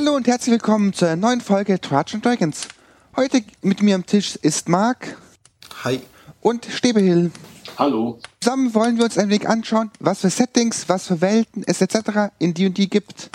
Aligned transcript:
Hallo 0.00 0.16
und 0.16 0.26
herzlich 0.26 0.52
willkommen 0.52 0.94
zur 0.94 1.14
neuen 1.14 1.42
Folge 1.42 1.78
Trudge 1.78 2.18
Dragons. 2.20 2.68
Heute 3.16 3.42
mit 3.60 3.82
mir 3.82 3.94
am 3.94 4.06
Tisch 4.06 4.34
ist 4.36 4.66
Marc. 4.66 5.18
Hi. 5.84 6.00
Und 6.40 6.64
Stebehill. 6.64 7.30
Hallo. 7.76 8.18
Zusammen 8.40 8.72
wollen 8.72 8.96
wir 8.96 9.04
uns 9.04 9.18
ein 9.18 9.28
wenig 9.28 9.46
anschauen, 9.46 9.90
was 10.00 10.20
für 10.20 10.30
Settings, 10.30 10.88
was 10.88 11.06
für 11.06 11.20
Welten 11.20 11.64
es 11.66 11.82
etc. 11.82 12.32
in 12.38 12.54
D&D 12.54 12.86
gibt. 12.86 13.28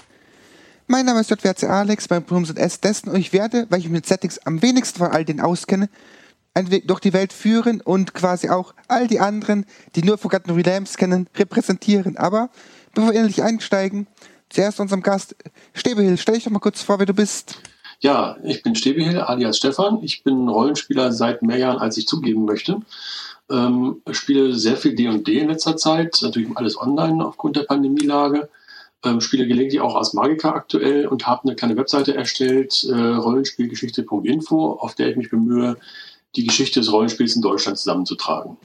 Mein 0.88 1.06
Name 1.06 1.20
ist 1.20 1.30
JWC 1.30 1.66
Alex, 1.66 2.10
mein 2.10 2.24
Pronomen 2.24 2.47
sind 2.47 2.58
S 2.58 2.79
dessen 2.79 3.10
und 3.10 3.20
ich 3.20 3.32
werde, 3.32 3.68
weil 3.70 3.78
ich 3.78 3.86
mich 3.86 3.94
mit 3.94 4.08
Settings 4.08 4.40
am 4.40 4.63
wenigsten 4.63 4.97
von 4.97 5.12
all 5.12 5.24
denen 5.24 5.42
auskenne, 5.42 5.88
einen 6.56 6.72
Weg 6.72 6.88
durch 6.88 7.00
die 7.00 7.13
Welt 7.13 7.32
führen 7.32 7.79
und 7.79 8.16
quasi 8.16 8.50
auch 8.50 8.74
all 8.88 9.06
die 9.06 9.20
anderen, 9.20 9.68
die 9.94 10.02
nur 10.02 10.18
Forgotten 10.18 10.50
Realms 10.50 10.97
kennen, 10.97 11.29
repräsentieren. 11.38 12.18
Aber 12.18 12.50
bevor 12.96 13.13
wir 13.13 13.20
endlich 13.20 13.44
einsteigen, 13.44 14.08
zuerst 14.50 14.80
unserem 14.80 15.02
Gast 15.02 15.36
Stebehill. 15.74 16.18
Stell 16.18 16.36
dich 16.36 16.44
doch 16.44 16.52
mal 16.52 16.59
kurz 16.59 16.82
vor, 16.82 17.00
wer 17.00 17.05
du 17.05 17.14
bist. 17.14 17.58
Ja, 18.00 18.38
ich 18.44 18.62
bin 18.62 18.76
Stebehill, 18.76 19.20
alias 19.20 19.58
Stefan. 19.58 20.03
Ich 20.03 20.23
bin 20.23 20.48
Rollenspieler 20.48 21.12
seit 21.12 21.41
mehr 21.41 21.58
Jahren, 21.58 21.80
als 21.80 21.98
ich 21.98 22.08
zugeben 22.08 22.45
möchte. 22.45 22.81
Ähm, 23.50 24.02
spiele 24.12 24.53
sehr 24.53 24.76
viel 24.76 24.95
D&D 24.95 25.39
in 25.39 25.50
letzter 25.50 25.77
Zeit, 25.77 26.20
natürlich 26.22 26.50
alles 26.55 26.80
online 26.80 27.26
aufgrund 27.26 27.55
der 27.55 27.63
Pandemielage. 27.63 28.50
Ähm, 29.03 29.22
spiele 29.22 29.45
gelegentlich 29.45 29.81
auch 29.81 29.95
als 29.95 30.13
Magiker 30.13 30.55
aktuell 30.55 31.05
und 31.08 31.27
habe 31.27 31.44
eine 31.44 31.55
kleine 31.55 31.77
Webseite 31.77 32.16
erstellt, 32.16 32.84
äh, 32.89 32.95
rollenspielgeschichte.info, 32.95 34.72
auf 34.73 34.95
der 34.95 35.09
ich 35.09 35.16
mich 35.16 35.30
bemühe, 35.30 35.77
die 36.36 36.45
Geschichte 36.45 36.80
des 36.80 36.91
Rollenspiels 36.91 37.36
in 37.36 37.44
Deutschland 37.44 37.77
zusammenzutragen. 37.77 38.58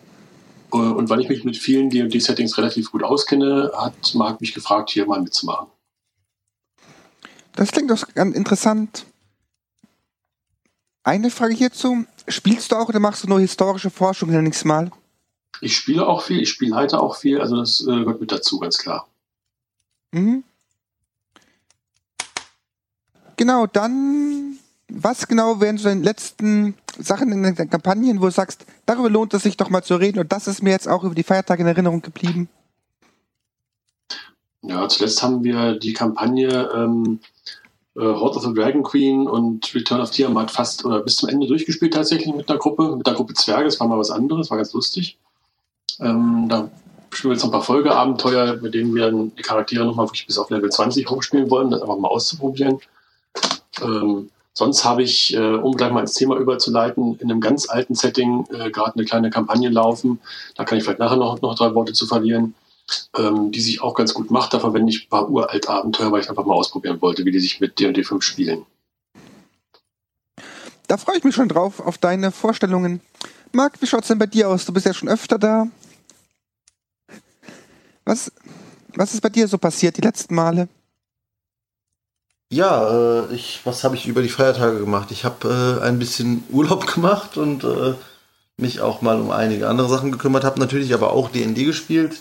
Äh, 0.73 0.77
und 0.77 1.09
weil 1.09 1.21
ich 1.21 1.29
mich 1.29 1.45
mit 1.45 1.57
vielen 1.57 1.91
D&D-Settings 1.91 2.57
relativ 2.59 2.91
gut 2.91 3.03
auskenne, 3.03 3.73
hat 3.77 4.15
Marc 4.15 4.41
mich 4.41 4.55
gefragt, 4.55 4.91
hier 4.91 5.07
mal 5.07 5.21
mitzumachen. 5.21 5.69
Das 7.55 7.73
klingt 7.73 7.91
doch 7.91 8.07
ganz 8.15 8.37
interessant. 8.37 9.07
Eine 11.03 11.31
Frage 11.31 11.55
hierzu. 11.55 12.05
Spielst 12.29 12.71
du 12.71 12.77
auch 12.77 12.89
oder 12.89 13.01
machst 13.01 13.25
du 13.25 13.29
nur 13.29 13.41
historische 13.41 13.91
Forschung, 13.91 14.31
nenne 14.31 14.49
ich 14.49 14.55
es 14.55 14.65
mal? 14.65 14.91
Ich 15.61 15.77
spiele 15.77 16.07
auch 16.07 16.23
viel, 16.23 16.41
ich 16.41 16.51
spiele 16.51 16.77
heute 16.77 17.01
auch 17.01 17.17
viel, 17.17 17.41
also 17.41 17.57
das 17.57 17.81
äh, 17.83 17.87
gehört 17.87 18.21
mit 18.21 18.31
dazu, 18.31 18.59
ganz 18.61 18.79
klar. 18.79 19.09
Mhm. 20.13 20.45
Genau, 23.37 23.67
dann, 23.67 24.59
was 24.93 25.27
genau 25.27 25.61
wären 25.61 25.79
so 25.79 25.89
deine 25.89 26.03
letzten 26.03 26.75
Sachen 26.99 27.33
in 27.33 27.43
den 27.43 27.71
Kampagnen, 27.71 28.21
wo 28.21 28.27
du 28.27 28.31
sagst, 28.31 28.67
darüber 28.87 29.11
lohnt 29.11 29.35
es 29.35 29.43
sich 29.43 29.57
doch 29.57 29.71
mal 29.71 29.83
zu 29.83 29.97
reden 29.97 30.19
und 30.19 30.33
das 30.33 30.47
ist 30.47 30.63
mir 30.63 30.71
jetzt 30.71 30.89
auch 30.89 31.05
über 31.05 31.15
die 31.15 31.23
Feiertage 31.23 31.63
in 31.63 31.69
Erinnerung 31.69 32.03
geblieben? 32.03 32.49
Ja, 34.63 34.89
zuletzt 34.89 35.23
haben 35.23 35.43
wir 35.43 35.79
die 35.79 35.95
Kampagne 35.95 36.69
ähm, 36.75 37.21
äh, 37.97 38.01
Horde 38.01 38.37
of 38.37 38.45
the 38.45 38.55
Dragon 38.55 38.83
Queen 38.83 39.27
und 39.27 39.75
Return 39.75 40.01
of 40.01 40.11
Tiamat 40.11 40.51
fast 40.51 40.85
oder 40.85 41.01
bis 41.01 41.17
zum 41.17 41.29
Ende 41.29 41.47
durchgespielt 41.47 41.95
tatsächlich 41.95 42.35
mit 42.35 42.49
einer 42.49 42.59
Gruppe, 42.59 42.95
mit 42.97 43.07
der 43.07 43.15
Gruppe 43.15 43.35
Zwerge, 43.35 43.65
das 43.65 43.81
war 43.81 43.89
mal 43.89 43.99
was 43.99 44.11
anderes, 44.11 44.51
war 44.51 44.59
ganz 44.59 44.73
lustig. 44.73 45.19
Ähm, 45.99 46.47
da 46.49 46.71
spielen 47.11 47.31
wir 47.31 47.35
jetzt 47.35 47.43
noch 47.43 47.51
ein 47.51 47.53
paar 47.53 47.63
Folgeabenteuer, 47.63 48.57
mit 48.57 48.75
denen 48.75 48.95
wir 48.95 49.11
die 49.11 49.43
Charaktere 49.43 49.85
nochmal 49.85 50.07
wirklich 50.07 50.27
bis 50.27 50.39
auf 50.39 50.51
Level 50.51 50.71
20 50.71 51.09
hochspielen 51.09 51.51
wollen, 51.51 51.71
das 51.71 51.83
einfach 51.83 51.99
mal 51.99 52.09
auszuprobieren. 52.09 52.79
Ähm, 53.83 54.31
sonst 54.53 54.85
habe 54.85 55.03
ich, 55.03 55.35
äh, 55.35 55.55
um 55.55 55.77
gleich 55.77 55.93
mal 55.93 56.01
ins 56.01 56.15
Thema 56.15 56.37
überzuleiten, 56.37 57.19
in 57.19 57.31
einem 57.31 57.41
ganz 57.41 57.69
alten 57.69 57.95
Setting 57.95 58.47
äh, 58.53 58.71
gerade 58.71 58.95
eine 58.95 59.05
kleine 59.05 59.31
Kampagne 59.31 59.69
laufen. 59.69 60.21
Da 60.57 60.65
kann 60.65 60.79
ich 60.79 60.85
vielleicht 60.85 60.99
nachher 60.99 61.17
noch, 61.17 61.41
noch 61.41 61.55
drei 61.57 61.75
Worte 61.75 61.93
zu 61.93 62.07
verlieren, 62.07 62.55
ähm, 63.17 63.53
die 63.53 63.61
sich 63.61 63.83
auch 63.83 63.95
ganz 63.95 64.15
gut 64.15 64.31
macht. 64.31 64.53
Da 64.53 64.61
verwende 64.61 64.91
ich 64.91 65.07
ein 65.07 65.09
paar 65.09 65.31
uralt 65.31 65.69
Abenteuer, 65.69 66.13
weil 66.13 66.21
ich 66.21 66.29
einfach 66.29 66.45
mal 66.45 66.55
ausprobieren 66.55 67.01
wollte, 67.01 67.25
wie 67.25 67.31
die 67.31 67.41
sich 67.41 67.61
mit 67.61 67.79
D&D 67.79 68.03
5 68.05 68.23
spielen. 68.23 68.67
Da 70.89 70.97
freue 70.97 71.19
ich 71.19 71.25
mich 71.25 71.37
schon 71.37 71.49
drauf, 71.49 71.79
auf 71.79 71.99
deine 71.99 72.33
Vorstellungen. 72.33 73.01
Marc, 73.53 73.81
wie 73.81 73.87
schaut 73.87 74.03
es 74.03 74.09
denn 74.09 74.19
bei 74.19 74.27
dir 74.27 74.49
aus? 74.49 74.65
Du 74.65 74.73
bist 74.73 74.87
ja 74.87 74.95
schon 74.95 75.09
öfter 75.09 75.39
da. 75.39 75.69
Was, 78.05 78.33
was 78.95 79.15
ist 79.15 79.21
bei 79.21 79.29
dir 79.29 79.47
so 79.47 79.57
passiert 79.57 79.97
die 79.97 80.01
letzten 80.01 80.35
Male? 80.35 80.69
Ja, 82.53 83.23
äh, 83.29 83.35
ich, 83.35 83.61
was 83.65 83.85
habe 83.85 83.95
ich 83.95 84.07
über 84.07 84.23
die 84.23 84.29
Feiertage 84.29 84.81
gemacht? 84.81 85.13
Ich 85.13 85.25
habe 85.25 85.79
äh, 85.81 85.85
ein 85.85 86.01
bisschen 86.01 86.43
Urlaub 86.51 86.87
gemacht 86.95 87.37
und 87.37 87.63
äh, 87.63 87.95
mich 88.57 88.81
auch 88.81 89.03
mal 89.03 89.21
um 89.21 89.31
einige 89.31 89.69
andere 89.69 89.89
Sachen 89.89 90.11
gekümmert. 90.11 90.45
Habe 90.45 90.59
natürlich 90.59 90.93
aber 90.93 91.13
auch 91.13 91.31
D&D 91.31 91.65
gespielt. 91.65 92.21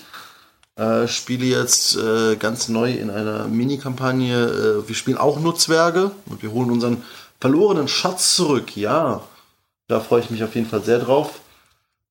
Äh, 0.75 1.07
spiele 1.07 1.45
jetzt 1.45 1.97
äh, 1.97 2.35
ganz 2.35 2.69
neu 2.69 2.93
in 2.93 3.09
einer 3.09 3.47
Mini-Kampagne. 3.47 4.83
Äh, 4.83 4.87
wir 4.87 4.95
spielen 4.95 5.17
auch 5.17 5.39
nur 5.39 5.55
Zwerge 5.55 6.11
und 6.27 6.43
wir 6.43 6.51
holen 6.51 6.69
unseren 6.69 7.03
verlorenen 7.41 7.87
Schatz 7.87 8.35
zurück. 8.35 8.77
Ja, 8.77 9.23
da 9.87 9.99
freue 9.99 10.21
ich 10.21 10.29
mich 10.29 10.43
auf 10.43 10.53
jeden 10.53 10.69
Fall 10.69 10.83
sehr 10.83 10.99
drauf. 10.99 11.41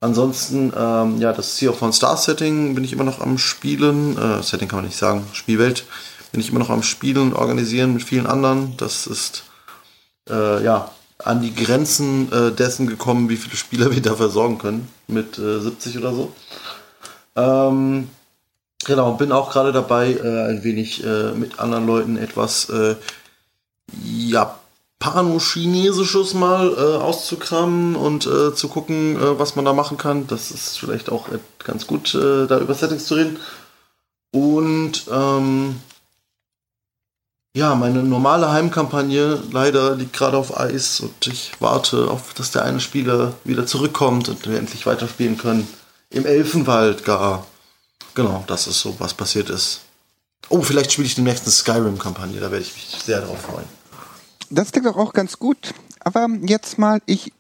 Ansonsten, 0.01 0.73
ähm, 0.77 1.21
ja, 1.21 1.33
das 1.33 1.57
Sea 1.57 1.71
of 1.71 1.81
One 1.83 1.93
Star 1.93 2.17
Setting 2.17 2.75
bin 2.75 2.85
ich 2.85 2.93
immer 2.93 3.05
noch 3.05 3.21
am 3.21 3.39
Spielen. 3.39 4.17
Setting 4.43 4.69
kann 4.69 4.79
man 4.79 4.87
nicht 4.87 4.99
sagen, 4.99 5.27
Spielwelt 5.33 5.85
bin 6.33 6.41
ich 6.41 6.51
immer 6.51 6.59
noch 6.59 6.71
am 6.71 6.83
Spielen, 6.83 7.33
organisieren 7.33 7.95
mit 7.95 8.03
vielen 8.03 8.27
anderen. 8.27 8.77
Das 8.77 9.07
ist, 9.07 9.45
äh, 10.29 10.63
ja, 10.63 10.91
an 11.19 11.43
die 11.43 11.55
Grenzen 11.55 12.31
äh, 12.33 12.53
dessen 12.53 12.87
gekommen, 12.87 13.29
wie 13.29 13.37
viele 13.37 13.57
Spieler 13.57 13.91
wir 13.91 14.03
da 14.03 14.15
versorgen 14.15 14.59
können. 14.59 14.89
Mit 15.07 15.37
70 15.37 15.95
äh, 15.95 15.99
oder 15.99 16.15
so. 16.15 16.33
Ähm, 17.37 18.09
genau, 18.85 19.13
bin 19.15 19.33
auch 19.33 19.51
gerade 19.51 19.73
dabei, 19.73 20.13
äh, 20.13 20.51
ein 20.51 20.65
wenig 20.65 21.05
äh, 21.05 21.33
mit 21.33 21.59
anderen 21.59 21.87
Leuten 21.87 22.17
etwas, 22.17 22.69
ja, 24.05 24.59
Pano-Chinesisches 24.99 26.35
mal 26.35 26.75
äh, 26.77 26.97
auszukramen 27.03 27.95
und 27.95 28.27
äh, 28.27 28.55
zu 28.55 28.69
gucken, 28.69 29.17
äh, 29.17 29.39
was 29.39 29.55
man 29.55 29.65
da 29.65 29.73
machen 29.73 29.97
kann. 29.97 30.27
Das 30.27 30.51
ist 30.51 30.79
vielleicht 30.79 31.11
auch 31.11 31.29
ganz 31.63 31.87
gut, 31.87 32.15
äh, 32.15 32.47
da 32.47 32.59
über 32.59 32.75
Settings 32.75 33.07
zu 33.07 33.15
reden. 33.15 33.39
Und 34.33 35.05
ähm, 35.11 35.77
ja, 37.57 37.75
meine 37.75 38.03
normale 38.03 38.51
Heimkampagne 38.53 39.43
leider 39.51 39.97
liegt 39.97 40.13
gerade 40.13 40.37
auf 40.37 40.59
Eis 40.59 41.01
und 41.01 41.27
ich 41.27 41.53
warte 41.61 42.11
auf, 42.11 42.35
dass 42.35 42.51
der 42.51 42.65
eine 42.65 42.81
Spieler 42.81 43.35
wieder 43.45 43.67
zurückkommt 43.67 44.29
und 44.29 44.47
wir 44.49 44.59
endlich 44.59 44.87
weiterspielen 44.87 45.39
können. 45.39 45.67
Im 46.11 46.25
Elfenwald 46.27 47.05
gar. 47.05 47.47
Genau, 48.15 48.45
das 48.47 48.67
ist 48.67 48.81
so, 48.81 48.97
was 48.99 49.15
passiert 49.15 49.51
ist. 49.51 49.81
Oh, 50.49 50.63
vielleicht 50.63 50.93
spiele 50.93 51.07
ich 51.07 51.15
die 51.15 51.23
nächsten 51.23 51.51
Skyrim-Kampagne, 51.51 52.41
da 52.41 52.51
werde 52.51 52.65
ich 52.65 52.75
mich 52.75 53.03
sehr 53.05 53.21
darauf 53.21 53.41
freuen 53.41 53.79
das 54.51 54.73
klingt 54.73 54.87
doch 54.87 54.97
auch 54.97 55.13
ganz 55.13 55.39
gut. 55.39 55.75
Aber 56.01 56.29
jetzt 56.43 56.79
mal, 56.79 57.01
ich 57.07 57.33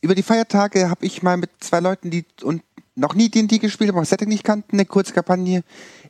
über 0.00 0.14
die 0.14 0.22
Feiertage 0.22 0.88
habe 0.88 1.04
ich 1.04 1.22
mal 1.22 1.36
mit 1.36 1.50
zwei 1.60 1.80
Leuten, 1.80 2.10
die 2.10 2.24
und 2.42 2.62
noch 2.94 3.14
nie 3.14 3.28
D&D 3.28 3.58
gespielt 3.58 3.90
haben, 3.90 3.98
auch 3.98 4.04
Setting 4.04 4.28
nicht 4.28 4.44
kannten, 4.44 4.76
eine 4.76 4.86
kurze 4.86 5.12
Kampagne 5.12 5.64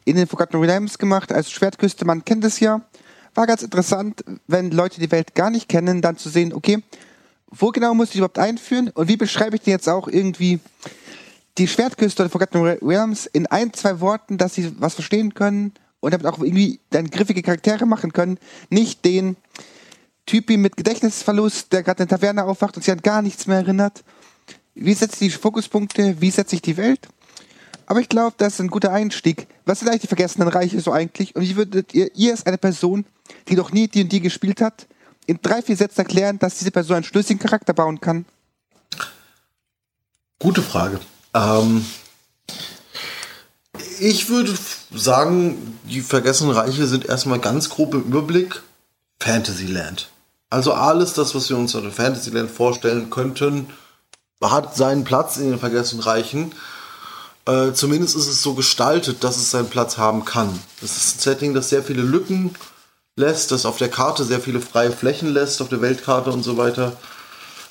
in 0.07 0.17
den 0.17 0.27
Forgotten 0.27 0.59
Realms 0.59 0.97
gemacht. 0.97 1.31
Also 1.31 1.51
Schwertküste, 1.51 2.07
man 2.07 2.25
kennt 2.25 2.45
es 2.45 2.59
ja. 2.61 2.81
War 3.35 3.47
ganz 3.47 3.63
interessant, 3.63 4.25
wenn 4.47 4.71
Leute 4.71 4.99
die 4.99 5.11
Welt 5.11 5.35
gar 5.35 5.51
nicht 5.51 5.69
kennen, 5.69 6.01
dann 6.01 6.17
zu 6.17 6.31
sehen, 6.31 6.55
okay, 6.55 6.83
wo 7.51 7.71
genau 7.71 7.93
muss 7.93 8.11
ich 8.11 8.17
überhaupt 8.17 8.39
einführen 8.39 8.89
und 8.95 9.09
wie 9.09 9.19
beschreibe 9.19 9.57
ich 9.57 9.63
denn 9.63 9.73
jetzt 9.73 9.89
auch 9.89 10.09
irgendwie 10.09 10.61
die 11.59 11.69
Schwertküste 11.69 12.23
oder 12.23 12.31
Forgotten 12.31 12.63
Realms 12.63 13.27
in 13.27 13.47
ein, 13.47 13.75
zwei 13.75 14.01
Worten, 14.01 14.39
dass 14.39 14.55
sie 14.55 14.75
was 14.81 14.95
verstehen 14.95 15.35
können 15.35 15.75
und 16.01 16.13
damit 16.13 16.27
auch 16.27 16.39
irgendwie 16.39 16.81
dann 16.89 17.11
griffige 17.11 17.43
Charaktere 17.43 17.85
machen 17.85 18.13
können. 18.13 18.39
Nicht 18.71 19.05
den, 19.05 19.37
Typi 20.27 20.57
mit 20.57 20.77
Gedächtnisverlust, 20.77 21.73
der 21.73 21.85
gerade 21.85 22.03
in 22.03 22.09
der 22.09 22.19
Taverne 22.19 22.45
aufwacht 22.45 22.77
und 22.77 22.83
sich 22.83 22.93
an 22.93 23.01
gar 23.01 23.23
nichts 23.23 23.47
mehr 23.47 23.59
erinnert. 23.59 24.03
Wie 24.75 24.93
setzt 24.93 25.21
die 25.21 25.31
Fokuspunkte? 25.31 26.21
Wie 26.21 26.31
setzt 26.31 26.51
sich 26.51 26.61
die 26.61 26.77
Welt? 26.77 27.09
Aber 27.87 28.01
ich 28.01 28.09
glaube, 28.09 28.35
das 28.39 28.55
ist 28.55 28.61
ein 28.61 28.69
guter 28.69 28.93
Einstieg. 28.93 29.47
Was 29.65 29.79
sind 29.79 29.89
eigentlich 29.89 30.03
die 30.03 30.09
vergessenen 30.09 30.49
Reiche 30.49 30.81
so 30.81 30.93
eigentlich? 30.93 31.35
Und 31.37 31.43
wie 31.43 31.57
würdet 31.57 31.95
ihr, 31.95 32.15
ihr 32.15 32.33
als 32.33 32.45
eine 32.45 32.59
Person, 32.59 33.07
die 33.49 33.55
noch 33.55 33.73
nie 33.73 33.89
D&D 33.89 34.21
gespielt 34.21 34.61
hat, 34.61 34.87
in 35.27 35.39
drei, 35.41 35.63
vier 35.63 35.77
Sätzen 35.77 36.01
erklären, 36.01 36.39
dass 36.39 36.59
diese 36.59 36.71
Person 36.71 36.97
einen 36.97 37.05
schlüssigen 37.05 37.41
Charakter 37.41 37.73
bauen 37.73 38.01
kann? 38.01 38.27
Gute 40.39 40.63
Frage. 40.63 41.01
Ähm, 41.35 41.87
ich 44.01 44.29
würde 44.29 44.55
sagen, 44.93 45.79
die 45.85 46.01
vergessenen 46.01 46.53
Reiche 46.53 46.87
sind 46.87 47.07
erstmal 47.07 47.39
ganz 47.39 47.69
grob 47.71 47.95
im 47.95 48.03
Überblick 48.03 48.63
Fantasyland. 49.21 50.09
Also 50.51 50.73
alles 50.73 51.15
das, 51.15 51.35
was 51.35 51.49
wir 51.51 51.57
uns 51.57 51.75
unter 51.75 51.91
Fantasyland 51.91 52.51
vorstellen 52.51 53.11
könnten, 53.11 53.69
hat 54.43 54.77
seinen 54.77 55.05
Platz 55.05 55.39
in 55.39 55.51
den 55.51 55.59
vergessenen 55.59 56.05
Reichen. 56.05 56.53
Äh, 57.47 57.73
zumindest 57.75 58.17
ist 58.17 58.27
es 58.27 58.43
so 58.43 58.55
gestaltet, 58.55 59.23
dass 59.23 59.37
es 59.37 59.51
seinen 59.51 59.71
Platz 59.71 59.99
haben 59.99 60.25
kann. 60.25 60.59
Das 60.81 60.97
ist 60.97 61.17
ein 61.17 61.21
Setting, 61.21 61.55
das 61.55 61.69
sehr 61.69 61.83
viele 61.83 62.03
Lücken 62.03 62.55
lässt, 63.17 63.53
das 63.53 63.65
auf 63.65 63.79
der 63.79 63.89
Karte 63.89 64.25
sehr 64.25 64.41
viele 64.41 64.61
freie 64.61 64.91
Flächen 64.91 65.33
lässt, 65.33 65.63
auf 65.63 65.69
der 65.69 65.81
Weltkarte 65.81 66.31
und 66.31 66.43
so 66.43 66.57
weiter. 66.57 66.97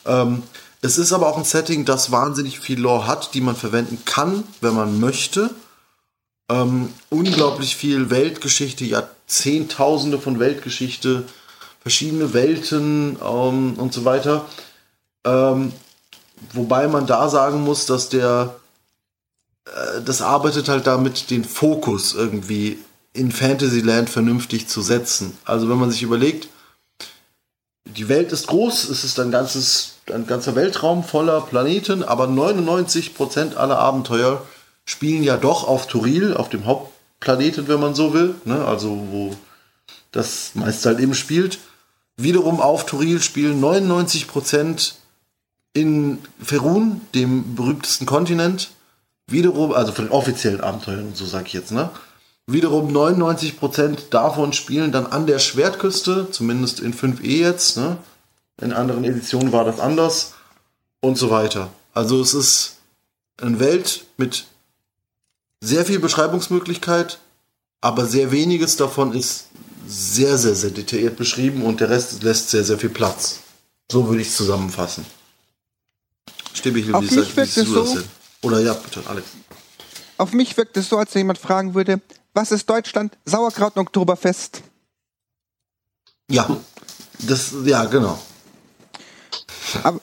Ähm, 0.06 0.44
es 0.82 0.98
ist 0.98 1.12
aber 1.14 1.28
auch 1.28 1.38
ein 1.38 1.44
Setting, 1.44 1.84
das 1.84 2.12
wahnsinnig 2.12 2.60
viel 2.60 2.80
Lore 2.80 3.08
hat, 3.08 3.34
die 3.34 3.42
man 3.42 3.56
verwenden 3.56 4.02
kann, 4.06 4.44
wenn 4.62 4.76
man 4.76 5.00
möchte. 5.00 5.50
Ähm, 6.50 6.94
unglaublich 7.10 7.76
viel 7.76 8.10
Weltgeschichte, 8.10 8.86
Jahrzehntausende 8.86 10.20
von 10.20 10.40
Weltgeschichte, 10.40 11.24
verschiedene 11.82 12.34
Welten 12.34 13.18
ähm, 13.22 13.74
und 13.78 13.94
so 13.94 14.06
weiter. 14.06 14.46
Ähm, 15.26 15.74
wobei 16.54 16.88
man 16.88 17.08
da 17.08 17.30
sagen 17.30 17.62
muss, 17.62 17.88
dass 17.88 18.10
der 18.10 18.56
das 20.06 20.22
arbeitet 20.22 20.70
halt 20.70 20.88
damit, 20.88 21.30
den 21.30 21.44
Fokus 21.44 22.14
irgendwie 22.14 22.80
in 23.14 23.32
Fantasyland 23.32 24.10
vernünftig 24.10 24.68
zu 24.68 24.82
setzen. 24.82 25.38
Also 25.46 25.70
wenn 25.70 25.78
man 25.78 25.92
sich 25.92 26.04
überlegt, 26.04 26.50
die 27.86 28.10
Welt 28.10 28.32
ist 28.32 28.48
groß, 28.48 28.90
es 28.90 29.04
ist 29.04 29.20
ein 29.20 29.32
ganzes, 29.32 29.96
ein 30.12 30.28
ganzer 30.28 30.56
Weltraum 30.56 31.04
voller 31.04 31.42
Planeten, 31.42 32.04
aber 32.04 32.26
99% 32.26 33.56
aller 33.56 33.80
Abenteuer 33.80 34.46
spielen 34.86 35.24
ja 35.24 35.38
doch 35.38 35.68
auf 35.68 35.88
Turil, 35.88 36.36
auf 36.36 36.50
dem 36.50 36.66
Hauptplaneten, 36.66 37.68
wenn 37.68 37.80
man 37.80 37.96
so 37.96 38.14
will, 38.14 38.36
ne? 38.44 38.66
also 38.66 39.08
wo 39.12 39.36
das 40.12 40.52
meist 40.54 40.86
halt 40.86 41.00
eben 41.00 41.14
spielt. 41.14 41.60
Wiederum 42.18 42.62
auf 42.62 42.86
Turil 42.86 43.22
spielen 43.22 43.62
99% 43.62 44.94
in 45.74 46.20
Ferun, 46.42 47.02
dem 47.14 47.56
berühmtesten 47.56 48.06
Kontinent. 48.06 48.70
Wiederum, 49.28 49.72
also 49.74 49.92
von 49.92 50.06
den 50.06 50.12
offiziellen 50.12 50.62
Abenteuern, 50.62 51.14
so 51.16 51.26
sage 51.26 51.48
ich 51.48 51.54
jetzt, 51.54 51.72
ne? 51.72 51.90
Wiederum 52.48 52.90
99% 52.96 54.10
davon 54.12 54.54
spielen 54.54 54.92
dann 54.92 55.08
an 55.08 55.26
der 55.26 55.40
Schwertküste, 55.40 56.30
zumindest 56.30 56.80
in 56.80 56.94
5e 56.94 57.24
jetzt. 57.40 57.76
Ne? 57.78 57.98
In 58.62 58.72
anderen 58.72 59.04
Editionen 59.04 59.52
war 59.52 59.66
das 59.66 59.80
anders 59.80 60.34
und 61.00 61.18
so 61.18 61.32
weiter. 61.32 61.72
Also 61.96 62.22
es 62.22 62.36
ist 62.36 62.76
eine 63.42 63.60
Welt 63.60 64.06
mit 64.18 64.46
sehr 65.60 65.86
viel 65.86 65.98
Beschreibungsmöglichkeit, 65.98 67.18
aber 67.82 68.06
sehr 68.06 68.32
weniges 68.32 68.76
davon 68.76 69.14
ist 69.14 69.48
sehr, 69.88 70.38
sehr, 70.38 70.54
sehr 70.54 70.70
detailliert 70.70 71.18
beschrieben 71.18 71.64
und 71.64 71.80
der 71.80 71.90
Rest 71.90 72.22
lässt 72.22 72.52
sehr, 72.52 72.64
sehr 72.64 72.78
viel 72.78 72.90
Platz. 72.90 73.40
So 73.92 74.08
würde 74.08 74.22
ich 74.22 74.28
es 74.28 74.38
zusammenfassen. 74.38 75.04
Stimme 76.54 76.78
ich, 76.80 76.94
Auf 76.94 77.02
wie, 77.04 77.16
mich 77.16 77.36
wirkt 77.36 77.58
es 77.58 77.68
so- 77.68 77.98
Oder 78.46 78.60
ja, 78.60 78.74
bitte, 78.74 79.02
Alex. 79.08 79.28
Auf 80.18 80.32
mich 80.32 80.56
wirkt 80.56 80.78
es 80.78 80.88
so, 80.88 80.98
als 80.98 81.16
wenn 81.16 81.22
jemand 81.22 81.40
fragen 81.40 81.74
würde, 81.74 82.00
was 82.36 82.52
ist 82.52 82.70
Deutschland? 82.70 83.18
Sauerkraut 83.26 83.76
und 83.76 83.88
Oktoberfest. 83.88 84.62
Ja, 86.30 86.56
das, 87.20 87.54
ja, 87.66 87.86
genau. 87.86 88.20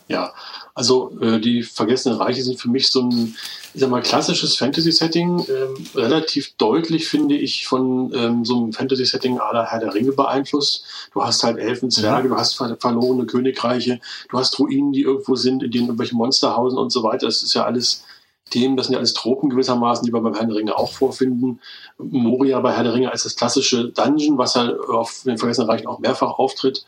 Ja, 0.09 0.35
also 0.75 1.17
äh, 1.21 1.39
die 1.39 1.62
Vergessenen 1.62 2.19
Reiche 2.19 2.43
sind 2.43 2.61
für 2.61 2.69
mich 2.69 2.91
so 2.91 3.03
ein, 3.03 3.37
ich 3.75 3.81
sag 3.81 3.91
mal, 3.91 4.03
klassisches 4.03 4.56
Fantasy-Setting, 4.56 5.47
ähm, 5.49 5.87
relativ 5.95 6.55
deutlich, 6.56 7.09
finde 7.09 7.37
ich, 7.37 7.69
von 7.69 8.12
ähm, 8.12 8.45
so 8.45 8.56
einem 8.56 8.73
Fantasy-Setting 8.73 9.38
aller 9.38 9.67
Herr 9.67 9.79
der 9.79 9.95
Ringe 9.95 10.12
beeinflusst. 10.12 10.85
Du 11.12 11.23
hast 11.23 11.45
halt 11.45 11.59
Elfen, 11.59 11.93
Zwerge, 11.93 12.29
du 12.29 12.37
hast 12.37 12.55
ver 12.55 12.77
verlorene 12.81 13.25
Königreiche, 13.25 14.00
du 14.31 14.38
hast 14.38 14.59
Ruinen, 14.59 14.93
die 14.93 15.03
irgendwo 15.03 15.37
sind, 15.37 15.62
in 15.62 15.71
denen 15.71 15.87
irgendwelche 15.87 16.17
Monster 16.17 16.56
hausen 16.56 16.79
und 16.79 16.91
so 16.91 17.05
weiter. 17.05 17.27
Das 17.27 17.43
ist 17.43 17.55
ja 17.55 17.65
alles 17.65 18.03
Themen, 18.52 18.76
das 18.76 18.87
sind 18.87 18.93
ja 18.93 18.99
alles 18.99 19.14
Tropen 19.14 19.50
gewissermaßen, 19.50 20.04
die 20.04 20.12
wir 20.12 20.20
beim 20.20 20.34
Herrn 20.34 20.49
der 20.49 20.58
Ringe 20.58 20.76
auch 20.76 20.93
vorfinden. 20.93 21.60
Moria 21.99 22.60
bei 22.60 22.72
Herr 22.72 22.84
der 22.84 22.94
Ringe 22.94 23.10
als 23.10 23.25
das 23.25 23.37
klassische 23.37 23.88
Dungeon, 23.88 24.38
was 24.38 24.54
ja 24.54 24.72
auf 24.88 25.22
den 25.25 25.38
Vergessenen 25.38 25.70
Reichen 25.70 25.87
auch 25.87 25.99
mehrfach 25.99 26.38
auftritt. 26.38 26.84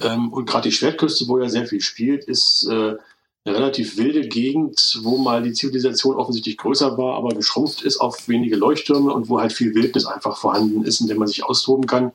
Ähm, 0.00 0.32
und 0.32 0.46
gerade 0.46 0.68
die 0.68 0.74
Schwertküste, 0.74 1.28
wo 1.28 1.38
er 1.38 1.50
sehr 1.50 1.66
viel 1.66 1.80
spielt, 1.80 2.24
ist 2.24 2.66
äh, 2.70 2.96
eine 3.44 3.56
relativ 3.56 3.96
wilde 3.96 4.28
Gegend, 4.28 5.00
wo 5.02 5.18
mal 5.18 5.42
die 5.42 5.52
Zivilisation 5.52 6.16
offensichtlich 6.16 6.56
größer 6.56 6.96
war, 6.96 7.16
aber 7.16 7.30
geschrumpft 7.30 7.82
ist 7.82 7.98
auf 7.98 8.28
wenige 8.28 8.56
Leuchttürme 8.56 9.12
und 9.12 9.28
wo 9.28 9.40
halt 9.40 9.52
viel 9.52 9.74
Wildnis 9.74 10.06
einfach 10.06 10.36
vorhanden 10.36 10.84
ist, 10.84 11.00
in 11.00 11.08
dem 11.08 11.18
man 11.18 11.28
sich 11.28 11.44
austoben 11.44 11.86
kann. 11.86 12.12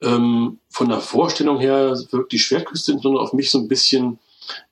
Ähm, 0.00 0.58
von 0.68 0.88
der 0.88 1.00
Vorstellung 1.00 1.58
her 1.58 1.98
wirkt 2.10 2.32
die 2.32 2.38
Schwertküste 2.38 2.92
insbesondere 2.92 3.24
auf 3.24 3.32
mich 3.32 3.50
so 3.50 3.58
ein 3.58 3.68
bisschen, 3.68 4.18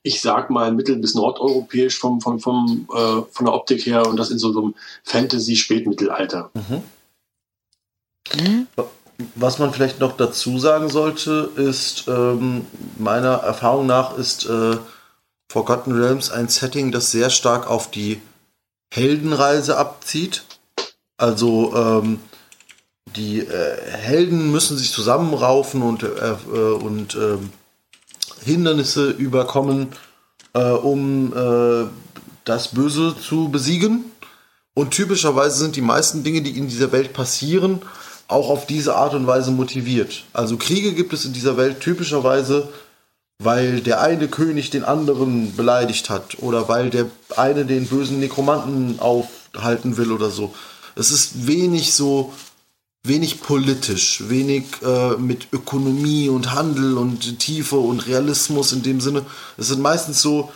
ich 0.03 0.21
sag 0.21 0.51
mal, 0.51 0.73
mittel- 0.73 0.97
bis 0.97 1.15
nordeuropäisch 1.15 1.99
vom, 1.99 2.21
vom, 2.21 2.41
vom, 2.41 2.89
äh, 2.93 3.23
von 3.31 3.47
der 3.47 3.55
Optik 3.55 3.87
her 3.87 4.07
und 4.07 4.17
das 4.17 4.31
in 4.31 4.39
so, 4.39 4.51
einem 4.51 4.75
Fantasy-Spätmittelalter. 5.05 6.51
Hm? 8.31 8.67
Was 9.37 9.59
man 9.59 9.73
vielleicht 9.73 10.01
noch 10.01 10.17
dazu 10.17 10.59
sagen 10.59 10.89
sollte, 10.89 11.51
ist, 11.57 12.09
ähm, 12.09 12.67
meiner 12.99 13.35
Erfahrung 13.35 13.87
nach 13.87 14.19
ist 14.19 14.47
äh, 14.47 14.77
Forgotten 15.49 15.93
Realms 15.93 16.31
ein 16.31 16.49
Setting, 16.49 16.91
das 16.91 17.13
sehr 17.13 17.31
stark 17.31 17.69
auf 17.69 17.91
die 17.91 18.21
Heldenreise 18.93 19.77
abzieht. 19.77 20.45
Also 21.17 21.75
ähm, 21.77 22.21
die 23.15 23.41
äh, 23.41 23.77
Helden 23.91 24.51
müssen 24.51 24.77
sich 24.77 24.91
zusammenraufen 24.91 25.83
und, 25.83 26.03
äh, 26.03 26.07
äh, 26.07 26.73
und 26.75 27.15
ähm, 27.15 27.51
Hindernisse 28.45 29.11
überkommen, 29.11 29.89
äh, 30.55 30.63
um 30.71 31.33
äh, 31.33 31.87
das 32.45 32.69
Böse 32.69 33.15
zu 33.21 33.49
besiegen. 33.49 34.05
Und 34.75 34.91
typischerweise 34.91 35.59
sind 35.59 35.77
die 35.77 35.83
meisten 35.83 36.25
Dinge, 36.25 36.43
die 36.43 36.57
in 36.59 36.69
dieser 36.69 36.93
Welt 36.93 37.13
passieren, 37.13 37.83
auch 38.27 38.51
auf 38.51 38.67
diese 38.67 38.97
Art 38.97 39.15
und 39.15 39.27
Weise 39.27 39.51
motiviert. 39.51 40.25
Also 40.33 40.57
Kriege 40.57 40.93
gibt 40.93 41.13
es 41.13 41.25
in 41.25 41.33
dieser 41.33 41.57
Welt 41.57 41.81
typischerweise, 41.81 42.69
weil 43.39 43.81
der 43.81 44.01
eine 44.01 44.29
König 44.29 44.71
den 44.71 44.85
anderen 44.85 45.55
beleidigt 45.55 46.11
hat 46.11 46.39
oder 46.39 46.69
weil 46.69 46.91
der 46.91 47.07
eine 47.37 47.65
den 47.65 47.87
bösen 47.87 48.21
Nekromanten 48.21 48.99
aufhalten 48.99 49.97
will 49.97 50.13
oder 50.13 50.31
so. 50.31 50.55
Es 50.97 51.11
ist 51.11 51.47
wenig 51.47 51.93
so, 51.93 52.33
wenig 53.05 53.41
politisch, 53.43 54.25
wenig 54.29 54.65
äh, 54.83 55.17
mit 55.19 55.49
Ökonomie 55.53 56.29
und 56.31 56.53
Handel 56.53 56.97
und 56.97 57.39
Tiefe 57.39 57.77
und 57.77 58.07
Realismus 58.07 58.73
in 58.73 58.83
dem 58.83 59.01
Sinne. 59.01 59.25
Es 59.59 59.69
sind 59.69 59.81
meistens 59.81 60.23
so 60.23 60.51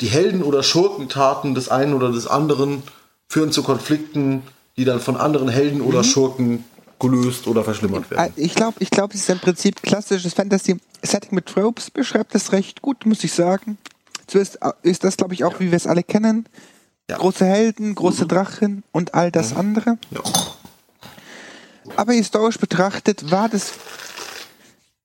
die 0.00 0.08
Helden- 0.08 0.42
oder 0.42 0.62
Schurkentaten 0.62 1.54
des 1.54 1.70
einen 1.70 1.94
oder 1.94 2.12
des 2.12 2.26
anderen 2.26 2.82
führen 3.26 3.52
zu 3.52 3.62
Konflikten, 3.62 4.42
die 4.76 4.84
dann 4.84 5.00
von 5.00 5.16
anderen 5.16 5.48
Helden 5.48 5.80
oder 5.80 6.04
Schurken 6.04 6.64
gelöst 7.00 7.46
oder 7.46 7.64
verschlimmert 7.64 8.06
Äh, 8.06 8.16
werden. 8.16 8.32
Ich 8.36 8.54
glaube, 8.54 8.76
ich 8.80 8.90
glaub, 8.90 9.14
es 9.14 9.20
ist 9.20 9.30
im 9.30 9.38
Prinzip 9.38 9.82
klassisches 9.82 10.34
Fantasy-Setting 10.34 11.34
mit 11.34 11.46
Tropes, 11.46 11.90
beschreibt 11.90 12.34
das 12.34 12.52
recht 12.52 12.82
gut, 12.82 13.06
muss 13.06 13.24
ich 13.24 13.32
sagen. 13.32 13.78
Zuerst 14.26 14.58
ist 14.82 15.04
das, 15.04 15.16
glaube 15.16 15.34
ich, 15.34 15.44
auch, 15.44 15.58
wie 15.58 15.70
wir 15.70 15.76
es 15.76 15.86
alle 15.86 16.02
kennen. 16.02 16.46
Ja. 17.08 17.16
Große 17.18 17.44
Helden, 17.44 17.94
große 17.94 18.26
Drachen 18.26 18.82
und 18.92 19.14
all 19.14 19.30
das 19.30 19.54
andere. 19.54 19.98
Ja. 20.10 20.20
Aber 21.96 22.12
historisch 22.12 22.58
betrachtet 22.58 23.30
war 23.30 23.48
das 23.48 23.72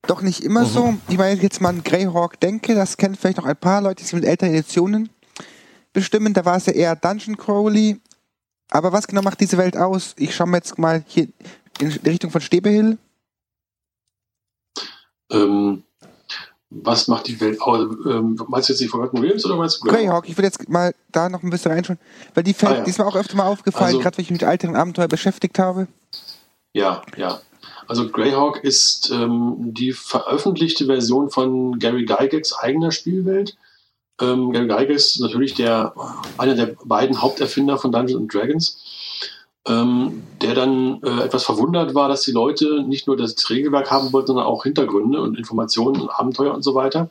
doch 0.08 0.22
nicht 0.22 0.44
immer 0.44 0.66
so. 0.66 0.96
Ich 1.10 1.18
meine, 1.18 1.40
jetzt 1.42 1.62
mal 1.62 1.70
an 1.70 1.84
Greyhawk 1.84 2.39
denke, 2.39 2.74
das 2.75 2.98
kennen 2.98 3.15
vielleicht 3.15 3.38
noch 3.38 3.46
ein 3.46 3.58
paar 3.58 3.82
Leute, 3.82 3.96
die 3.98 4.03
sich 4.03 4.13
mit 4.13 4.25
älteren 4.25 4.53
Editionen 4.53 5.10
bestimmen. 5.94 6.34
Da 6.34 6.46
war 6.46 6.58
es 6.58 6.65
ja 6.65 6.74
eher 6.74 6.96
Dungeon 6.96 7.38
Crowley. 7.38 8.00
Aber 8.72 8.92
was 8.94 9.08
genau 9.08 9.22
macht 9.22 9.39
diese 9.42 9.58
Welt 9.58 9.75
aus? 9.75 10.13
Ich 10.18 10.36
schaue 10.36 10.48
mir 10.48 10.58
jetzt 10.58 10.77
mal 10.77 11.03
hier 11.08 11.27
in 11.80 11.88
Richtung 12.06 12.32
von 12.32 12.42
Stebehill. 12.42 12.98
Ähm, 15.32 15.84
was 16.70 17.08
macht 17.08 17.27
die 17.27 17.39
Welt 17.42 17.60
aus? 17.62 17.82
Ähm, 18.06 18.39
meinst 18.48 18.70
du 18.70 18.74
jetzt 18.74 18.80
die 18.80 18.88
Forgotten 18.88 19.18
Realms 19.20 19.46
oder 19.46 19.56
meinst 19.58 19.82
du 19.84 19.88
Greyhawk, 19.88 20.27
ich 20.30 20.38
will 20.38 20.46
jetzt 20.46 20.70
mal 20.70 20.94
da 21.12 21.30
noch 21.30 21.42
ein 21.44 21.50
bisschen 21.50 21.72
reinschauen, 21.72 22.00
weil 22.36 22.44
die 22.44 22.53
fällt, 22.53 22.72
Ah, 22.72 22.77
ja. 22.77 22.84
die 22.84 22.89
ist 22.92 23.00
mir 23.00 23.06
auch 23.08 23.15
öfter 23.15 23.36
mal 23.36 23.48
aufgefallen, 23.48 23.88
Also- 23.88 24.00
gerade 24.00 24.18
wenn 24.18 24.24
ich 24.24 24.32
mich 24.32 24.42
mit 24.42 24.50
älteren 24.50 24.75
Abenteuer 24.75 25.08
beschäftigt 25.08 25.58
habe. 25.60 25.88
Ja, 26.74 27.02
ja. 27.18 27.42
Also 27.88 28.08
Greyhawk 28.10 28.64
ist 28.64 29.10
ähm, 29.12 29.74
die 29.74 29.94
veröffentlichte 29.94 30.86
Version 30.86 31.30
von 31.30 31.80
Gary 31.80 32.06
Gygax 32.06 32.54
eigener 32.54 32.92
Spielwelt. 32.92 33.58
Ähm, 34.22 34.52
Gary 34.52 34.68
Gygax 34.68 35.16
ist 35.16 35.22
natürlich 35.22 35.56
der, 35.56 35.94
einer 36.38 36.56
der 36.56 36.76
beiden 36.86 37.22
Haupterfinder 37.22 37.78
von 37.78 37.92
Dungeons 37.92 38.32
Dragons, 38.32 38.84
ähm, 39.68 40.24
der 40.42 40.54
dann 40.54 41.02
äh, 41.02 41.24
etwas 41.24 41.44
verwundert 41.44 41.96
war, 41.96 42.10
dass 42.10 42.22
die 42.22 42.32
Leute 42.32 42.84
nicht 42.84 43.08
nur 43.08 43.18
das 43.18 43.50
Regelwerk 43.50 43.90
haben 43.90 44.14
wollten, 44.14 44.28
sondern 44.28 44.46
auch 44.46 44.64
Hintergründe 44.64 45.20
und 45.22 45.38
Informationen 45.38 46.00
und 46.00 46.10
Abenteuer 46.10 46.54
und 46.54 46.64
so 46.64 46.76
weiter. 46.76 47.10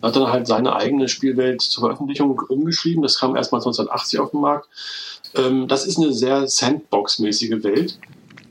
Er 0.00 0.08
hat 0.08 0.16
dann 0.16 0.28
halt 0.28 0.46
seine 0.46 0.76
eigene 0.76 1.08
Spielwelt 1.08 1.62
zur 1.62 1.82
Veröffentlichung 1.82 2.38
umgeschrieben. 2.48 3.02
Das 3.02 3.18
kam 3.18 3.34
erstmal 3.34 3.60
1980 3.60 4.20
auf 4.20 4.30
den 4.30 4.40
Markt. 4.40 4.68
Ähm, 5.34 5.66
das 5.66 5.84
ist 5.84 5.98
eine 5.98 6.12
sehr 6.12 6.46
Sandbox-mäßige 6.46 7.64
Welt. 7.64 7.98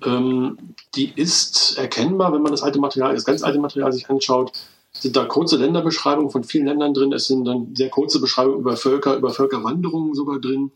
Ähm, 0.06 0.58
die 0.96 1.12
ist 1.16 1.78
erkennbar, 1.78 2.32
wenn 2.34 2.42
man 2.42 2.52
das 2.52 2.64
alte 2.64 2.80
Material, 2.80 3.14
das 3.14 3.26
ganz 3.26 3.44
alte 3.44 3.60
Material 3.60 3.92
sich 3.92 4.10
anschaut, 4.10 4.52
sind 4.92 5.16
da 5.16 5.26
kurze 5.26 5.58
Länderbeschreibungen 5.58 6.32
von 6.32 6.44
vielen 6.44 6.68
Ländern 6.68 6.94
drin. 6.94 7.12
Es 7.12 7.28
sind 7.28 7.46
dann 7.46 7.76
sehr 7.76 7.90
kurze 7.90 8.20
Beschreibungen 8.20 8.60
über 8.60 8.78
Völker, 8.78 9.16
über 9.16 9.32
Völkerwanderungen 9.32 10.14
sogar 10.14 10.40
drin. 10.40 10.72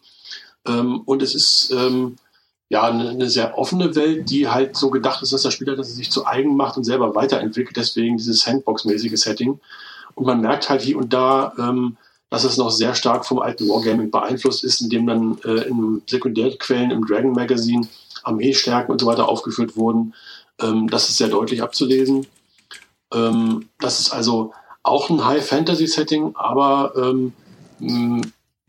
Ähm, 0.66 1.02
und 1.06 1.22
es 1.22 1.36
ist 1.36 1.72
ähm, 1.72 2.18
ja 2.68 2.84
eine, 2.84 3.30
sehr 3.30 3.58
offene 3.58 3.96
Welt, 3.96 4.30
die 4.30 4.50
halt 4.50 4.76
so 4.76 4.90
gedacht 4.90 5.24
ist, 5.24 5.32
dass 5.32 5.44
der 5.44 5.52
Spieler 5.52 5.76
das 5.76 5.96
sich 5.96 6.12
zu 6.12 6.26
eigen 6.26 6.56
macht 6.56 6.76
und 6.76 6.84
selber 6.84 7.16
weiterentwickelt. 7.16 7.78
Deswegen 7.78 8.18
dieses 8.18 8.42
Sandbox-mäßige 8.42 9.16
Setting. 9.16 9.60
Und 10.16 10.26
man 10.26 10.42
merkt 10.42 10.70
halt 10.70 10.82
hier 10.82 10.98
und 10.98 11.14
da, 11.14 11.54
dass 12.30 12.44
es 12.44 12.58
noch 12.58 12.70
sehr 12.70 12.94
stark 12.96 13.26
vom 13.26 13.40
alten 13.40 13.68
Wargaming 13.68 14.12
beeinflusst 14.12 14.64
ist, 14.64 14.82
indem 14.82 15.08
dann 15.08 15.38
äh, 15.46 15.68
in 15.68 16.02
Sekundärquellen 16.06 16.92
im 16.92 17.06
Dragon 17.06 17.32
Magazine 17.32 17.88
Armeestärken 18.30 18.92
und 18.92 19.00
so 19.00 19.08
weiter 19.08 19.28
aufgeführt 19.28 19.76
wurden. 19.76 20.14
Ähm, 20.62 20.90
das 20.90 21.10
ist 21.10 21.18
sehr 21.18 21.28
deutlich 21.28 21.62
abzulesen. 21.62 22.28
Ähm, 23.14 23.70
das 23.80 24.00
ist 24.00 24.12
also 24.12 24.54
auch 24.84 25.10
ein 25.10 25.26
High-Fantasy-Setting, 25.26 26.36
aber 26.36 26.94
ähm, 26.96 27.34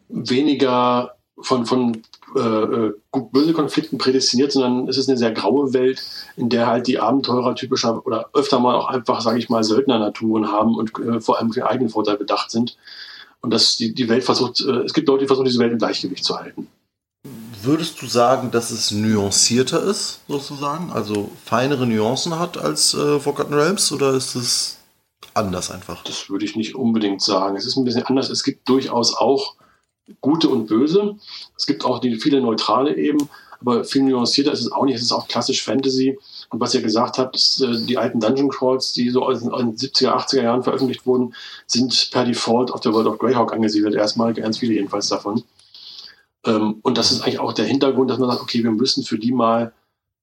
weniger 0.09 1.15
von, 1.41 1.67
von 1.67 2.03
äh, 2.37 2.41
äh 2.41 2.95
böse 3.33 3.53
Konflikten 3.53 3.99
prädestiniert, 3.99 4.53
sondern 4.53 4.89
es 4.89 4.99
ist 4.99 5.09
eine 5.09 5.19
sehr 5.19 5.33
graue 5.33 5.73
Welt, 5.73 6.03
in 6.37 6.49
der 6.49 6.67
halt 6.67 6.87
die 6.87 6.99
Abenteurer 6.99 7.55
typischer 7.55 8.05
oder 8.07 8.31
öfter 8.35 8.61
mal 8.61 8.77
auch 8.77 8.89
einfach, 8.89 9.21
sage 9.21 9.39
ich 9.39 9.49
mal, 9.49 9.65
Söldner-Naturen 9.65 10.51
haben 10.51 10.77
und 10.77 10.99
äh, 10.99 11.21
vor 11.21 11.39
allem 11.39 11.53
für 11.53 11.69
eigenen 11.69 11.91
Vorteil 11.91 12.17
bedacht 12.17 12.51
sind. 12.51 12.77
Und 13.41 13.53
dass 13.53 13.77
die, 13.77 13.95
die 13.95 14.09
Welt 14.09 14.25
versucht, 14.25 14.61
äh, 14.61 14.83
es 14.83 14.93
gibt 14.93 15.09
Leute, 15.09 15.21
die 15.21 15.27
versuchen, 15.27 15.47
diese 15.47 15.59
Welt 15.59 15.73
im 15.73 15.79
Gleichgewicht 15.79 16.25
zu 16.25 16.39
halten. 16.39 16.69
Würdest 17.63 18.01
du 18.01 18.07
sagen, 18.07 18.51
dass 18.51 18.71
es 18.71 18.91
nuancierter 18.91 19.83
ist, 19.83 20.21
sozusagen? 20.29 20.91
Also 20.93 21.31
feinere 21.45 21.87
Nuancen 21.87 22.39
hat 22.39 22.57
als 22.57 22.95
äh, 22.95 23.21
Forgotten 23.21 23.53
Realms 23.53 23.93
oder 23.93 24.15
ist 24.15 24.35
es 24.35 24.79
anders 25.35 25.71
einfach? 25.71 26.03
Das 26.05 26.31
würde 26.31 26.45
ich 26.45 26.57
nicht 26.57 26.75
unbedingt 26.75 27.21
sagen. 27.21 27.57
Es 27.57 27.67
ist 27.67 27.77
ein 27.77 27.85
bisschen 27.85 28.05
anders. 28.05 28.31
Es 28.31 28.45
gibt 28.45 28.69
durchaus 28.69 29.15
auch 29.15 29.57
gute 30.21 30.49
und 30.49 30.69
böse. 30.69 31.17
Es 31.57 31.67
gibt 31.67 31.85
auch 31.85 31.99
die 31.99 32.17
viele 32.17 32.41
neutrale 32.41 32.97
eben, 32.97 33.29
aber 33.61 33.85
viel 33.85 34.03
nuancierter 34.03 34.53
ist 34.53 34.61
es 34.61 34.73
auch 34.73 34.85
nicht. 34.85 34.97
Es 34.97 35.03
ist 35.03 35.13
auch 35.13 35.29
klassisch 35.29 35.63
Fantasy. 35.63 36.19
Und 36.49 36.61
was 36.61 36.75
ihr 36.75 36.83
gesagt 36.83 37.19
habt, 37.19 37.37
ist, 37.37 37.61
äh, 37.61 37.85
die 37.85 37.99
alten 37.99 38.21
Dungeon 38.21 38.49
Crawls, 38.49 38.95
die 38.95 39.11
so 39.11 39.29
in 39.29 39.39
den 39.39 39.77
70er, 39.77 40.13
80er 40.17 40.43
Jahren 40.43 40.63
veröffentlicht 40.63 41.05
wurden, 41.05 41.35
sind 41.67 42.11
per 42.11 42.25
Default 42.25 42.71
auf 42.71 42.81
der 42.81 42.95
World 42.95 43.07
of 43.07 43.19
Greyhawk 43.19 43.53
angesiedelt. 43.53 43.95
Erstmal 43.95 44.33
ganz 44.33 44.59
viele 44.59 44.75
jedenfalls 44.75 45.09
davon. 45.09 45.45
Ähm, 46.47 46.79
und 46.83 46.99
das 46.99 47.13
ist 47.13 47.23
eigentlich 47.23 47.39
auch 47.39 47.53
der 47.53 47.67
Hintergrund, 47.67 48.11
dass 48.11 48.19
man 48.19 48.31
sagt, 48.31 48.43
okay, 48.43 48.63
wir 48.63 48.71
müssen 48.71 49.05
für 49.05 49.19
die 49.19 49.33
mal 49.33 49.73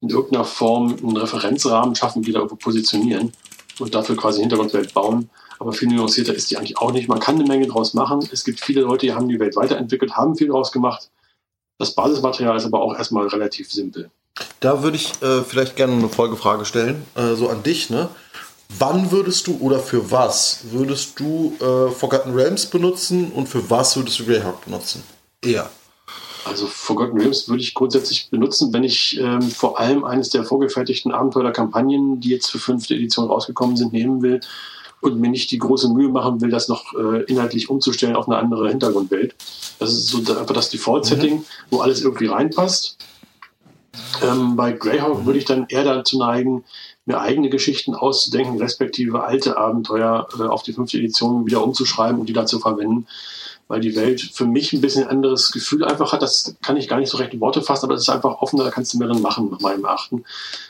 in 0.02 0.10
irgendeiner 0.10 0.46
Form 0.46 0.96
einen 0.96 1.18
Referenzrahmen 1.18 1.96
schaffen, 1.96 2.22
die 2.22 2.32
da 2.32 2.40
irgendwo 2.40 2.56
positionieren 2.56 3.32
und 3.80 3.96
dafür 3.96 4.16
quasi 4.16 4.42
Hintergrundwelt 4.42 4.94
bauen. 4.94 5.30
Aber 5.60 5.74
viel 5.74 5.88
nuancierter 5.88 6.36
ist 6.36 6.52
die 6.52 6.58
eigentlich 6.58 6.78
auch 6.78 6.92
nicht. 6.92 7.08
Man 7.08 7.20
kann 7.20 7.36
eine 7.36 7.48
Menge 7.48 7.68
draus 7.68 7.94
machen. 7.94 8.28
Es 8.32 8.44
gibt 8.44 8.60
viele 8.60 8.82
Leute, 8.82 9.08
die 9.08 9.14
haben 9.14 9.28
die 9.28 9.40
Welt 9.40 9.56
weiterentwickelt, 9.56 10.16
haben 10.16 10.36
viel 10.36 10.50
draus 10.50 10.72
gemacht. 10.72 11.10
Das 11.80 11.94
Basismaterial 11.96 12.58
ist 12.58 12.66
aber 12.66 12.82
auch 12.82 12.96
erstmal 12.96 13.28
relativ 13.28 13.72
simpel. 13.72 14.12
Da 14.60 14.84
würde 14.84 14.98
ich 14.98 15.20
äh, 15.22 15.42
vielleicht 15.42 15.76
gerne 15.76 15.94
eine 15.94 16.10
Folgefrage 16.10 16.66
stellen, 16.66 17.06
äh, 17.16 17.34
so 17.34 17.50
an 17.50 17.64
dich. 17.64 17.90
Ne? 17.90 18.10
Wann 18.78 19.12
würdest 19.12 19.48
du 19.48 19.58
oder 19.60 19.80
für 19.80 20.12
was 20.12 20.60
würdest 20.72 21.20
du 21.20 21.56
äh, 21.60 21.92
Forgotten 21.92 22.34
Realms 22.34 22.68
benutzen 22.68 23.32
und 23.32 23.48
für 23.48 23.70
was 23.70 23.96
würdest 23.96 24.20
du 24.20 24.26
Greyhawk 24.26 24.64
benutzen? 24.66 25.04
Eher. 25.42 25.70
Also 26.48 26.68
Forgotten 26.68 27.20
Realms 27.20 27.50
würde 27.50 27.62
ich 27.62 27.74
grundsätzlich 27.74 28.30
benutzen, 28.30 28.74
wenn 28.74 28.84
ich 28.84 29.20
ähm, 29.20 29.42
vor 29.42 29.80
allem 29.80 30.04
eines 30.04 30.30
der 30.30 30.44
vorgefertigten 30.44 31.12
Abenteuerkampagnen, 31.12 32.20
die 32.20 32.30
jetzt 32.30 32.50
für 32.50 32.60
fünfte 32.60 32.96
Edition 32.96 33.28
rausgekommen 33.28 33.76
sind, 33.76 33.94
nehmen 33.94 34.22
will 34.22 34.40
und 35.02 35.20
mir 35.20 35.30
nicht 35.30 35.52
die 35.52 35.60
große 35.60 35.90
Mühe 35.90 36.10
machen 36.10 36.42
will, 36.42 36.50
das 36.50 36.68
noch 36.68 36.94
äh, 36.94 37.24
inhaltlich 37.24 37.70
umzustellen 37.70 38.16
auf 38.16 38.28
eine 38.28 38.38
andere 38.38 38.70
Hintergrundwelt. 38.70 39.36
Das 39.80 39.92
ist 39.92 40.08
so 40.08 40.18
einfach 40.20 40.56
das 40.56 40.70
Default-Setting, 40.70 41.36
mhm. 41.36 41.46
wo 41.70 41.80
alles 41.80 42.02
irgendwie 42.02 42.28
reinpasst. 42.28 42.98
Ähm, 44.24 44.56
bei 44.56 44.72
Greyhawk 44.72 45.26
würde 45.26 45.40
ich 45.40 45.46
dann 45.46 45.68
eher 45.70 45.84
dazu 45.84 46.18
neigen, 46.18 46.64
mir 47.06 47.20
eigene 47.20 47.50
Geschichten 47.50 47.96
auszudenken, 47.96 48.60
respektive 48.60 49.24
alte 49.24 49.58
Abenteuer 49.58 50.28
äh, 50.40 50.44
auf 50.44 50.64
die 50.64 50.74
fünfte 50.74 50.98
Edition 50.98 51.46
wieder 51.46 51.64
umzuschreiben 51.64 52.20
und 52.20 52.28
die 52.28 52.34
da 52.34 52.46
zu 52.46 52.60
verwenden 52.60 53.08
weil 53.68 53.82
die 53.82 53.96
Welt 53.96 54.22
für 54.22 54.46
mich 54.46 54.72
ein 54.74 54.82
bisschen 54.82 55.08
anderes 55.08 55.52
Gefühl 55.52 55.84
einfach 55.84 56.14
hat. 56.14 56.22
Das 56.22 56.56
kann 56.62 56.78
ich 56.78 56.88
gar 56.88 57.00
nicht 57.00 57.10
so 57.10 57.18
recht 57.18 57.34
in 57.34 57.42
Worte 57.42 57.62
fassen, 57.62 57.86
aber 57.86 57.96
es 57.96 58.04
ist 58.04 58.10
einfach 58.10 58.42
offener, 58.42 58.64
da 58.64 58.72
kannst 58.72 58.94
du 58.94 58.98
mehr 58.98 59.08
drin 59.08 59.22
machen, 59.22 59.50
nach 59.52 59.60
meinem 59.60 59.84
Erachten. 59.84 60.24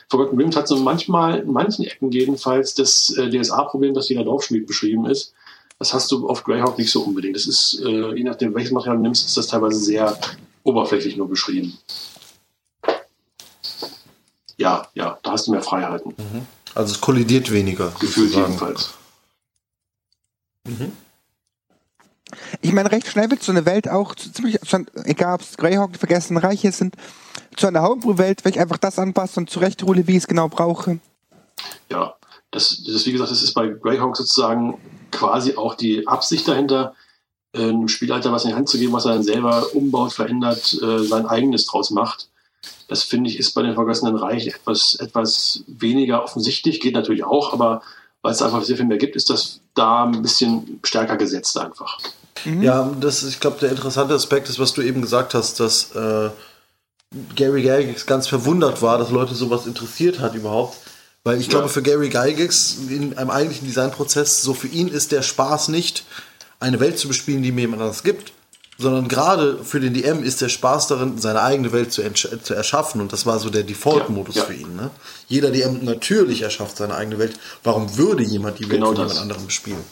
Forgotten 0.08 0.36
Realms 0.36 0.56
hat 0.56 0.68
so 0.68 0.76
manchmal, 0.76 1.40
in 1.40 1.52
manchen 1.52 1.84
Ecken 1.84 2.10
jedenfalls, 2.10 2.74
das 2.74 3.10
äh, 3.16 3.30
DSA-Problem, 3.30 3.94
das 3.94 4.08
jeder 4.08 4.24
Dorfschmied 4.24 4.66
beschrieben 4.66 5.06
ist. 5.06 5.32
Das 5.78 5.94
hast 5.94 6.10
du 6.10 6.28
auf 6.28 6.42
Greyhawk 6.42 6.76
nicht 6.76 6.90
so 6.90 7.02
unbedingt. 7.02 7.36
Das 7.36 7.46
ist, 7.46 7.80
äh, 7.84 8.14
je 8.14 8.24
nachdem, 8.24 8.54
welches 8.54 8.72
Material 8.72 8.96
du 8.96 9.02
nimmst, 9.02 9.26
ist 9.26 9.36
das 9.36 9.46
teilweise 9.46 9.78
sehr 9.78 10.18
oberflächlich 10.64 11.16
nur 11.16 11.28
beschrieben. 11.28 11.78
Ja, 14.56 14.88
ja, 14.94 15.18
da 15.22 15.30
hast 15.30 15.46
du 15.46 15.52
mehr 15.52 15.62
Freiheiten. 15.62 16.14
Mhm. 16.16 16.46
Also 16.74 16.94
es 16.94 17.00
kollidiert 17.00 17.52
weniger. 17.52 17.92
Gefühlt 18.00 18.34
jedenfalls. 18.34 18.90
Mhm. 20.64 20.92
Ich 22.60 22.72
meine, 22.72 22.90
recht 22.90 23.06
schnell 23.06 23.30
wird 23.30 23.42
so 23.42 23.52
eine 23.52 23.66
Welt 23.66 23.88
auch 23.88 24.14
ziemlich, 24.14 24.58
egal 25.04 25.34
ob 25.34 25.40
es 25.40 25.56
Greyhawk, 25.56 25.92
die 25.92 25.98
vergessenen 25.98 26.42
Reiche 26.42 26.72
sind, 26.72 26.94
zu 27.56 27.66
einer 27.66 27.82
Homebrew-Welt, 27.82 28.44
wenn 28.44 28.52
ich 28.52 28.60
einfach 28.60 28.78
das 28.78 28.98
anpasse 28.98 29.40
und 29.40 29.50
zurechtrole, 29.50 30.06
wie 30.06 30.12
ich 30.12 30.18
es 30.18 30.26
genau 30.26 30.48
brauche. 30.48 31.00
Ja, 31.90 32.14
das, 32.50 32.82
das, 32.86 33.06
wie 33.06 33.12
gesagt, 33.12 33.30
das 33.30 33.42
ist 33.42 33.54
bei 33.54 33.68
Greyhawk 33.68 34.16
sozusagen 34.16 34.78
quasi 35.10 35.56
auch 35.56 35.74
die 35.74 36.06
Absicht 36.06 36.46
dahinter, 36.48 36.94
äh, 37.52 37.62
einem 37.62 37.88
Spielleiter 37.88 38.32
was 38.32 38.44
in 38.44 38.50
die 38.50 38.56
Hand 38.56 38.68
zu 38.68 38.78
geben, 38.78 38.92
was 38.92 39.04
er 39.04 39.14
dann 39.14 39.22
selber 39.22 39.74
umbaut, 39.74 40.12
verändert, 40.12 40.78
äh, 40.82 40.98
sein 41.04 41.26
eigenes 41.26 41.66
draus 41.66 41.90
macht. 41.90 42.28
Das 42.88 43.02
finde 43.02 43.30
ich 43.30 43.38
ist 43.38 43.52
bei 43.54 43.62
den 43.62 43.74
Vergessenen 43.74 44.16
Reich 44.16 44.46
etwas, 44.46 44.94
etwas 44.94 45.64
weniger 45.66 46.22
offensichtlich, 46.22 46.80
geht 46.80 46.94
natürlich 46.94 47.24
auch, 47.24 47.52
aber 47.52 47.82
weil 48.22 48.32
es 48.32 48.42
einfach 48.42 48.62
sehr 48.64 48.76
viel 48.76 48.86
mehr 48.86 48.98
gibt, 48.98 49.16
ist 49.16 49.30
das 49.30 49.60
da 49.74 50.04
ein 50.04 50.22
bisschen 50.22 50.80
stärker 50.82 51.16
gesetzt 51.16 51.56
einfach. 51.58 51.98
Mhm. 52.44 52.62
Ja, 52.62 52.90
das 53.00 53.22
ist, 53.22 53.30
ich 53.30 53.40
glaube, 53.40 53.58
der 53.60 53.70
interessante 53.70 54.14
Aspekt 54.14 54.48
ist, 54.48 54.58
was 54.58 54.72
du 54.72 54.82
eben 54.82 55.02
gesagt 55.02 55.34
hast, 55.34 55.60
dass 55.60 55.92
äh, 55.94 56.30
Gary 57.34 57.62
Gygax 57.62 58.06
ganz 58.06 58.28
verwundert 58.28 58.82
war, 58.82 58.98
dass 58.98 59.10
Leute 59.10 59.34
sowas 59.34 59.66
interessiert 59.66 60.20
hat 60.20 60.34
überhaupt. 60.34 60.76
Weil 61.24 61.40
ich 61.40 61.46
ja. 61.46 61.52
glaube, 61.52 61.68
für 61.68 61.82
Gary 61.82 62.08
Gygax 62.08 62.76
in 62.88 63.16
einem 63.18 63.30
eigentlichen 63.30 63.66
Designprozess, 63.66 64.42
so 64.42 64.54
für 64.54 64.68
ihn 64.68 64.88
ist 64.88 65.12
der 65.12 65.22
Spaß 65.22 65.68
nicht, 65.68 66.04
eine 66.60 66.80
Welt 66.80 66.98
zu 66.98 67.08
bespielen, 67.08 67.42
die 67.42 67.52
mir 67.52 67.62
jemand 67.62 67.82
anderes 67.82 68.02
gibt, 68.02 68.32
sondern 68.78 69.08
gerade 69.08 69.62
für 69.64 69.80
den 69.80 69.92
DM 69.92 70.22
ist 70.22 70.40
der 70.40 70.48
Spaß 70.48 70.86
darin, 70.86 71.18
seine 71.18 71.42
eigene 71.42 71.72
Welt 71.72 71.92
zu, 71.92 72.02
zu 72.12 72.54
erschaffen. 72.54 73.00
Und 73.00 73.12
das 73.12 73.26
war 73.26 73.40
so 73.40 73.50
der 73.50 73.64
Default-Modus 73.64 74.36
ja, 74.36 74.42
ja. 74.42 74.46
für 74.46 74.54
ihn. 74.54 74.76
Ne? 74.76 74.90
Jeder 75.26 75.50
DM 75.50 75.84
natürlich 75.84 76.42
erschafft 76.42 76.76
seine 76.76 76.94
eigene 76.94 77.18
Welt. 77.18 77.38
Warum 77.64 77.96
würde 77.96 78.22
jemand 78.22 78.58
die 78.60 78.64
Welt 78.64 78.80
genau 78.80 78.94
von 78.94 78.96
jemand 78.96 79.18
anderem 79.18 79.46
bespielen? 79.46 79.84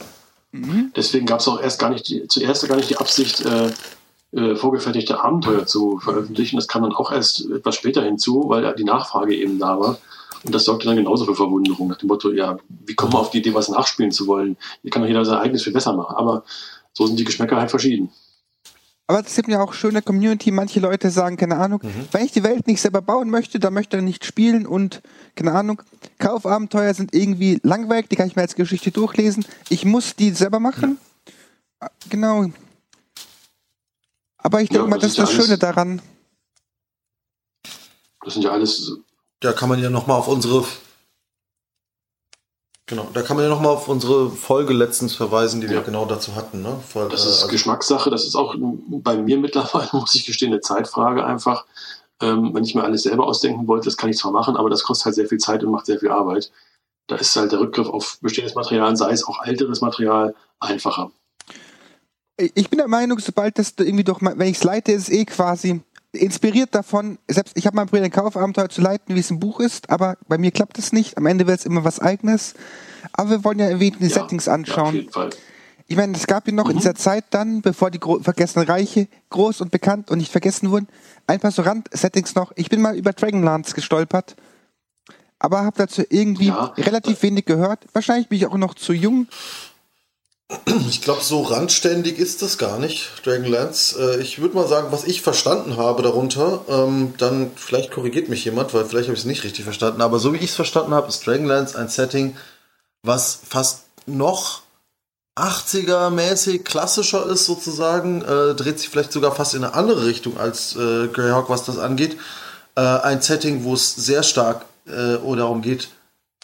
Mhm. 0.61 0.93
Deswegen 0.95 1.27
gab 1.27 1.41
es 1.41 1.49
auch 1.49 1.61
erst 1.61 1.79
gar 1.79 1.91
nicht 1.91 2.09
die, 2.09 2.27
zuerst 2.29 2.67
gar 2.69 2.77
nicht 2.77 2.91
die 2.91 2.97
Absicht, 2.97 3.45
äh, 3.45 3.71
äh, 4.33 4.57
vorgefertigte 4.57 5.23
Abenteuer 5.23 5.67
zu 5.67 5.99
veröffentlichen. 5.99 6.57
Das 6.57 6.69
kam 6.69 6.83
dann 6.83 6.95
auch 6.95 7.13
erst 7.13 7.49
etwas 7.51 7.77
später 7.77 8.03
hinzu, 8.03 8.49
weil 8.49 8.75
die 8.75 8.85
Nachfrage 8.85 9.35
eben 9.35 9.59
da 9.59 9.79
war. 9.79 9.99
Und 10.45 10.55
das 10.55 10.65
sorgte 10.65 10.87
dann 10.87 10.97
genauso 10.97 11.25
für 11.25 11.35
Verwunderung, 11.35 11.89
nach 11.89 11.99
dem 11.99 12.09
Motto, 12.09 12.31
ja, 12.31 12.59
wie 12.69 12.95
kommt 12.95 13.13
man 13.13 13.23
auf 13.23 13.31
die 13.31 13.39
Idee, 13.39 13.55
was 13.55 13.69
nachspielen 13.69 14.13
zu 14.13 14.27
wollen? 14.27 14.57
Hier 14.83 14.91
kann 14.91 15.03
doch 15.03 15.09
jeder 15.09 15.25
sein 15.25 15.39
eigenes 15.39 15.63
viel 15.65 15.73
besser 15.73 15.93
machen. 15.93 16.17
Aber 16.17 16.45
so 16.93 17.07
sind 17.07 17.19
die 17.19 17.25
Geschmäcker 17.25 17.57
halt 17.57 17.71
verschieden. 17.71 18.11
Aber 19.09 19.21
es 19.21 19.35
gibt 19.37 19.49
ja 19.49 19.63
auch 19.63 19.73
schöne 19.73 20.03
Community. 20.03 20.51
Manche 20.51 20.81
Leute 20.81 21.11
sagen, 21.11 21.37
keine 21.37 21.57
Ahnung, 21.57 21.81
mhm. 21.83 22.09
wenn 22.11 22.25
ich 22.25 22.33
die 22.33 22.43
Welt 22.43 22.67
nicht 22.67 22.81
selber 22.81 23.03
bauen 23.03 23.31
möchte, 23.31 23.61
dann 23.61 23.73
möchte 23.73 23.97
er 23.97 24.03
nicht 24.03 24.25
spielen 24.25 24.67
und, 24.67 25.01
keine 25.37 25.53
Ahnung, 25.53 25.83
Kaufabenteuer 26.19 26.93
sind 26.93 27.15
irgendwie 27.15 27.61
langweilig, 27.63 28.09
die 28.09 28.17
kann 28.17 28.27
ich 28.27 28.35
mir 28.35 28.43
als 28.43 28.57
Geschichte 28.57 28.91
durchlesen. 28.91 29.45
Ich 29.69 29.85
muss 29.85 30.17
die 30.17 30.31
selber 30.31 30.59
machen. 30.59 30.99
Ja. 31.81 31.91
Genau. 32.09 32.47
Aber 34.39 34.61
ich 34.61 34.69
denke 34.71 34.85
ja, 34.85 34.91
mal, 34.91 34.99
das 34.99 35.11
ist 35.11 35.19
das 35.19 35.33
ja 35.33 35.43
Schöne 35.43 35.59
daran. 35.59 36.03
Das 38.25 38.35
sind 38.35 38.43
ja 38.43 38.51
alles. 38.51 38.93
Da 39.41 39.53
kann 39.53 39.69
man 39.69 39.81
ja 39.81 39.91
nochmal 39.91 40.19
auf 40.19 40.27
unsere 40.27 40.65
Genau, 42.88 43.09
da 43.12 43.23
kann 43.23 43.37
man 43.37 43.45
ja 43.45 43.50
nochmal 43.50 43.73
auf 43.73 43.88
unsere 43.88 44.31
Folge 44.31 44.73
letztens 44.73 45.12
verweisen, 45.12 45.61
die 45.61 45.69
wir 45.69 45.81
genau 45.81 46.05
dazu 46.05 46.37
hatten. 46.37 46.62
Ne? 46.62 46.78
Voll, 46.88 47.09
das 47.09 47.26
ist 47.26 47.43
also 47.43 47.49
Geschmackssache, 47.49 48.11
das 48.11 48.25
ist 48.25 48.37
auch 48.37 48.55
bei 48.59 49.16
mir 49.16 49.38
mittlerweile, 49.38 49.88
muss 49.93 50.14
ich 50.14 50.25
gestehen, 50.25 50.52
eine 50.52 50.61
Zeitfrage 50.61 51.25
einfach. 51.25 51.66
Ähm, 52.23 52.55
wenn 52.55 52.62
ich 52.62 52.76
mir 52.76 52.85
alles 52.85 53.02
selber 53.02 53.26
ausdenken 53.26 53.66
wollte, 53.66 53.87
das 53.87 53.97
kann 53.97 54.09
ich 54.09 54.16
zwar 54.16 54.31
machen, 54.31 54.57
aber 54.57 54.71
das 54.71 54.85
kostet 54.85 55.07
halt 55.07 55.14
sehr 55.16 55.26
viel 55.26 55.38
Zeit 55.38 55.64
und 55.64 55.73
macht 55.73 55.87
sehr 55.87 55.99
viel 55.99 56.11
Arbeit. 56.11 56.52
Da 57.09 57.16
ist 57.16 57.35
halt 57.35 57.50
der 57.50 57.59
Rückgriff 57.59 57.88
auf 57.88 58.19
bestehendes 58.21 58.55
Material, 58.55 58.97
sei 58.97 59.11
es 59.11 59.26
auch 59.26 59.45
älteres 59.45 59.81
Material, 59.81 60.35
einfacher. 60.61 61.11
Ich 62.37 62.71
bin 62.71 62.78
der 62.78 62.88
Meinung, 62.88 63.19
sobald 63.19 63.59
das 63.59 63.75
irgendwie 63.78 64.05
doch, 64.05 64.21
wenn 64.21 64.40
ich 64.49 64.59
es 64.59 64.64
leite, 64.64 64.93
ist 64.93 65.09
es 65.09 65.11
eh 65.11 65.25
quasi 65.25 65.81
inspiriert 66.16 66.75
davon, 66.75 67.18
selbst 67.28 67.56
ich 67.56 67.66
habe 67.66 67.76
mal 67.76 67.87
probiert, 67.87 68.04
ein 68.04 68.11
Kaufabenteuer 68.11 68.68
zu 68.68 68.80
leiten, 68.80 69.14
wie 69.14 69.20
es 69.20 69.30
im 69.30 69.40
Buch 69.40 69.61
ist, 69.61 69.90
aber 69.90 70.16
bei 70.28 70.38
mir 70.38 70.50
klappt 70.50 70.78
es 70.78 70.92
nicht. 70.92 71.16
Am 71.16 71.26
Ende 71.26 71.46
wird 71.46 71.61
es 71.61 71.66
immer 71.66 71.85
was 71.85 72.00
Eigenes. 72.00 72.54
Aber 73.12 73.30
wir 73.30 73.44
wollen 73.44 73.58
ja 73.58 73.68
erwähnt 73.68 73.96
die 74.00 74.04
ja, 74.04 74.11
Settings 74.11 74.49
anschauen. 74.49 74.88
Auf 74.88 74.94
jeden 74.94 75.12
Fall. 75.12 75.30
Ich 75.88 75.96
meine, 75.96 76.16
es 76.16 76.26
gab 76.26 76.46
ja 76.49 76.52
noch 76.52 76.64
mhm. 76.64 76.73
in 76.73 76.76
dieser 76.78 76.94
Zeit 76.96 77.25
dann, 77.30 77.62
bevor 77.62 77.90
die 77.90 78.00
vergessenen 78.00 78.66
Reiche 78.66 79.08
groß 79.30 79.61
und 79.61 79.70
bekannt 79.70 80.11
und 80.11 80.18
nicht 80.18 80.32
vergessen 80.32 80.70
wurden, 80.70 80.88
ein 81.26 81.38
paar 81.40 81.52
so 81.52 81.62
Rand-Settings 81.62 82.35
noch. 82.35 82.52
Ich 82.56 82.68
bin 82.68 82.80
mal 82.80 82.96
über 82.96 83.12
Dragonlance 83.12 83.75
gestolpert, 83.75 84.35
aber 85.38 85.64
habe 85.64 85.76
dazu 85.76 86.02
irgendwie 86.08 86.49
ja. 86.49 86.75
relativ 86.76 87.23
wenig 87.23 87.44
gehört. 87.44 87.87
Wahrscheinlich 87.92 88.28
bin 88.28 88.38
ich 88.38 88.46
auch 88.46 88.56
noch 88.56 88.75
zu 88.75 88.92
jung. 88.92 89.28
Ich 90.88 91.00
glaube, 91.00 91.23
so 91.25 91.43
randständig 91.43 92.19
ist 92.19 92.43
das 92.43 92.57
gar 92.57 92.79
nicht, 92.79 93.11
Dragonlance. 93.25 93.99
Äh, 93.99 94.23
ich 94.23 94.41
würde 94.41 94.55
mal 94.55 94.69
sagen, 94.69 94.88
was 94.93 95.05
ich 95.05 95.21
verstanden 95.21 95.76
habe 95.76 96.03
darunter, 96.03 96.65
ähm, 96.69 97.15
dann 97.19 97.50
vielleicht 97.57 97.91
korrigiert 97.91 98.29
mich 98.29 98.45
jemand, 98.45 98.73
weil 98.73 98.85
vielleicht 98.85 99.09
habe 99.09 99.15
ich 99.15 99.21
es 99.21 99.26
nicht 99.26 99.43
richtig 99.43 99.65
verstanden, 99.65 100.00
aber 100.00 100.21
so 100.21 100.33
wie 100.33 100.38
ich 100.38 100.50
es 100.50 100.55
verstanden 100.55 100.95
habe, 100.95 101.09
ist 101.09 101.26
Dragonlance 101.26 101.76
ein 101.76 101.88
Setting, 101.88 102.37
was 103.03 103.41
fast 103.49 103.85
noch 104.07 104.62
80er-mäßig 105.37 106.62
klassischer 106.62 107.26
ist 107.26 107.47
sozusagen, 107.47 108.23
äh, 108.23 108.55
dreht 108.55 108.79
sich 108.79 108.88
vielleicht 108.88 109.12
sogar 109.12 109.35
fast 109.35 109.55
in 109.55 109.65
eine 109.65 109.75
andere 109.75 110.07
Richtung 110.07 110.38
als 110.38 110.76
äh, 110.76 111.09
Greyhawk, 111.09 111.50
was 111.50 111.65
das 111.65 111.79
angeht. 111.79 112.17
Äh, 112.76 112.81
ein 112.81 113.21
Setting, 113.21 113.65
wo 113.65 113.75
es 113.75 113.95
sehr 113.95 114.23
stark 114.23 114.65
äh, 114.87 115.19
darum 115.37 115.61
geht, 115.61 115.88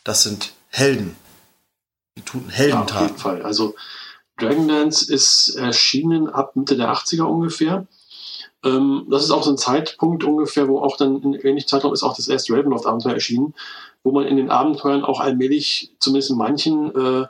das 0.04 0.23
sind 0.23 0.52
Helden. 0.68 1.16
Die 2.16 2.23
tun 2.23 2.49
Heldentaten. 2.49 2.95
Ja, 2.95 3.00
auf 3.00 3.07
jeden 3.09 3.19
Fall. 3.19 3.42
Also 3.42 3.75
Dragonlance 4.38 5.12
ist 5.12 5.57
erschienen 5.57 6.28
ab 6.28 6.57
Mitte 6.57 6.76
der 6.76 6.92
80er 6.92 7.23
ungefähr. 7.23 7.87
Ähm, 8.64 9.07
das 9.11 9.25
ist 9.25 9.31
auch 9.31 9.42
so 9.42 9.50
ein 9.50 9.59
Zeitpunkt 9.59 10.25
ungefähr, 10.25 10.69
wo 10.69 10.81
auch 10.81 10.97
dann 10.97 11.23
in 11.23 11.35
ähnlichem 11.35 11.69
Zeitraum 11.69 11.92
ist 11.92 12.02
auch 12.02 12.16
das 12.16 12.28
erste 12.28 12.52
Ravenloft-Abenteuer 12.52 13.14
erschienen, 13.14 13.54
wo 14.02 14.12
man 14.12 14.26
in 14.26 14.37
den 14.37 14.50
Abenteuern 14.50 15.04
auch 15.04 15.21
allmählich, 15.21 15.92
zumindest 15.99 16.31
in 16.31 16.37
manchen, 16.37 16.95
äh, 16.95 17.26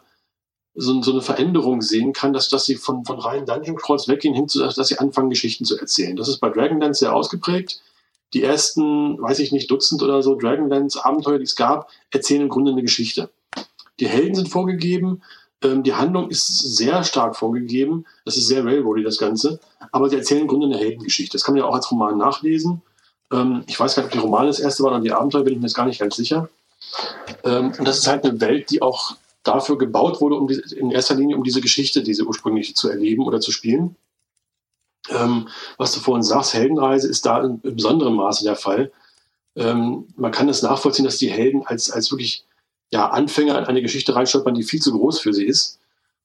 so, 0.74 1.02
so, 1.02 1.12
eine 1.12 1.20
Veränderung 1.20 1.82
sehen 1.82 2.12
kann, 2.14 2.32
dass, 2.32 2.48
dass 2.48 2.64
sie 2.64 2.76
von, 2.76 3.04
von 3.04 3.18
reinen 3.18 3.44
Dungeon 3.44 3.76
Crawls 3.76 4.08
weggehen, 4.08 4.34
hin 4.34 4.48
zu, 4.48 4.58
dass, 4.58 4.74
dass 4.74 4.88
sie 4.88 4.98
anfangen, 4.98 5.28
Geschichten 5.28 5.64
zu 5.64 5.78
erzählen. 5.78 6.16
Das 6.16 6.28
ist 6.28 6.38
bei 6.38 6.48
Dragonlance 6.48 7.00
sehr 7.00 7.14
ausgeprägt. 7.14 7.82
Die 8.32 8.42
ersten, 8.42 9.20
weiß 9.20 9.40
ich 9.40 9.52
nicht, 9.52 9.70
Dutzend 9.70 10.02
oder 10.02 10.22
so 10.22 10.34
Dragonlance-Abenteuer, 10.34 11.38
die 11.38 11.44
es 11.44 11.56
gab, 11.56 11.90
erzählen 12.10 12.42
im 12.42 12.48
Grunde 12.48 12.72
eine 12.72 12.80
Geschichte. 12.80 13.28
Die 14.02 14.08
Helden 14.08 14.34
sind 14.34 14.48
vorgegeben, 14.48 15.22
ähm, 15.62 15.84
die 15.84 15.94
Handlung 15.94 16.28
ist 16.28 16.46
sehr 16.76 17.04
stark 17.04 17.36
vorgegeben. 17.36 18.04
Das 18.24 18.36
ist 18.36 18.48
sehr 18.48 18.64
railroady, 18.64 19.04
das 19.04 19.16
Ganze. 19.16 19.60
Aber 19.92 20.08
sie 20.08 20.16
erzählen 20.16 20.40
im 20.40 20.48
Grunde 20.48 20.66
eine 20.66 20.76
Heldengeschichte. 20.76 21.36
Das 21.36 21.44
kann 21.44 21.54
man 21.54 21.62
ja 21.62 21.68
auch 21.68 21.74
als 21.76 21.88
Roman 21.92 22.18
nachlesen. 22.18 22.82
Ähm, 23.30 23.62
ich 23.68 23.78
weiß 23.78 23.94
gar 23.94 24.02
nicht, 24.02 24.08
ob 24.08 24.12
die 24.12 24.26
Romane 24.26 24.48
das 24.48 24.58
erste 24.58 24.82
waren 24.82 24.94
oder 24.94 25.02
die 25.02 25.12
Abenteuer, 25.12 25.44
bin 25.44 25.52
ich 25.52 25.60
mir 25.60 25.66
jetzt 25.66 25.76
gar 25.76 25.86
nicht 25.86 26.00
ganz 26.00 26.16
sicher. 26.16 26.48
Ähm, 27.44 27.72
und 27.78 27.86
das 27.86 27.98
ist 27.98 28.08
halt 28.08 28.24
eine 28.24 28.40
Welt, 28.40 28.70
die 28.70 28.82
auch 28.82 29.14
dafür 29.44 29.78
gebaut 29.78 30.20
wurde, 30.20 30.34
um 30.34 30.48
die, 30.48 30.60
in 30.76 30.90
erster 30.90 31.14
Linie 31.14 31.36
um 31.36 31.44
diese 31.44 31.60
Geschichte, 31.60 32.02
diese 32.02 32.24
ursprüngliche 32.24 32.74
zu 32.74 32.88
erleben 32.88 33.24
oder 33.24 33.40
zu 33.40 33.52
spielen. 33.52 33.94
Ähm, 35.10 35.46
was 35.78 35.92
du 35.92 36.00
vorhin 36.00 36.24
sagst, 36.24 36.54
Heldenreise 36.54 37.08
ist 37.08 37.24
da 37.24 37.40
in, 37.40 37.60
besonderem 37.60 38.16
Maße 38.16 38.42
der 38.42 38.56
Fall. 38.56 38.90
Ähm, 39.54 40.08
man 40.16 40.32
kann 40.32 40.48
es 40.48 40.60
das 40.60 40.70
nachvollziehen, 40.70 41.04
dass 41.04 41.18
die 41.18 41.30
Helden 41.30 41.64
als, 41.64 41.88
als 41.90 42.10
wirklich 42.10 42.44
ja, 42.92 43.08
Anfänger 43.08 43.58
in 43.58 43.64
eine 43.64 43.82
Geschichte 43.82 44.14
reinstolpern, 44.14 44.54
die 44.54 44.62
viel 44.62 44.80
zu 44.80 44.92
groß 44.92 45.20
für 45.20 45.32
sie 45.32 45.46
ist. 45.46 45.78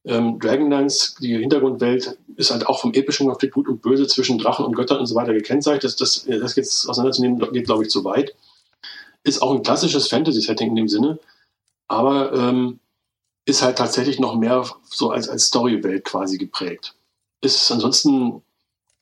Ähm, 0.05 0.39
Dragonlance, 0.39 1.15
die 1.21 1.37
Hintergrundwelt, 1.37 2.17
ist 2.35 2.51
halt 2.51 2.67
auch 2.67 2.79
vom 2.79 2.93
epischen 2.93 3.27
Konflikt 3.27 3.53
Gut 3.53 3.67
und 3.67 3.81
Böse 3.81 4.07
zwischen 4.07 4.37
Drachen 4.37 4.65
und 4.65 4.75
Göttern 4.75 4.99
und 4.99 5.05
so 5.05 5.15
weiter 5.15 5.33
gekennzeichnet. 5.33 5.83
Das, 5.83 5.95
das, 5.95 6.25
das 6.25 6.55
jetzt 6.55 6.87
auseinanderzunehmen, 6.87 7.39
geht, 7.51 7.65
glaube 7.65 7.83
ich, 7.83 7.89
zu 7.89 8.03
weit. 8.03 8.35
Ist 9.23 9.41
auch 9.41 9.53
ein 9.53 9.63
klassisches 9.63 10.07
Fantasy-Setting 10.07 10.69
in 10.69 10.75
dem 10.75 10.87
Sinne, 10.87 11.19
aber 11.87 12.33
ähm, 12.33 12.79
ist 13.45 13.61
halt 13.61 13.77
tatsächlich 13.77 14.19
noch 14.19 14.35
mehr 14.35 14.65
so 14.83 15.09
als, 15.11 15.29
als 15.29 15.45
Story-Welt 15.45 16.05
quasi 16.05 16.37
geprägt. 16.37 16.95
Ist 17.41 17.71
ansonsten 17.71 18.41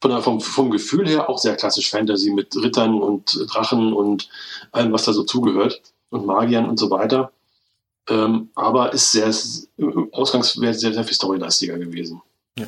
von 0.01 0.12
der, 0.12 0.22
vom, 0.22 0.39
vom 0.39 0.69
Gefühl 0.69 1.07
her 1.07 1.29
auch 1.29 1.39
sehr 1.39 1.55
klassisch 1.55 1.89
Fantasy 1.89 2.31
mit 2.31 2.55
Rittern 2.55 3.01
und 3.01 3.39
Drachen 3.51 3.93
und 3.93 4.29
allem, 4.72 4.91
was 4.91 5.05
da 5.05 5.13
so 5.13 5.24
zugehört 5.24 5.81
und 6.10 6.25
Magiern 6.25 6.69
und 6.69 6.77
so 6.77 6.89
weiter. 6.91 7.31
Ähm, 8.08 8.50
aber 8.56 8.94
ist 8.94 9.12
sehr, 9.12 9.34
ausgangs 10.12 10.60
wäre 10.60 10.74
sehr, 10.74 10.94
sehr 10.94 11.04
viel 11.04 11.16
storylastiger 11.16 11.78
gewesen. 11.78 12.22
Ja. 12.58 12.68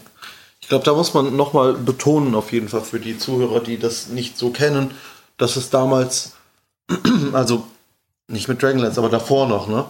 Ich 0.60 0.68
glaube, 0.68 0.84
da 0.84 0.94
muss 0.94 1.14
man 1.14 1.36
nochmal 1.36 1.74
betonen, 1.74 2.36
auf 2.36 2.52
jeden 2.52 2.68
Fall 2.70 2.82
für 2.82 3.00
die 3.00 3.18
Zuhörer, 3.18 3.62
die 3.62 3.78
das 3.78 4.08
nicht 4.08 4.38
so 4.38 4.50
kennen, 4.50 4.92
dass 5.38 5.56
es 5.56 5.70
damals, 5.70 6.34
also 7.34 7.66
nicht 8.28 8.48
mit 8.48 8.62
Dragonlance, 8.62 9.00
aber 9.00 9.10
davor 9.10 9.48
noch, 9.48 9.68
ne, 9.68 9.86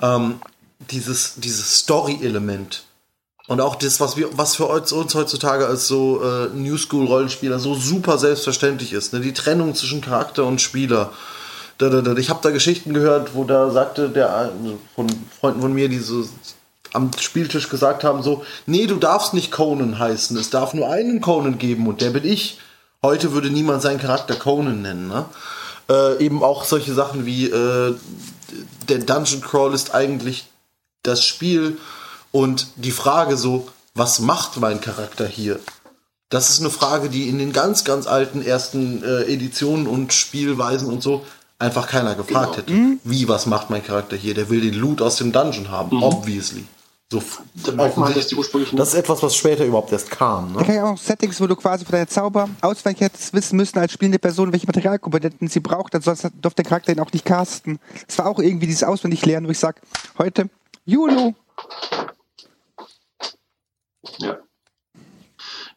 ähm, 0.00 0.40
dieses, 0.90 1.34
dieses 1.36 1.78
Story-Element 1.80 2.84
und 3.48 3.60
auch 3.60 3.74
das, 3.74 4.00
was 4.00 4.16
wir, 4.16 4.28
was 4.38 4.56
für 4.56 4.66
uns, 4.66 4.92
heutzutage 4.92 5.66
als 5.66 5.88
so 5.88 6.22
äh, 6.22 6.48
New 6.54 6.78
School 6.78 7.06
Rollenspieler 7.06 7.58
so 7.58 7.74
super 7.74 8.16
selbstverständlich 8.16 8.92
ist, 8.92 9.12
ne, 9.12 9.20
die 9.20 9.34
Trennung 9.34 9.74
zwischen 9.74 10.00
Charakter 10.00 10.46
und 10.46 10.60
Spieler 10.60 11.12
ich 12.18 12.30
habe 12.30 12.40
da 12.42 12.50
Geschichten 12.50 12.94
gehört, 12.94 13.34
wo 13.34 13.44
da 13.44 13.70
sagte 13.70 14.08
der 14.08 14.34
also 14.34 14.78
von 14.94 15.08
Freunden 15.40 15.60
von 15.60 15.72
mir, 15.72 15.88
die 15.88 15.98
so 15.98 16.24
am 16.92 17.10
Spieltisch 17.18 17.68
gesagt 17.68 18.04
haben, 18.04 18.22
so, 18.22 18.44
nee, 18.66 18.86
du 18.86 18.96
darfst 18.96 19.34
nicht 19.34 19.50
Conan 19.50 19.98
heißen, 19.98 20.36
es 20.36 20.50
darf 20.50 20.74
nur 20.74 20.90
einen 20.90 21.20
Conan 21.20 21.58
geben 21.58 21.86
und 21.86 22.00
der 22.00 22.10
bin 22.10 22.24
ich. 22.24 22.58
Heute 23.02 23.32
würde 23.32 23.50
niemand 23.50 23.82
seinen 23.82 23.98
Charakter 23.98 24.34
Conan 24.34 24.82
nennen, 24.82 25.08
ne? 25.08 25.24
Äh, 25.90 26.24
eben 26.24 26.42
auch 26.44 26.64
solche 26.64 26.94
Sachen 26.94 27.26
wie 27.26 27.46
äh, 27.46 27.94
der 28.88 28.98
Dungeon 28.98 29.40
Crawl 29.40 29.74
ist 29.74 29.94
eigentlich 29.94 30.48
das 31.02 31.24
Spiel 31.24 31.78
und 32.30 32.68
die 32.76 32.92
Frage 32.92 33.36
so, 33.36 33.68
was 33.94 34.20
macht 34.20 34.58
mein 34.58 34.80
Charakter 34.80 35.26
hier? 35.26 35.58
Das 36.28 36.48
ist 36.48 36.60
eine 36.60 36.70
Frage, 36.70 37.10
die 37.10 37.28
in 37.28 37.38
den 37.38 37.52
ganz, 37.52 37.84
ganz 37.84 38.06
alten 38.06 38.40
ersten 38.40 39.02
äh, 39.02 39.24
Editionen 39.24 39.86
und 39.86 40.12
Spielweisen 40.12 40.88
und 40.88 41.02
so 41.02 41.26
einfach 41.62 41.88
keiner 41.88 42.14
gefragt 42.14 42.56
genau. 42.56 42.56
hätte. 42.56 42.72
Mhm. 42.72 43.00
Wie, 43.04 43.28
was 43.28 43.46
macht 43.46 43.70
mein 43.70 43.84
Charakter 43.84 44.16
hier? 44.16 44.34
Der 44.34 44.50
will 44.50 44.60
den 44.60 44.74
Loot 44.74 45.00
aus 45.00 45.16
dem 45.16 45.32
Dungeon 45.32 45.70
haben, 45.70 45.96
mhm. 45.96 46.02
obviously. 46.02 46.64
So 47.10 47.22
man, 47.76 48.14
dass 48.14 48.28
die 48.28 48.36
ursprünglichen 48.36 48.78
das 48.78 48.88
ist 48.88 48.94
etwas, 48.94 49.22
was 49.22 49.36
später 49.36 49.66
überhaupt 49.66 49.92
erst 49.92 50.10
kam. 50.10 50.52
Ne? 50.52 50.58
Da 50.60 50.64
kann 50.64 50.74
ja 50.74 50.84
auch 50.84 50.96
Settings, 50.96 51.38
wo 51.42 51.46
du 51.46 51.54
quasi 51.56 51.84
von 51.84 51.92
deiner 51.92 52.08
Zauber 52.08 52.48
ausweichen 52.62 53.00
hättest 53.00 53.34
wissen 53.34 53.56
müssen 53.56 53.78
als 53.78 53.92
spielende 53.92 54.18
Person, 54.18 54.50
welche 54.50 54.66
Materialkomponenten 54.66 55.48
sie 55.48 55.60
braucht, 55.60 55.92
dann 55.92 56.00
sonst 56.00 56.26
durfte 56.40 56.62
der 56.62 56.70
Charakter 56.70 56.90
ihn 56.90 57.00
auch 57.00 57.12
nicht 57.12 57.26
casten. 57.26 57.78
Das 58.06 58.16
war 58.16 58.26
auch 58.28 58.38
irgendwie 58.38 58.66
dieses 58.66 58.82
Auswendiglernen, 58.82 59.46
wo 59.46 59.52
ich 59.52 59.58
sage, 59.58 59.82
heute, 60.16 60.48
YOLO. 60.86 61.34
Ja 64.16 64.38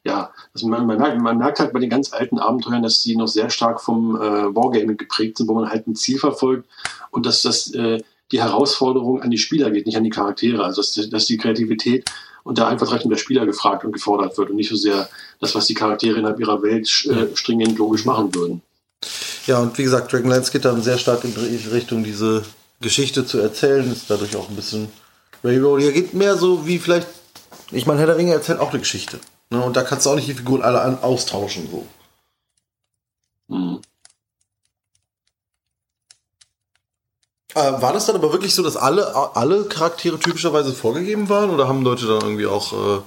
ja, 0.06 0.32
also 0.54 0.68
man, 0.68 0.86
man, 0.86 0.98
merkt, 0.98 1.20
man 1.20 1.38
merkt 1.38 1.60
halt 1.60 1.74
bei 1.74 1.80
den 1.80 1.90
ganz 1.90 2.14
alten 2.14 2.38
Abenteuern, 2.38 2.84
dass 2.84 3.02
die 3.02 3.16
noch 3.16 3.28
sehr 3.28 3.50
stark 3.50 3.82
vom 3.82 4.16
äh, 4.16 4.56
Wargaming 4.56 4.98
geprägt 4.98 5.38
sind, 5.38 5.48
wo 5.48 5.56
man 5.56 5.70
halt 5.70 5.88
ein 5.88 5.96
Ziel 5.96 6.20
verfolgt 6.20 6.70
und 7.10 7.26
dass 7.26 7.42
das 7.42 7.74
äh, 7.74 8.02
die 8.32 8.42
Herausforderung 8.42 9.22
an 9.22 9.32
die 9.32 9.38
Spieler 9.40 9.72
geht, 9.72 9.88
nicht 9.88 9.98
an 9.98 10.04
die 10.04 10.12
Charaktere. 10.12 10.64
Also 10.64 10.82
dass, 10.82 11.10
dass 11.10 11.26
die 11.26 11.38
Kreativität 11.38 12.06
und 12.44 12.60
der 12.60 12.68
Einfallsrechnung 12.68 13.10
der 13.10 13.18
Spieler 13.18 13.48
gefragt 13.48 13.84
und 13.84 13.94
gefordert 13.94 14.38
wird 14.38 14.52
und 14.52 14.56
nicht 14.56 14.70
so 14.70 14.76
sehr 14.76 15.10
das, 15.42 15.56
was 15.56 15.66
die 15.66 15.74
Charaktere 15.74 16.20
innerhalb 16.20 16.40
ihrer 16.40 16.62
Welt 16.62 16.88
äh, 17.06 17.36
stringent 17.36 17.78
logisch 17.80 18.06
machen 18.06 18.34
würden. 18.36 18.62
Ja, 19.48 19.60
und 19.60 19.76
wie 19.78 19.84
gesagt, 19.84 20.14
Dragonlance 20.14 20.52
geht 20.52 20.66
dann 20.66 20.84
sehr 20.84 21.00
stark 21.00 21.24
in 21.24 21.34
Richtung, 21.72 22.04
diese 22.04 22.44
Geschichte 22.80 23.26
zu 23.26 23.40
erzählen, 23.40 23.92
ist 23.92 24.10
dadurch 24.10 24.36
auch 24.36 24.50
ein 24.50 24.56
bisschen 24.56 24.90
Railroad. 25.44 25.82
Hier 25.82 25.92
geht 25.92 26.14
mehr 26.14 26.38
so 26.38 26.68
wie 26.68 26.78
vielleicht, 26.78 27.08
ich 27.72 27.88
meine, 27.88 28.00
Herr 28.00 28.08
der 28.08 28.18
Ringe 28.18 28.34
erzählt 28.34 28.60
auch 28.60 28.70
eine 28.70 28.80
Geschichte. 28.80 29.20
Ne? 29.50 29.64
Und 29.64 29.76
da 29.76 29.84
kannst 29.84 30.06
du 30.06 30.10
auch 30.10 30.16
nicht 30.16 30.28
die 30.28 30.34
Figuren 30.34 30.62
alle 30.62 30.82
an, 30.82 31.00
austauschen. 31.02 31.70
So. 31.70 31.86
Mhm. 33.48 33.82
Äh, 37.54 37.82
war 37.82 37.94
das 37.94 38.06
dann 38.06 38.18
aber 38.18 38.34
wirklich 38.34 38.54
so, 38.54 38.64
dass 38.64 38.76
alle, 38.76 39.16
alle 39.36 39.64
Charaktere 39.66 40.20
typischerweise 40.20 40.74
vorgegeben 40.74 41.30
waren? 41.30 41.50
Oder 41.52 41.68
haben 41.68 41.84
Leute 41.84 42.06
dann 42.06 42.22
irgendwie 42.22 42.48
auch, 42.48 42.74
äh, 42.74 43.02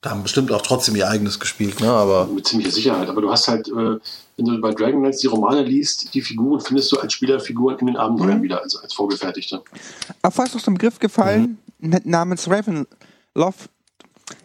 da 0.00 0.10
haben 0.10 0.22
bestimmt 0.22 0.50
auch 0.50 0.62
trotzdem 0.62 0.96
ihr 0.96 1.10
eigenes 1.10 1.38
gespielt, 1.38 1.80
ne? 1.80 1.90
Aber 1.90 2.26
Mit 2.26 2.46
ziemlicher 2.46 2.70
Sicherheit. 2.70 3.08
Aber 3.08 3.20
du 3.20 3.30
hast 3.30 3.48
halt, 3.48 3.68
äh, 3.68 3.98
wenn 4.36 4.46
du 4.46 4.60
bei 4.62 4.72
Dragonlance 4.72 5.20
die 5.20 5.26
Romane 5.26 5.62
liest, 5.62 6.14
die 6.14 6.22
Figuren 6.22 6.60
findest 6.60 6.90
du 6.90 6.98
als 7.00 7.12
Spielerfiguren 7.12 7.78
in 7.80 7.88
den 7.88 7.96
Abenteuern 7.96 8.38
mhm. 8.38 8.42
wieder, 8.42 8.62
also 8.62 8.78
als 8.78 8.94
vorgefertigte. 8.94 9.62
Aber 10.22 10.32
fast 10.32 10.56
aus 10.56 10.64
dem 10.64 10.74
Begriff 10.74 10.98
gefallen, 10.98 11.58
mhm. 11.78 12.00
namens 12.04 12.48
Ravenloft 12.48 13.68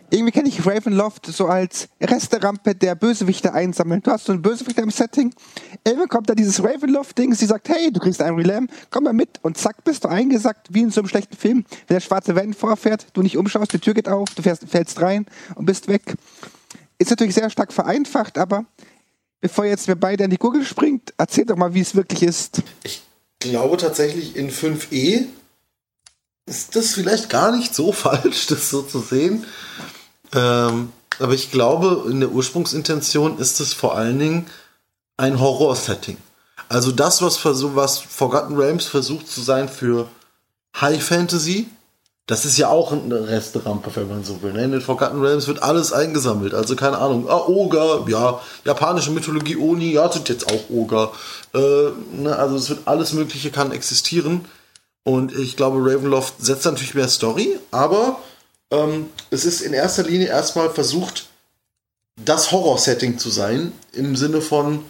irgendwie 0.10 0.32
kenne 0.32 0.48
ich 0.48 0.66
Ravenloft 0.66 1.26
so 1.26 1.48
als 1.48 1.90
Resterampe 2.02 2.76
der 2.76 2.96
Bösewichte 2.96 3.54
einsammeln. 3.54 4.02
Du 4.02 4.12
hast 4.12 4.26
so 4.26 4.32
einen 4.32 4.42
Bösewichter 4.42 4.84
im 4.84 4.92
Setting, 4.92 5.34
irgendwann 5.84 6.08
kommt 6.10 6.30
da 6.30 6.36
dieses 6.36 6.64
Ravenloft-Ding, 6.64 7.34
sie 7.34 7.46
sagt, 7.46 7.70
hey, 7.70 7.92
du 7.92 8.00
kriegst 8.00 8.22
einen 8.22 8.38
Relam, 8.38 8.68
komm 8.90 9.04
mal 9.04 9.14
mit 9.14 9.40
und 9.42 9.58
zack, 9.58 9.84
bist 9.84 10.06
du 10.06 10.08
eingesackt, 10.08 10.68
wie 10.72 10.82
in 10.82 10.92
so 10.92 11.02
einem 11.02 11.10
schlechten 11.10 11.36
Film. 11.36 11.66
Wenn 11.88 11.96
der 11.96 12.02
schwarze 12.02 12.36
Van 12.36 12.54
vorfährt, 12.54 13.08
du 13.14 13.22
nicht 13.22 13.38
umschaust, 13.38 13.74
die 13.74 13.80
Tür 13.80 13.94
geht 13.94 14.08
auf, 14.08 14.30
du 14.36 14.42
fährst, 14.42 14.68
fällst 14.70 15.02
rein 15.02 15.26
und 15.56 15.66
bist 15.66 15.88
weg. 15.88 16.16
Ist 17.00 17.10
natürlich 17.10 17.36
sehr 17.36 17.50
stark 17.50 17.74
vereinfacht, 17.74 18.38
aber 18.38 18.66
bevor 19.42 19.66
jetzt 19.66 19.88
wir 19.88 19.96
beide 19.96 20.24
an 20.24 20.30
die 20.30 20.38
Gurgel 20.38 20.66
springt, 20.66 21.14
erzähl 21.18 21.46
doch 21.46 21.58
mal, 21.58 21.74
wie 21.74 21.82
es 21.82 21.96
wirklich 21.96 22.24
ist. 22.24 22.62
Ich 22.84 23.02
glaube 23.40 23.78
tatsächlich 23.78 24.36
in 24.36 24.50
5e 24.52 25.26
ist 26.48 26.76
das 26.76 26.94
vielleicht 26.94 27.30
gar 27.30 27.56
nicht 27.56 27.76
so 27.76 27.92
falsch, 27.92 28.48
das 28.48 28.70
so 28.70 28.82
zu 28.82 29.00
sehen. 29.00 29.46
Ähm, 30.34 30.92
aber 31.20 31.34
ich 31.34 31.52
glaube, 31.52 32.10
in 32.10 32.20
der 32.20 32.30
Ursprungsintention 32.30 33.40
ist 33.40 33.60
es 33.60 33.74
vor 33.74 33.96
allen 33.96 34.20
Dingen 34.20 34.48
ein 35.18 35.40
Horror-Setting. 35.40 36.18
Also 36.70 36.92
das, 36.92 37.22
was, 37.22 37.44
was 37.44 38.00
Forgotten 38.00 38.56
Realms 38.56 38.86
versucht 38.86 39.28
zu 39.28 39.42
sein 39.42 39.70
für 39.70 40.08
High 40.80 41.04
Fantasy, 41.04 41.70
Das 42.30 42.44
ist 42.44 42.58
ja 42.58 42.68
auch 42.68 42.92
eine 42.92 43.30
Resterampe, 43.30 43.90
wenn 43.96 44.10
man 44.10 44.24
so 44.26 44.42
will. 44.42 44.52
Ne? 44.52 44.66
In 44.66 44.74
den 44.74 44.82
Forgotten 44.82 45.22
Realms 45.22 45.48
wird 45.48 45.64
alles 45.64 45.94
eingesammelt. 45.94 46.54
Also 46.54 46.76
keine 46.76 46.98
Ahnung. 46.98 47.30
Ah, 47.30 47.48
Oger, 47.48 48.04
ja. 48.10 48.42
Japanische 48.66 49.12
Mythologie, 49.12 49.56
Oni, 49.56 49.94
ja, 49.94 50.12
sind 50.12 50.28
jetzt 50.28 50.52
auch 50.52 50.70
Oger. 50.70 51.14
Äh, 51.54 51.92
ne? 52.12 52.36
Also 52.36 52.58
es 52.58 52.68
wird 52.68 52.82
alles 52.84 53.14
Mögliche 53.14 53.50
kann 53.50 53.72
existieren. 53.72 54.44
Und 55.04 55.34
ich 55.34 55.56
glaube, 55.56 55.78
Ravenloft 55.80 56.34
setzt 56.40 56.66
natürlich 56.66 56.96
mehr 56.96 57.08
Story, 57.08 57.58
aber 57.72 58.20
ähm, 58.72 59.10
es 59.30 59.46
ist 59.46 59.62
in 59.62 59.74
erster 59.74 60.04
Linie 60.04 60.28
erstmal 60.28 60.70
versucht, 60.70 61.28
das 62.18 62.52
Horror-Setting 62.52 63.18
zu 63.18 63.30
sein. 63.30 63.72
Im 63.94 64.16
Sinne 64.16 64.42
von, 64.42 64.84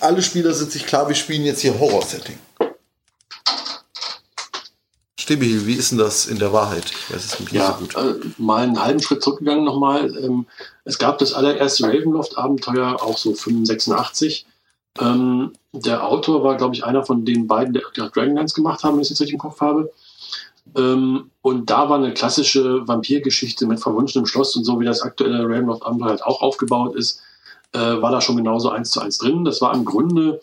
alle 0.00 0.22
Spieler 0.22 0.54
sind 0.54 0.70
sich 0.70 0.86
klar, 0.86 1.08
wir 1.08 1.14
spielen 1.14 1.44
jetzt 1.44 1.60
hier 1.60 1.78
Horror-Setting. 1.78 2.38
Stibbi, 5.18 5.66
wie 5.66 5.74
ist 5.74 5.90
denn 5.90 5.98
das 5.98 6.26
in 6.26 6.38
der 6.38 6.52
Wahrheit? 6.52 6.84
Ich 6.84 7.12
weiß 7.12 7.24
es 7.24 7.40
nicht 7.40 7.52
ja, 7.52 7.72
so 7.72 7.84
gut. 7.84 7.96
Äh, 7.96 8.14
mal 8.38 8.62
einen 8.62 8.80
halben 8.80 9.02
Schritt 9.02 9.24
zurückgegangen 9.24 9.64
nochmal. 9.64 10.16
Ähm, 10.18 10.46
es 10.84 10.98
gab 10.98 11.18
das 11.18 11.32
allererste 11.32 11.84
Ravenloft-Abenteuer, 11.88 13.02
auch 13.02 13.18
so 13.18 13.34
85. 13.34 14.46
Ähm, 15.00 15.52
der 15.72 16.06
Autor 16.06 16.44
war, 16.44 16.56
glaube 16.56 16.76
ich, 16.76 16.84
einer 16.84 17.04
von 17.04 17.24
den 17.24 17.48
beiden, 17.48 17.74
der, 17.74 17.82
der 17.96 18.08
Dragonlance 18.10 18.54
gemacht 18.54 18.84
haben, 18.84 18.94
wenn 18.94 19.02
ich 19.02 19.06
es 19.06 19.10
jetzt 19.10 19.20
richtig 19.22 19.34
im 19.34 19.40
Kopf 19.40 19.60
habe. 19.60 19.92
Ähm, 20.74 21.30
und 21.42 21.70
da 21.70 21.88
war 21.88 21.98
eine 21.98 22.12
klassische 22.12 22.86
Vampirgeschichte 22.88 23.66
mit 23.66 23.80
verwunschenem 23.80 24.26
Schloss 24.26 24.56
und 24.56 24.64
so, 24.64 24.80
wie 24.80 24.84
das 24.84 25.02
aktuelle 25.02 25.44
Ravenloft-Abenteuer 25.44 26.08
halt 26.08 26.24
auch 26.24 26.42
aufgebaut 26.42 26.96
ist, 26.96 27.22
äh, 27.72 27.78
war 27.78 28.10
da 28.10 28.20
schon 28.20 28.36
genauso 28.36 28.70
eins 28.70 28.90
zu 28.90 29.00
eins 29.00 29.18
drin. 29.18 29.44
Das 29.44 29.60
war 29.60 29.74
im 29.74 29.84
Grunde 29.84 30.40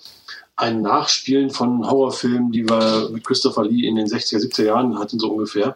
ein 0.56 0.82
Nachspielen 0.82 1.50
von 1.50 1.90
Horrorfilmen, 1.90 2.52
die 2.52 2.68
wir 2.68 3.10
mit 3.12 3.26
Christopher 3.26 3.66
Lee 3.66 3.88
in 3.88 3.96
den 3.96 4.08
60er, 4.08 4.40
70er 4.40 4.66
Jahren 4.66 5.00
hatten, 5.00 5.20
so 5.20 5.32
ungefähr. 5.32 5.76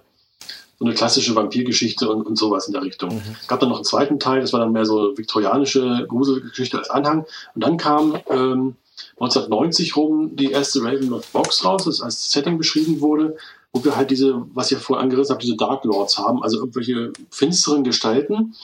So 0.80 0.86
eine 0.86 0.94
klassische 0.94 1.36
Vampirgeschichte 1.36 2.08
und, 2.08 2.28
und 2.28 2.38
sowas 2.38 2.68
in 2.68 2.74
der 2.74 2.84
Richtung. 2.84 3.16
Mhm. 3.16 3.36
Es 3.42 3.48
gab 3.48 3.60
dann 3.60 3.70
noch 3.70 3.78
einen 3.78 3.86
zweiten 3.86 4.20
Teil, 4.20 4.42
das 4.42 4.54
war 4.54 4.60
dann 4.60 4.72
mehr 4.72 4.86
so 4.86 5.18
viktorianische 5.18 6.06
Gruselgeschichte 6.08 6.78
als 6.78 6.92
Anhang. 6.92 7.26
Und 7.56 7.64
dann 7.64 7.78
kam 7.78 8.16
ähm, 8.30 8.76
1990 9.20 9.96
rum 9.96 10.36
die 10.36 10.52
erste 10.52 10.84
Ravenloft 10.84 11.34
Box 11.34 11.66
raus, 11.66 11.86
das 11.86 12.02
als 12.02 12.32
Setting 12.32 12.60
beschrieben 12.60 13.02
wurde, 13.02 13.36
wo 13.74 13.84
wir 13.84 13.96
halt 13.96 14.12
diese, 14.12 14.46
was 14.54 14.72
ihr 14.72 14.80
vorhin 14.80 15.04
angerissen 15.04 15.34
habt, 15.34 15.44
diese 15.44 15.56
Dark 15.56 15.84
Lords 15.84 16.18
haben, 16.18 16.44
also 16.44 16.60
irgendwelche 16.60 17.14
finsteren 17.30 17.84
Gestalten, 17.84 18.56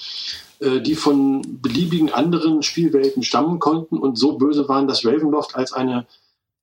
äh, 0.59 0.81
die 0.81 0.95
von 0.95 1.41
beliebigen 1.61 2.11
anderen 2.11 2.63
Spielwelten 2.63 3.23
stammen 3.23 3.59
konnten 3.59 3.97
und 3.97 4.17
so 4.17 4.37
böse 4.37 4.67
waren, 4.67 4.87
dass 4.87 5.05
Ravenloft 5.05 5.55
als 5.55 5.73
eine 5.73 6.05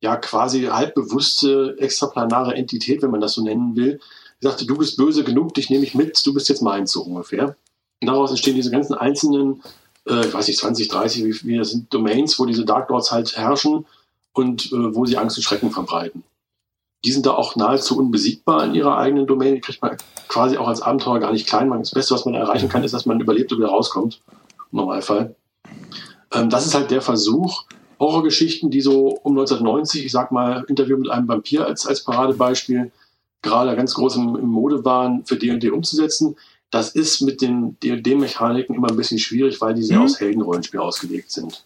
ja 0.00 0.16
quasi 0.16 0.62
halbbewusste 0.64 1.76
extraplanare 1.78 2.54
Entität, 2.54 3.02
wenn 3.02 3.10
man 3.10 3.20
das 3.20 3.34
so 3.34 3.42
nennen 3.42 3.76
will, 3.76 4.00
sagte, 4.40 4.64
du 4.64 4.76
bist 4.76 4.96
böse 4.96 5.24
genug, 5.24 5.54
dich 5.54 5.68
nehme 5.68 5.84
ich 5.84 5.94
mit, 5.94 6.26
du 6.26 6.32
bist 6.32 6.48
jetzt 6.48 6.62
meins 6.62 6.92
so 6.92 7.02
ungefähr. 7.02 7.56
Und 8.00 8.06
daraus 8.08 8.30
entstehen 8.30 8.54
diese 8.54 8.70
ganzen 8.70 8.94
einzelnen, 8.94 9.62
äh, 10.06 10.26
ich 10.26 10.32
weiß 10.32 10.48
nicht, 10.48 10.58
20, 10.58 10.88
30, 10.88 11.24
wie, 11.24 11.48
wie 11.48 11.58
das 11.58 11.72
sind 11.72 11.92
Domains, 11.92 12.38
wo 12.38 12.46
diese 12.46 12.64
Dark 12.64 12.88
Lords 12.88 13.12
halt 13.12 13.36
herrschen 13.36 13.84
und 14.32 14.72
äh, 14.72 14.94
wo 14.94 15.04
sie 15.04 15.18
Angst 15.18 15.36
und 15.36 15.42
Schrecken 15.42 15.70
verbreiten 15.70 16.24
die 17.04 17.12
sind 17.12 17.26
da 17.26 17.32
auch 17.32 17.56
nahezu 17.56 17.98
unbesiegbar 17.98 18.64
in 18.64 18.74
ihrer 18.74 18.98
eigenen 18.98 19.26
Domäne. 19.26 19.56
Die 19.56 19.60
kriegt 19.60 19.80
man 19.80 19.96
quasi 20.28 20.58
auch 20.58 20.68
als 20.68 20.82
Abenteuer 20.82 21.18
gar 21.18 21.32
nicht 21.32 21.46
klein. 21.46 21.70
Das 21.70 21.92
Beste, 21.92 22.14
was 22.14 22.24
man 22.24 22.34
erreichen 22.34 22.68
kann, 22.68 22.84
ist, 22.84 22.92
dass 22.92 23.06
man 23.06 23.20
überlebt 23.20 23.52
und 23.52 23.58
wieder 23.58 23.68
rauskommt. 23.68 24.20
Im 24.72 24.78
Normalfall. 24.78 25.34
Ähm, 26.32 26.50
das 26.50 26.66
ist 26.66 26.74
halt 26.74 26.90
der 26.90 27.02
Versuch, 27.02 27.64
Horrorgeschichten, 27.98 28.70
die 28.70 28.80
so 28.80 29.08
um 29.22 29.32
1990, 29.32 30.04
ich 30.04 30.12
sag 30.12 30.30
mal, 30.30 30.64
Interview 30.68 30.96
mit 30.96 31.10
einem 31.10 31.28
Vampir 31.28 31.66
als, 31.66 31.86
als 31.86 32.04
Paradebeispiel, 32.04 32.92
gerade 33.42 33.74
ganz 33.76 33.94
groß 33.94 34.16
im, 34.16 34.36
im 34.36 34.48
Mode 34.48 34.84
waren, 34.84 35.24
für 35.24 35.36
D&D 35.36 35.70
umzusetzen. 35.70 36.36
Das 36.70 36.90
ist 36.90 37.20
mit 37.20 37.40
den 37.40 37.78
D&D-Mechaniken 37.80 38.74
immer 38.74 38.88
ein 38.88 38.96
bisschen 38.96 39.18
schwierig, 39.18 39.60
weil 39.60 39.74
die 39.74 39.82
sehr 39.82 39.98
mhm. 39.98 40.04
aus 40.04 40.20
Heldenrollenspiel 40.20 40.80
ausgelegt 40.80 41.30
sind. 41.30 41.64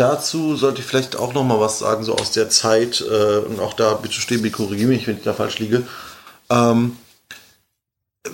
Dazu 0.00 0.56
sollte 0.56 0.80
ich 0.80 0.86
vielleicht 0.86 1.16
auch 1.16 1.34
noch 1.34 1.44
mal 1.44 1.60
was 1.60 1.78
sagen, 1.78 2.04
so 2.04 2.16
aus 2.16 2.30
der 2.30 2.48
Zeit, 2.48 3.02
äh, 3.02 3.36
und 3.40 3.60
auch 3.60 3.74
da 3.74 3.92
bitte 3.92 4.14
stehen, 4.14 4.50
korrigiere 4.50 4.88
mich, 4.88 5.06
wenn 5.06 5.18
ich 5.18 5.24
da 5.24 5.34
falsch 5.34 5.58
liege. 5.58 5.86
Ähm, 6.48 6.96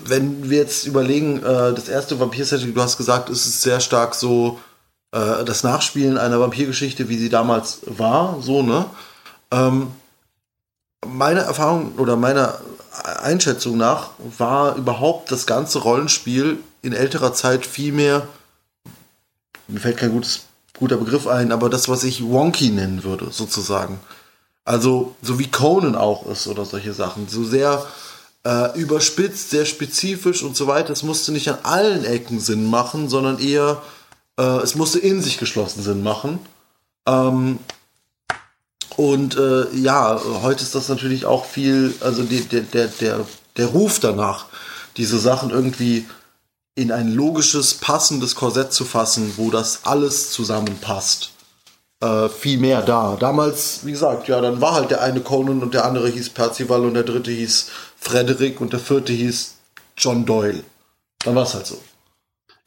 wenn 0.05 0.49
wir 0.49 0.59
jetzt 0.59 0.87
überlegen, 0.87 1.43
äh, 1.43 1.73
das 1.73 1.89
erste 1.89 2.21
Vampir-Setting, 2.21 2.73
du 2.73 2.81
hast 2.81 2.95
gesagt, 2.95 3.29
ist 3.29 3.45
es 3.45 3.61
sehr 3.61 3.81
stark 3.81 4.15
so 4.15 4.61
äh, 5.11 5.43
das 5.43 5.63
Nachspielen 5.63 6.17
einer 6.17 6.39
Vampirgeschichte, 6.39 7.09
wie 7.09 7.17
sie 7.17 7.27
damals 7.27 7.79
war, 7.85 8.41
so, 8.41 8.63
ne? 8.63 8.85
Ähm, 9.51 9.91
meine 11.05 11.41
Erfahrung 11.41 11.95
oder 11.97 12.15
meiner 12.15 12.61
Einschätzung 13.21 13.75
nach 13.75 14.11
war 14.37 14.77
überhaupt 14.77 15.33
das 15.33 15.45
ganze 15.45 15.79
Rollenspiel 15.79 16.59
in 16.81 16.93
älterer 16.93 17.33
Zeit 17.33 17.65
viel 17.65 17.91
mehr, 17.91 18.25
mir 19.67 19.81
fällt 19.81 19.97
kein 19.97 20.13
gutes 20.13 20.46
guter 20.77 20.97
Begriff 20.97 21.27
ein, 21.27 21.51
aber 21.51 21.69
das, 21.69 21.89
was 21.89 22.03
ich 22.03 22.23
wonky 22.23 22.69
nennen 22.69 23.03
würde, 23.03 23.27
sozusagen. 23.31 23.99
Also, 24.65 25.15
so 25.21 25.39
wie 25.39 25.49
Conan 25.49 25.95
auch 25.95 26.25
ist 26.27 26.47
oder 26.47 26.65
solche 26.65 26.93
Sachen. 26.93 27.27
So 27.27 27.43
sehr 27.43 27.85
äh, 28.45 28.77
überspitzt, 28.79 29.49
sehr 29.49 29.65
spezifisch 29.65 30.43
und 30.43 30.55
so 30.55 30.67
weiter. 30.67 30.93
Es 30.93 31.03
musste 31.03 31.31
nicht 31.31 31.49
an 31.49 31.59
allen 31.63 32.05
Ecken 32.05 32.39
Sinn 32.39 32.69
machen, 32.69 33.09
sondern 33.09 33.39
eher, 33.39 33.81
äh, 34.37 34.43
es 34.63 34.75
musste 34.75 34.99
in 34.99 35.21
sich 35.21 35.37
geschlossen 35.37 35.83
Sinn 35.83 36.03
machen. 36.03 36.39
Ähm, 37.07 37.59
und 38.95 39.37
äh, 39.37 39.69
ja, 39.75 40.19
heute 40.41 40.63
ist 40.63 40.75
das 40.75 40.89
natürlich 40.89 41.25
auch 41.25 41.45
viel, 41.45 41.93
also 42.01 42.23
die, 42.23 42.41
der, 42.41 42.61
der, 42.61 42.87
der, 42.87 43.25
der 43.55 43.65
Ruf 43.67 43.99
danach, 43.99 44.45
diese 44.97 45.19
Sachen 45.19 45.51
irgendwie 45.51 46.05
in 46.77 46.91
ein 46.91 47.11
logisches, 47.11 47.73
passendes 47.73 48.35
Korsett 48.35 48.71
zu 48.71 48.85
fassen, 48.85 49.33
wo 49.37 49.49
das 49.49 49.85
alles 49.85 50.29
zusammenpasst. 50.31 51.31
Äh, 52.01 52.29
viel 52.29 52.59
mehr 52.59 52.83
da. 52.83 53.17
Damals, 53.19 53.83
wie 53.83 53.91
gesagt, 53.91 54.27
ja, 54.27 54.39
dann 54.41 54.61
war 54.61 54.75
halt 54.75 54.91
der 54.91 55.01
eine 55.01 55.21
Conan 55.21 55.63
und 55.63 55.73
der 55.73 55.85
andere 55.85 56.07
hieß 56.07 56.29
Percival 56.29 56.85
und 56.85 56.93
der 56.93 57.01
dritte 57.01 57.31
hieß 57.31 57.71
Frederick 57.97 58.61
und 58.61 58.73
der 58.73 58.79
vierte 58.79 59.11
hieß 59.11 59.55
John 59.97 60.23
Doyle. 60.27 60.63
Dann 61.25 61.33
war 61.33 61.43
es 61.43 61.55
halt 61.55 61.65
so. 61.65 61.79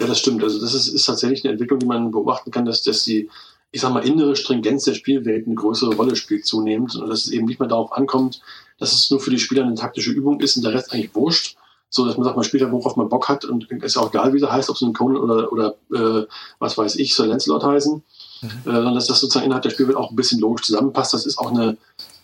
Ja, 0.00 0.08
das 0.08 0.18
stimmt. 0.18 0.42
Also 0.42 0.60
das 0.60 0.74
ist, 0.74 0.88
ist 0.88 1.04
tatsächlich 1.04 1.44
eine 1.44 1.52
Entwicklung, 1.52 1.78
die 1.78 1.86
man 1.86 2.10
beobachten 2.10 2.50
kann, 2.50 2.64
dass, 2.64 2.82
dass 2.82 3.04
die, 3.04 3.30
ich 3.70 3.80
sag 3.80 3.92
mal, 3.92 4.04
innere 4.04 4.34
Stringenz 4.34 4.82
der 4.84 4.94
Spielwelt 4.94 5.46
eine 5.46 5.54
größere 5.54 5.94
Rolle 5.94 6.16
spielt 6.16 6.44
zunehmend 6.44 6.96
und 6.96 7.08
dass 7.08 7.26
es 7.26 7.30
eben 7.30 7.46
nicht 7.46 7.60
mehr 7.60 7.68
darauf 7.68 7.92
ankommt, 7.92 8.40
dass 8.80 8.92
es 8.92 9.08
nur 9.08 9.20
für 9.20 9.30
die 9.30 9.38
Spieler 9.38 9.62
eine 9.62 9.76
taktische 9.76 10.10
Übung 10.10 10.40
ist 10.40 10.56
und 10.56 10.64
der 10.64 10.74
Rest 10.74 10.92
eigentlich 10.92 11.14
wurscht, 11.14 11.56
so 11.90 12.06
dass 12.06 12.16
man 12.16 12.24
sagt, 12.24 12.36
man 12.36 12.44
spielt 12.44 12.62
halt, 12.62 12.72
worauf 12.72 12.96
man 12.96 13.08
Bock 13.08 13.28
hat 13.28 13.44
und 13.44 13.70
ist 13.70 13.96
ja 13.96 14.02
auch 14.02 14.10
egal, 14.10 14.32
wie 14.32 14.38
sie 14.38 14.50
heißt, 14.50 14.70
ob 14.70 14.76
es 14.76 14.82
ein 14.82 14.92
Conan 14.92 15.16
oder, 15.16 15.52
oder 15.52 15.74
äh, 15.92 16.26
was 16.60 16.78
weiß 16.78 16.96
ich, 16.96 17.14
soll 17.14 17.26
Lancelot 17.26 17.64
heißen, 17.64 18.02
mhm. 18.42 18.48
äh, 18.48 18.62
sondern 18.64 18.94
dass 18.94 19.08
das 19.08 19.20
sozusagen 19.20 19.46
innerhalb 19.46 19.64
der 19.64 19.70
Spielwelt 19.70 19.96
auch 19.96 20.10
ein 20.10 20.16
bisschen 20.16 20.40
logisch 20.40 20.66
zusammenpasst. 20.66 21.12
Das 21.12 21.26
ist 21.26 21.38
auch 21.38 21.50
eine 21.50 21.76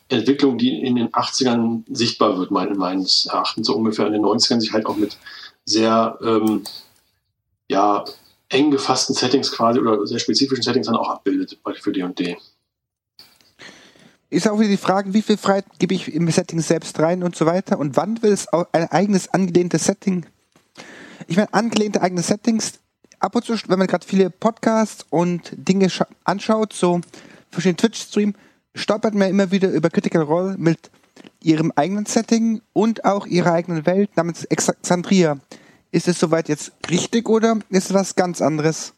Entwicklung, 0.08 0.56
die 0.56 0.80
in 0.80 0.94
den 0.94 1.08
80ern 1.08 1.82
sichtbar 1.90 2.38
wird, 2.38 2.52
meines 2.52 3.26
Erachtens, 3.26 3.66
so 3.66 3.74
ungefähr 3.74 4.06
in 4.06 4.12
den 4.12 4.22
90ern 4.22 4.60
sich 4.60 4.72
halt 4.72 4.86
auch 4.86 4.96
mit 4.96 5.18
sehr 5.64 6.16
ähm, 6.22 6.62
ja, 7.68 8.04
eng 8.48 8.70
gefassten 8.70 9.16
Settings 9.16 9.50
quasi 9.50 9.80
oder 9.80 10.06
sehr 10.06 10.20
spezifischen 10.20 10.62
Settings 10.62 10.86
dann 10.86 10.94
auch 10.94 11.10
abbildet 11.10 11.58
für 11.80 11.90
D&D. 11.90 12.12
&D 12.12 12.36
ist 14.30 14.48
auch 14.48 14.58
wieder 14.58 14.70
die 14.70 14.76
Frage, 14.76 15.14
wie 15.14 15.22
viel 15.22 15.36
Freiheit 15.36 15.66
gebe 15.78 15.94
ich 15.94 16.12
im 16.12 16.30
Setting 16.30 16.60
selbst 16.60 16.98
rein 16.98 17.22
und 17.22 17.36
so 17.36 17.46
weiter 17.46 17.78
und 17.78 17.96
wann 17.96 18.22
will 18.22 18.32
es 18.32 18.52
auch 18.52 18.66
ein 18.72 18.90
eigenes 18.90 19.28
angelehntes 19.28 19.84
Setting? 19.84 20.26
Ich 21.28 21.36
meine, 21.36 21.52
angelehnte 21.54 22.02
eigene 22.02 22.22
Settings, 22.22 22.74
ab 23.18 23.34
und 23.34 23.44
zu, 23.44 23.54
wenn 23.68 23.78
man 23.78 23.88
gerade 23.88 24.06
viele 24.06 24.30
Podcasts 24.30 25.06
und 25.10 25.52
Dinge 25.52 25.88
anschaut, 26.24 26.72
so 26.72 27.00
verschiedene 27.50 27.76
Twitch-Stream, 27.76 28.34
stolpert 28.74 29.14
man 29.14 29.30
immer 29.30 29.50
wieder 29.50 29.70
über 29.70 29.90
Critical 29.90 30.22
Role 30.22 30.56
mit 30.58 30.90
ihrem 31.42 31.72
eigenen 31.76 32.06
Setting 32.06 32.60
und 32.72 33.04
auch 33.04 33.26
ihrer 33.26 33.52
eigenen 33.52 33.86
Welt 33.86 34.16
namens 34.16 34.44
Exandria. 34.44 35.38
Ist 35.90 36.08
es 36.08 36.18
soweit 36.18 36.48
jetzt 36.48 36.72
richtig 36.90 37.28
oder 37.28 37.58
ist 37.70 37.86
es 37.86 37.94
was 37.94 38.16
ganz 38.16 38.42
anderes? 38.42 38.92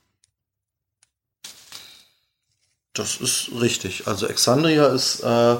Das 2.98 3.16
ist 3.16 3.50
richtig. 3.60 4.06
Also 4.06 4.26
Exandria 4.26 4.86
ist, 4.88 5.20
äh, 5.20 5.56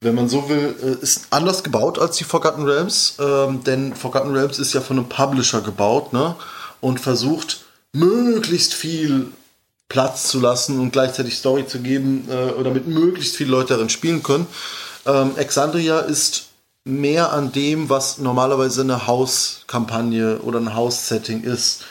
wenn 0.00 0.14
man 0.14 0.28
so 0.28 0.48
will, 0.48 0.76
äh, 0.82 1.02
ist 1.02 1.28
anders 1.30 1.64
gebaut 1.64 1.98
als 1.98 2.16
die 2.16 2.24
Forgotten 2.24 2.64
Realms, 2.64 3.14
ähm, 3.18 3.64
denn 3.64 3.94
Forgotten 3.94 4.32
Realms 4.32 4.58
ist 4.58 4.74
ja 4.74 4.80
von 4.80 4.98
einem 4.98 5.08
Publisher 5.08 5.60
gebaut, 5.60 6.12
ne? 6.12 6.36
Und 6.80 7.00
versucht 7.00 7.64
möglichst 7.92 8.74
viel 8.74 9.32
Platz 9.88 10.28
zu 10.28 10.38
lassen 10.40 10.78
und 10.78 10.92
gleichzeitig 10.92 11.36
Story 11.38 11.66
zu 11.66 11.80
geben, 11.80 12.28
äh, 12.30 12.62
damit 12.62 12.86
möglichst 12.86 13.36
viele 13.36 13.50
Leute 13.50 13.74
darin 13.74 13.88
spielen 13.88 14.22
können. 14.22 14.46
Ähm, 15.06 15.32
Exandria 15.36 16.00
ist 16.00 16.48
mehr 16.84 17.32
an 17.32 17.52
dem, 17.52 17.88
was 17.88 18.18
normalerweise 18.18 18.82
eine 18.82 19.06
Hauskampagne 19.06 20.38
oder 20.40 20.58
ein 20.60 20.74
Haus-Setting 20.74 21.42
ist. 21.42 21.84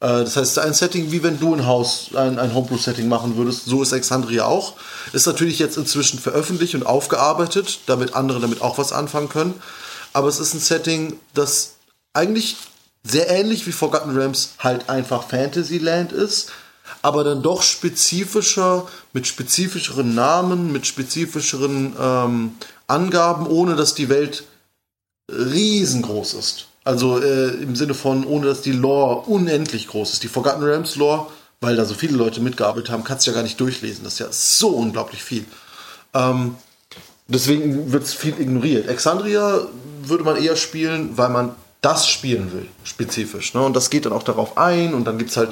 Äh, 0.00 0.24
das 0.24 0.36
heißt, 0.36 0.58
ein 0.58 0.74
Setting, 0.74 1.10
wie 1.12 1.22
wenn 1.22 1.40
du 1.40 1.54
ein 1.54 1.66
Haus, 1.66 2.10
ein, 2.14 2.38
ein 2.38 2.54
Homebrew-Setting 2.54 3.08
machen 3.08 3.36
würdest, 3.36 3.66
so 3.66 3.82
ist 3.82 3.92
Exandria 3.92 4.44
auch. 4.44 4.74
Ist 5.12 5.26
natürlich 5.26 5.58
jetzt 5.58 5.76
inzwischen 5.76 6.18
veröffentlicht 6.18 6.74
und 6.74 6.86
aufgearbeitet, 6.86 7.80
damit 7.86 8.14
andere 8.14 8.40
damit 8.40 8.62
auch 8.62 8.78
was 8.78 8.92
anfangen 8.92 9.28
können. 9.28 9.54
aber 10.12 10.28
es 10.28 10.40
ist 10.40 10.54
ein 10.54 10.60
Setting, 10.60 11.18
das 11.34 11.74
eigentlich 12.12 12.56
sehr 13.04 13.28
ähnlich 13.28 13.66
wie 13.66 13.72
Forgotten 13.72 14.16
Realms 14.16 14.54
halt 14.58 14.88
einfach 14.88 15.28
Fantasyland 15.28 16.12
ist, 16.12 16.50
aber 17.02 17.22
dann 17.24 17.42
doch 17.42 17.62
spezifischer, 17.62 18.88
mit 19.12 19.26
spezifischeren 19.26 20.14
Namen, 20.14 20.72
mit 20.72 20.86
spezifischeren 20.86 21.94
ähm, 22.00 22.56
Angaben, 22.86 23.46
ohne 23.46 23.76
dass 23.76 23.94
die 23.94 24.08
Welt 24.08 24.44
riesengroß 25.30 26.34
ist. 26.34 26.66
Also 26.88 27.22
äh, 27.22 27.48
im 27.48 27.76
Sinne 27.76 27.92
von, 27.92 28.24
ohne 28.24 28.46
dass 28.46 28.62
die 28.62 28.72
Lore 28.72 29.28
unendlich 29.28 29.88
groß 29.88 30.14
ist. 30.14 30.22
Die 30.22 30.28
Forgotten 30.28 30.62
Realms 30.62 30.96
Lore, 30.96 31.26
weil 31.60 31.76
da 31.76 31.84
so 31.84 31.92
viele 31.92 32.16
Leute 32.16 32.40
mitgearbeitet 32.40 32.88
haben, 32.88 33.04
kannst 33.04 33.26
du 33.26 33.30
ja 33.30 33.34
gar 33.34 33.42
nicht 33.42 33.60
durchlesen. 33.60 34.04
Das 34.04 34.14
ist 34.14 34.20
ja 34.20 34.28
so 34.30 34.68
unglaublich 34.68 35.22
viel. 35.22 35.44
Ähm, 36.14 36.54
deswegen 37.26 37.92
wird 37.92 38.04
es 38.04 38.14
viel 38.14 38.40
ignoriert. 38.40 38.88
Exandria 38.88 39.66
würde 40.02 40.24
man 40.24 40.42
eher 40.42 40.56
spielen, 40.56 41.18
weil 41.18 41.28
man 41.28 41.54
das 41.82 42.08
spielen 42.08 42.54
will, 42.54 42.66
spezifisch. 42.84 43.52
Ne? 43.52 43.60
Und 43.60 43.76
das 43.76 43.90
geht 43.90 44.06
dann 44.06 44.14
auch 44.14 44.22
darauf 44.22 44.56
ein 44.56 44.94
und 44.94 45.04
dann 45.04 45.18
gibt 45.18 45.28
es 45.28 45.36
halt 45.36 45.50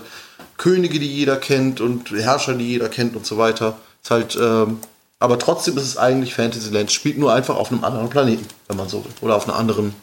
Könige, 0.56 0.98
die 0.98 1.14
jeder 1.14 1.36
kennt 1.36 1.82
und 1.82 2.12
Herrscher, 2.12 2.54
die 2.54 2.66
jeder 2.66 2.88
kennt 2.88 3.14
und 3.14 3.26
so 3.26 3.36
weiter. 3.36 3.76
Ist 4.02 4.10
halt, 4.10 4.38
ähm, 4.40 4.78
aber 5.18 5.38
trotzdem 5.38 5.76
ist 5.76 5.84
es 5.84 5.98
eigentlich 5.98 6.32
Fantasyland. 6.32 6.90
Spielt 6.90 7.18
nur 7.18 7.34
einfach 7.34 7.56
auf 7.56 7.70
einem 7.70 7.84
anderen 7.84 8.08
Planeten, 8.08 8.46
wenn 8.68 8.78
man 8.78 8.88
so 8.88 9.04
will. 9.04 9.12
Oder 9.20 9.36
auf 9.36 9.46
einer 9.46 9.58
anderen, 9.58 9.94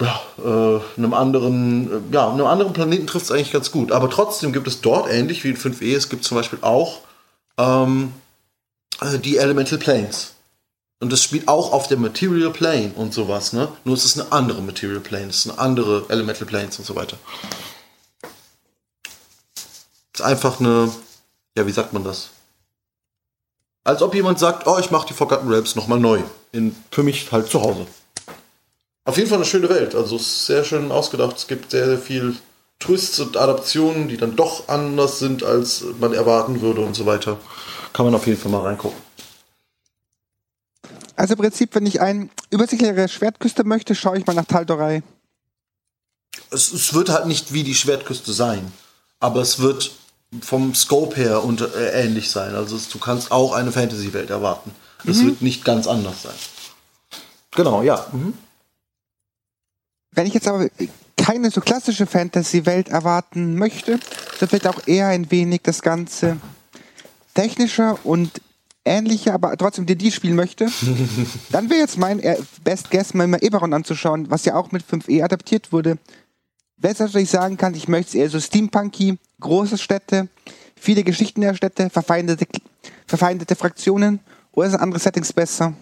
ja, 0.00 0.20
äh, 0.38 0.80
einem 0.96 1.14
anderen, 1.14 2.10
äh, 2.10 2.14
ja, 2.14 2.30
einem 2.30 2.46
anderen 2.46 2.72
Planeten 2.72 3.06
trifft 3.06 3.26
es 3.26 3.32
eigentlich 3.32 3.52
ganz 3.52 3.70
gut. 3.70 3.92
Aber 3.92 4.08
trotzdem 4.08 4.52
gibt 4.52 4.66
es 4.66 4.80
dort, 4.80 5.10
ähnlich 5.10 5.44
wie 5.44 5.50
in 5.50 5.56
5e, 5.56 5.96
es 5.96 6.08
gibt 6.08 6.24
zum 6.24 6.36
Beispiel 6.36 6.60
auch 6.62 7.00
ähm, 7.58 8.12
äh, 9.00 9.18
die 9.18 9.36
Elemental 9.36 9.78
Planes. 9.78 10.34
Und 11.00 11.12
das 11.12 11.22
spielt 11.22 11.48
auch 11.48 11.72
auf 11.72 11.88
der 11.88 11.98
Material 11.98 12.50
Plane 12.50 12.92
und 12.94 13.14
sowas, 13.14 13.52
ne? 13.52 13.68
Nur 13.84 13.94
es 13.94 14.04
ist 14.04 14.20
eine 14.20 14.32
andere 14.32 14.60
Material 14.60 15.00
Plane, 15.00 15.28
es 15.28 15.48
eine 15.48 15.58
andere 15.58 16.04
Elemental 16.08 16.46
Planes 16.46 16.78
und 16.78 16.84
so 16.84 16.94
weiter. 16.94 17.16
Es 20.12 20.20
ist 20.20 20.22
einfach 20.22 20.60
eine, 20.60 20.90
ja, 21.56 21.66
wie 21.66 21.72
sagt 21.72 21.92
man 21.92 22.04
das? 22.04 22.30
Als 23.82 24.02
ob 24.02 24.14
jemand 24.14 24.38
sagt, 24.38 24.66
oh, 24.66 24.78
ich 24.78 24.90
mache 24.90 25.06
die 25.08 25.14
Forgotten 25.14 25.48
Realms 25.48 25.74
nochmal 25.74 25.98
neu. 25.98 26.20
In, 26.52 26.76
für 26.90 27.02
mich 27.02 27.32
halt 27.32 27.50
zu 27.50 27.62
Hause. 27.62 27.86
Auf 29.04 29.16
jeden 29.16 29.28
Fall 29.28 29.38
eine 29.38 29.46
schöne 29.46 29.68
Welt. 29.68 29.94
Also 29.94 30.16
es 30.16 30.22
ist 30.22 30.46
sehr 30.46 30.64
schön 30.64 30.92
ausgedacht. 30.92 31.36
Es 31.36 31.46
gibt 31.46 31.70
sehr, 31.70 31.86
sehr 31.86 31.98
viel 31.98 32.36
Twists 32.78 33.20
und 33.20 33.36
Adaptionen, 33.36 34.08
die 34.08 34.16
dann 34.16 34.36
doch 34.36 34.68
anders 34.68 35.18
sind, 35.18 35.42
als 35.42 35.84
man 35.98 36.12
erwarten 36.12 36.60
würde 36.60 36.80
und 36.80 36.94
so 36.94 37.06
weiter. 37.06 37.38
Kann 37.92 38.06
man 38.06 38.14
auf 38.14 38.26
jeden 38.26 38.40
Fall 38.40 38.50
mal 38.50 38.62
reingucken. 38.62 38.98
Also 41.16 41.34
im 41.34 41.40
Prinzip, 41.40 41.74
wenn 41.74 41.84
ich 41.84 42.00
ein 42.00 42.30
übersichlere 42.50 43.08
Schwertküste 43.08 43.64
möchte, 43.64 43.94
schaue 43.94 44.18
ich 44.18 44.26
mal 44.26 44.32
nach 44.32 44.46
Tal'Dorei. 44.46 45.02
Es, 46.50 46.72
es, 46.72 46.94
wird 46.94 47.10
halt 47.10 47.26
nicht 47.26 47.52
wie 47.52 47.62
die 47.62 47.74
Schwertküste 47.74 48.32
sein, 48.32 48.72
aber 49.18 49.40
es 49.40 49.58
wird 49.58 49.90
vom 50.40 50.74
Scope 50.74 51.16
her 51.16 51.44
und, 51.44 51.60
äh, 51.60 52.04
ähnlich 52.04 52.30
sein. 52.30 52.54
Also 52.54 52.76
es, 52.76 52.88
du 52.88 52.98
kannst 52.98 53.32
auch 53.32 53.52
eine 53.52 53.72
Fantasy-Welt 53.72 54.30
erwarten. 54.30 54.70
Es 55.04 55.18
mhm. 55.18 55.26
wird 55.26 55.42
nicht 55.42 55.64
ganz 55.64 55.86
anders 55.86 56.22
sein. 56.22 56.34
Genau, 57.50 57.82
ja. 57.82 58.06
Mhm. 58.12 58.32
Wenn 60.12 60.26
ich 60.26 60.34
jetzt 60.34 60.48
aber 60.48 60.68
keine 61.16 61.50
so 61.50 61.60
klassische 61.60 62.06
Fantasy-Welt 62.06 62.88
erwarten 62.88 63.54
möchte, 63.56 64.00
so 64.38 64.50
wird 64.50 64.66
auch 64.66 64.86
eher 64.86 65.08
ein 65.08 65.30
wenig 65.30 65.60
das 65.62 65.82
Ganze 65.82 66.38
technischer 67.34 67.98
und 68.04 68.40
ähnlicher, 68.84 69.34
aber 69.34 69.56
trotzdem 69.56 69.86
D&D 69.86 70.10
spielen 70.10 70.34
möchte, 70.34 70.68
dann 71.52 71.70
wäre 71.70 71.80
jetzt 71.80 71.98
mein 71.98 72.20
äh, 72.20 72.38
Best 72.64 72.90
Guess, 72.90 73.14
mal 73.14 73.32
Eberron 73.40 73.72
anzuschauen, 73.72 74.30
was 74.30 74.44
ja 74.44 74.56
auch 74.56 74.72
mit 74.72 74.82
5e 74.82 75.22
adaptiert 75.22 75.72
wurde. 75.72 75.98
Wenn 76.76 76.92
es 76.92 76.98
natürlich 76.98 77.30
sagen 77.30 77.56
kann, 77.56 77.74
ich 77.74 77.88
möchte 77.88 78.08
es 78.08 78.14
eher 78.14 78.30
so 78.30 78.40
steampunky, 78.40 79.18
große 79.40 79.78
Städte, 79.78 80.28
viele 80.74 81.04
Geschichten 81.04 81.42
der 81.42 81.54
Städte, 81.54 81.90
verfeindete, 81.90 82.46
verfeindete 83.06 83.54
Fraktionen, 83.54 84.20
oder 84.52 84.70
sind 84.70 84.80
andere 84.80 84.98
Settings 85.00 85.32
besser? 85.32 85.74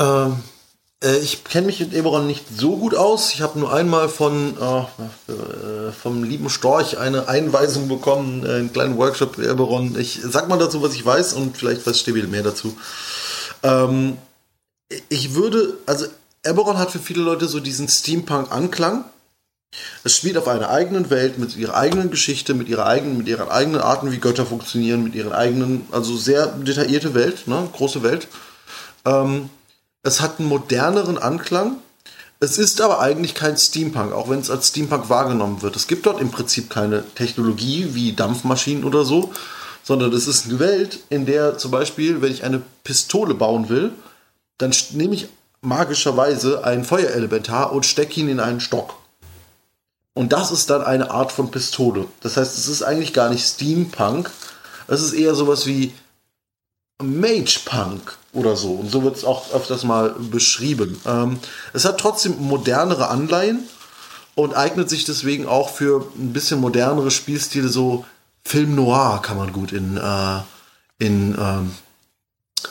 Ähm, 0.00 0.42
äh, 1.04 1.18
ich 1.18 1.44
kenne 1.44 1.66
mich 1.66 1.80
in 1.80 1.92
Eberron 1.92 2.26
nicht 2.26 2.44
so 2.54 2.76
gut 2.76 2.94
aus. 2.94 3.32
Ich 3.32 3.42
habe 3.42 3.58
nur 3.58 3.72
einmal 3.72 4.08
von 4.08 4.56
äh, 4.58 5.32
äh, 5.32 5.92
vom 5.92 6.24
lieben 6.24 6.50
Storch 6.50 6.98
eine 6.98 7.28
Einweisung 7.28 7.88
bekommen, 7.88 8.44
äh, 8.44 8.54
einen 8.54 8.72
kleinen 8.72 8.96
Workshop 8.96 9.38
in 9.38 9.44
Eberron. 9.44 9.98
Ich 9.98 10.20
sag 10.22 10.48
mal 10.48 10.58
dazu, 10.58 10.82
was 10.82 10.94
ich 10.94 11.04
weiß 11.04 11.34
und 11.34 11.56
vielleicht 11.56 11.86
weiß 11.86 12.00
Stebil 12.00 12.26
mehr 12.26 12.42
dazu. 12.42 12.76
Ähm, 13.62 14.16
ich 15.08 15.34
würde, 15.34 15.76
also 15.86 16.06
Eberron 16.42 16.78
hat 16.78 16.90
für 16.90 16.98
viele 16.98 17.22
Leute 17.22 17.46
so 17.46 17.60
diesen 17.60 17.88
Steampunk-Anklang. 17.88 19.04
Es 20.02 20.16
spielt 20.16 20.36
auf 20.36 20.48
einer 20.48 20.70
eigenen 20.70 21.10
Welt 21.10 21.38
mit 21.38 21.56
ihrer 21.56 21.76
eigenen 21.76 22.10
Geschichte, 22.10 22.54
mit 22.54 22.68
ihrer 22.68 22.86
eigenen, 22.86 23.18
mit 23.18 23.28
ihren 23.28 23.48
eigenen 23.48 23.80
Arten, 23.80 24.10
wie 24.10 24.18
Götter 24.18 24.44
funktionieren, 24.44 25.04
mit 25.04 25.14
ihren 25.14 25.32
eigenen, 25.32 25.86
also 25.92 26.16
sehr 26.16 26.46
detaillierte 26.46 27.14
Welt, 27.14 27.46
ne, 27.46 27.68
große 27.72 28.02
Welt. 28.02 28.26
Ähm, 29.04 29.48
es 30.02 30.20
hat 30.20 30.38
einen 30.38 30.48
moderneren 30.48 31.18
Anklang. 31.18 31.76
Es 32.40 32.56
ist 32.56 32.80
aber 32.80 33.00
eigentlich 33.00 33.34
kein 33.34 33.56
Steampunk, 33.56 34.12
auch 34.12 34.30
wenn 34.30 34.38
es 34.38 34.50
als 34.50 34.68
Steampunk 34.68 35.10
wahrgenommen 35.10 35.60
wird. 35.60 35.76
Es 35.76 35.86
gibt 35.86 36.06
dort 36.06 36.20
im 36.20 36.30
Prinzip 36.30 36.70
keine 36.70 37.04
Technologie 37.14 37.88
wie 37.92 38.12
Dampfmaschinen 38.14 38.84
oder 38.84 39.04
so, 39.04 39.32
sondern 39.82 40.12
es 40.12 40.26
ist 40.26 40.46
eine 40.46 40.58
Welt, 40.58 41.00
in 41.10 41.26
der 41.26 41.58
zum 41.58 41.70
Beispiel, 41.70 42.22
wenn 42.22 42.32
ich 42.32 42.44
eine 42.44 42.62
Pistole 42.82 43.34
bauen 43.34 43.68
will, 43.68 43.92
dann 44.56 44.72
nehme 44.92 45.14
ich 45.14 45.28
magischerweise 45.60 46.64
ein 46.64 46.84
Feuerelementar 46.84 47.72
und 47.72 47.84
stecke 47.84 48.20
ihn 48.20 48.28
in 48.28 48.40
einen 48.40 48.60
Stock. 48.60 48.94
Und 50.14 50.32
das 50.32 50.50
ist 50.50 50.70
dann 50.70 50.82
eine 50.82 51.10
Art 51.10 51.32
von 51.32 51.50
Pistole. 51.50 52.06
Das 52.22 52.36
heißt, 52.36 52.56
es 52.56 52.68
ist 52.68 52.82
eigentlich 52.82 53.12
gar 53.12 53.28
nicht 53.28 53.44
Steampunk. 53.46 54.30
Es 54.88 55.02
ist 55.02 55.12
eher 55.12 55.34
sowas 55.34 55.66
wie 55.66 55.92
Mage 57.00 57.60
Punk 57.64 58.16
oder 58.32 58.56
so. 58.56 58.72
Und 58.72 58.90
so 58.90 59.02
wird 59.02 59.16
es 59.16 59.24
auch 59.24 59.52
öfters 59.52 59.84
mal 59.84 60.14
beschrieben. 60.18 61.00
Ähm, 61.06 61.38
es 61.72 61.84
hat 61.84 61.98
trotzdem 61.98 62.36
modernere 62.38 63.08
Anleihen 63.08 63.64
und 64.34 64.54
eignet 64.54 64.88
sich 64.88 65.04
deswegen 65.04 65.46
auch 65.46 65.70
für 65.70 66.06
ein 66.16 66.32
bisschen 66.32 66.60
modernere 66.60 67.10
Spielstile. 67.10 67.68
So 67.68 68.04
Film 68.44 68.74
Noir 68.74 69.20
kann 69.22 69.36
man 69.36 69.52
gut 69.52 69.72
in, 69.72 69.96
äh, 69.96 70.40
in, 70.98 71.36
ähm, 71.38 71.74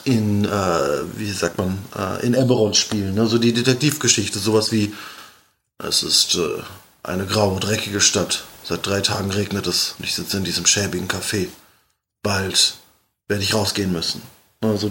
in 0.04 0.44
äh, 0.44 1.02
wie 1.16 1.30
sagt 1.30 1.58
man, 1.58 1.78
äh, 1.96 2.26
in 2.26 2.34
Eberron 2.34 2.74
spielen. 2.74 3.14
Ne? 3.14 3.26
So 3.26 3.38
die 3.38 3.52
Detektivgeschichte, 3.52 4.38
sowas 4.38 4.72
wie 4.72 4.94
es 5.78 6.02
ist 6.02 6.36
äh, 6.36 6.62
eine 7.02 7.26
graue, 7.26 7.60
dreckige 7.60 8.00
Stadt. 8.00 8.44
Seit 8.64 8.86
drei 8.86 9.00
Tagen 9.00 9.30
regnet 9.30 9.66
es 9.66 9.94
und 9.98 10.04
ich 10.04 10.14
sitze 10.14 10.36
in 10.36 10.44
diesem 10.44 10.66
schäbigen 10.66 11.08
Café. 11.08 11.48
Bald 12.22 12.74
werde 13.30 13.44
ich 13.44 13.54
rausgehen 13.54 13.92
müssen. 13.92 14.20
Also, 14.60 14.90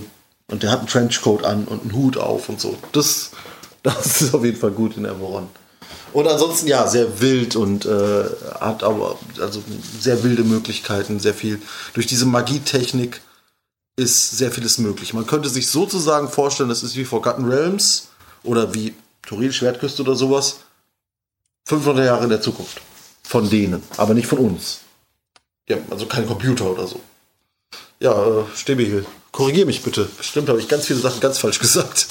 und 0.49 0.63
der 0.63 0.71
hat 0.71 0.79
einen 0.79 0.87
Trenchcoat 0.87 1.43
an 1.43 1.65
und 1.65 1.81
einen 1.81 1.93
Hut 1.93 2.17
auf 2.17 2.49
und 2.49 2.59
so. 2.59 2.75
Das, 2.93 3.31
das 3.83 4.21
ist 4.21 4.33
auf 4.33 4.43
jeden 4.43 4.57
Fall 4.57 4.71
gut 4.71 4.97
in 4.97 5.05
Eberron. 5.05 5.49
Und 6.11 6.27
ansonsten 6.27 6.67
ja, 6.67 6.87
sehr 6.87 7.21
wild 7.21 7.55
und 7.55 7.85
äh, 7.85 8.23
hat 8.59 8.81
aber 8.81 9.19
also 9.39 9.61
sehr 9.99 10.23
wilde 10.23 10.43
Möglichkeiten, 10.43 11.19
sehr 11.19 11.35
viel. 11.35 11.61
Durch 11.93 12.07
diese 12.07 12.25
Magietechnik 12.25 13.21
ist 13.95 14.31
sehr 14.31 14.51
vieles 14.51 14.79
möglich. 14.79 15.13
Man 15.13 15.27
könnte 15.27 15.49
sich 15.49 15.67
sozusagen 15.67 16.29
vorstellen, 16.29 16.69
das 16.69 16.81
ist 16.81 16.95
wie 16.95 17.05
Forgotten 17.05 17.45
Realms 17.45 18.07
oder 18.43 18.73
wie 18.73 18.95
Toril 19.21 19.51
Schwertküste 19.51 20.01
oder 20.01 20.15
sowas. 20.15 20.61
500 21.65 22.05
Jahre 22.05 22.23
in 22.23 22.29
der 22.29 22.41
Zukunft. 22.41 22.81
Von 23.23 23.49
denen, 23.49 23.83
aber 23.97 24.15
nicht 24.15 24.25
von 24.25 24.39
uns. 24.39 24.79
Ja, 25.67 25.77
also 25.91 26.07
kein 26.07 26.25
Computer 26.25 26.71
oder 26.71 26.87
so. 26.87 26.99
Ja, 28.01 28.13
äh, 28.13 28.45
Stebihil, 28.55 29.05
korrigier 29.33 29.65
mich 29.65 29.83
bitte. 29.83 30.07
Bestimmt 30.17 30.47
habe 30.47 30.59
ich 30.59 30.69
ganz 30.69 30.85
viele 30.85 30.99
Sachen 30.99 31.19
ganz 31.19 31.37
falsch 31.37 31.59
gesagt. 31.59 32.07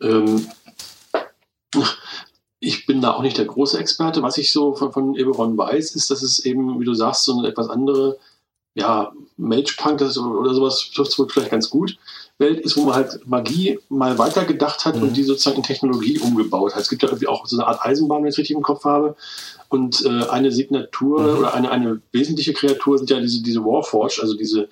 Ähm, 0.00 0.48
ich 2.58 2.86
bin 2.86 3.00
da 3.00 3.12
auch 3.12 3.22
nicht 3.22 3.38
der 3.38 3.44
große 3.44 3.78
Experte. 3.78 4.22
Was 4.22 4.38
ich 4.38 4.50
so 4.50 4.74
von, 4.74 4.92
von 4.92 5.14
Eberron 5.14 5.56
weiß, 5.56 5.94
ist, 5.94 6.10
dass 6.10 6.22
es 6.22 6.40
eben, 6.40 6.80
wie 6.80 6.84
du 6.84 6.94
sagst, 6.94 7.24
so 7.24 7.38
eine 7.38 7.46
etwas 7.46 7.68
andere, 7.68 8.18
ja, 8.74 9.12
Mage-Punk 9.36 10.00
oder 10.00 10.54
sowas 10.54 10.90
trifft 10.92 11.12
es 11.12 11.18
wohl 11.18 11.28
vielleicht 11.28 11.52
ganz 11.52 11.70
gut. 11.70 11.96
Welt 12.38 12.60
ist, 12.60 12.76
wo 12.76 12.82
man 12.82 12.94
halt 12.94 13.26
Magie 13.26 13.78
mal 13.88 14.18
weitergedacht 14.18 14.84
hat 14.84 14.96
mhm. 14.96 15.02
und 15.02 15.16
die 15.16 15.22
sozusagen 15.22 15.58
in 15.58 15.62
Technologie 15.62 16.18
umgebaut 16.18 16.74
hat. 16.74 16.82
Es 16.82 16.88
gibt 16.88 17.02
ja 17.02 17.08
irgendwie 17.08 17.28
auch 17.28 17.46
so 17.46 17.56
eine 17.56 17.66
Art 17.66 17.80
Eisenbahn, 17.82 18.22
wenn 18.22 18.28
ich 18.28 18.34
es 18.34 18.38
richtig 18.38 18.56
im 18.56 18.62
Kopf 18.62 18.84
habe. 18.84 19.16
Und 19.68 20.04
äh, 20.04 20.28
eine 20.28 20.52
Signatur 20.52 21.20
mhm. 21.20 21.38
oder 21.38 21.54
eine, 21.54 21.70
eine 21.70 22.00
wesentliche 22.12 22.52
Kreatur 22.52 22.98
sind 22.98 23.10
ja 23.10 23.20
diese, 23.20 23.42
diese 23.42 23.64
Warforge, 23.64 24.18
also 24.22 24.36
diese 24.36 24.68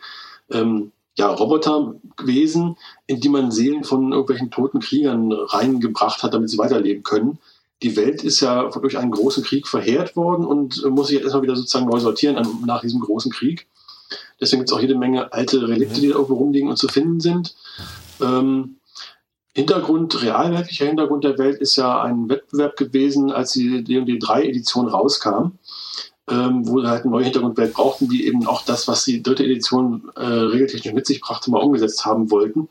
ähm, 0.51 0.93
ja, 1.17 1.29
Roboterwesen, 1.29 2.77
in 3.07 3.21
die 3.21 3.29
man 3.29 3.51
Seelen 3.51 3.85
von 3.85 4.13
irgendwelchen 4.13 4.51
toten 4.51 4.81
Kriegern 4.81 5.33
reingebracht 5.33 6.23
hat, 6.23 6.35
damit 6.35 6.51
sie 6.51 6.59
weiterleben 6.59 7.03
können, 7.03 7.39
die 7.83 7.97
Welt 7.97 8.25
ist 8.25 8.41
ja 8.41 8.71
durch 8.71 8.97
einen 8.97 9.11
großen 9.11 9.45
Krieg 9.45 9.69
verheert 9.69 10.17
worden 10.17 10.47
und 10.47 10.83
muss 10.91 11.09
sich 11.09 11.17
jetzt 11.17 11.25
erstmal 11.25 11.43
wieder 11.43 11.57
sozusagen 11.57 11.87
neu 11.87 11.99
sortieren 11.99 12.37
nach 12.65 12.81
diesem 12.81 13.01
großen 13.01 13.31
Krieg. 13.31 13.67
Deswegen 14.41 14.61
gibt 14.61 14.71
es 14.71 14.77
auch 14.77 14.81
jede 14.81 14.97
Menge 14.97 15.33
alte 15.33 15.69
Relikte, 15.69 16.01
die 16.01 16.09
da 16.09 16.15
irgendwo 16.15 16.35
rumliegen 16.35 16.69
und 16.69 16.77
zu 16.77 16.89
finden 16.89 17.21
sind. 17.21 17.55
Ähm, 18.21 18.77
Hintergrund, 19.55 20.21
realweltlicher 20.23 20.87
Hintergrund 20.87 21.23
der 21.23 21.39
Welt 21.39 21.61
ist 21.61 21.77
ja 21.77 22.03
ein 22.03 22.29
Wettbewerb 22.29 22.77
gewesen, 22.77 23.31
als 23.31 23.53
die 23.53 23.85
D&D 23.85 24.19
3 24.19 24.47
Edition 24.47 24.89
rauskam, 24.89 25.53
ähm, 26.29 26.67
wo 26.67 26.81
sie 26.81 26.89
halt 26.89 27.03
eine 27.03 27.13
neue 27.13 27.25
Hintergrundwelt 27.25 27.73
brauchten, 27.73 28.09
die 28.09 28.27
eben 28.27 28.47
auch 28.47 28.65
das, 28.65 28.89
was 28.89 29.05
die 29.05 29.23
dritte 29.23 29.45
Edition 29.45 30.11
äh, 30.17 30.25
regeltechnisch 30.25 30.93
mit 30.93 31.07
sich 31.07 31.21
brachte, 31.21 31.53
mal 31.53 31.63
umgesetzt 31.63 32.05
haben 32.05 32.33
wollten. 32.33 32.69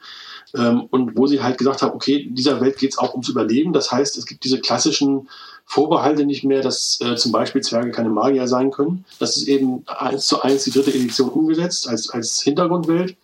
Ähm, 0.55 0.81
und 0.91 1.17
wo 1.17 1.25
sie 1.25 1.41
halt 1.41 1.57
gesagt 1.57 1.81
haben, 1.81 1.95
okay, 1.95 2.27
dieser 2.29 2.59
Welt 2.59 2.77
geht 2.77 2.91
es 2.91 2.97
auch 2.97 3.13
ums 3.13 3.29
Überleben. 3.29 3.71
Das 3.71 3.91
heißt, 3.91 4.17
es 4.17 4.25
gibt 4.25 4.43
diese 4.43 4.59
klassischen 4.59 5.29
Vorbehalte 5.65 6.25
nicht 6.25 6.43
mehr, 6.43 6.61
dass 6.61 6.99
äh, 7.01 7.15
zum 7.15 7.31
Beispiel 7.31 7.61
Zwerge 7.61 7.91
keine 7.91 8.09
Magier 8.09 8.47
sein 8.47 8.71
können. 8.71 9.05
Das 9.19 9.37
ist 9.37 9.47
eben 9.47 9.83
eins 9.87 10.27
zu 10.27 10.41
eins 10.41 10.65
die 10.65 10.71
dritte 10.71 10.93
Edition 10.93 11.29
umgesetzt 11.29 11.87
als, 11.87 12.09
als 12.09 12.41
Hintergrundwelt, 12.41 13.15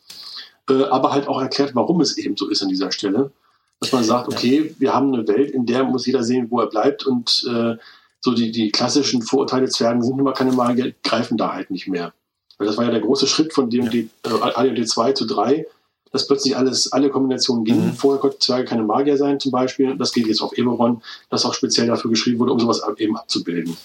äh, 0.69 0.83
aber 0.85 1.11
halt 1.11 1.27
auch 1.27 1.41
erklärt, 1.41 1.75
warum 1.75 1.99
es 1.99 2.17
eben 2.17 2.37
so 2.37 2.47
ist 2.47 2.63
an 2.63 2.69
dieser 2.69 2.93
Stelle. 2.93 3.31
Dass 3.79 3.91
man 3.93 4.03
sagt, 4.03 4.27
okay, 4.27 4.75
wir 4.77 4.93
haben 4.93 5.13
eine 5.13 5.27
Welt, 5.27 5.51
in 5.51 5.65
der 5.65 5.83
muss 5.85 6.05
jeder 6.05 6.23
sehen, 6.23 6.47
wo 6.49 6.59
er 6.59 6.67
bleibt 6.67 7.05
und 7.05 7.45
äh, 7.49 7.75
so 8.21 8.33
die, 8.33 8.51
die 8.51 8.71
klassischen 8.71 9.21
Vorurteile 9.21 9.69
Zwergen 9.69 10.01
sind 10.01 10.19
immer 10.19 10.33
keine 10.33 10.51
Magier, 10.51 10.93
greifen 11.03 11.37
da 11.37 11.53
halt 11.53 11.71
nicht 11.71 11.87
mehr. 11.87 12.13
Weil 12.57 12.67
das 12.67 12.77
war 12.77 12.83
ja 12.83 12.91
der 12.91 12.99
große 12.99 13.27
Schritt 13.27 13.53
von 13.53 13.69
D&D, 13.69 14.09
äh, 14.25 14.29
AD&D 14.29 14.85
2 14.85 15.13
zu 15.13 15.25
3, 15.25 15.65
dass 16.11 16.27
plötzlich 16.27 16.57
alles, 16.57 16.91
alle 16.91 17.09
Kombinationen 17.09 17.63
gingen. 17.63 17.87
Mhm. 17.87 17.93
Vorher 17.93 18.19
konnte 18.19 18.39
Zwerge 18.39 18.65
keine 18.65 18.83
Magier 18.83 19.15
sein 19.15 19.39
zum 19.39 19.51
Beispiel. 19.51 19.95
Das 19.97 20.11
geht 20.11 20.27
jetzt 20.27 20.41
auf 20.41 20.57
Eberron, 20.57 21.01
das 21.29 21.45
auch 21.45 21.53
speziell 21.53 21.87
dafür 21.87 22.09
geschrieben 22.09 22.39
wurde, 22.39 22.51
um 22.51 22.59
sowas 22.59 22.81
eben 22.97 23.15
abzubilden. 23.15 23.77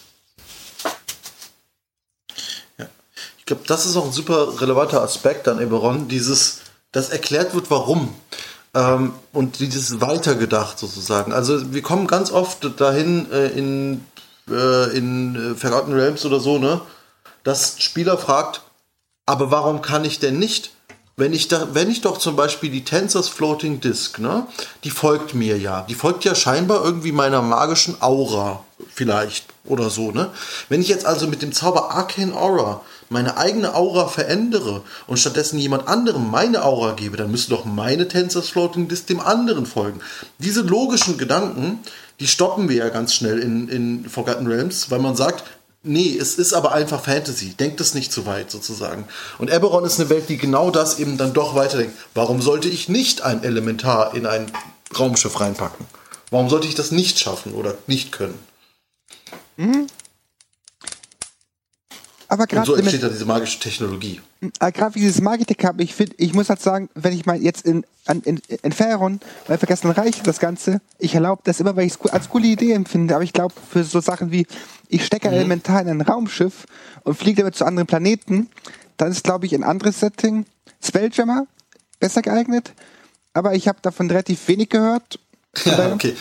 Ja. 2.78 2.88
Ich 3.38 3.46
glaube, 3.46 3.62
das 3.68 3.86
ist 3.86 3.96
auch 3.96 4.06
ein 4.06 4.12
super 4.12 4.60
relevanter 4.60 5.02
Aspekt 5.02 5.46
an 5.46 5.60
Eberron, 5.60 6.08
dieses, 6.08 6.62
dass 6.90 7.10
erklärt 7.10 7.54
wird, 7.54 7.70
warum. 7.70 8.08
Ähm, 8.74 9.12
und 9.32 9.60
dieses 9.60 10.00
weitergedacht 10.00 10.78
sozusagen. 10.78 11.32
Also 11.32 11.72
wir 11.72 11.82
kommen 11.82 12.06
ganz 12.06 12.30
oft 12.32 12.80
dahin 12.80 13.30
äh, 13.30 13.48
in, 13.48 14.04
äh, 14.50 14.96
in 14.96 15.52
äh, 15.52 15.54
Forgotten 15.54 15.92
Realms 15.92 16.24
oder 16.24 16.40
so, 16.40 16.58
ne? 16.58 16.80
Dass 17.44 17.80
Spieler 17.80 18.18
fragt, 18.18 18.62
aber 19.26 19.50
warum 19.50 19.82
kann 19.82 20.04
ich 20.04 20.18
denn 20.18 20.38
nicht 20.38 20.74
wenn 21.16 21.32
ich 21.32 21.46
da, 21.48 21.68
wenn 21.74 21.90
ich 21.90 22.00
doch 22.00 22.18
zum 22.18 22.34
Beispiel 22.34 22.70
die 22.70 22.84
Tensors 22.84 23.28
Floating 23.28 23.80
Disk, 23.80 24.18
ne, 24.18 24.46
die 24.82 24.90
folgt 24.90 25.34
mir 25.34 25.58
ja. 25.58 25.82
Die 25.82 25.94
folgt 25.94 26.24
ja 26.24 26.34
scheinbar 26.34 26.84
irgendwie 26.84 27.12
meiner 27.12 27.40
magischen 27.40 28.02
Aura, 28.02 28.64
vielleicht, 28.92 29.46
oder 29.66 29.90
so, 29.90 30.10
ne. 30.10 30.30
Wenn 30.68 30.80
ich 30.80 30.88
jetzt 30.88 31.06
also 31.06 31.26
mit 31.26 31.42
dem 31.42 31.52
Zauber 31.52 31.90
Arcane 31.90 32.34
Aura 32.34 32.82
meine 33.08 33.36
eigene 33.36 33.74
Aura 33.74 34.08
verändere 34.08 34.82
und 35.06 35.18
stattdessen 35.18 35.58
jemand 35.58 35.88
anderem 35.88 36.30
meine 36.30 36.64
Aura 36.64 36.92
gebe, 36.92 37.16
dann 37.16 37.30
müsste 37.30 37.50
doch 37.50 37.64
meine 37.64 38.08
Tensors 38.08 38.48
Floating 38.48 38.88
Disk 38.88 39.06
dem 39.06 39.20
anderen 39.20 39.66
folgen. 39.66 40.00
Diese 40.38 40.62
logischen 40.62 41.18
Gedanken, 41.18 41.80
die 42.20 42.26
stoppen 42.26 42.68
wir 42.68 42.76
ja 42.76 42.88
ganz 42.88 43.14
schnell 43.14 43.38
in, 43.38 43.68
in 43.68 44.08
Forgotten 44.08 44.46
Realms, 44.46 44.90
weil 44.90 45.00
man 45.00 45.16
sagt, 45.16 45.44
Nee, 45.86 46.16
es 46.18 46.36
ist 46.36 46.54
aber 46.54 46.72
einfach 46.72 47.04
Fantasy. 47.04 47.50
Denkt 47.50 47.78
es 47.78 47.92
nicht 47.92 48.10
zu 48.10 48.24
weit 48.24 48.50
sozusagen. 48.50 49.06
Und 49.36 49.50
Eberron 49.50 49.84
ist 49.84 50.00
eine 50.00 50.08
Welt, 50.08 50.30
die 50.30 50.38
genau 50.38 50.70
das 50.70 50.98
eben 50.98 51.18
dann 51.18 51.34
doch 51.34 51.54
weiterdenkt. 51.54 51.94
Warum 52.14 52.40
sollte 52.40 52.70
ich 52.70 52.88
nicht 52.88 53.20
ein 53.20 53.44
Elementar 53.44 54.14
in 54.14 54.24
ein 54.24 54.50
Raumschiff 54.98 55.38
reinpacken? 55.38 55.84
Warum 56.30 56.48
sollte 56.48 56.68
ich 56.68 56.74
das 56.74 56.90
nicht 56.90 57.18
schaffen 57.18 57.52
oder 57.52 57.74
nicht 57.86 58.12
können? 58.12 58.38
Mhm. 59.56 59.86
Aber 62.28 62.46
gerade 62.46 62.66
so 62.66 62.74
entsteht 62.74 63.02
ja 63.02 63.08
diese 63.08 63.26
magische 63.26 63.60
Technologie. 63.60 64.20
Aber 64.58 64.72
gerade 64.72 64.94
wie 64.94 65.00
dieses 65.00 65.20
Magitech 65.20 65.64
habe, 65.64 65.82
ich 65.82 65.94
finde, 65.94 66.14
ich 66.18 66.32
muss 66.32 66.48
halt 66.48 66.60
sagen, 66.60 66.88
wenn 66.94 67.12
ich 67.12 67.26
mal 67.26 67.40
jetzt 67.40 67.64
in, 67.64 67.84
in, 68.08 68.22
in, 68.22 68.40
in 68.62 68.72
Faeron, 68.72 69.20
bei 69.46 69.56
Vergessen 69.58 69.90
Reich 69.90 70.22
das 70.22 70.40
Ganze, 70.40 70.80
ich 70.98 71.14
erlaube 71.14 71.42
das 71.44 71.60
immer, 71.60 71.76
weil 71.76 71.86
ich 71.86 71.92
es 71.92 72.10
als 72.10 72.28
coole 72.28 72.46
Idee 72.46 72.72
empfinde, 72.72 73.14
aber 73.14 73.24
ich 73.24 73.32
glaube, 73.32 73.54
für 73.70 73.84
so 73.84 74.00
Sachen 74.00 74.32
wie, 74.32 74.46
ich 74.88 75.04
stecke 75.04 75.28
mhm. 75.28 75.34
elementar 75.34 75.82
in 75.82 75.88
ein 75.88 76.00
Raumschiff 76.00 76.66
und 77.04 77.16
fliege 77.16 77.42
damit 77.42 77.54
zu 77.54 77.66
anderen 77.66 77.86
Planeten, 77.86 78.48
dann 78.96 79.12
ist, 79.12 79.22
glaube 79.22 79.46
ich, 79.46 79.54
ein 79.54 79.62
anderes 79.62 80.00
Setting, 80.00 80.46
Spelljammer, 80.82 81.46
besser 82.00 82.22
geeignet, 82.22 82.72
aber 83.32 83.54
ich 83.54 83.68
habe 83.68 83.78
davon 83.82 84.10
relativ 84.10 84.48
wenig 84.48 84.70
gehört. 84.70 85.18
Ja, 85.64 85.92
okay. 85.92 86.16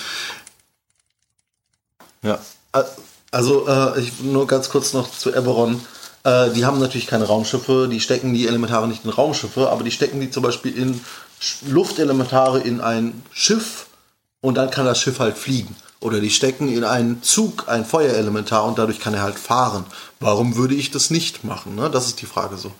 Ja, 2.22 2.40
also 2.72 2.92
äh, 3.34 4.00
ich 4.00 4.22
nur 4.22 4.48
ganz 4.48 4.70
kurz 4.70 4.94
noch 4.94 5.12
zu 5.12 5.34
Eberron. 5.34 5.82
Äh, 6.24 6.52
die 6.52 6.66
haben 6.66 6.80
natürlich 6.80 7.08
keine 7.08 7.26
Raumschiffe, 7.26 7.90
die 7.92 8.00
stecken 8.00 8.34
die 8.34 8.48
Elementare 8.48 8.88
nicht 8.88 9.04
in 9.04 9.10
Raumschiffe, 9.10 9.70
aber 9.70 9.84
die 9.84 9.92
stecken 9.92 10.22
die 10.22 10.32
zum 10.32 10.44
Beispiel 10.44 10.78
in 10.78 11.02
Luftelementare 11.68 12.60
in 12.60 12.80
ein 12.80 13.24
Schiff 13.32 13.88
und 14.40 14.56
dann 14.56 14.70
kann 14.70 14.86
das 14.86 15.00
Schiff 15.00 15.20
halt 15.20 15.38
fliegen. 15.38 15.76
Oder 16.00 16.20
die 16.20 16.30
stecken 16.30 16.72
in 16.72 16.84
einen 16.84 17.24
Zug 17.24 17.68
ein 17.68 17.86
Feuerelementar 17.86 18.66
und 18.66 18.78
dadurch 18.78 19.00
kann 19.00 19.14
er 19.14 19.22
halt 19.22 19.40
fahren. 19.40 19.86
Warum 20.20 20.56
würde 20.56 20.76
ich 20.76 20.92
das 20.92 21.10
nicht 21.10 21.44
machen? 21.44 21.76
Ne? 21.76 21.90
Das 21.90 22.08
ist 22.08 22.22
die 22.22 22.26
Frage 22.26 22.58
so. 22.58 22.72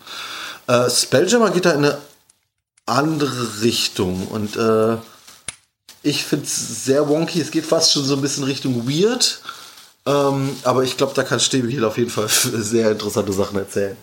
Äh, 0.66 0.90
Spelljammer 0.90 1.50
geht 1.50 1.64
da 1.64 1.72
in 1.72 1.84
eine 1.84 1.98
andere 2.86 3.62
Richtung 3.62 4.28
und 4.28 4.56
äh, 4.56 4.98
ich 6.02 6.24
finde 6.24 6.44
es 6.44 6.84
sehr 6.84 7.08
wonky. 7.08 7.40
Es 7.40 7.50
geht 7.50 7.64
fast 7.64 7.92
schon 7.92 8.04
so 8.04 8.14
ein 8.14 8.20
bisschen 8.20 8.44
Richtung 8.44 8.86
weird. 8.86 9.40
Ähm, 10.06 10.54
aber 10.64 10.82
ich 10.84 10.96
glaube, 10.96 11.14
da 11.14 11.22
kann 11.22 11.40
Stäbel 11.40 11.84
auf 11.84 11.96
jeden 11.96 12.10
Fall 12.10 12.28
sehr 12.28 12.92
interessante 12.92 13.32
Sachen 13.32 13.58
erzählen. 13.58 13.96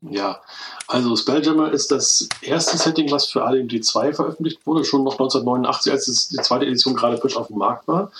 Ja, 0.00 0.40
also 0.86 1.16
Spelljammer 1.16 1.72
ist 1.72 1.90
das 1.90 2.28
erste 2.42 2.76
Setting, 2.76 3.10
was 3.10 3.26
für 3.26 3.42
AD&D 3.44 3.80
2 3.80 4.12
veröffentlicht 4.12 4.66
wurde, 4.66 4.84
schon 4.84 5.02
noch 5.02 5.14
1989, 5.14 5.92
als 5.92 6.28
die 6.28 6.36
zweite 6.36 6.66
Edition 6.66 6.94
gerade 6.94 7.16
frisch 7.16 7.36
auf 7.36 7.48
dem 7.48 7.58
Markt 7.58 7.88
war. 7.88 8.12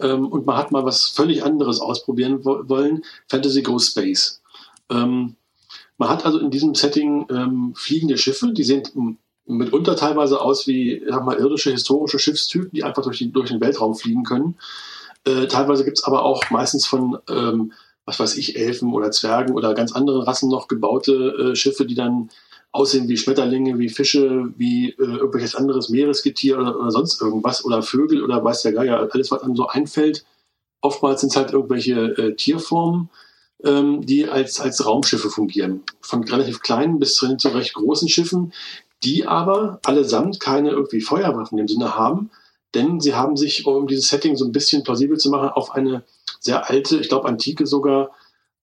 Ähm, 0.00 0.28
und 0.28 0.44
man 0.46 0.56
hat 0.56 0.70
mal 0.70 0.84
was 0.84 1.06
völlig 1.06 1.42
anderes 1.42 1.80
ausprobieren 1.80 2.44
wollen, 2.44 3.04
Fantasy 3.28 3.62
Ghost 3.62 3.92
Space. 3.92 4.42
Ähm, 4.90 5.36
man 5.96 6.08
hat 6.08 6.26
also 6.26 6.38
in 6.38 6.50
diesem 6.50 6.74
Setting 6.74 7.26
ähm, 7.30 7.74
fliegende 7.76 8.18
Schiffe, 8.18 8.52
die 8.52 8.64
sehen 8.64 8.82
mitunter 9.46 9.96
teilweise 9.96 10.40
aus 10.40 10.66
wie 10.66 11.02
sag 11.08 11.24
mal, 11.24 11.36
irdische 11.36 11.70
historische 11.70 12.18
Schiffstypen, 12.18 12.70
die 12.72 12.84
einfach 12.84 13.02
durch, 13.02 13.18
die, 13.18 13.30
durch 13.30 13.50
den 13.50 13.60
Weltraum 13.60 13.94
fliegen 13.94 14.24
können. 14.24 14.56
Äh, 15.24 15.46
teilweise 15.46 15.84
gibt 15.84 15.98
es 15.98 16.04
aber 16.04 16.24
auch 16.24 16.50
meistens 16.50 16.86
von, 16.86 17.18
ähm, 17.28 17.72
was 18.04 18.20
weiß 18.20 18.36
ich, 18.36 18.56
Elfen 18.56 18.92
oder 18.92 19.10
Zwergen 19.10 19.54
oder 19.54 19.74
ganz 19.74 19.92
anderen 19.92 20.22
Rassen 20.22 20.50
noch 20.50 20.68
gebaute 20.68 21.52
äh, 21.52 21.56
Schiffe, 21.56 21.86
die 21.86 21.94
dann 21.94 22.30
aussehen 22.72 23.08
wie 23.08 23.16
Schmetterlinge, 23.16 23.78
wie 23.78 23.88
Fische, 23.88 24.52
wie 24.56 24.90
äh, 24.90 24.94
irgendwelches 24.98 25.54
anderes 25.54 25.90
Meeresgetier 25.90 26.58
oder, 26.58 26.78
oder 26.78 26.90
sonst 26.90 27.20
irgendwas 27.22 27.64
oder 27.64 27.82
Vögel 27.82 28.22
oder 28.22 28.42
weiß 28.42 28.62
der 28.62 28.72
Geier, 28.72 29.08
alles, 29.10 29.30
was 29.30 29.42
einem 29.42 29.56
so 29.56 29.68
einfällt. 29.68 30.24
Oftmals 30.80 31.20
sind 31.20 31.30
es 31.30 31.36
halt 31.36 31.52
irgendwelche 31.52 31.94
äh, 32.18 32.34
Tierformen, 32.34 33.10
ähm, 33.62 34.04
die 34.04 34.28
als, 34.28 34.60
als 34.60 34.84
Raumschiffe 34.84 35.30
fungieren. 35.30 35.82
Von 36.00 36.24
relativ 36.24 36.60
kleinen 36.60 36.98
bis 36.98 37.14
zu 37.14 37.26
recht 37.26 37.74
großen 37.74 38.08
Schiffen, 38.08 38.52
die 39.04 39.26
aber 39.26 39.80
allesamt 39.84 40.40
keine 40.40 40.70
irgendwie 40.70 41.00
Feuerwaffen 41.00 41.58
im 41.58 41.68
Sinne 41.68 41.96
haben, 41.96 42.30
denn 42.74 43.00
sie 43.00 43.14
haben 43.14 43.36
sich, 43.36 43.66
um 43.66 43.86
dieses 43.86 44.08
Setting 44.08 44.36
so 44.36 44.44
ein 44.44 44.52
bisschen 44.52 44.82
plausibel 44.82 45.18
zu 45.18 45.30
machen, 45.30 45.50
auf 45.50 45.72
eine 45.72 46.02
sehr 46.40 46.68
alte, 46.68 46.98
ich 46.98 47.08
glaube 47.08 47.28
antike 47.28 47.66
sogar, 47.66 48.10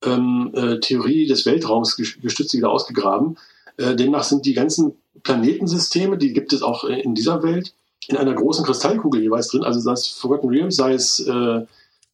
ähm, 0.04 0.52
äh, 0.54 0.80
Theorie 0.80 1.28
des 1.28 1.46
Weltraums 1.46 1.96
gestützt 1.96 2.54
wieder 2.54 2.72
ausgegraben. 2.72 3.38
Äh, 3.78 3.96
demnach 3.96 4.24
sind 4.24 4.46
die 4.46 4.54
ganzen 4.54 4.94
Planetensysteme, 5.24 6.18
die 6.18 6.34
gibt 6.34 6.54
es 6.54 6.64
auch 6.64 6.84
in 6.84 7.16
dieser 7.16 7.44
Welt, 7.44 7.74
in 8.08 8.18
einer 8.18 8.34
großen 8.34 8.66
Kristallkugel 8.66 9.22
jeweils 9.22 9.50
drin. 9.50 9.64
Also 9.64 9.80
sei 9.80 9.94
es 9.94 10.08
Forgotten 10.08 10.50
Realms, 10.50 10.76
sei 10.76 10.94
es 10.94 11.20
äh, 11.20 11.66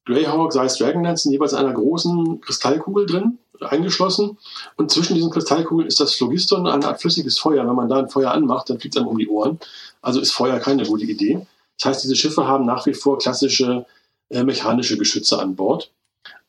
Greyhawk, 0.05 0.53
sei 0.53 0.65
es 0.65 0.77
Dragonlance, 0.77 1.23
sind 1.23 1.31
jeweils 1.31 1.53
in 1.53 1.59
einer 1.59 1.73
großen 1.73 2.41
Kristallkugel 2.41 3.05
drin 3.05 3.39
eingeschlossen. 3.61 4.37
Und 4.75 4.91
zwischen 4.91 5.15
diesen 5.15 5.31
Kristallkugeln 5.31 5.87
ist 5.87 5.99
das 5.99 6.15
Phlogiston 6.15 6.67
eine 6.67 6.87
Art 6.87 7.01
flüssiges 7.01 7.39
Feuer. 7.39 7.67
Wenn 7.67 7.75
man 7.75 7.89
da 7.89 7.97
ein 7.97 8.09
Feuer 8.09 8.31
anmacht, 8.31 8.69
dann 8.69 8.79
fliegt 8.79 8.95
es 8.95 9.01
einem 9.01 9.09
um 9.09 9.17
die 9.17 9.27
Ohren. 9.27 9.59
Also 10.01 10.19
ist 10.19 10.31
Feuer 10.31 10.59
keine 10.59 10.85
gute 10.85 11.05
Idee. 11.05 11.45
Das 11.77 11.85
heißt, 11.85 12.03
diese 12.03 12.15
Schiffe 12.15 12.47
haben 12.47 12.65
nach 12.65 12.85
wie 12.85 12.93
vor 12.93 13.17
klassische 13.17 13.85
äh, 14.29 14.43
mechanische 14.43 14.97
Geschütze 14.97 15.39
an 15.39 15.55
Bord. 15.55 15.91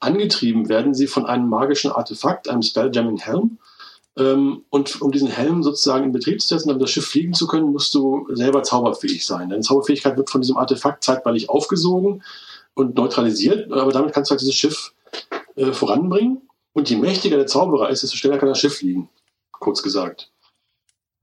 Angetrieben 0.01 0.69
werden 0.69 0.95
sie 0.95 1.07
von 1.07 1.27
einem 1.27 1.49
magischen 1.49 1.91
Artefakt, 1.91 2.49
einem 2.49 2.63
Spelljamming 2.63 3.19
Helm. 3.19 3.59
Ähm, 4.17 4.65
und 4.71 5.01
um 5.01 5.13
diesen 5.13 5.29
Helm 5.29 5.63
sozusagen 5.63 6.05
in 6.05 6.13
Betrieb 6.13 6.41
zu 6.41 6.49
setzen, 6.49 6.71
um 6.71 6.79
das 6.79 6.91
Schiff 6.91 7.07
fliegen 7.07 7.35
zu 7.35 7.47
können, 7.47 7.73
musst 7.73 7.95
du 7.95 8.27
selber 8.33 8.63
zauberfähig 8.63 9.25
sein. 9.25 9.49
Denn 9.49 9.63
Zauberfähigkeit 9.63 10.17
wird 10.17 10.31
von 10.31 10.41
diesem 10.41 10.57
Artefakt 10.57 11.05
zeitweilig 11.05 11.49
aufgesogen 11.49 12.23
und 12.75 12.97
neutralisiert, 12.97 13.73
aber 13.73 13.93
damit 13.93 14.13
kannst 14.13 14.31
du 14.31 14.33
halt 14.33 14.41
dieses 14.41 14.55
Schiff 14.55 14.93
äh, 15.57 15.73
voranbringen. 15.73 16.48
Und 16.79 16.89
je 16.89 16.97
mächtiger 16.97 17.37
der 17.39 17.49
Zauberer 17.49 17.91
ist, 17.91 18.05
desto 18.05 18.17
schneller 18.17 18.39
kann 18.39 18.49
das 18.49 18.61
Schiff 18.61 18.77
fliegen. 18.77 19.09
Kurz 19.51 19.83
gesagt. 19.83 20.31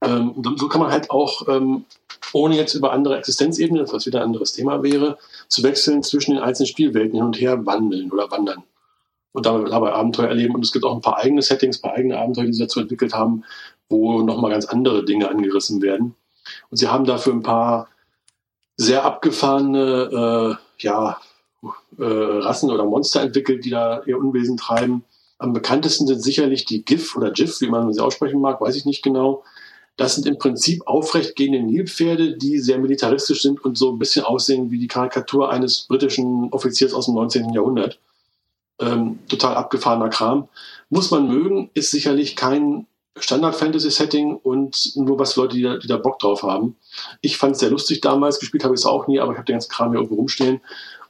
Ähm, 0.04 0.34
so 0.58 0.68
kann 0.68 0.82
man 0.82 0.90
halt 0.90 1.10
auch, 1.10 1.48
ähm, 1.48 1.86
ohne 2.34 2.56
jetzt 2.56 2.74
über 2.74 2.92
andere 2.92 3.16
Existenzebenen, 3.16 3.90
was 3.90 4.04
wieder 4.04 4.18
ein 4.18 4.26
anderes 4.26 4.52
Thema 4.52 4.82
wäre, 4.82 5.16
zu 5.48 5.62
wechseln 5.62 6.02
zwischen 6.02 6.34
den 6.34 6.42
einzelnen 6.42 6.66
Spielwelten 6.66 7.16
hin 7.16 7.24
und 7.24 7.40
her 7.40 7.64
wandeln 7.64 8.12
oder 8.12 8.30
wandern 8.30 8.64
und 9.32 9.46
dabei 9.46 9.94
Abenteuer 9.94 10.28
erleben. 10.28 10.54
Und 10.54 10.62
es 10.62 10.72
gibt 10.72 10.84
auch 10.84 10.94
ein 10.94 11.00
paar 11.00 11.16
eigene 11.16 11.40
Settings, 11.40 11.78
ein 11.78 11.82
paar 11.88 11.94
eigene 11.94 12.18
Abenteuer, 12.18 12.44
die 12.44 12.52
sie 12.52 12.62
dazu 12.62 12.80
entwickelt 12.80 13.14
haben, 13.14 13.42
wo 13.88 14.20
nochmal 14.20 14.50
ganz 14.50 14.66
andere 14.66 15.06
Dinge 15.06 15.30
angerissen 15.30 15.80
werden. 15.80 16.16
Und 16.68 16.76
sie 16.76 16.88
haben 16.88 17.06
dafür 17.06 17.32
ein 17.32 17.42
paar 17.42 17.88
sehr 18.76 19.06
abgefahrene 19.06 20.58
äh, 20.60 20.84
ja, 20.84 21.18
äh, 21.98 22.04
Rassen 22.04 22.70
oder 22.70 22.84
Monster 22.84 23.22
entwickelt, 23.22 23.64
die 23.64 23.70
da 23.70 24.02
ihr 24.04 24.18
Unwesen 24.18 24.58
treiben. 24.58 25.02
Am 25.38 25.52
bekanntesten 25.52 26.06
sind 26.06 26.22
sicherlich 26.22 26.64
die 26.64 26.84
GIF 26.84 27.16
oder 27.16 27.30
GIF, 27.30 27.60
wie 27.60 27.68
man 27.68 27.92
sie 27.92 28.02
aussprechen 28.02 28.40
mag, 28.40 28.60
weiß 28.60 28.76
ich 28.76 28.86
nicht 28.86 29.02
genau. 29.02 29.44
Das 29.96 30.14
sind 30.14 30.26
im 30.26 30.38
Prinzip 30.38 30.86
aufrechtgehende 30.86 31.60
Nilpferde, 31.60 32.36
die 32.36 32.58
sehr 32.58 32.78
militaristisch 32.78 33.42
sind 33.42 33.64
und 33.64 33.78
so 33.78 33.90
ein 33.90 33.98
bisschen 33.98 34.24
aussehen 34.24 34.70
wie 34.70 34.78
die 34.78 34.88
Karikatur 34.88 35.50
eines 35.50 35.82
britischen 35.82 36.52
Offiziers 36.52 36.92
aus 36.92 37.06
dem 37.06 37.14
19. 37.14 37.52
Jahrhundert. 37.52 37.98
Ähm, 38.78 39.18
total 39.28 39.54
abgefahrener 39.54 40.10
Kram. 40.10 40.48
Muss 40.90 41.10
man 41.10 41.28
mögen, 41.28 41.70
ist 41.72 41.90
sicherlich 41.90 42.36
kein 42.36 42.86
Standard-Fantasy-Setting 43.18 44.36
und 44.36 44.96
nur 44.96 45.18
was 45.18 45.36
Leute, 45.36 45.56
die 45.56 45.62
da, 45.62 45.78
die 45.78 45.88
da 45.88 45.96
Bock 45.96 46.18
drauf 46.18 46.42
haben. 46.42 46.76
Ich 47.22 47.38
fand 47.38 47.54
es 47.54 47.60
sehr 47.60 47.70
lustig 47.70 48.02
damals, 48.02 48.38
gespielt 48.38 48.64
habe 48.64 48.74
ich 48.74 48.80
es 48.80 48.86
auch 48.86 49.06
nie, 49.06 49.18
aber 49.18 49.32
ich 49.32 49.38
habe 49.38 49.46
den 49.46 49.54
ganzen 49.54 49.70
Kram 49.70 49.90
hier 49.90 50.00
irgendwo 50.00 50.16
rumstehen 50.16 50.60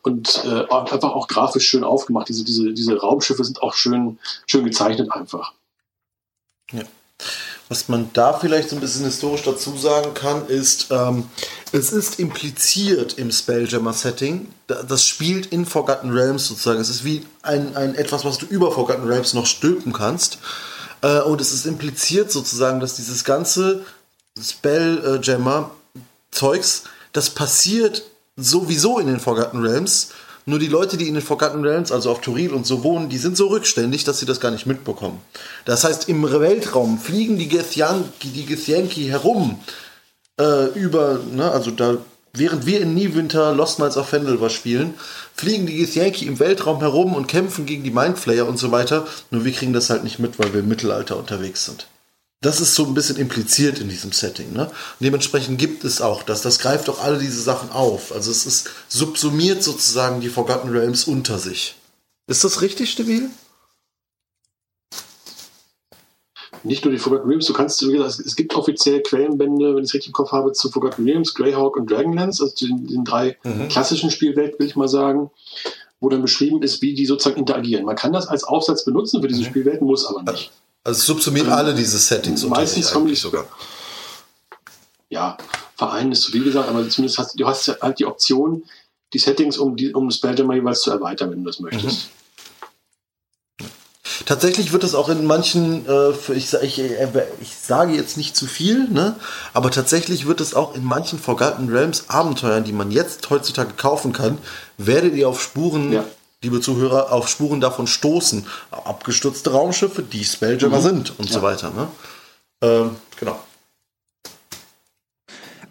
und 0.06 0.44
äh, 0.44 0.72
einfach 0.72 1.10
auch 1.10 1.26
grafisch 1.26 1.66
schön 1.66 1.82
aufgemacht. 1.82 2.28
Diese, 2.28 2.44
diese, 2.44 2.72
diese 2.72 2.96
Raumschiffe 2.96 3.42
sind 3.42 3.60
auch 3.60 3.74
schön, 3.74 4.20
schön 4.46 4.64
gezeichnet 4.64 5.10
einfach. 5.10 5.52
Ja. 6.70 6.84
Was 7.68 7.88
man 7.88 8.10
da 8.12 8.34
vielleicht 8.34 8.68
so 8.68 8.76
ein 8.76 8.80
bisschen 8.80 9.04
historisch 9.04 9.42
dazu 9.42 9.76
sagen 9.76 10.14
kann, 10.14 10.46
ist, 10.46 10.92
ähm, 10.92 11.28
es 11.72 11.92
ist 11.92 12.20
impliziert 12.20 13.18
im 13.18 13.32
Spelljammer-Setting. 13.32 14.46
Das 14.68 15.04
spielt 15.04 15.46
in 15.46 15.66
Forgotten 15.66 16.10
Realms 16.10 16.46
sozusagen. 16.46 16.80
Es 16.80 16.88
ist 16.88 17.04
wie 17.04 17.26
ein, 17.42 17.74
ein 17.74 17.96
etwas, 17.96 18.24
was 18.24 18.38
du 18.38 18.46
über 18.46 18.70
Forgotten 18.70 19.08
Realms 19.08 19.34
noch 19.34 19.46
stülpen 19.46 19.92
kannst. 19.92 20.38
Äh, 21.02 21.22
und 21.22 21.40
es 21.40 21.52
ist 21.52 21.66
impliziert 21.66 22.30
sozusagen, 22.30 22.78
dass 22.78 22.94
dieses 22.94 23.24
ganze 23.24 23.84
Spelljammer-Zeugs, 24.40 26.84
das 27.12 27.30
passiert 27.30 28.04
sowieso 28.36 28.98
in 28.98 29.06
den 29.06 29.20
Forgotten 29.20 29.60
Realms. 29.60 30.10
Nur 30.48 30.60
die 30.60 30.68
Leute, 30.68 30.96
die 30.96 31.08
in 31.08 31.14
den 31.14 31.22
Forgotten 31.22 31.64
Realms, 31.64 31.90
also 31.90 32.10
auf 32.10 32.20
Turil 32.20 32.52
und 32.52 32.66
so 32.66 32.84
wohnen, 32.84 33.08
die 33.08 33.18
sind 33.18 33.36
so 33.36 33.48
rückständig, 33.48 34.04
dass 34.04 34.20
sie 34.20 34.26
das 34.26 34.38
gar 34.38 34.52
nicht 34.52 34.66
mitbekommen. 34.66 35.20
Das 35.64 35.82
heißt, 35.82 36.08
im 36.08 36.22
Weltraum 36.22 36.98
fliegen 37.00 37.36
die 37.36 37.48
Githyanki, 37.48 38.28
die 38.28 38.46
Githyanki 38.46 39.06
herum 39.06 39.58
äh, 40.38 40.66
über, 40.78 41.18
ne, 41.32 41.50
also 41.50 41.72
da, 41.72 41.96
während 42.32 42.64
wir 42.64 42.80
in 42.80 42.94
Niewinter 42.94 43.52
Lost 43.54 43.80
Miles 43.80 43.96
of 43.96 44.08
Fendelver 44.08 44.48
spielen, 44.48 44.94
fliegen 45.34 45.66
die 45.66 45.78
Githyanki 45.78 46.26
im 46.26 46.38
Weltraum 46.38 46.78
herum 46.78 47.14
und 47.14 47.26
kämpfen 47.26 47.66
gegen 47.66 47.82
die 47.82 47.90
Mindflayer 47.90 48.46
und 48.46 48.58
so 48.58 48.70
weiter. 48.70 49.08
Nur 49.32 49.44
wir 49.44 49.52
kriegen 49.52 49.72
das 49.72 49.90
halt 49.90 50.04
nicht 50.04 50.20
mit, 50.20 50.38
weil 50.38 50.52
wir 50.52 50.60
im 50.60 50.68
Mittelalter 50.68 51.16
unterwegs 51.16 51.64
sind. 51.64 51.88
Das 52.42 52.60
ist 52.60 52.74
so 52.74 52.84
ein 52.84 52.94
bisschen 52.94 53.16
impliziert 53.16 53.78
in 53.80 53.88
diesem 53.88 54.12
Setting. 54.12 54.52
Ne? 54.52 54.70
Dementsprechend 55.00 55.58
gibt 55.58 55.84
es 55.84 56.00
auch 56.00 56.22
das. 56.22 56.42
Das 56.42 56.58
greift 56.58 56.88
auch 56.90 57.02
alle 57.02 57.18
diese 57.18 57.40
Sachen 57.40 57.70
auf. 57.72 58.12
Also 58.12 58.30
es 58.30 58.44
ist 58.44 58.70
subsumiert 58.88 59.62
sozusagen 59.62 60.20
die 60.20 60.28
Forgotten 60.28 60.68
Realms 60.68 61.04
unter 61.04 61.38
sich. 61.38 61.76
Ist 62.26 62.44
das 62.44 62.60
richtig, 62.60 62.90
Stabil? 62.90 63.30
Nicht 66.62 66.84
nur 66.84 66.92
die 66.92 66.98
Forgotten 66.98 67.28
Realms, 67.28 67.46
du 67.46 67.52
kannst, 67.52 67.80
wie 67.86 67.92
gesagt, 67.92 68.18
es 68.26 68.36
gibt 68.36 68.54
offiziell 68.54 69.00
Quellenbände, 69.02 69.74
wenn 69.74 69.84
ich 69.84 69.90
es 69.90 69.94
richtig 69.94 70.08
im 70.08 70.14
Kopf 70.14 70.32
habe, 70.32 70.52
zu 70.52 70.68
Forgotten 70.68 71.04
Realms, 71.04 71.34
Greyhawk 71.34 71.76
und 71.76 71.90
Dragonlance, 71.90 72.42
also 72.42 72.54
zu 72.54 72.66
den, 72.66 72.86
den 72.86 73.04
drei 73.04 73.38
mhm. 73.44 73.68
klassischen 73.68 74.10
Spielwelten, 74.10 74.58
will 74.58 74.66
ich 74.66 74.76
mal 74.76 74.88
sagen, 74.88 75.30
wo 76.00 76.08
dann 76.08 76.22
beschrieben 76.22 76.62
ist, 76.62 76.82
wie 76.82 76.94
die 76.94 77.06
sozusagen 77.06 77.38
interagieren. 77.38 77.84
Man 77.84 77.96
kann 77.96 78.12
das 78.12 78.26
als 78.26 78.44
Aufsatz 78.44 78.84
benutzen 78.84 79.22
für 79.22 79.28
diese 79.28 79.42
mhm. 79.42 79.46
Spielwelten, 79.46 79.86
muss 79.86 80.06
aber 80.06 80.22
nicht. 80.30 80.50
Also 80.86 81.00
es 81.00 81.06
subsumiert 81.06 81.48
alle 81.48 81.74
diese 81.74 81.98
Settings. 81.98 82.44
Meistens 82.44 82.92
kommen 82.92 83.08
die 83.08 83.16
sogar. 83.16 83.44
Ja, 85.08 85.36
Verein 85.76 86.12
ist 86.12 86.22
zu 86.22 86.30
viel 86.30 86.44
gesagt, 86.44 86.68
aber 86.68 86.88
zumindest 86.88 87.18
hast 87.18 87.40
du 87.40 87.44
hast 87.44 87.66
halt 87.82 87.98
die 87.98 88.06
Option, 88.06 88.62
die 89.12 89.18
Settings 89.18 89.58
um, 89.58 89.74
die, 89.74 89.92
um 89.92 90.08
Spelljammer 90.12 90.54
jeweils 90.54 90.82
zu 90.82 90.92
erweitern, 90.92 91.32
wenn 91.32 91.42
du 91.42 91.50
das 91.50 91.58
möchtest. 91.58 92.08
Mhm. 93.58 93.66
Tatsächlich 94.26 94.72
wird 94.72 94.84
das 94.84 94.94
auch 94.94 95.08
in 95.08 95.24
manchen, 95.24 95.86
äh, 95.88 96.12
ich, 96.34 96.54
ich, 96.54 96.78
äh, 96.78 97.08
ich, 97.40 97.56
sage 97.56 97.92
jetzt 97.92 98.16
nicht 98.16 98.36
zu 98.36 98.46
viel, 98.46 98.88
ne? 98.88 99.16
aber 99.54 99.72
tatsächlich 99.72 100.26
wird 100.26 100.40
es 100.40 100.54
auch 100.54 100.76
in 100.76 100.84
manchen 100.84 101.18
Forgotten 101.18 101.68
Realms 101.68 102.10
Abenteuern, 102.10 102.62
die 102.62 102.72
man 102.72 102.92
jetzt 102.92 103.28
heutzutage 103.28 103.72
kaufen 103.76 104.12
kann, 104.12 104.38
werdet 104.78 105.14
ihr 105.14 105.28
auf 105.28 105.42
Spuren 105.42 105.92
ja 105.92 106.04
liebe 106.46 106.60
Zuhörer, 106.60 107.12
auf 107.12 107.28
Spuren 107.28 107.60
davon 107.60 107.88
stoßen. 107.88 108.46
Abgestürzte 108.70 109.50
Raumschiffe, 109.50 110.02
die 110.02 110.24
Spelljammer 110.24 110.78
mhm. 110.78 110.82
sind 110.82 111.18
und 111.18 111.28
ja. 111.28 111.34
so 111.34 111.42
weiter. 111.42 111.70
Ne? 111.70 111.88
Ähm, 112.62 112.96
genau. 113.18 113.38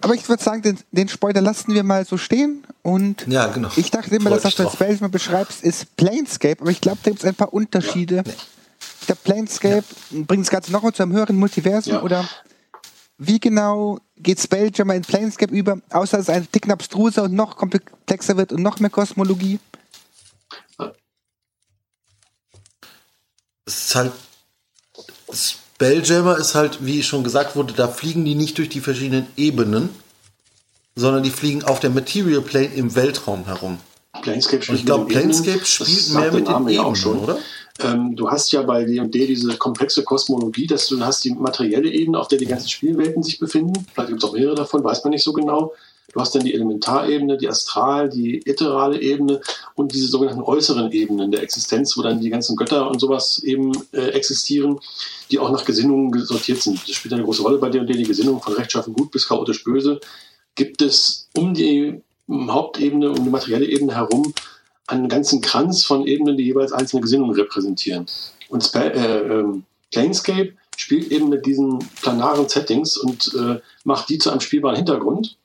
Aber 0.02 0.14
ich 0.14 0.28
würde 0.28 0.44
sagen, 0.44 0.62
den, 0.62 0.78
den, 0.92 1.08
Spoiler 1.08 1.42
lassen 1.42 1.74
wir 1.74 1.84
mal 1.84 2.06
so 2.06 2.18
stehen. 2.18 2.64
Und 2.84 3.26
ja, 3.28 3.48
genau. 3.48 3.70
ich 3.78 3.90
dachte 3.90 4.14
immer, 4.16 4.30
dass 4.30 4.44
das, 4.44 4.52
was 4.52 4.56
du 4.56 4.64
als 4.64 4.74
Spelljammer 4.74 5.10
beschreibst, 5.10 5.64
ist 5.64 5.96
Planescape. 5.96 6.58
Aber 6.60 6.72
ich 6.72 6.82
glaube, 6.82 7.00
da 7.04 7.10
gibt 7.10 7.24
es 7.24 7.28
ein 7.28 7.36
paar 7.36 7.54
Unterschiede. 7.54 8.18
Ja. 8.18 8.24
Nee. 8.26 8.34
Der 9.08 9.16
Planescape 9.16 9.84
ja. 10.12 10.24
bringt 10.28 10.46
das 10.46 10.52
Ganze 10.52 10.74
nochmal 10.74 10.94
zu 10.94 11.04
einem 11.04 11.14
höheren 11.14 11.38
Multiversum 11.38 11.94
ja. 11.94 12.02
oder 12.02 12.28
wie 13.18 13.40
genau 13.40 14.00
geht 14.18 14.42
Spelljammer 14.42 14.96
in 14.96 15.04
Planescape 15.04 15.54
über, 15.54 15.80
außer 15.90 16.18
dass 16.18 16.28
es 16.28 16.36
ein 16.36 16.52
Ticken 16.52 16.72
abstruser 16.72 17.24
und 17.24 17.34
noch 17.34 17.56
komplexer 17.56 18.36
wird 18.36 18.52
und 18.52 18.62
noch 18.62 18.80
mehr 18.80 18.90
Kosmologie? 18.90 19.60
Es 23.66 23.86
ist 23.86 23.96
halt. 23.96 24.12
Spelljammer 25.32 26.38
ist 26.38 26.56
halt, 26.56 26.86
wie 26.86 27.04
schon 27.04 27.24
gesagt 27.24 27.56
wurde, 27.56 27.74
da 27.74 27.88
fliegen 27.88 28.24
die 28.24 28.36
nicht 28.36 28.58
durch 28.58 28.70
die 28.70 28.80
verschiedenen 28.80 29.28
Ebenen, 29.36 29.90
sondern 30.96 31.24
die 31.24 31.32
fliegen 31.32 31.64
auf 31.64 31.82
der 31.82 31.90
Material 31.90 32.42
Plane 32.42 32.74
im 32.74 32.96
Weltraum 32.96 33.46
herum. 33.46 33.80
Planescape 34.22 34.64
spielt 34.64 34.70
Und 34.70 34.80
ich 34.80 34.86
glaube, 34.86 35.06
Planescape 35.08 35.66
spielt 35.66 36.10
mehr 36.14 36.32
mit 36.32 36.48
den 36.48 36.56
Ebenen, 36.56 36.80
auch 36.80 36.96
schon. 36.96 37.20
oder? 37.20 37.38
Ähm, 37.84 38.16
du 38.16 38.32
hast 38.32 38.54
ja 38.54 38.62
bei 38.62 38.86
D&D 38.86 39.28
diese 39.28 39.58
komplexe 39.58 40.04
Kosmologie, 40.04 40.68
dass 40.68 40.88
du 40.88 41.04
hast 41.04 41.26
die 41.26 41.32
materielle 41.32 41.90
Ebene, 41.90 42.18
auf 42.18 42.30
der 42.30 42.38
die 42.38 42.46
ganzen 42.46 42.70
Spielwelten 42.70 43.22
sich 43.22 43.38
befinden. 43.38 43.86
Vielleicht 43.94 44.10
gibt 44.10 44.24
es 44.24 44.30
auch 44.30 44.34
mehrere 44.34 44.56
davon, 44.56 44.84
weiß 44.84 45.04
man 45.04 45.12
nicht 45.12 45.24
so 45.24 45.34
genau. 45.34 45.74
Du 46.16 46.22
hast 46.22 46.34
dann 46.34 46.46
die 46.46 46.54
Elementarebene, 46.54 47.38
die 47.38 47.50
Astral, 47.50 48.08
die 48.08 48.40
ätherale 48.48 49.02
Ebene 49.02 49.42
und 49.74 49.94
diese 49.94 50.08
sogenannten 50.08 50.42
äußeren 50.42 50.94
Ebenen 50.94 51.30
der 51.30 51.44
Existenz, 51.44 51.98
wo 51.98 52.04
dann 52.04 52.22
die 52.22 52.30
ganzen 52.30 52.56
Götter 52.56 52.90
und 52.90 53.02
sowas 53.02 53.44
eben 53.44 53.74
äh, 53.92 54.12
existieren, 54.12 54.80
die 55.30 55.40
auch 55.40 55.52
nach 55.52 55.66
Gesinnungen 55.66 56.18
sortiert 56.24 56.62
sind. 56.62 56.82
Das 56.88 56.96
spielt 56.96 57.14
eine 57.14 57.26
große 57.26 57.42
Rolle 57.42 57.58
bei 57.58 57.68
D&D, 57.68 57.92
die 57.92 58.04
Gesinnung 58.04 58.42
von 58.42 58.54
rechtschaffen 58.54 58.94
gut 58.94 59.12
bis 59.12 59.28
chaotisch 59.28 59.66
böse. 59.66 60.00
Gibt 60.56 60.82
es 60.82 61.28
um 61.36 61.54
die 61.54 62.02
Hauptebene, 62.30 63.10
um 63.10 63.22
die 63.22 63.30
materielle 63.30 63.66
Ebene 63.66 63.94
herum 63.94 64.34
einen 64.88 65.10
ganzen 65.10 65.42
Kranz 65.42 65.84
von 65.84 66.08
Ebenen, 66.08 66.38
die 66.38 66.46
jeweils 66.46 66.72
einzelne 66.72 67.02
Gesinnungen 67.02 67.36
repräsentieren. 67.36 68.06
Und 68.48 68.64
Sp 68.64 68.88
äh, 68.88 69.40
äh, 69.40 69.44
Planescape 69.92 70.54
spielt 70.78 71.12
eben 71.12 71.28
mit 71.28 71.46
diesen 71.46 71.80
planaren 72.02 72.48
Settings 72.48 72.96
und 72.96 73.34
äh, 73.36 73.60
macht 73.84 74.08
die 74.08 74.18
zu 74.18 74.30
einem 74.30 74.40
spielbaren 74.40 74.78
Hintergrund 74.78 75.36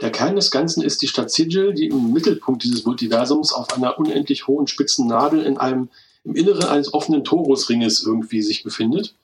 der 0.00 0.10
Kern 0.10 0.36
des 0.36 0.50
Ganzen 0.50 0.82
ist 0.82 1.02
die 1.02 1.08
Stadt 1.08 1.30
Sigil, 1.30 1.74
die 1.74 1.88
im 1.88 2.12
Mittelpunkt 2.12 2.64
dieses 2.64 2.84
Multiversums 2.84 3.52
auf 3.52 3.72
einer 3.74 3.98
unendlich 3.98 4.46
hohen 4.46 4.66
spitzen 4.66 5.06
Nadel 5.06 5.42
in 5.42 5.58
einem 5.58 5.88
im 6.24 6.34
Inneren 6.34 6.64
eines 6.64 6.92
offenen 6.92 7.24
Torusringes 7.24 8.02
irgendwie 8.04 8.42
sich 8.42 8.62
befindet. 8.62 9.14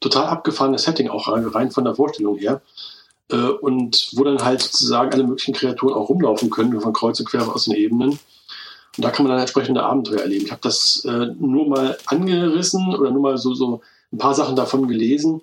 Total 0.00 0.26
abgefahrenes 0.26 0.82
Setting, 0.82 1.08
auch 1.08 1.28
rein 1.28 1.70
von 1.70 1.84
der 1.84 1.94
Vorstellung 1.94 2.38
her. 2.38 2.60
Äh, 3.30 3.36
und 3.36 4.10
wo 4.12 4.24
dann 4.24 4.44
halt 4.44 4.62
sozusagen 4.62 5.12
alle 5.12 5.24
möglichen 5.24 5.54
Kreaturen 5.54 5.94
auch 5.94 6.08
rumlaufen 6.08 6.50
können, 6.50 6.80
von 6.80 6.92
kreuz 6.92 7.20
und 7.20 7.26
quer 7.26 7.48
aus 7.48 7.64
den 7.64 7.74
Ebenen. 7.74 8.10
Und 8.96 9.04
da 9.04 9.10
kann 9.10 9.24
man 9.24 9.30
dann 9.30 9.40
entsprechende 9.40 9.82
Abenteuer 9.82 10.20
erleben. 10.20 10.44
Ich 10.44 10.50
habe 10.50 10.62
das 10.62 11.04
äh, 11.04 11.26
nur 11.38 11.68
mal 11.68 11.96
angerissen 12.06 12.94
oder 12.94 13.10
nur 13.10 13.22
mal 13.22 13.38
so, 13.38 13.54
so 13.54 13.80
ein 14.12 14.18
paar 14.18 14.34
Sachen 14.34 14.56
davon 14.56 14.88
gelesen. 14.88 15.42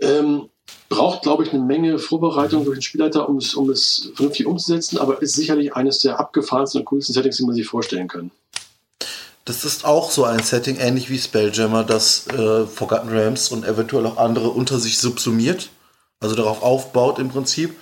Ähm, 0.00 0.48
braucht, 0.92 1.22
glaube 1.22 1.42
ich, 1.42 1.52
eine 1.52 1.62
Menge 1.62 1.98
Vorbereitung 1.98 2.64
durch 2.64 2.78
den 2.78 2.82
Spielleiter, 2.82 3.28
um 3.28 3.38
es, 3.38 3.54
um 3.54 3.70
es 3.70 4.10
vernünftig 4.14 4.46
umzusetzen, 4.46 4.98
aber 4.98 5.22
ist 5.22 5.34
sicherlich 5.34 5.74
eines 5.74 6.00
der 6.00 6.20
abgefahrensten 6.20 6.80
und 6.80 6.84
coolsten 6.84 7.14
Settings, 7.14 7.38
die 7.38 7.44
man 7.44 7.54
sich 7.54 7.66
vorstellen 7.66 8.08
kann. 8.08 8.30
Das 9.46 9.64
ist 9.64 9.84
auch 9.84 10.10
so 10.10 10.24
ein 10.24 10.42
Setting, 10.42 10.76
ähnlich 10.76 11.08
wie 11.08 11.18
Spelljammer, 11.18 11.82
das 11.82 12.26
äh, 12.28 12.66
Forgotten 12.66 13.08
Realms 13.08 13.48
und 13.48 13.64
eventuell 13.64 14.06
auch 14.06 14.18
andere 14.18 14.50
unter 14.50 14.78
sich 14.78 14.98
subsumiert, 14.98 15.70
also 16.20 16.36
darauf 16.36 16.62
aufbaut 16.62 17.18
im 17.18 17.30
Prinzip. 17.30 17.74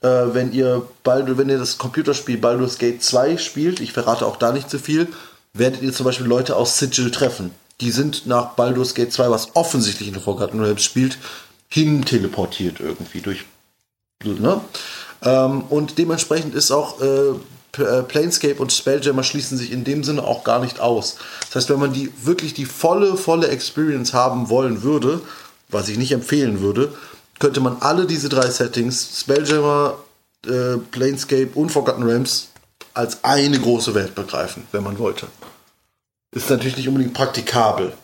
Äh, 0.00 0.08
wenn 0.32 0.52
ihr 0.52 0.86
bald, 1.02 1.36
wenn 1.36 1.50
ihr 1.50 1.58
das 1.58 1.78
Computerspiel 1.78 2.38
Baldur's 2.38 2.78
Gate 2.78 3.02
2 3.02 3.38
spielt, 3.38 3.80
ich 3.80 3.92
verrate 3.92 4.24
auch 4.24 4.36
da 4.36 4.52
nicht 4.52 4.70
zu 4.70 4.78
viel, 4.78 5.08
werdet 5.52 5.82
ihr 5.82 5.92
zum 5.92 6.04
Beispiel 6.04 6.26
Leute 6.26 6.56
aus 6.56 6.78
Sigil 6.78 7.10
treffen. 7.10 7.50
Die 7.80 7.90
sind 7.90 8.26
nach 8.26 8.54
Baldur's 8.54 8.94
Gate 8.94 9.12
2, 9.12 9.30
was 9.30 9.56
offensichtlich 9.56 10.08
in 10.08 10.14
Forgotten 10.14 10.60
Realms 10.60 10.84
spielt, 10.84 11.18
hin 11.72 12.04
teleportiert 12.04 12.80
irgendwie 12.80 13.22
durch. 13.22 13.46
Ne? 14.24 14.60
Ähm, 15.22 15.62
und 15.70 15.96
dementsprechend 15.96 16.54
ist 16.54 16.70
auch 16.70 17.00
äh, 17.00 17.30
äh, 17.82 18.02
Planescape 18.02 18.60
und 18.60 18.74
Spelljammer 18.74 19.22
schließen 19.22 19.56
sich 19.56 19.72
in 19.72 19.82
dem 19.82 20.04
Sinne 20.04 20.22
auch 20.22 20.44
gar 20.44 20.60
nicht 20.60 20.80
aus. 20.80 21.16
Das 21.46 21.56
heißt, 21.56 21.70
wenn 21.70 21.80
man 21.80 21.94
die 21.94 22.12
wirklich 22.22 22.52
die 22.52 22.66
volle, 22.66 23.16
volle 23.16 23.48
Experience 23.48 24.12
haben 24.12 24.50
wollen 24.50 24.82
würde, 24.82 25.22
was 25.70 25.88
ich 25.88 25.96
nicht 25.96 26.12
empfehlen 26.12 26.60
würde, 26.60 26.92
könnte 27.38 27.60
man 27.60 27.78
alle 27.80 28.06
diese 28.06 28.28
drei 28.28 28.50
Settings, 28.50 29.20
Spelljammer, 29.20 29.96
äh, 30.46 30.76
Planescape 30.76 31.52
und 31.54 31.70
Forgotten 31.70 32.02
Realms, 32.02 32.48
als 32.92 33.24
eine 33.24 33.58
große 33.58 33.94
Welt 33.94 34.14
begreifen, 34.14 34.66
wenn 34.72 34.84
man 34.84 34.98
wollte. 34.98 35.26
Ist 36.32 36.50
natürlich 36.50 36.76
nicht 36.76 36.88
unbedingt 36.88 37.14
praktikabel. 37.14 37.94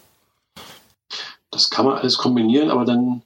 Das 1.51 1.69
kann 1.69 1.85
man 1.85 1.99
alles 1.99 2.17
kombinieren, 2.17 2.71
aber 2.71 2.87
dann 2.87 3.23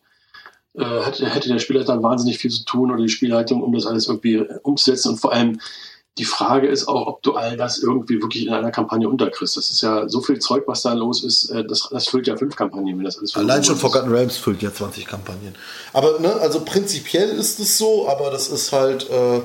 äh, 0.74 1.00
hätte, 1.02 1.26
hätte 1.26 1.48
der 1.48 1.58
Spieler 1.58 1.84
dann 1.84 2.02
wahnsinnig 2.02 2.38
viel 2.38 2.50
zu 2.50 2.64
tun 2.64 2.90
oder 2.90 3.02
die 3.02 3.08
Spielleitung, 3.08 3.62
um 3.62 3.72
das 3.72 3.86
alles 3.86 4.08
irgendwie 4.08 4.44
umzusetzen 4.62 5.10
und 5.10 5.18
vor 5.18 5.32
allem 5.32 5.58
die 6.18 6.24
Frage 6.24 6.68
ist 6.68 6.88
auch, 6.88 7.06
ob 7.06 7.22
du 7.22 7.34
all 7.34 7.56
das 7.56 7.78
irgendwie 7.78 8.20
wirklich 8.20 8.46
in 8.46 8.52
einer 8.52 8.70
Kampagne 8.70 9.08
unterkriegst. 9.08 9.56
Das 9.56 9.70
ist 9.70 9.80
ja 9.80 10.08
so 10.08 10.20
viel 10.20 10.38
Zeug, 10.40 10.64
was 10.66 10.82
da 10.82 10.92
los 10.92 11.24
ist. 11.24 11.48
Äh, 11.50 11.64
das, 11.64 11.88
das 11.90 12.08
füllt 12.08 12.26
ja 12.26 12.36
fünf 12.36 12.54
Kampagnen, 12.54 12.98
wenn 12.98 13.04
das 13.04 13.18
alles 13.18 13.34
Allein 13.34 13.64
schon 13.64 13.76
Forgotten 13.76 14.10
Realms 14.10 14.36
füllt 14.36 14.60
ja 14.62 14.72
20 14.72 15.06
Kampagnen. 15.06 15.54
Aber, 15.94 16.18
ne, 16.20 16.34
also 16.34 16.60
prinzipiell 16.64 17.30
ist 17.30 17.60
es 17.60 17.78
so, 17.78 18.08
aber 18.08 18.30
das 18.30 18.48
ist 18.48 18.72
halt, 18.72 19.08
äh, 19.08 19.38
äh, 19.38 19.42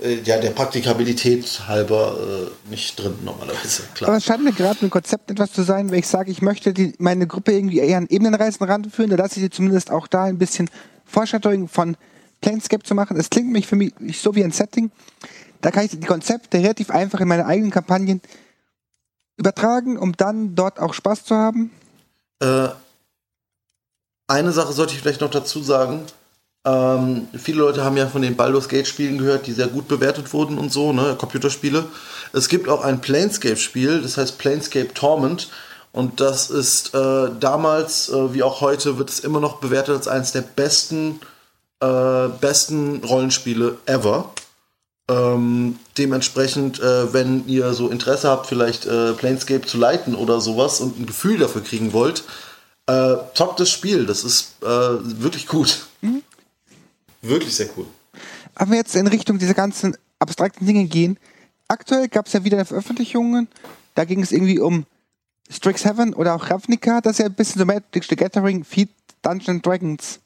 ja, 0.00 0.38
der 0.38 0.50
Praktikabilität 0.50 1.62
halber 1.66 2.16
äh, 2.20 2.70
nicht 2.70 2.98
drin 2.98 3.18
normalerweise. 3.24 3.82
Klar. 3.94 4.10
Aber 4.10 4.18
es 4.18 4.24
scheint 4.24 4.44
mir 4.44 4.52
gerade 4.52 4.86
ein 4.86 4.90
Konzept 4.90 5.30
etwas 5.30 5.52
zu 5.52 5.62
sein, 5.62 5.90
wenn 5.90 5.98
ich 5.98 6.06
sage, 6.06 6.30
ich 6.30 6.40
möchte 6.40 6.72
die, 6.72 6.94
meine 6.98 7.26
Gruppe 7.26 7.52
irgendwie 7.52 7.80
eher 7.80 7.98
an 7.98 8.06
Ebenenreisen 8.08 8.64
ranführen, 8.64 9.10
da 9.10 9.16
lasse 9.16 9.36
ich 9.36 9.42
sie 9.42 9.50
zumindest 9.50 9.90
auch 9.90 10.06
da 10.06 10.24
ein 10.24 10.38
bisschen 10.38 10.70
Foreshadowing 11.04 11.68
von 11.68 11.96
Planescape 12.40 12.84
zu 12.84 12.94
machen. 12.94 13.16
Es 13.18 13.30
klingt 13.30 13.50
mich 13.50 13.66
für 13.66 13.74
mich 13.74 13.92
so 14.14 14.34
wie 14.36 14.44
ein 14.44 14.52
Setting, 14.52 14.92
da 15.60 15.72
kann 15.72 15.84
ich 15.84 15.90
die 15.90 16.06
Konzepte 16.06 16.58
relativ 16.58 16.90
einfach 16.90 17.20
in 17.20 17.26
meine 17.26 17.46
eigenen 17.46 17.72
Kampagnen 17.72 18.20
übertragen, 19.36 19.98
um 19.98 20.16
dann 20.16 20.54
dort 20.54 20.78
auch 20.78 20.94
Spaß 20.94 21.24
zu 21.24 21.34
haben. 21.34 21.72
Äh, 22.40 22.68
eine 24.28 24.52
Sache 24.52 24.72
sollte 24.72 24.94
ich 24.94 25.00
vielleicht 25.00 25.22
noch 25.22 25.30
dazu 25.30 25.62
sagen. 25.62 26.02
Ähm, 26.68 27.28
viele 27.34 27.60
Leute 27.60 27.82
haben 27.82 27.96
ja 27.96 28.06
von 28.08 28.20
den 28.20 28.36
Baldur's 28.36 28.68
Gate 28.68 28.86
Spielen 28.86 29.16
gehört, 29.16 29.46
die 29.46 29.52
sehr 29.52 29.68
gut 29.68 29.88
bewertet 29.88 30.32
wurden 30.34 30.58
und 30.58 30.70
so, 30.70 30.92
ne, 30.92 31.16
Computerspiele. 31.18 31.86
Es 32.34 32.48
gibt 32.48 32.68
auch 32.68 32.84
ein 32.84 33.00
Planescape 33.00 33.56
Spiel, 33.56 34.02
das 34.02 34.18
heißt 34.18 34.36
Planescape 34.38 34.92
Torment. 34.92 35.48
Und 35.92 36.20
das 36.20 36.50
ist 36.50 36.94
äh, 36.94 37.30
damals, 37.40 38.10
äh, 38.10 38.34
wie 38.34 38.42
auch 38.42 38.60
heute, 38.60 38.98
wird 38.98 39.08
es 39.08 39.20
immer 39.20 39.40
noch 39.40 39.56
bewertet 39.56 39.96
als 39.96 40.08
eines 40.08 40.32
der 40.32 40.42
besten, 40.42 41.20
äh, 41.80 42.28
besten 42.40 43.02
Rollenspiele 43.02 43.78
ever. 43.86 44.30
Ähm, 45.10 45.78
dementsprechend, 45.96 46.80
äh, 46.80 47.14
wenn 47.14 47.48
ihr 47.48 47.72
so 47.72 47.88
Interesse 47.88 48.28
habt, 48.28 48.46
vielleicht 48.46 48.84
äh, 48.84 49.14
Planescape 49.14 49.66
zu 49.66 49.78
leiten 49.78 50.14
oder 50.14 50.42
sowas 50.42 50.82
und 50.82 51.00
ein 51.00 51.06
Gefühl 51.06 51.38
dafür 51.38 51.62
kriegen 51.62 51.94
wollt, 51.94 52.24
äh, 52.86 53.16
zockt 53.32 53.58
das 53.58 53.70
Spiel. 53.70 54.04
Das 54.04 54.22
ist 54.22 54.56
wirklich 54.60 55.46
gut. 55.46 55.87
Wirklich 57.28 57.54
sehr 57.54 57.68
cool. 57.76 57.86
Aber 58.54 58.74
jetzt 58.74 58.96
in 58.96 59.06
Richtung 59.06 59.38
dieser 59.38 59.54
ganzen 59.54 59.96
abstrakten 60.18 60.66
Dinge 60.66 60.86
gehen. 60.86 61.18
Aktuell 61.68 62.08
gab 62.08 62.26
es 62.26 62.32
ja 62.32 62.44
wieder 62.44 62.64
Veröffentlichungen. 62.64 63.48
Da 63.94 64.04
ging 64.04 64.22
es 64.22 64.32
irgendwie 64.32 64.58
um 64.58 64.86
Strixhaven 65.50 66.14
oder 66.14 66.34
auch 66.34 66.50
Ravnica. 66.50 67.00
Das 67.00 67.12
ist 67.12 67.18
ja 67.18 67.26
ein 67.26 67.34
bisschen 67.34 67.58
so 67.58 67.66
Magic 67.66 68.04
the 68.04 68.16
Gathering 68.16 68.64
Feed 68.64 68.88
Dungeon 69.22 69.60
Dragons. 69.60 70.20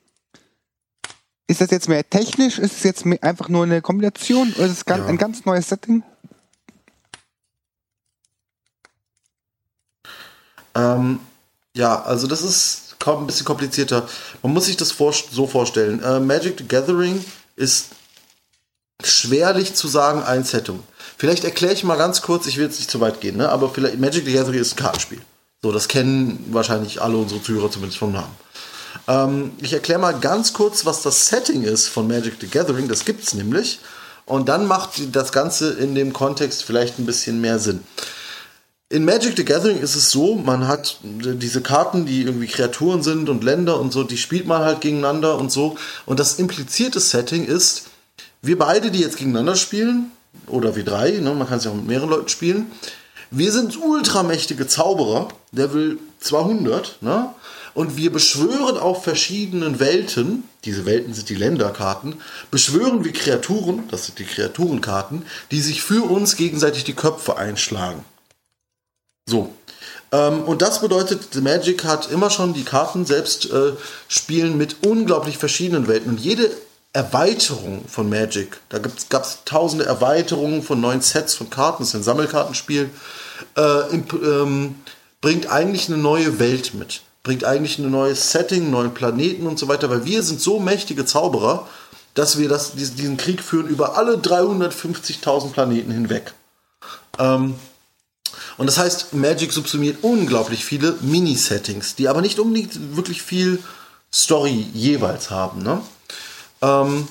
Ist 1.48 1.60
das 1.60 1.70
jetzt 1.70 1.88
mehr 1.88 2.08
technisch? 2.08 2.58
Ist 2.58 2.76
es 2.78 2.82
jetzt 2.84 3.04
einfach 3.22 3.48
nur 3.48 3.64
eine 3.64 3.82
Kombination? 3.82 4.52
Oder 4.54 4.66
ist 4.66 4.78
es 4.78 4.84
ja. 4.88 5.04
ein 5.04 5.18
ganz 5.18 5.44
neues 5.44 5.68
Setting? 5.68 6.02
Ähm, 10.74 11.20
ja, 11.74 12.00
also 12.02 12.26
das 12.26 12.42
ist 12.42 12.91
ein 13.06 13.26
bisschen 13.26 13.46
komplizierter. 13.46 14.08
Man 14.42 14.52
muss 14.52 14.66
sich 14.66 14.76
das 14.76 14.92
vor 14.92 15.12
so 15.12 15.46
vorstellen. 15.46 16.02
Äh, 16.02 16.20
Magic 16.20 16.58
the 16.58 16.68
Gathering 16.68 17.24
ist 17.56 17.88
schwerlich 19.02 19.74
zu 19.74 19.88
sagen 19.88 20.22
ein 20.22 20.44
Setting. 20.44 20.82
Vielleicht 21.16 21.44
erkläre 21.44 21.74
ich 21.74 21.84
mal 21.84 21.96
ganz 21.96 22.22
kurz, 22.22 22.46
ich 22.46 22.56
will 22.56 22.64
jetzt 22.64 22.78
nicht 22.78 22.90
zu 22.90 23.00
weit 23.00 23.20
gehen, 23.20 23.36
ne? 23.36 23.48
aber 23.48 23.70
vielleicht 23.70 23.98
Magic 23.98 24.24
the 24.24 24.32
Gathering 24.32 24.60
ist 24.60 24.74
ein 24.74 24.76
Kartenspiel. 24.76 25.20
So, 25.62 25.70
das 25.70 25.88
kennen 25.88 26.44
wahrscheinlich 26.50 27.00
alle 27.00 27.16
unsere 27.16 27.42
Zuhörer 27.42 27.70
zumindest 27.70 27.98
vom 27.98 28.12
Namen. 28.12 28.34
Ähm, 29.08 29.52
ich 29.60 29.72
erkläre 29.72 30.00
mal 30.00 30.18
ganz 30.18 30.52
kurz, 30.52 30.84
was 30.84 31.02
das 31.02 31.28
Setting 31.28 31.62
ist 31.62 31.88
von 31.88 32.08
Magic 32.08 32.34
the 32.40 32.48
Gathering. 32.48 32.88
Das 32.88 33.04
gibt 33.04 33.24
es 33.24 33.34
nämlich. 33.34 33.80
Und 34.24 34.48
dann 34.48 34.66
macht 34.66 35.14
das 35.14 35.32
Ganze 35.32 35.72
in 35.72 35.94
dem 35.94 36.12
Kontext 36.12 36.64
vielleicht 36.64 36.98
ein 36.98 37.06
bisschen 37.06 37.40
mehr 37.40 37.58
Sinn. 37.58 37.82
In 38.92 39.06
Magic 39.06 39.38
the 39.38 39.44
Gathering 39.46 39.78
ist 39.78 39.94
es 39.94 40.10
so, 40.10 40.34
man 40.34 40.68
hat 40.68 40.98
diese 41.02 41.62
Karten, 41.62 42.04
die 42.04 42.24
irgendwie 42.24 42.46
Kreaturen 42.46 43.02
sind 43.02 43.30
und 43.30 43.42
Länder 43.42 43.80
und 43.80 43.90
so, 43.90 44.04
die 44.04 44.18
spielt 44.18 44.46
man 44.46 44.60
halt 44.60 44.82
gegeneinander 44.82 45.38
und 45.38 45.50
so. 45.50 45.78
Und 46.04 46.20
das 46.20 46.38
implizierte 46.38 47.00
Setting 47.00 47.46
ist, 47.46 47.84
wir 48.42 48.58
beide, 48.58 48.90
die 48.90 49.00
jetzt 49.00 49.16
gegeneinander 49.16 49.56
spielen, 49.56 50.12
oder 50.46 50.76
wir 50.76 50.84
drei, 50.84 51.12
ne, 51.12 51.32
man 51.32 51.48
kann 51.48 51.56
es 51.56 51.64
ja 51.64 51.70
auch 51.70 51.74
mit 51.74 51.86
mehreren 51.86 52.10
Leuten 52.10 52.28
spielen, 52.28 52.70
wir 53.30 53.50
sind 53.50 53.82
ultramächtige 53.82 54.66
Zauberer, 54.66 55.28
Level 55.52 55.96
200, 56.20 56.98
ne? 57.00 57.30
Und 57.72 57.96
wir 57.96 58.12
beschwören 58.12 58.76
auf 58.76 59.04
verschiedenen 59.04 59.80
Welten, 59.80 60.44
diese 60.66 60.84
Welten 60.84 61.14
sind 61.14 61.30
die 61.30 61.34
Länderkarten, 61.34 62.16
beschwören 62.50 63.06
wir 63.06 63.14
Kreaturen, 63.14 63.84
das 63.90 64.04
sind 64.04 64.18
die 64.18 64.24
Kreaturenkarten, 64.24 65.24
die 65.50 65.62
sich 65.62 65.80
für 65.80 66.02
uns 66.02 66.36
gegenseitig 66.36 66.84
die 66.84 66.92
Köpfe 66.92 67.38
einschlagen. 67.38 68.04
So. 69.26 69.52
Ähm, 70.10 70.42
und 70.44 70.62
das 70.62 70.80
bedeutet, 70.80 71.34
Magic 71.40 71.84
hat 71.84 72.10
immer 72.10 72.30
schon 72.30 72.54
die 72.54 72.64
Karten 72.64 73.06
selbst 73.06 73.50
äh, 73.50 73.72
spielen 74.08 74.56
mit 74.56 74.84
unglaublich 74.84 75.38
verschiedenen 75.38 75.88
Welten. 75.88 76.10
Und 76.10 76.20
jede 76.20 76.50
Erweiterung 76.92 77.84
von 77.88 78.10
Magic, 78.10 78.60
da 78.68 78.78
gab 78.78 79.24
es 79.24 79.38
tausende 79.44 79.86
Erweiterungen 79.86 80.62
von 80.62 80.80
neuen 80.80 81.00
Sets 81.00 81.34
von 81.34 81.48
Karten, 81.48 81.82
das 81.82 81.88
ist 81.88 81.94
ein 81.94 82.02
Sammelkartenspiel, 82.02 82.90
äh, 83.56 83.96
ähm, 84.22 84.74
bringt 85.22 85.50
eigentlich 85.50 85.88
eine 85.88 85.98
neue 85.98 86.38
Welt 86.38 86.74
mit 86.74 87.02
bringt 87.22 87.44
eigentlich 87.44 87.78
ein 87.78 87.90
neues 87.90 88.32
Setting, 88.32 88.70
neuen 88.70 88.94
Planeten 88.94 89.46
und 89.46 89.58
so 89.58 89.68
weiter, 89.68 89.88
weil 89.90 90.04
wir 90.04 90.22
sind 90.22 90.40
so 90.40 90.58
mächtige 90.58 91.04
Zauberer, 91.04 91.68
dass 92.14 92.38
wir 92.38 92.48
das, 92.48 92.72
diesen 92.74 93.16
Krieg 93.16 93.42
führen 93.42 93.68
über 93.68 93.96
alle 93.96 94.16
350.000 94.16 95.52
Planeten 95.52 95.92
hinweg. 95.92 96.34
Ähm, 97.18 97.54
und 98.56 98.66
das 98.66 98.78
heißt, 98.78 99.14
Magic 99.14 99.52
subsumiert 99.52 99.98
unglaublich 100.02 100.64
viele 100.64 100.96
Mini-Settings, 101.00 101.94
die 101.94 102.08
aber 102.08 102.20
nicht 102.20 102.38
unbedingt 102.38 102.96
wirklich 102.96 103.22
viel 103.22 103.62
Story 104.12 104.66
jeweils 104.74 105.30
haben. 105.30 105.62
Ne? 105.62 105.80
Ähm, 106.60 107.08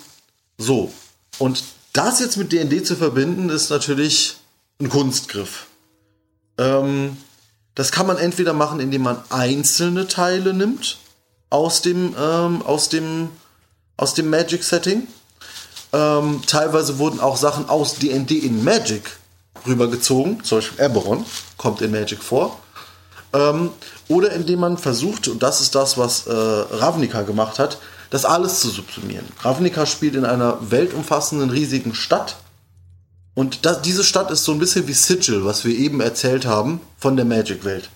so, 0.57 0.91
und 1.39 1.63
das 1.93 2.19
jetzt 2.19 2.38
mit 2.38 2.51
DD 2.51 2.84
zu 2.84 2.95
verbinden, 2.95 3.49
ist 3.49 3.69
natürlich 3.69 4.38
ein 4.80 4.89
Kunstgriff. 4.89 5.67
Ähm, 6.57 7.17
das 7.76 7.91
kann 7.91 8.07
man 8.07 8.17
entweder 8.17 8.53
machen, 8.53 8.80
indem 8.80 9.03
man 9.03 9.17
einzelne 9.30 10.07
Teile 10.07 10.53
nimmt 10.53 10.99
aus 11.49 11.82
dem, 11.82 12.15
ähm, 12.19 12.61
aus 12.61 12.89
dem, 12.89 13.30
aus 13.97 14.13
dem 14.13 14.30
Magic-Setting. 14.30 15.07
Ähm, 15.93 16.41
teilweise 16.47 16.99
wurden 16.99 17.19
auch 17.19 17.38
Sachen 17.38 17.67
aus 17.67 17.95
D&D 17.95 18.38
in 18.38 18.63
Magic 18.63 19.17
rübergezogen, 19.68 20.43
zum 20.43 20.59
Beispiel 20.59 20.86
Eberron 20.86 21.26
kommt 21.57 21.82
in 21.82 21.91
Magic 21.91 22.24
vor. 22.24 22.59
Ähm, 23.34 23.70
oder 24.07 24.32
indem 24.34 24.59
man 24.59 24.78
versucht, 24.78 25.28
und 25.28 25.41
das 25.41 25.62
ist 25.62 25.76
das, 25.76 25.97
was 25.97 26.28
äh, 26.28 26.32
Ravnica 26.34 27.22
gemacht 27.22 27.59
hat, 27.59 27.78
das 28.09 28.26
alles 28.26 28.59
zu 28.59 28.70
subsumieren. 28.70 29.26
Ravnica 29.41 29.86
spielt 29.86 30.16
in 30.16 30.26
einer 30.26 30.57
weltumfassenden, 30.70 31.49
riesigen 31.49 31.95
Stadt 31.95 32.36
und 33.34 33.66
das, 33.66 33.82
diese 33.82 34.03
Stadt 34.03 34.32
ist 34.32 34.43
so 34.43 34.51
ein 34.51 34.59
bisschen 34.59 34.88
wie 34.88 34.93
Sigil, 34.93 35.45
was 35.45 35.64
wir 35.64 35.78
eben 35.78 36.01
erzählt 36.01 36.45
haben 36.45 36.82
von 36.97 37.16
der 37.16 37.26
Magic-Welt. 37.26 37.89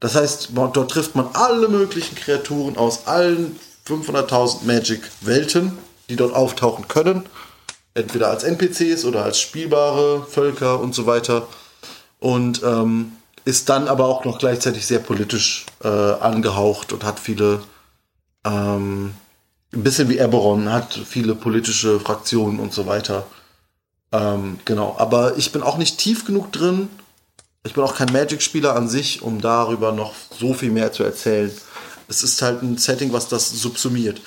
Das 0.00 0.14
heißt, 0.14 0.50
dort 0.54 0.90
trifft 0.90 1.14
man 1.14 1.28
alle 1.34 1.68
möglichen 1.68 2.16
Kreaturen 2.16 2.76
aus 2.76 3.06
allen 3.06 3.56
500.000 3.86 4.64
Magic-Welten, 4.64 5.78
die 6.08 6.16
dort 6.16 6.34
auftauchen 6.34 6.88
können. 6.88 7.24
Entweder 7.94 8.30
als 8.30 8.44
NPCs 8.44 9.04
oder 9.04 9.24
als 9.24 9.40
spielbare 9.40 10.24
Völker 10.24 10.80
und 10.80 10.94
so 10.94 11.06
weiter. 11.06 11.46
Und 12.18 12.62
ähm, 12.62 13.12
ist 13.44 13.68
dann 13.68 13.88
aber 13.88 14.06
auch 14.06 14.24
noch 14.24 14.38
gleichzeitig 14.38 14.86
sehr 14.86 15.00
politisch 15.00 15.66
äh, 15.82 15.88
angehaucht 15.88 16.92
und 16.92 17.04
hat 17.04 17.18
viele, 17.18 17.62
ähm, 18.44 19.14
ein 19.74 19.82
bisschen 19.82 20.08
wie 20.08 20.18
Eberron, 20.18 20.70
hat 20.70 20.94
viele 20.94 21.34
politische 21.34 21.98
Fraktionen 21.98 22.60
und 22.60 22.72
so 22.72 22.86
weiter. 22.86 23.26
Ähm, 24.12 24.58
genau, 24.64 24.94
aber 24.98 25.36
ich 25.38 25.52
bin 25.52 25.62
auch 25.62 25.78
nicht 25.78 25.98
tief 25.98 26.24
genug 26.24 26.52
drin. 26.52 26.88
Ich 27.64 27.74
bin 27.74 27.82
auch 27.82 27.96
kein 27.96 28.12
Magic-Spieler 28.12 28.76
an 28.76 28.88
sich, 28.88 29.22
um 29.22 29.40
darüber 29.40 29.92
noch 29.92 30.14
so 30.38 30.52
viel 30.52 30.70
mehr 30.70 30.92
zu 30.92 31.02
erzählen. 31.02 31.50
Es 32.08 32.22
ist 32.22 32.42
halt 32.42 32.62
ein 32.62 32.76
Setting, 32.76 33.12
was 33.12 33.28
das 33.28 33.50
subsumiert. 33.50 34.20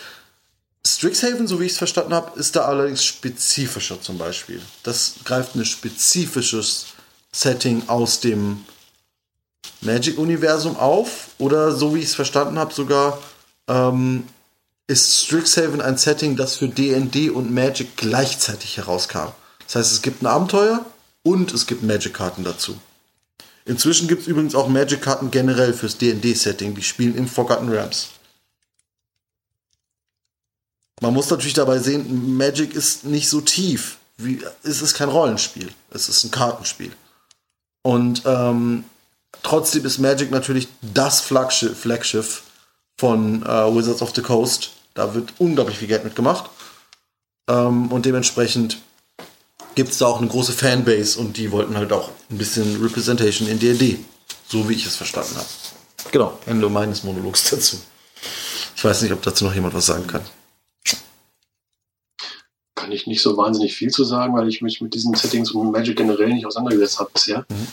Strixhaven, 0.86 1.48
so 1.48 1.60
wie 1.60 1.66
ich 1.66 1.72
es 1.72 1.78
verstanden 1.80 2.14
habe, 2.14 2.40
ist 2.40 2.56
da 2.56 2.66
allerdings 2.66 3.04
spezifischer 3.04 4.00
zum 4.02 4.18
Beispiel. 4.18 4.62
Das 4.84 5.16
greift 5.24 5.56
ein 5.56 5.66
spezifisches 5.66 6.88
Setting 7.32 7.84
aus 7.88 8.20
dem 8.20 8.64
Magic-Universum 9.82 10.78
auf. 10.78 11.30
Oder 11.40 11.72
so 11.72 11.96
wie 11.96 12.00
ich 12.00 12.06
es 12.06 12.16
verstanden 12.16 12.60
habe, 12.60 12.74
sogar 12.74 13.18
ähm, 13.68 14.26
ist 14.88 15.26
Strixhaven 15.26 15.82
ein 15.82 15.98
Setting, 15.98 16.36
das 16.36 16.58
für 16.58 16.68
DD 16.68 17.32
und 17.32 17.52
Magic 17.52 17.98
gleichzeitig 17.98 18.78
herauskam. 18.78 19.30
Das 19.66 19.76
heißt, 19.76 19.92
es 19.92 20.02
gibt 20.04 20.22
ein 20.22 20.28
Abenteuer 20.28 20.86
und 21.24 21.52
es 21.52 21.66
gibt 21.66 21.82
Magic-Karten 21.82 22.44
dazu. 22.44 22.78
Inzwischen 23.66 24.08
gibt 24.08 24.22
es 24.22 24.28
übrigens 24.28 24.54
auch 24.54 24.68
Magic-Karten 24.68 25.32
generell 25.32 25.74
fürs 25.74 25.98
DD-Setting, 25.98 26.76
die 26.76 26.84
spielen 26.84 27.16
im 27.16 27.28
Forgotten 27.28 27.70
Realms. 27.70 28.10
Man 31.02 31.14
muss 31.14 31.30
natürlich 31.30 31.54
dabei 31.54 31.80
sehen, 31.80 32.38
Magic 32.38 32.74
ist 32.74 33.04
nicht 33.04 33.30
so 33.30 33.42
tief. 33.42 33.98
Wie, 34.18 34.42
es 34.64 34.82
ist 34.82 34.94
kein 34.94 35.10
Rollenspiel. 35.10 35.70
Es 35.92 36.08
ist 36.08 36.24
ein 36.24 36.32
Kartenspiel. 36.32 36.92
Und 37.82 38.24
ähm, 38.26 38.86
trotzdem 39.44 39.86
ist 39.86 40.00
Magic 40.00 40.32
natürlich 40.32 40.70
das 40.82 41.20
Flaggschiff, 41.20 41.78
Flaggschiff 41.78 42.44
von 42.98 43.44
äh, 43.44 43.76
Wizards 43.76 44.02
of 44.02 44.14
the 44.16 44.22
Coast. 44.22 44.72
Da 44.94 45.14
wird 45.14 45.34
unglaublich 45.38 45.78
viel 45.78 45.90
Geld 45.90 46.06
mitgemacht. 46.06 46.50
Ähm, 47.50 47.92
und 47.92 48.06
dementsprechend 48.06 48.78
gibt 49.76 49.92
es 49.92 49.98
da 49.98 50.06
auch 50.06 50.20
eine 50.20 50.30
große 50.30 50.54
Fanbase 50.54 51.20
und 51.20 51.36
die 51.36 51.52
wollten 51.52 51.76
halt 51.76 51.92
auch 51.92 52.10
ein 52.32 52.38
bisschen 52.38 52.82
Representation 52.82 53.50
in 53.50 53.60
D&D. 53.60 54.00
So 54.48 54.70
wie 54.70 54.74
ich 54.74 54.86
es 54.86 54.96
verstanden 54.96 55.36
habe. 55.36 55.48
Genau, 56.12 56.40
Ende 56.46 56.70
meines 56.70 57.04
Monologs 57.04 57.50
dazu. 57.50 57.78
Ich 58.78 58.84
weiß 58.84 59.02
nicht, 59.02 59.12
ob 59.12 59.22
dazu 59.24 59.44
noch 59.44 59.54
jemand 59.54 59.74
was 59.74 59.88
sagen 59.88 60.08
kann 60.08 60.22
kann 62.86 62.92
ich 62.92 63.08
nicht 63.08 63.24
so 63.24 63.36
wahnsinnig 63.36 63.76
viel 63.76 63.90
zu 63.90 64.04
sagen, 64.04 64.36
weil 64.36 64.48
ich 64.48 64.62
mich 64.62 64.80
mit 64.80 64.94
diesen 64.94 65.16
Settings 65.16 65.50
und 65.52 65.72
Magic 65.72 65.98
generell 65.98 66.32
nicht 66.32 66.46
auseinandergesetzt 66.46 67.00
habe 67.00 67.10
bisher. 67.12 67.46
Mhm. 67.50 67.68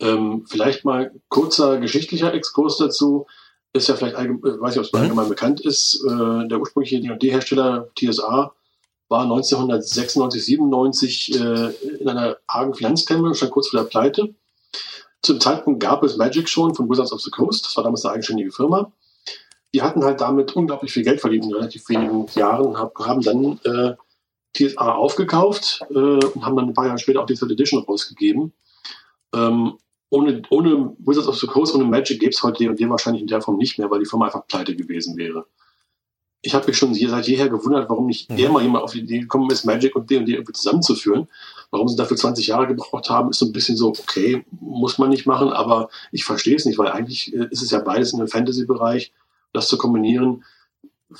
Ähm, 0.00 0.44
vielleicht 0.46 0.84
mal 0.84 1.10
kurzer 1.28 1.80
geschichtlicher 1.80 2.34
Exkurs 2.34 2.76
dazu. 2.76 3.26
Ist 3.72 3.88
ja 3.88 3.96
vielleicht, 3.96 4.16
allgemein, 4.16 4.60
weiß 4.60 4.74
ich, 4.74 4.78
ob 4.78 4.84
es 4.84 4.92
mhm. 4.92 4.98
allgemein 5.00 5.28
bekannt 5.30 5.62
ist, 5.62 6.04
äh, 6.06 6.48
der 6.48 6.60
ursprüngliche 6.60 7.00
D&D-Hersteller 7.00 7.88
TSA 7.98 8.52
war 9.08 9.22
1996, 9.22 10.44
97 10.44 11.40
äh, 11.40 11.70
in 12.00 12.08
einer 12.08 12.36
argen 12.46 12.74
Finanzklemme, 12.74 13.34
stand 13.34 13.52
kurz 13.52 13.68
vor 13.68 13.80
der 13.80 13.88
Pleite. 13.88 14.34
Zum 15.22 15.40
Zeitpunkt 15.40 15.80
gab 15.80 16.02
es 16.02 16.18
Magic 16.18 16.46
schon 16.46 16.74
von 16.74 16.90
Wizards 16.90 17.12
of 17.12 17.22
the 17.22 17.30
Coast, 17.30 17.64
das 17.64 17.74
war 17.74 17.84
damals 17.84 18.04
eine 18.04 18.14
eigenständige 18.14 18.52
Firma. 18.52 18.92
Die 19.72 19.80
hatten 19.80 20.04
halt 20.04 20.20
damit 20.20 20.54
unglaublich 20.54 20.92
viel 20.92 21.04
Geld 21.04 21.22
verdient 21.22 21.46
in 21.46 21.54
relativ 21.54 21.88
wenigen 21.88 22.26
Jahren, 22.34 22.76
haben 22.76 23.22
dann 23.22 23.60
äh, 23.64 23.94
TSA 24.58 24.94
aufgekauft 24.94 25.84
äh, 25.90 25.94
und 25.94 26.44
haben 26.44 26.56
dann 26.56 26.66
ein 26.66 26.74
paar 26.74 26.86
Jahre 26.86 26.98
später 26.98 27.20
auch 27.20 27.26
die 27.26 27.34
Third 27.34 27.52
Edition 27.52 27.82
rausgegeben. 27.82 28.52
Ähm, 29.34 29.74
ohne, 30.10 30.42
ohne 30.50 30.96
Wizards 30.98 31.28
of 31.28 31.38
the 31.38 31.46
Coast, 31.46 31.74
ohne 31.74 31.84
Magic 31.84 32.20
gäbe 32.20 32.30
es 32.30 32.42
heute 32.42 32.64
D&D 32.64 32.88
wahrscheinlich 32.88 33.22
in 33.22 33.28
der 33.28 33.42
Form 33.42 33.58
nicht 33.58 33.78
mehr, 33.78 33.90
weil 33.90 34.00
die 34.00 34.06
Firma 34.06 34.26
einfach 34.26 34.46
pleite 34.46 34.74
gewesen 34.74 35.16
wäre. 35.16 35.46
Ich 36.40 36.54
habe 36.54 36.66
mich 36.66 36.78
schon 36.78 36.94
seit 36.94 37.26
jeher 37.26 37.48
gewundert, 37.48 37.90
warum 37.90 38.06
nicht 38.06 38.30
mhm. 38.30 38.38
eher 38.38 38.50
mal 38.50 38.62
jemand 38.62 38.84
auf 38.84 38.92
die 38.92 39.00
Idee 39.00 39.18
gekommen 39.20 39.50
ist, 39.50 39.64
Magic 39.64 39.94
und 39.96 40.08
D&D 40.08 40.32
irgendwie 40.32 40.52
zusammenzuführen. 40.52 41.28
Warum 41.70 41.88
sie 41.88 41.96
dafür 41.96 42.16
20 42.16 42.46
Jahre 42.46 42.66
gebraucht 42.66 43.10
haben, 43.10 43.30
ist 43.30 43.40
so 43.40 43.46
ein 43.46 43.52
bisschen 43.52 43.76
so, 43.76 43.88
okay, 43.88 44.44
muss 44.50 44.98
man 44.98 45.10
nicht 45.10 45.26
machen, 45.26 45.48
aber 45.50 45.90
ich 46.12 46.24
verstehe 46.24 46.56
es 46.56 46.64
nicht, 46.64 46.78
weil 46.78 46.88
eigentlich 46.88 47.34
äh, 47.34 47.48
ist 47.50 47.62
es 47.62 47.70
ja 47.70 47.80
beides 47.80 48.12
in 48.12 48.18
dem 48.18 48.28
Fantasy-Bereich. 48.28 49.12
Das 49.52 49.68
zu 49.68 49.76
kombinieren, 49.78 50.44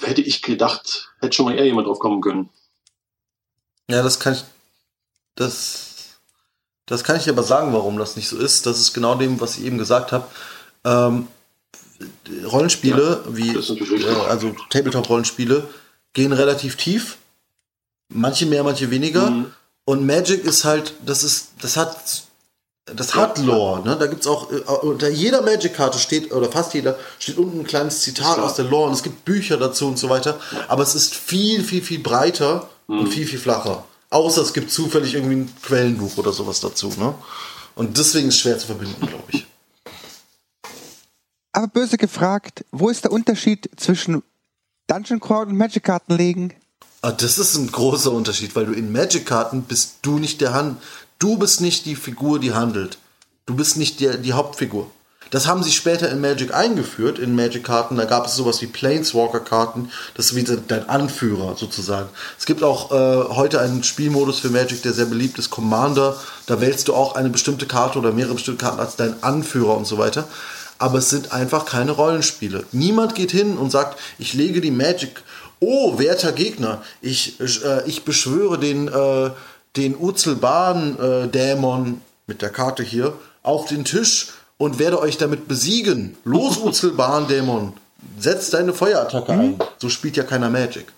hätte 0.00 0.22
ich 0.22 0.42
gedacht, 0.42 1.12
hätte 1.20 1.34
schon 1.34 1.46
mal 1.46 1.56
eher 1.56 1.64
jemand 1.66 1.86
drauf 1.86 1.98
kommen 1.98 2.20
können. 2.20 2.50
Ja, 3.90 4.02
das 4.02 4.20
kann 4.20 4.34
ich. 4.34 4.44
Das. 5.34 5.86
Das 6.86 7.04
kann 7.04 7.16
ich 7.16 7.28
aber 7.28 7.42
sagen, 7.42 7.74
warum 7.74 7.98
das 7.98 8.16
nicht 8.16 8.28
so 8.28 8.38
ist. 8.38 8.64
Das 8.64 8.78
ist 8.78 8.94
genau 8.94 9.14
dem, 9.14 9.40
was 9.40 9.58
ich 9.58 9.64
eben 9.64 9.76
gesagt 9.76 10.10
habe. 10.10 10.26
Ähm, 10.84 11.28
Rollenspiele, 12.46 13.24
ja, 13.26 13.36
wie 13.36 13.54
äh, 13.54 14.26
also 14.28 14.54
Tabletop-Rollenspiele, 14.70 15.68
gehen 16.14 16.32
relativ 16.32 16.76
tief. 16.76 17.18
Manche 18.08 18.46
mehr, 18.46 18.64
manche 18.64 18.90
weniger. 18.90 19.30
Mhm. 19.30 19.52
Und 19.84 20.06
Magic 20.06 20.44
ist 20.44 20.64
halt, 20.64 20.94
das 21.04 21.22
ist, 21.22 21.48
das 21.60 21.76
hat, 21.76 22.22
das 22.86 23.14
hat 23.14 23.38
Lore. 23.38 23.82
Ne? 23.86 23.96
Da 23.96 24.06
gibt's 24.06 24.26
auch, 24.26 24.50
äh, 24.50 24.56
unter 24.82 25.08
jeder 25.08 25.42
Magic-Karte 25.42 25.98
steht, 25.98 26.32
oder 26.32 26.50
fast 26.50 26.72
jeder, 26.72 26.96
steht 27.18 27.36
unten 27.36 27.60
ein 27.60 27.66
kleines 27.66 28.00
Zitat 28.00 28.38
aus 28.38 28.54
der 28.54 28.64
Lore 28.64 28.88
und 28.88 28.94
es 28.94 29.02
gibt 29.02 29.24
Bücher 29.26 29.58
dazu 29.58 29.86
und 29.88 29.98
so 29.98 30.08
weiter. 30.08 30.38
Aber 30.68 30.82
es 30.82 30.94
ist 30.94 31.14
viel, 31.14 31.62
viel, 31.64 31.82
viel 31.82 31.98
breiter 31.98 32.68
mhm. 32.88 33.00
und 33.00 33.08
viel, 33.08 33.26
viel 33.26 33.38
flacher. 33.38 33.84
Außer 34.10 34.42
es 34.42 34.52
gibt 34.52 34.72
zufällig 34.72 35.14
irgendwie 35.14 35.36
ein 35.36 35.54
Quellenbuch 35.62 36.16
oder 36.16 36.32
sowas 36.32 36.60
dazu. 36.60 36.88
Ne? 36.98 37.14
Und 37.74 37.96
deswegen 37.96 38.28
ist 38.28 38.34
es 38.34 38.40
schwer 38.40 38.58
zu 38.58 38.66
verbinden, 38.66 39.06
glaube 39.06 39.24
ich. 39.28 39.46
Aber 41.52 41.68
böse 41.68 41.96
gefragt, 41.96 42.64
wo 42.72 42.88
ist 42.88 43.04
der 43.04 43.12
Unterschied 43.12 43.70
zwischen 43.76 44.22
Dungeon 44.86 45.20
Crawl 45.20 45.46
und 45.46 45.56
Magic-Karten 45.56 46.16
legen? 46.16 46.54
Ah, 47.02 47.12
das 47.12 47.38
ist 47.38 47.56
ein 47.56 47.70
großer 47.70 48.10
Unterschied, 48.10 48.56
weil 48.56 48.66
du 48.66 48.72
in 48.72 48.90
Magic-Karten 48.90 49.62
bist 49.62 49.98
du 50.02 50.18
nicht 50.18 50.40
der 50.40 50.52
Hand, 50.52 50.80
du 51.18 51.36
bist 51.36 51.60
nicht 51.60 51.86
die 51.86 51.96
Figur, 51.96 52.40
die 52.40 52.54
handelt. 52.54 52.98
Du 53.46 53.54
bist 53.54 53.76
nicht 53.76 54.00
der, 54.00 54.18
die 54.18 54.32
Hauptfigur. 54.32 54.90
Das 55.30 55.46
haben 55.46 55.62
sie 55.62 55.72
später 55.72 56.10
in 56.10 56.20
Magic 56.20 56.54
eingeführt, 56.54 57.18
in 57.18 57.34
Magic-Karten. 57.34 57.96
Da 57.96 58.04
gab 58.06 58.26
es 58.26 58.34
sowas 58.34 58.62
wie 58.62 58.66
Planeswalker-Karten. 58.66 59.90
Das 60.14 60.26
ist 60.26 60.34
wie 60.36 60.44
dein 60.44 60.88
Anführer 60.88 61.56
sozusagen. 61.56 62.08
Es 62.38 62.46
gibt 62.46 62.62
auch 62.62 62.90
äh, 62.90 63.34
heute 63.34 63.60
einen 63.60 63.82
Spielmodus 63.82 64.40
für 64.40 64.48
Magic, 64.48 64.82
der 64.82 64.92
sehr 64.92 65.06
beliebt 65.06 65.38
ist, 65.38 65.50
Commander. 65.50 66.16
Da 66.46 66.60
wählst 66.60 66.88
du 66.88 66.94
auch 66.94 67.14
eine 67.14 67.28
bestimmte 67.28 67.66
Karte 67.66 67.98
oder 67.98 68.12
mehrere 68.12 68.34
bestimmte 68.34 68.64
Karten 68.64 68.80
als 68.80 68.96
dein 68.96 69.22
Anführer 69.22 69.76
und 69.76 69.86
so 69.86 69.98
weiter. 69.98 70.26
Aber 70.78 70.98
es 70.98 71.10
sind 71.10 71.32
einfach 71.32 71.66
keine 71.66 71.90
Rollenspiele. 71.92 72.64
Niemand 72.72 73.14
geht 73.14 73.32
hin 73.32 73.58
und 73.58 73.70
sagt, 73.70 73.98
ich 74.18 74.32
lege 74.32 74.60
die 74.60 74.70
Magic. 74.70 75.22
Oh, 75.60 75.98
werter 75.98 76.32
Gegner, 76.32 76.82
ich, 77.02 77.40
äh, 77.40 77.86
ich 77.86 78.04
beschwöre 78.04 78.58
den, 78.58 78.86
äh, 78.86 79.30
den 79.76 79.96
Uzelban-Dämon 79.98 81.86
äh, 81.86 81.96
mit 82.28 82.42
der 82.42 82.50
Karte 82.50 82.84
hier 82.84 83.14
auf 83.42 83.66
den 83.66 83.84
Tisch 83.84 84.28
und 84.58 84.78
werde 84.78 85.00
euch 85.00 85.16
damit 85.16 85.48
besiegen. 85.48 86.16
Los, 86.24 86.58
Uzelbahn-Dämon. 86.58 87.72
Setz 88.18 88.50
deine 88.50 88.74
Feuerattacke 88.74 89.32
mhm. 89.32 89.40
ein. 89.40 89.58
So 89.78 89.88
spielt 89.88 90.16
ja 90.16 90.24
keiner 90.24 90.50
Magic. 90.50 90.92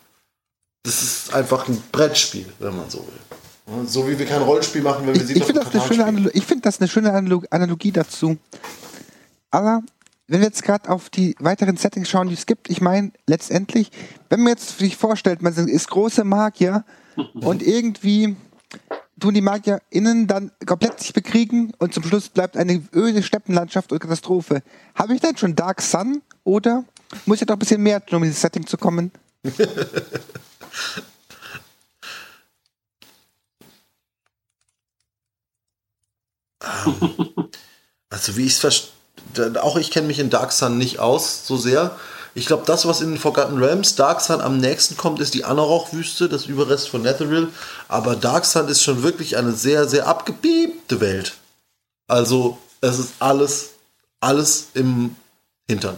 Das 0.82 1.02
ist 1.02 1.34
einfach 1.34 1.68
ein 1.68 1.82
Brettspiel, 1.92 2.46
wenn 2.58 2.76
man 2.76 2.88
so 2.90 2.98
will. 2.98 3.86
So 3.86 4.08
wie 4.08 4.18
wir 4.18 4.26
kein 4.26 4.42
Rollenspiel 4.42 4.82
machen, 4.82 5.06
wenn 5.06 5.14
wir 5.14 5.24
sie 5.24 5.34
Ich, 5.34 5.40
ich 5.40 5.44
finde 5.44 5.60
das, 5.60 6.44
find 6.44 6.66
das 6.66 6.80
eine 6.80 6.88
schöne 6.88 7.12
Analogie 7.12 7.92
dazu. 7.92 8.36
Aber 9.50 9.82
wenn 10.26 10.40
wir 10.40 10.46
jetzt 10.46 10.62
gerade 10.62 10.88
auf 10.88 11.10
die 11.10 11.36
weiteren 11.38 11.76
Settings 11.76 12.08
schauen, 12.08 12.28
die 12.28 12.34
es 12.34 12.46
gibt, 12.46 12.70
ich 12.70 12.80
meine, 12.80 13.12
letztendlich, 13.26 13.90
wenn 14.28 14.40
man 14.40 14.50
jetzt 14.50 14.78
sich 14.78 14.96
vorstellt, 14.96 15.42
man 15.42 15.52
ist 15.54 15.90
große 15.90 16.24
Magier 16.24 16.84
und 17.34 17.62
irgendwie 17.62 18.36
tun 19.20 19.34
die 19.34 19.40
MagierInnen 19.40 20.26
dann 20.26 20.50
komplett 20.66 20.98
sich 21.00 21.12
bekriegen 21.12 21.72
und 21.78 21.94
zum 21.94 22.02
Schluss 22.02 22.28
bleibt 22.28 22.56
eine 22.56 22.82
öde 22.94 23.22
Steppenlandschaft 23.22 23.92
und 23.92 24.00
Katastrophe. 24.00 24.62
Habe 24.94 25.14
ich 25.14 25.20
dann 25.20 25.36
schon 25.36 25.54
Dark 25.54 25.82
Sun 25.82 26.22
oder 26.42 26.84
muss 27.26 27.40
ich 27.40 27.46
doch 27.46 27.54
ein 27.54 27.58
bisschen 27.58 27.82
mehr 27.82 28.04
tun, 28.04 28.16
um 28.16 28.24
in 28.24 28.30
dieses 28.30 28.40
Setting 28.40 28.66
zu 28.66 28.76
kommen? 28.76 29.12
also 38.10 38.36
wie 38.36 38.46
ich 38.46 38.52
es 38.52 38.58
verstehe, 38.58 38.90
auch 39.60 39.76
ich 39.76 39.90
kenne 39.90 40.06
mich 40.08 40.18
in 40.18 40.30
Dark 40.30 40.52
Sun 40.52 40.78
nicht 40.78 40.98
aus 40.98 41.46
so 41.46 41.56
sehr. 41.56 41.96
Ich 42.34 42.46
glaube, 42.46 42.62
das, 42.66 42.86
was 42.86 43.00
in 43.00 43.18
Forgotten 43.18 43.58
Realms 43.58 43.96
Dark 43.96 44.20
Sun 44.20 44.40
am 44.40 44.58
nächsten 44.58 44.96
kommt, 44.96 45.20
ist 45.20 45.34
die 45.34 45.44
Anorach-Wüste, 45.44 46.28
das 46.28 46.46
Überrest 46.46 46.88
von 46.88 47.02
Netheril. 47.02 47.48
Aber 47.88 48.16
Dark 48.16 48.44
Sun 48.44 48.68
ist 48.68 48.82
schon 48.82 49.02
wirklich 49.02 49.36
eine 49.36 49.52
sehr, 49.52 49.88
sehr 49.88 50.06
abgepiepte 50.06 51.00
Welt. 51.00 51.34
Also, 52.06 52.58
es 52.80 52.98
ist 52.98 53.14
alles, 53.18 53.70
alles 54.20 54.68
im 54.74 55.16
Hintern. 55.68 55.96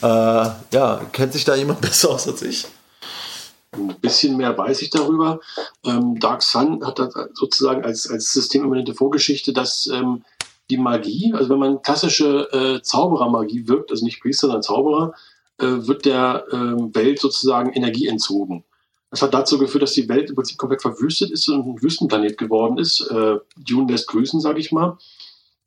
Äh, 0.00 0.06
ja, 0.06 1.00
kennt 1.12 1.32
sich 1.32 1.44
da 1.44 1.54
jemand 1.54 1.80
besser 1.82 2.10
aus 2.10 2.26
als 2.26 2.42
ich? 2.42 2.66
Ein 3.74 3.98
bisschen 4.00 4.36
mehr 4.36 4.56
weiß 4.58 4.82
ich 4.82 4.90
darüber. 4.90 5.40
Ähm, 5.84 6.18
Dark 6.20 6.42
Sun 6.42 6.84
hat 6.84 7.00
sozusagen 7.32 7.84
als, 7.84 8.10
als 8.10 8.32
systemimmanente 8.32 8.94
Vorgeschichte, 8.94 9.54
dass 9.54 9.86
ähm, 9.86 10.24
die 10.70 10.76
Magie, 10.76 11.32
also 11.34 11.50
wenn 11.50 11.58
man 11.58 11.82
klassische 11.82 12.48
äh, 12.52 12.82
Zauberermagie 12.82 13.68
wirkt, 13.68 13.90
also 13.90 14.04
nicht 14.04 14.20
Priester, 14.20 14.46
sondern 14.46 14.62
Zauberer, 14.62 15.12
äh, 15.58 15.86
wird 15.86 16.04
der 16.04 16.44
äh, 16.50 16.94
Welt 16.94 17.20
sozusagen 17.20 17.72
Energie 17.72 18.06
entzogen. 18.06 18.64
Das 19.10 19.22
hat 19.22 19.34
dazu 19.34 19.58
geführt, 19.58 19.82
dass 19.82 19.92
die 19.92 20.08
Welt 20.08 20.30
im 20.30 20.36
Prinzip 20.36 20.56
komplett 20.56 20.82
verwüstet 20.82 21.30
ist 21.30 21.48
und 21.48 21.66
ein 21.66 21.82
Wüstenplanet 21.82 22.38
geworden 22.38 22.78
ist. 22.78 23.02
Äh, 23.10 23.36
Dune 23.56 23.90
lässt 23.90 24.08
grüßen, 24.08 24.40
sage 24.40 24.60
ich 24.60 24.72
mal. 24.72 24.96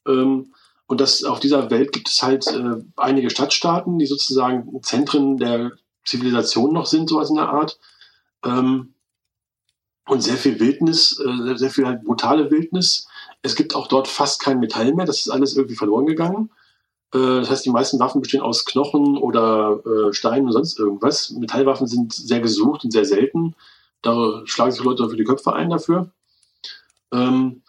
Ähm, 0.08 0.54
Und 0.88 1.02
das, 1.02 1.24
auf 1.24 1.39
dieser 1.39 1.72
Welt 1.72 1.91
gibt 1.91 2.10
es 2.10 2.22
halt 2.22 2.46
äh, 2.48 2.76
einige 2.96 3.30
Stadtstaaten, 3.32 3.98
die 3.98 4.06
sozusagen 4.06 4.82
Zentren 4.84 5.38
der 5.38 5.72
Zivilisation 6.04 6.74
noch 6.74 6.86
sind, 6.86 7.10
sowas 7.10 7.30
in 7.32 7.38
der 7.38 7.50
Art. 7.50 7.80
Ähm, 8.43 8.93
und 10.08 10.22
sehr 10.22 10.38
viel 10.38 10.60
Wildnis, 10.60 11.20
äh, 11.20 11.58
sehr 11.58 11.72
viel 11.72 11.88
halt 11.88 12.04
brutale 12.04 12.52
Wildnis. 12.52 13.08
Es 13.46 13.56
gibt 13.56 13.76
auch 13.76 13.88
dort 13.88 14.08
fast 14.08 14.41
kein 14.41 14.60
Metall 14.60 14.93
mehr, 14.96 15.06
das 15.06 15.20
ist 15.20 15.30
alles 15.30 15.56
irgendwie 15.56 15.76
verloren 15.76 16.08
gegangen. 16.08 16.50
Äh, 17.14 17.20
das 17.20 17.52
heißt, 17.52 17.66
die 17.66 17.70
meisten 17.70 18.00
Waffen 18.00 18.22
bestehen 18.22 18.41
aus 18.41 18.66
Knochen 18.66 19.18
oder 19.18 19.82
äh, 19.86 20.14
Steinen 20.14 20.48
und 20.48 20.52
sonst 20.52 20.80
irgendwas. 20.80 21.30
Metallwaffen 21.30 21.86
sind 21.86 22.12
sehr 22.12 22.39
gesucht 22.39 22.84
und 22.84 22.91
sehr 22.91 23.06
selten. 23.06 23.56
Da 24.02 24.41
schlagen 24.46 24.72
sich 24.72 24.84
Leute 24.84 25.08
für 25.08 25.16
die 25.16 25.24
Köpfe 25.24 25.54
ein 25.54 25.70
dafür. 25.70 26.12
Ähm, 27.14 27.62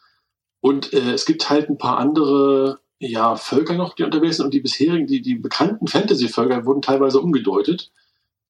und 0.61 0.95
äh, 0.95 1.13
es 1.13 1.27
gibt 1.27 1.51
halt 1.51 1.69
ein 1.69 1.77
paar 1.77 1.99
andere 1.99 2.81
ja, 2.99 3.37
Völker 3.37 3.75
noch, 3.75 3.95
die 3.95 4.05
unterwegs 4.05 4.39
sind 4.39 4.47
und 4.47 4.55
die 4.55 4.61
bisherigen, 4.61 5.07
die, 5.07 5.21
die 5.21 5.35
bekannten 5.35 5.89
Fantasy-Völker 5.89 6.65
wurden 6.65 6.81
teilweise 6.81 7.21
umgedeutet. 7.21 7.93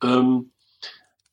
Ähm, 0.01 0.53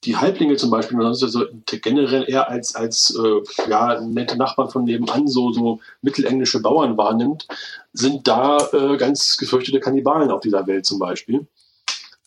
die 0.05 0.17
Halblinge 0.17 0.55
zum 0.57 0.69
Beispiel, 0.69 0.97
man 0.97 1.07
also 1.07 1.45
generell 1.65 2.29
eher 2.29 2.49
als, 2.49 2.75
als 2.75 3.15
äh, 3.15 3.69
ja, 3.69 4.01
nette 4.01 4.37
Nachbarn 4.37 4.69
von 4.69 4.83
nebenan 4.83 5.27
so, 5.27 5.51
so 5.51 5.79
mittelenglische 6.01 6.61
Bauern 6.61 6.97
wahrnimmt, 6.97 7.47
sind 7.93 8.27
da 8.27 8.57
äh, 8.73 8.97
ganz 8.97 9.37
gefürchtete 9.37 9.79
Kannibalen 9.79 10.31
auf 10.31 10.41
dieser 10.41 10.67
Welt 10.67 10.85
zum 10.85 10.99
Beispiel. 10.99 11.47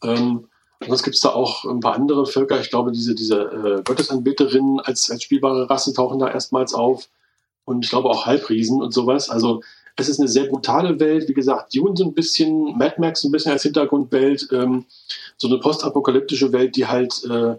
Ähm, 0.02 0.48
sonst 0.86 1.02
gibt 1.02 1.16
es 1.16 1.22
da 1.22 1.30
auch 1.30 1.64
ein 1.64 1.80
paar 1.80 1.94
andere 1.94 2.26
Völker. 2.26 2.60
Ich 2.60 2.70
glaube, 2.70 2.92
diese, 2.92 3.14
diese 3.14 3.40
äh, 3.40 3.82
Gottesanbeterinnen 3.82 4.80
als, 4.80 5.10
als 5.10 5.22
spielbare 5.22 5.68
Rasse 5.68 5.92
tauchen 5.92 6.18
da 6.18 6.28
erstmals 6.28 6.74
auf. 6.74 7.08
Und 7.64 7.84
ich 7.84 7.90
glaube 7.90 8.08
auch 8.08 8.26
Halbriesen 8.26 8.80
und 8.80 8.92
sowas. 8.92 9.28
Also 9.28 9.62
es 9.96 10.08
ist 10.08 10.20
eine 10.20 10.28
sehr 10.28 10.44
brutale 10.44 11.00
Welt. 11.00 11.28
Wie 11.28 11.34
gesagt, 11.34 11.74
Dune 11.74 11.96
so 11.96 12.04
ein 12.04 12.14
bisschen, 12.14 12.76
Mad 12.76 12.96
Max 12.98 13.22
so 13.22 13.28
ein 13.28 13.32
bisschen 13.32 13.52
als 13.52 13.62
Hintergrundwelt. 13.62 14.48
Ähm, 14.52 14.84
so 15.38 15.48
eine 15.48 15.58
postapokalyptische 15.58 16.52
Welt, 16.52 16.76
die 16.76 16.86
halt 16.86 17.24
äh, 17.24 17.56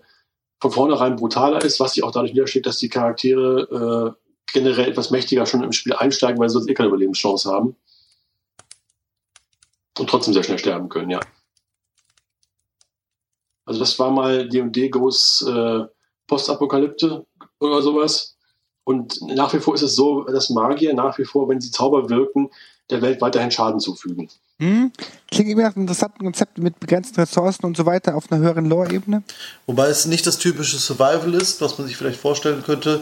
von 0.60 0.72
vornherein 0.72 1.16
brutaler 1.16 1.64
ist, 1.64 1.80
was 1.80 1.94
sich 1.94 2.04
auch 2.04 2.12
dadurch 2.12 2.34
niederschlägt, 2.34 2.68
dass 2.68 2.78
die 2.78 2.90
Charaktere 2.90 4.16
äh, 4.16 4.28
generell 4.54 4.90
etwas 4.90 5.12
mächtiger 5.12 5.46
schon 5.46 5.64
im 5.64 5.72
Spiel 5.72 5.94
einsteigen, 5.94 6.40
weil 6.40 6.50
sie 6.50 6.54
sonst 6.54 6.70
eh 6.70 6.74
keine 6.74 6.90
Überlebenschance 6.90 7.52
haben. 7.52 7.76
Und 9.98 10.10
trotzdem 10.10 10.34
sehr 10.34 10.44
schnell 10.44 10.60
sterben 10.60 10.90
können, 10.90 11.10
ja. 11.10 11.20
Also 13.66 13.80
das 13.80 13.98
war 14.00 14.12
mal 14.12 14.48
D&D 14.48 14.90
Goes 14.90 15.42
äh, 15.42 15.86
Postapokalypte 16.28 17.26
oder 17.60 17.82
sowas. 17.82 18.37
Und 18.88 19.20
nach 19.22 19.54
wie 19.54 19.60
vor 19.60 19.76
ist 19.76 19.82
es 19.82 19.96
so, 19.96 20.24
dass 20.24 20.50
Magier 20.50 20.94
nach 20.94 21.18
wie 21.18 21.26
vor, 21.26 21.50
wenn 21.50 21.60
sie 21.60 21.72
Zauber 21.72 22.10
wirken, 22.10 22.50
der 22.90 23.02
Welt 23.02 23.20
weiterhin 23.20 23.52
Schaden 23.52 23.82
zufügen. 23.82 24.30
Hm? 24.60 24.94
Klingt 25.30 25.50
irgendwie 25.50 25.66
nach 25.66 25.76
einem 25.76 25.84
interessanten 25.84 26.24
Konzept 26.24 26.58
mit 26.58 26.80
begrenzten 26.80 27.20
Ressourcen 27.20 27.66
und 27.66 27.76
so 27.76 27.86
weiter 27.86 28.16
auf 28.16 28.32
einer 28.32 28.40
höheren 28.40 28.70
Lore-Ebene. 28.70 29.24
Wobei 29.66 29.88
es 29.88 30.06
nicht 30.06 30.26
das 30.26 30.38
typische 30.38 30.78
Survival 30.78 31.34
ist, 31.34 31.60
was 31.60 31.78
man 31.78 31.86
sich 31.86 31.98
vielleicht 31.98 32.18
vorstellen 32.18 32.64
könnte, 32.64 33.02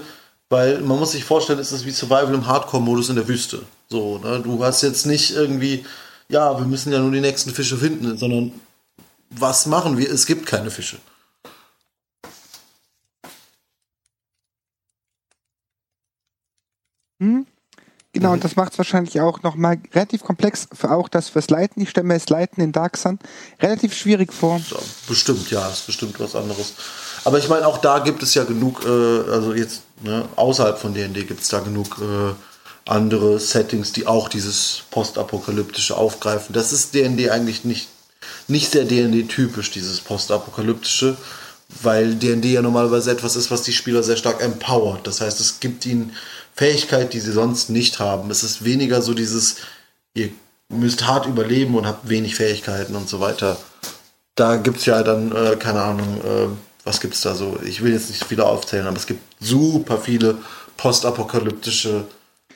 weil 0.49 0.81
man 0.81 0.97
muss 0.97 1.11
sich 1.11 1.23
vorstellen, 1.23 1.59
es 1.59 1.71
ist 1.71 1.85
wie 1.85 1.91
Survival 1.91 2.33
im 2.33 2.47
Hardcore-Modus 2.47 3.09
in 3.09 3.17
der 3.17 3.27
Wüste. 3.27 3.61
So, 3.87 4.17
ne? 4.17 4.41
Du 4.43 4.63
hast 4.63 4.81
jetzt 4.81 5.05
nicht 5.05 5.35
irgendwie, 5.35 5.85
ja, 6.29 6.57
wir 6.57 6.65
müssen 6.65 6.93
ja 6.93 6.97
nur 6.97 7.11
die 7.11 7.21
nächsten 7.21 7.51
Fische 7.51 7.77
finden, 7.77 8.17
sondern 8.17 8.53
was 9.29 9.67
machen 9.67 9.99
wir? 9.99 10.09
Es 10.09 10.25
gibt 10.25 10.47
keine 10.47 10.71
Fische. 10.71 10.97
Genau, 18.15 18.31
und 18.31 18.45
das 18.45 18.55
macht 18.55 18.71
es 18.71 18.77
wahrscheinlich 18.77 19.19
auch 19.19 19.43
nochmal 19.43 19.77
relativ 19.93 20.23
komplex 20.23 20.69
für 20.71 20.89
auch 20.91 21.09
das 21.09 21.27
fürs 21.27 21.49
Leiten. 21.49 21.83
Ich 21.83 21.89
stelle 21.89 22.07
mir 22.07 22.13
das 22.13 22.29
Leiten 22.29 22.63
in 22.63 22.71
Dark 22.71 22.95
Sun 22.95 23.19
relativ 23.61 23.93
schwierig 23.93 24.31
vor. 24.31 24.61
Ja, 24.71 24.77
bestimmt, 25.05 25.51
ja, 25.51 25.67
ist 25.67 25.85
bestimmt 25.85 26.17
was 26.21 26.33
anderes. 26.33 26.75
Aber 27.25 27.39
ich 27.39 27.49
meine, 27.49 27.67
auch 27.67 27.77
da 27.79 27.99
gibt 27.99 28.23
es 28.23 28.33
ja 28.33 28.45
genug, 28.45 28.85
äh, 28.85 28.89
also 28.89 29.53
jetzt 29.53 29.81
ne, 30.01 30.23
außerhalb 30.37 30.79
von 30.79 30.93
D&D 30.93 31.25
gibt 31.25 31.41
es 31.41 31.49
da 31.49 31.59
genug 31.59 31.97
äh, 31.99 32.33
andere 32.89 33.37
Settings, 33.37 33.91
die 33.91 34.07
auch 34.07 34.29
dieses 34.29 34.83
postapokalyptische 34.91 35.97
aufgreifen. 35.97 36.53
Das 36.53 36.71
ist 36.71 36.93
D&D 36.93 37.29
eigentlich 37.31 37.65
nicht, 37.65 37.89
nicht 38.47 38.71
sehr 38.71 38.85
D&D-typisch, 38.85 39.71
dieses 39.71 39.99
postapokalyptische, 39.99 41.17
weil 41.81 42.15
D&D 42.15 42.53
ja 42.53 42.61
normalerweise 42.61 43.11
etwas 43.11 43.35
ist, 43.35 43.51
was 43.51 43.63
die 43.63 43.73
Spieler 43.73 44.03
sehr 44.03 44.17
stark 44.17 44.41
empowert. 44.41 45.05
Das 45.07 45.21
heißt, 45.21 45.39
es 45.39 45.59
gibt 45.59 45.85
ihnen 45.85 46.13
Fähigkeit, 46.55 47.13
die 47.13 47.19
sie 47.19 47.31
sonst 47.31 47.69
nicht 47.69 47.99
haben. 47.99 48.31
Es 48.31 48.43
ist 48.43 48.63
weniger 48.63 49.01
so 49.01 49.13
dieses, 49.13 49.57
ihr 50.13 50.29
müsst 50.69 51.05
hart 51.05 51.25
überleben 51.25 51.75
und 51.75 51.85
habt 51.85 52.07
wenig 52.09 52.35
Fähigkeiten 52.35 52.95
und 52.95 53.09
so 53.09 53.19
weiter. 53.19 53.57
Da 54.35 54.57
gibt 54.57 54.79
es 54.79 54.85
ja 54.85 55.03
dann, 55.03 55.31
äh, 55.31 55.55
keine 55.57 55.81
Ahnung, 55.81 56.21
äh, 56.23 56.47
was 56.83 57.03
es 57.03 57.21
da 57.21 57.35
so? 57.35 57.57
Ich 57.65 57.83
will 57.83 57.93
jetzt 57.93 58.09
nicht 58.09 58.23
viele 58.23 58.45
aufzählen, 58.45 58.87
aber 58.87 58.97
es 58.97 59.07
gibt 59.07 59.21
super 59.39 59.97
viele 59.97 60.37
postapokalyptische 60.77 62.05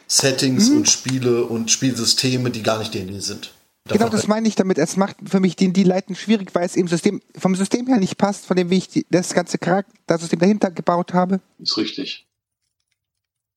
Settings 0.07 0.69
mhm. 0.69 0.77
und 0.77 0.89
Spiele 0.89 1.45
und 1.45 1.71
Spielsysteme, 1.71 2.51
die 2.51 2.63
gar 2.63 2.79
nicht 2.79 2.93
denen 2.93 3.21
sind. 3.21 3.51
Genau, 3.97 4.09
das 4.09 4.27
meine 4.27 4.47
ich 4.47 4.55
damit. 4.55 4.77
Es 4.77 4.97
macht 4.97 5.17
für 5.25 5.39
mich 5.39 5.55
den 5.55 5.73
die 5.73 5.83
Leiten 5.83 6.15
schwierig, 6.15 6.53
weil 6.53 6.65
es 6.65 6.75
eben 6.75 6.87
System, 6.87 7.21
vom 7.37 7.55
System 7.55 7.87
her 7.87 7.97
nicht 7.97 8.17
passt, 8.17 8.45
von 8.45 8.55
dem 8.55 8.69
wie 8.69 8.77
ich 8.77 8.87
die, 8.87 9.05
das 9.09 9.33
ganze 9.33 9.57
Charaktersystem 9.57 10.39
dahinter 10.39 10.71
gebaut 10.71 11.13
habe. 11.13 11.39
Ist 11.59 11.77
richtig. 11.77 12.27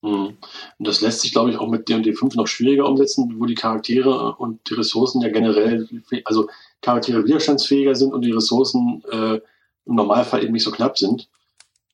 Mhm. 0.03 0.37
Und 0.77 0.87
das 0.87 1.01
lässt 1.01 1.21
sich, 1.21 1.31
glaube 1.31 1.49
ich, 1.49 1.57
auch 1.57 1.69
mit 1.69 1.87
D&D 1.87 2.13
5 2.13 2.35
noch 2.35 2.47
schwieriger 2.47 2.87
umsetzen, 2.87 3.35
wo 3.39 3.45
die 3.45 3.55
Charaktere 3.55 4.35
und 4.35 4.69
die 4.69 4.73
Ressourcen 4.73 5.21
ja 5.21 5.29
generell, 5.29 5.87
also 6.25 6.49
Charaktere 6.81 7.23
widerstandsfähiger 7.23 7.95
sind 7.95 8.13
und 8.13 8.21
die 8.21 8.31
Ressourcen 8.31 9.01
äh, 9.09 9.39
im 9.85 9.95
Normalfall 9.95 10.43
eben 10.43 10.51
nicht 10.51 10.63
so 10.63 10.71
knapp 10.71 10.97
sind. 10.97 11.29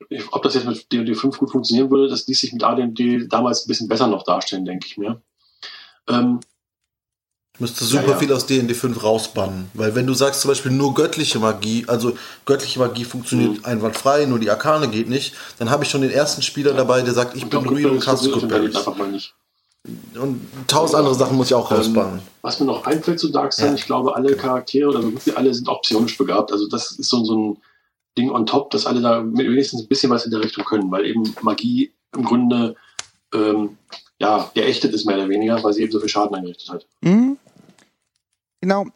Ich, 0.09 0.23
ob 0.33 0.41
das 0.41 0.55
jetzt 0.55 0.65
mit 0.65 0.91
D&D 0.91 1.13
5 1.13 1.37
gut 1.37 1.51
funktionieren 1.51 1.91
würde, 1.91 2.09
das 2.09 2.25
ließ 2.25 2.39
sich 2.39 2.51
mit 2.51 2.63
AD&D 2.63 3.27
damals 3.27 3.65
ein 3.65 3.67
bisschen 3.67 3.87
besser 3.87 4.07
noch 4.07 4.23
darstellen, 4.23 4.65
denke 4.65 4.87
ich 4.87 4.97
mir. 4.97 5.21
Ähm, 6.07 6.39
Müsste 7.59 7.83
super 7.83 8.03
ja, 8.03 8.11
ja. 8.11 8.17
viel 8.17 8.31
aus 8.31 8.45
D&D 8.45 8.73
5 8.73 9.03
rausbannen. 9.03 9.69
Weil 9.73 9.93
wenn 9.93 10.07
du 10.07 10.13
sagst 10.13 10.41
zum 10.41 10.49
Beispiel 10.49 10.71
nur 10.71 10.93
göttliche 10.93 11.39
Magie, 11.39 11.83
also 11.87 12.13
göttliche 12.45 12.79
Magie 12.79 13.03
funktioniert 13.03 13.57
mhm. 13.57 13.65
einwandfrei, 13.65 14.25
nur 14.25 14.39
die 14.39 14.49
Arkane 14.49 14.87
geht 14.87 15.09
nicht, 15.09 15.33
dann 15.57 15.69
habe 15.69 15.83
ich 15.83 15.89
schon 15.89 16.01
den 16.01 16.11
ersten 16.11 16.41
Spieler 16.41 16.71
ja. 16.71 16.77
dabei, 16.77 17.01
der 17.01 17.13
sagt, 17.13 17.35
ich 17.35 17.43
und 17.43 17.49
bin 17.49 17.67
real 17.67 17.91
und 17.91 17.99
caste 17.99 18.29
Good 18.29 18.49
nicht. 19.11 19.33
Und 20.15 20.41
tausend 20.67 20.97
andere 20.97 21.15
Sachen 21.15 21.37
muss 21.37 21.47
ich 21.47 21.53
auch 21.53 21.69
ähm, 21.71 21.77
rausbannen. 21.77 22.21
Was 22.41 22.59
mir 22.59 22.65
noch 22.65 22.85
einfällt 22.85 23.19
zu 23.19 23.29
Darkseid, 23.29 23.75
ich 23.75 23.85
glaube, 23.85 24.15
alle 24.15 24.35
Charaktere 24.35 24.89
oder 24.89 25.03
wirklich 25.03 25.37
alle 25.37 25.53
sind 25.53 25.67
optionisch 25.67 26.17
begabt. 26.17 26.51
Also 26.51 26.67
das 26.67 26.91
ist 26.91 27.09
so, 27.09 27.23
so 27.23 27.37
ein 27.37 27.57
Ding 28.17 28.31
on 28.31 28.45
top, 28.45 28.71
dass 28.71 28.85
alle 28.85 29.01
da 29.01 29.23
wenigstens 29.23 29.81
ein 29.81 29.87
bisschen 29.87 30.09
was 30.11 30.25
in 30.25 30.31
der 30.31 30.41
Richtung 30.41 30.65
können, 30.65 30.91
weil 30.91 31.05
eben 31.05 31.33
Magie 31.41 31.93
im 32.15 32.23
Grunde 32.23 32.75
ähm, 33.33 33.77
ja, 34.19 34.51
geächtet 34.53 34.93
ist 34.93 35.05
mehr 35.05 35.15
oder 35.15 35.29
weniger, 35.29 35.63
weil 35.63 35.73
sie 35.73 35.83
eben 35.83 35.91
so 35.91 35.99
viel 35.99 36.09
Schaden 36.09 36.35
angerichtet 36.35 36.69
hat. 36.69 36.85
Mhm. 37.01 37.37
Genau. 38.61 38.87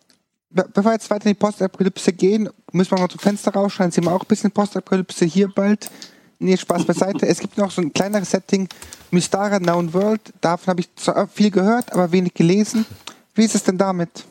Bevor 0.49 0.91
wir 0.91 0.93
jetzt 0.93 1.09
weiter 1.09 1.25
in 1.25 1.31
die 1.31 1.39
Postapokalypse 1.39 2.13
gehen, 2.13 2.47
müssen 2.71 2.91
wir 2.91 2.99
mal 2.99 3.09
zum 3.09 3.19
Fenster 3.19 3.51
rausschauen. 3.51 3.89
Sehen 3.89 4.05
wir 4.05 4.11
auch 4.11 4.21
ein 4.21 4.27
bisschen 4.27 4.51
Postapokalypse 4.51 5.25
hier 5.25 5.47
bald. 5.47 5.89
Nee, 6.37 6.57
Spaß 6.57 6.85
beiseite. 6.85 7.25
es 7.25 7.39
gibt 7.39 7.57
noch 7.57 7.71
so 7.71 7.81
ein 7.81 7.93
kleineres 7.93 8.31
Setting, 8.31 8.67
Mystara 9.11 9.59
Known 9.59 9.93
World. 9.93 10.21
Davon 10.41 10.67
habe 10.67 10.81
ich 10.81 10.93
zwar 10.95 11.27
viel 11.27 11.49
gehört, 11.49 11.91
aber 11.93 12.11
wenig 12.11 12.33
gelesen. 12.33 12.85
Wie 13.33 13.45
ist 13.45 13.55
es 13.55 13.63
denn 13.63 13.77
damit? 13.77 14.25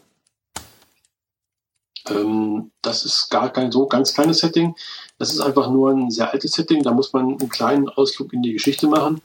Ähm, 2.08 2.70
das 2.82 3.04
ist 3.04 3.30
gar 3.30 3.52
kein 3.52 3.72
so 3.72 3.86
ganz 3.86 4.14
kleines 4.14 4.38
Setting. 4.38 4.74
Das 5.18 5.32
ist 5.32 5.40
einfach 5.40 5.70
nur 5.70 5.92
ein 5.92 6.10
sehr 6.10 6.32
altes 6.32 6.52
Setting. 6.52 6.82
Da 6.82 6.92
muss 6.92 7.12
man 7.12 7.38
einen 7.38 7.48
kleinen 7.48 7.88
Ausflug 7.88 8.32
in 8.32 8.42
die 8.42 8.52
Geschichte 8.52 8.86
machen. 8.86 9.20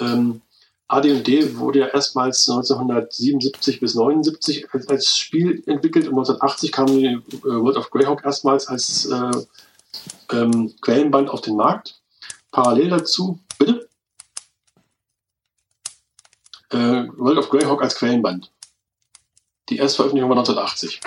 Ähm, 0.00 0.40
AD&D 0.88 1.56
wurde 1.56 1.80
ja 1.80 1.86
erstmals 1.86 2.48
1977 2.48 3.80
bis 3.80 3.94
79 3.94 4.66
als, 4.72 4.88
als, 4.88 5.16
Spiel 5.16 5.62
entwickelt 5.66 6.06
und 6.08 6.12
1980 6.12 6.72
kam 6.72 6.86
die 6.86 7.06
äh, 7.06 7.20
World 7.42 7.76
of 7.76 7.90
Greyhawk 7.90 8.24
erstmals 8.24 8.68
als 8.68 9.06
äh, 9.06 9.30
ähm, 10.32 10.74
Quellenband 10.82 11.30
auf 11.30 11.40
den 11.40 11.56
Markt. 11.56 12.00
Parallel 12.50 12.90
dazu, 12.90 13.38
bitte? 13.58 13.88
Äh, 16.70 17.08
World 17.16 17.38
of 17.38 17.48
Greyhawk 17.48 17.82
als 17.82 17.94
Quellenband. 17.94 18.50
Die 19.70 19.78
Erstveröffentlichung 19.78 20.28
war 20.28 20.38
1980. 20.38 21.00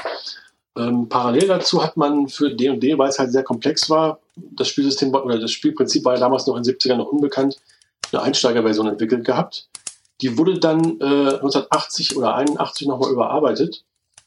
Ähm, 0.77 1.07
parallel 1.07 1.47
dazu 1.47 1.83
hat 1.83 1.97
man 1.97 2.27
für 2.27 2.53
D&D, 2.53 2.97
weil 2.97 3.09
es 3.09 3.19
halt 3.19 3.31
sehr 3.31 3.43
komplex 3.43 3.89
war, 3.89 4.19
das 4.35 4.67
Spielsystem 4.67 5.13
oder 5.13 5.39
das 5.39 5.51
Spielprinzip 5.51 6.05
war 6.05 6.13
ja 6.13 6.19
damals 6.19 6.45
noch 6.47 6.55
in 6.55 6.63
den 6.63 6.75
70ern 6.75 6.97
noch 6.97 7.07
unbekannt, 7.07 7.57
eine 8.11 8.21
Einsteigerversion 8.21 8.87
entwickelt 8.87 9.25
gehabt. 9.25 9.69
Die 10.21 10.37
wurde 10.37 10.59
dann 10.59 10.99
äh, 10.99 11.35
1980 11.35 12.17
oder 12.17 12.35
81 12.35 12.87
nochmal 12.87 13.11
überarbeitet. 13.11 13.83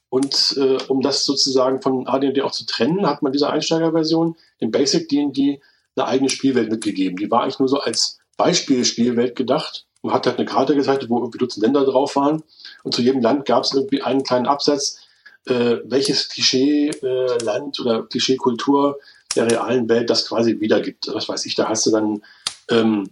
Und 0.08 0.56
äh, 0.56 0.78
um 0.88 1.02
das 1.02 1.24
sozusagen 1.24 1.80
von 1.82 2.06
AD&D 2.06 2.42
auch 2.42 2.50
zu 2.50 2.66
trennen, 2.66 3.06
hat 3.06 3.22
man 3.22 3.32
dieser 3.32 3.50
Einsteigerversion, 3.50 4.36
dem 4.60 4.70
Basic 4.70 5.08
D&D, 5.08 5.60
eine 5.96 6.06
eigene 6.06 6.30
Spielwelt 6.30 6.70
mitgegeben. 6.70 7.16
Die 7.16 7.30
war 7.30 7.42
eigentlich 7.42 7.58
nur 7.58 7.68
so 7.68 7.78
als 7.78 8.18
Beispielspielwelt 8.36 9.36
gedacht. 9.36 9.86
Man 10.02 10.14
hat 10.14 10.26
halt 10.26 10.38
eine 10.38 10.46
Karte 10.46 10.74
gezeigt, 10.74 11.08
wo 11.08 11.18
irgendwie 11.18 11.38
Dutzend 11.38 11.62
Länder 11.62 11.84
drauf 11.84 12.16
waren. 12.16 12.42
Und 12.82 12.94
zu 12.94 13.02
jedem 13.02 13.20
Land 13.20 13.44
gab 13.44 13.64
es 13.64 13.74
irgendwie 13.74 14.02
einen 14.02 14.24
kleinen 14.24 14.46
Absatz, 14.46 14.98
äh, 15.46 15.76
welches 15.84 16.28
Klischee-Land 16.28 17.78
äh, 17.78 17.82
oder 17.82 18.02
Klischee-Kultur 18.04 18.98
der 19.36 19.50
realen 19.50 19.88
Welt 19.88 20.10
das 20.10 20.26
quasi 20.26 20.58
wiedergibt. 20.60 21.08
Was 21.12 21.28
weiß 21.28 21.46
ich, 21.46 21.54
da 21.54 21.68
hast 21.68 21.86
du 21.86 21.90
dann 21.90 22.22
ähm, 22.70 23.10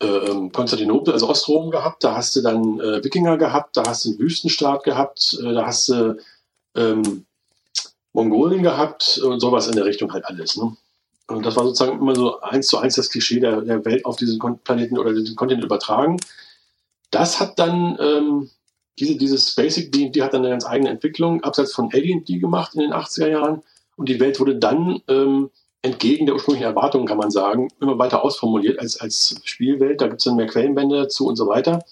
äh, 0.00 0.48
Konstantinopel, 0.52 1.12
also 1.12 1.28
Ostrom 1.28 1.70
gehabt, 1.70 2.04
da 2.04 2.16
hast 2.16 2.34
du 2.36 2.42
dann 2.42 2.80
äh, 2.80 3.04
Wikinger 3.04 3.36
gehabt, 3.36 3.76
da 3.76 3.84
hast 3.86 4.04
du 4.04 4.10
einen 4.10 4.18
Wüstenstaat 4.18 4.84
gehabt, 4.84 5.38
äh, 5.40 5.52
da 5.52 5.66
hast 5.66 5.88
du 5.88 6.18
ähm, 6.74 7.26
Mongolien 8.12 8.62
gehabt 8.62 9.18
und 9.18 9.40
sowas 9.40 9.68
in 9.68 9.76
der 9.76 9.84
Richtung 9.84 10.12
halt 10.12 10.24
alles. 10.24 10.56
Ne? 10.56 10.76
Und 11.28 11.46
das 11.46 11.56
war 11.56 11.64
sozusagen 11.64 12.00
immer 12.00 12.14
so 12.16 12.40
eins 12.40 12.66
zu 12.66 12.78
eins 12.78 12.96
das 12.96 13.10
Klischee 13.10 13.40
der, 13.40 13.60
der 13.60 13.84
Welt 13.84 14.04
auf 14.04 14.16
diesen 14.16 14.38
Planeten 14.64 14.98
oder 14.98 15.12
diesen 15.12 15.36
Kontinent 15.36 15.64
übertragen. 15.64 16.16
Das 17.10 17.38
hat 17.38 17.58
dann, 17.58 17.96
ähm, 18.00 18.50
diese, 18.98 19.16
dieses 19.16 19.54
Basic, 19.54 19.92
die 19.92 20.22
hat 20.22 20.34
dann 20.34 20.42
eine 20.42 20.50
ganz 20.50 20.66
eigene 20.66 20.90
Entwicklung, 20.90 21.42
abseits 21.44 21.72
von 21.72 21.86
AD&D 21.86 22.38
gemacht 22.38 22.74
in 22.74 22.80
den 22.80 22.92
80er 22.92 23.28
Jahren. 23.28 23.62
Und 23.96 24.08
die 24.08 24.18
Welt 24.18 24.40
wurde 24.40 24.56
dann 24.56 25.02
ähm, 25.08 25.50
entgegen 25.82 26.26
der 26.26 26.34
ursprünglichen 26.34 26.66
Erwartungen, 26.66 27.06
kann 27.06 27.18
man 27.18 27.30
sagen, 27.30 27.68
immer 27.80 27.98
weiter 27.98 28.22
ausformuliert 28.22 28.78
als, 28.78 29.00
als 29.00 29.40
Spielwelt. 29.44 30.00
Da 30.00 30.08
gibt 30.08 30.20
es 30.20 30.24
dann 30.24 30.36
mehr 30.36 30.46
Quellenbände 30.46 30.96
dazu 30.96 31.26
und 31.26 31.36
so 31.36 31.46
weiter. 31.46 31.84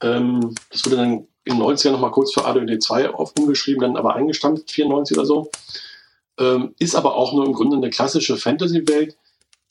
Ähm, 0.00 0.54
das 0.70 0.84
wurde 0.84 0.96
dann 0.96 1.26
in 1.44 1.58
den 1.58 1.62
90ern 1.62 1.90
nochmal 1.90 2.10
kurz 2.10 2.32
für 2.32 2.44
ADD 2.44 2.78
2 2.78 3.10
umgeschrieben, 3.10 3.82
dann 3.82 3.96
aber 3.96 4.14
eingestampft, 4.14 4.70
94 4.70 5.16
oder 5.16 5.26
so. 5.26 5.50
Ähm, 6.38 6.74
ist 6.78 6.94
aber 6.94 7.14
auch 7.14 7.32
nur 7.32 7.46
im 7.46 7.52
Grunde 7.52 7.76
eine 7.76 7.90
klassische 7.90 8.36
Fantasy-Welt, 8.36 9.16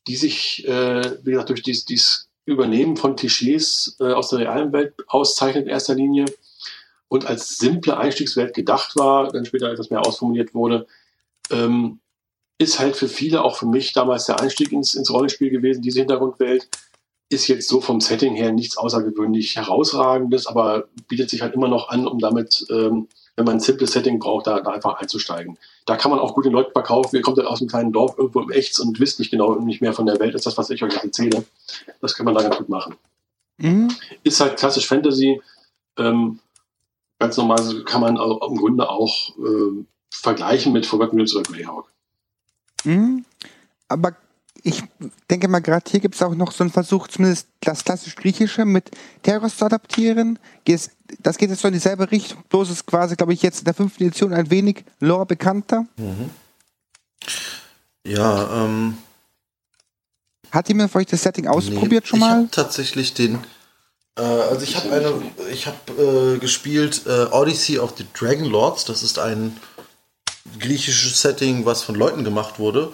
die 0.08 0.16
sich, 0.16 0.68
äh, 0.68 1.18
wie 1.24 1.32
gesagt, 1.32 1.50
durch 1.50 1.64
dies, 1.64 1.86
dies 1.86 2.30
Übernehmen 2.46 2.98
von 2.98 3.16
Klischees 3.16 3.98
äh, 4.00 4.12
aus 4.12 4.30
der 4.30 4.40
realen 4.40 4.74
Welt 4.74 4.94
auszeichnet 5.08 5.66
in 5.66 5.70
erster 5.70 5.96
Linie 5.96 6.26
und 7.08 7.26
als 7.26 7.58
simple 7.58 7.98
Einstiegswelt 7.98 8.54
gedacht 8.54 8.96
war, 8.98 9.30
dann 9.30 9.46
später 9.46 9.72
etwas 9.72 9.90
mehr 9.90 10.06
ausformuliert 10.06 10.54
wurde, 10.54 10.88
ähm, 11.52 12.00
ist 12.64 12.80
halt 12.80 12.96
für 12.96 13.08
viele, 13.08 13.44
auch 13.44 13.58
für 13.58 13.66
mich 13.66 13.94
damals 13.94 14.26
der 14.26 14.40
Einstieg 14.40 14.72
ins, 14.72 14.96
ins 14.96 15.12
Rollenspiel 15.12 15.50
gewesen, 15.50 15.82
diese 15.82 16.00
Hintergrundwelt 16.00 16.70
ist 17.30 17.48
jetzt 17.48 17.68
so 17.68 17.82
vom 17.82 18.00
Setting 18.00 18.36
her 18.36 18.52
nichts 18.52 18.78
außergewöhnlich 18.78 19.56
herausragendes, 19.56 20.46
aber 20.46 20.86
bietet 21.08 21.30
sich 21.30 21.42
halt 21.42 21.56
immer 21.56 21.68
noch 21.68 21.90
an, 21.90 22.08
um 22.08 22.20
damit 22.20 22.66
ähm, 22.70 23.08
wenn 23.36 23.46
man 23.46 23.56
ein 23.56 23.60
simples 23.60 23.94
Setting 23.94 24.20
braucht, 24.20 24.48
da, 24.48 24.60
da, 24.60 24.72
einfach 24.72 24.96
einzusteigen. 24.96 25.58
Da 25.86 25.96
kann 25.96 26.12
man 26.12 26.20
auch 26.20 26.36
gut 26.36 26.46
den 26.46 26.52
Leuten 26.52 26.72
verkaufen, 26.72 27.16
ihr 27.16 27.22
kommt 27.22 27.38
halt 27.38 27.48
aus 27.48 27.62
einem 27.62 27.70
kleinen 27.70 27.92
Dorf 27.92 28.18
irgendwo 28.18 28.42
im 28.42 28.52
Echts 28.52 28.80
und 28.80 29.00
wisst 29.00 29.20
nicht 29.20 29.32
genau 29.32 29.56
nicht 29.56 29.82
mehr 29.82 29.94
von 29.94 30.06
der 30.06 30.20
Welt, 30.20 30.36
ist 30.36 30.46
das, 30.46 30.58
was 30.58 30.70
ich 30.70 30.84
euch 30.84 30.94
jetzt 30.94 31.04
erzähle. 31.04 31.44
Das 32.00 32.14
kann 32.14 32.26
man 32.26 32.36
da 32.36 32.44
ganz 32.44 32.58
gut 32.58 32.70
machen. 32.70 32.96
Mhm. 33.58 33.90
Ist 34.24 34.40
halt 34.40 34.58
klassisch 34.58 34.88
Fantasy. 34.88 35.42
Ähm, 35.98 36.40
ganz 37.20 37.38
normal 37.38 37.84
kann 37.86 38.02
man 38.02 38.18
also 38.18 38.40
im 38.42 38.58
Grunde 38.58 38.90
auch 38.90 39.30
äh, 39.38 39.84
vergleichen 40.12 40.74
mit 40.74 40.86
Forgotten 40.86 41.16
Realms 41.16 41.36
oder 41.36 41.44
Greyhawk. 41.44 41.93
Mhm. 42.84 43.26
Aber 43.88 44.16
ich 44.64 44.82
denke 45.30 45.48
mal, 45.48 45.60
gerade 45.60 45.90
hier 45.90 46.00
gibt 46.00 46.16
es 46.16 46.22
auch 46.22 46.34
noch 46.34 46.52
so 46.52 46.64
einen 46.64 46.72
Versuch, 46.72 47.08
zumindest 47.10 47.48
das 47.60 47.84
klassisch 47.84 48.16
Griechische 48.16 48.66
mit 48.66 48.92
Terros 49.22 49.58
zu 49.58 49.66
adaptieren. 49.66 50.40
Das 51.20 51.38
geht 51.38 51.50
jetzt 51.50 51.62
so 51.62 51.68
in 51.68 51.74
dieselbe 51.74 52.10
Richtung, 52.10 52.44
bloß 52.50 52.70
ist 52.70 52.86
quasi, 52.86 53.16
glaube 53.16 53.34
ich, 53.34 53.42
jetzt 53.42 53.60
in 53.60 53.66
der 53.66 53.74
fünften 53.74 54.04
Edition 54.04 54.34
ein 54.34 54.50
wenig 54.50 54.86
Lore 55.00 55.26
bekannter. 55.26 55.86
Mhm. 55.98 56.30
Ja, 58.06 58.66
ähm. 58.66 58.98
Hat 60.52 60.68
jemand 60.68 60.92
von 60.92 61.02
euch 61.02 61.08
das 61.08 61.24
Setting 61.24 61.48
ausprobiert 61.48 62.04
nee, 62.04 62.10
schon 62.10 62.20
mal? 62.20 62.44
Ich 62.46 62.52
tatsächlich 62.52 63.14
den. 63.14 63.40
Äh, 64.16 64.22
also 64.22 64.62
ich 64.62 64.76
habe 64.76 64.92
eine, 64.92 65.14
ich 65.52 65.68
habe 65.68 66.36
äh, 66.36 66.38
gespielt 66.38 67.02
äh, 67.06 67.26
Odyssey 67.32 67.80
of 67.80 67.96
the 67.98 68.06
Dragon 68.14 68.46
Lords. 68.46 68.86
Das 68.86 69.04
ist 69.04 69.20
ein 69.20 69.58
griechisches 70.60 71.22
Setting, 71.22 71.66
was 71.66 71.84
von 71.84 71.96
Leuten 71.96 72.24
gemacht 72.24 72.60
wurde. 72.60 72.92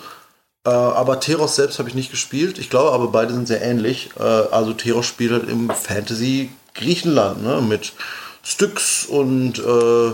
Äh, 0.65 0.69
aber 0.69 1.19
Teros 1.19 1.55
selbst 1.55 1.79
habe 1.79 1.89
ich 1.89 1.95
nicht 1.95 2.11
gespielt. 2.11 2.59
Ich 2.59 2.69
glaube 2.69 2.91
aber 2.91 3.07
beide 3.07 3.33
sind 3.33 3.47
sehr 3.47 3.61
ähnlich. 3.61 4.09
Äh, 4.19 4.23
also 4.23 4.73
Teros 4.73 5.05
spielt 5.05 5.31
halt 5.31 5.49
im 5.49 5.69
Fantasy 5.69 6.51
Griechenland, 6.75 7.43
ne? 7.43 7.61
Mit 7.61 7.93
Styx 8.43 9.05
und 9.05 9.59
äh, 9.59 10.11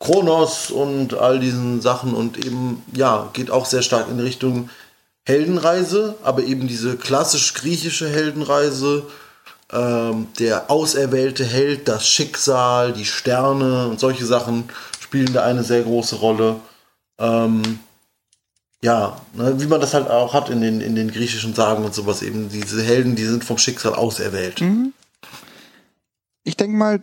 Kronos 0.00 0.70
und 0.70 1.14
all 1.14 1.40
diesen 1.40 1.80
Sachen 1.80 2.14
und 2.14 2.44
eben, 2.44 2.82
ja, 2.94 3.30
geht 3.32 3.50
auch 3.50 3.66
sehr 3.66 3.82
stark 3.82 4.08
in 4.08 4.20
Richtung 4.20 4.70
Heldenreise, 5.24 6.14
aber 6.22 6.42
eben 6.44 6.68
diese 6.68 6.96
klassisch 6.96 7.52
griechische 7.54 8.08
Heldenreise, 8.08 9.04
ähm, 9.72 10.28
der 10.38 10.70
auserwählte 10.70 11.44
Held, 11.44 11.88
das 11.88 12.08
Schicksal, 12.08 12.92
die 12.92 13.04
Sterne 13.04 13.88
und 13.88 14.00
solche 14.00 14.24
Sachen 14.24 14.70
spielen 15.00 15.32
da 15.32 15.42
eine 15.42 15.64
sehr 15.64 15.82
große 15.82 16.16
Rolle. 16.16 16.56
Ähm, 17.18 17.80
ja, 18.82 19.20
ne, 19.34 19.60
wie 19.60 19.66
man 19.66 19.80
das 19.80 19.94
halt 19.94 20.08
auch 20.08 20.34
hat 20.34 20.50
in 20.50 20.60
den, 20.60 20.80
in 20.80 20.94
den 20.94 21.10
griechischen 21.10 21.54
Sagen 21.54 21.84
und 21.84 21.94
sowas, 21.94 22.22
eben 22.22 22.48
diese 22.48 22.82
Helden, 22.82 23.16
die 23.16 23.24
sind 23.24 23.44
vom 23.44 23.58
Schicksal 23.58 23.94
auserwählt. 23.94 24.60
Mhm. 24.60 24.92
Ich 26.44 26.56
denke 26.56 26.76
mal, 26.76 27.00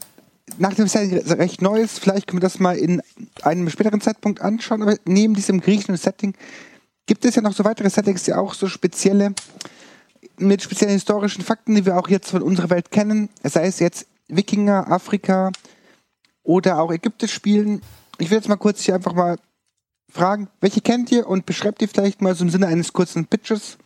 nach 0.58 0.74
dem 0.74 0.88
Setting 0.88 1.18
recht 1.34 1.62
Neues, 1.62 2.00
vielleicht 2.00 2.28
können 2.28 2.38
wir 2.38 2.48
das 2.48 2.60
mal 2.60 2.78
in 2.78 3.02
einem 3.42 3.70
späteren 3.70 4.00
Zeitpunkt 4.00 4.42
anschauen, 4.42 4.82
aber 4.82 4.96
neben 5.06 5.34
diesem 5.34 5.60
griechischen 5.60 5.98
Setting 5.98 6.34
gibt 7.06 7.26
es 7.26 7.36
ja 7.36 7.42
noch 7.42 7.54
so 7.54 7.66
weitere 7.66 7.90
Settings, 7.90 8.24
die 8.24 8.34
auch 8.34 8.54
so 8.54 8.68
spezielle, 8.68 9.34
mit 10.38 10.62
speziellen 10.62 10.94
historischen 10.94 11.44
Fakten, 11.44 11.76
die 11.76 11.86
wir 11.86 11.98
auch 11.98 12.08
jetzt 12.08 12.32
von 12.32 12.42
unserer 12.42 12.70
Welt 12.70 12.92
kennen, 12.92 13.30
sei 13.44 13.68
es 13.68 13.80
jetzt 13.80 14.08
Wikinger, 14.28 14.92
Afrika 14.92 15.52
oder 16.44 16.80
auch 16.80 16.92
Ägyptisch 16.92 17.34
spielen. 17.34 17.82
Ich 18.18 18.30
will 18.30 18.38
jetzt 18.38 18.50
mal 18.50 18.56
kurz 18.56 18.82
hier 18.82 18.96
einfach 18.96 19.14
mal 19.14 19.38
fragen, 20.16 20.48
welche 20.62 20.82
kennt 20.82 21.12
ihr 21.12 21.28
und 21.28 21.46
beschreibt 21.46 21.82
ihr 21.82 21.90
vielleicht 21.90 22.22
mal 22.22 22.34
so 22.34 22.44
im 22.44 22.50
Sinne 22.50 22.68
eines 22.68 22.94
kurzen 22.94 23.28
Pitches? 23.28 23.78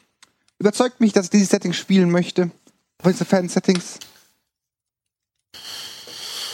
Überzeugt 0.60 1.02
mich, 1.02 1.12
dass 1.12 1.26
ich 1.26 1.32
dieses 1.32 1.50
Setting 1.50 1.74
spielen 1.74 2.12
möchte. 2.12 2.52
Von 3.02 3.12
diesen 3.12 3.26
Fan-Settings. 3.26 4.00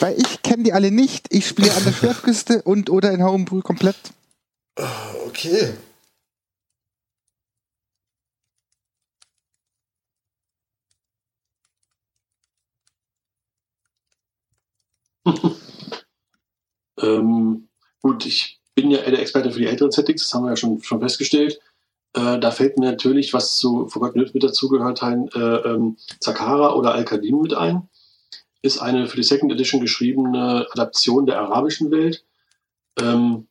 Weil 0.00 0.18
ich 0.18 0.42
kenne 0.42 0.62
die 0.62 0.72
alle 0.72 0.90
nicht. 0.90 1.26
Ich 1.32 1.46
spiele 1.46 1.72
an 1.74 1.84
der 1.84 1.92
Schwertküste 1.98 2.62
und 2.62 2.90
oder 2.90 3.12
in 3.12 3.22
Homebrew 3.22 3.60
komplett. 3.60 3.96
Okay. 5.26 5.74
ähm, 17.02 17.68
gut, 18.00 18.24
ich 18.26 18.60
bin 18.76 18.90
ja 18.90 18.98
der 18.98 19.18
Experte 19.18 19.50
für 19.50 19.58
die 19.58 19.66
älteren 19.66 19.90
Settings, 19.90 20.22
das 20.22 20.34
haben 20.34 20.44
wir 20.44 20.50
ja 20.50 20.56
schon, 20.56 20.80
schon 20.82 21.00
festgestellt. 21.00 21.58
Äh, 22.12 22.38
da 22.38 22.50
fällt 22.50 22.78
mir 22.78 22.90
natürlich, 22.90 23.32
was 23.32 23.56
zu 23.56 23.90
Realms 23.96 24.34
mit 24.34 24.44
dazugehört, 24.44 25.02
ein 25.02 25.28
äh, 25.34 25.38
ähm, 25.38 25.96
Zakara 26.20 26.74
oder 26.74 26.94
Al-Qadim 26.94 27.40
mit 27.40 27.54
ein. 27.54 27.88
Ist 28.62 28.78
eine 28.78 29.06
für 29.06 29.16
die 29.16 29.22
Second 29.22 29.50
Edition 29.50 29.80
geschriebene 29.80 30.66
Adaption 30.70 31.26
der 31.26 31.40
arabischen 31.40 31.90
Welt. 31.90 32.24
Ähm, 33.00 33.48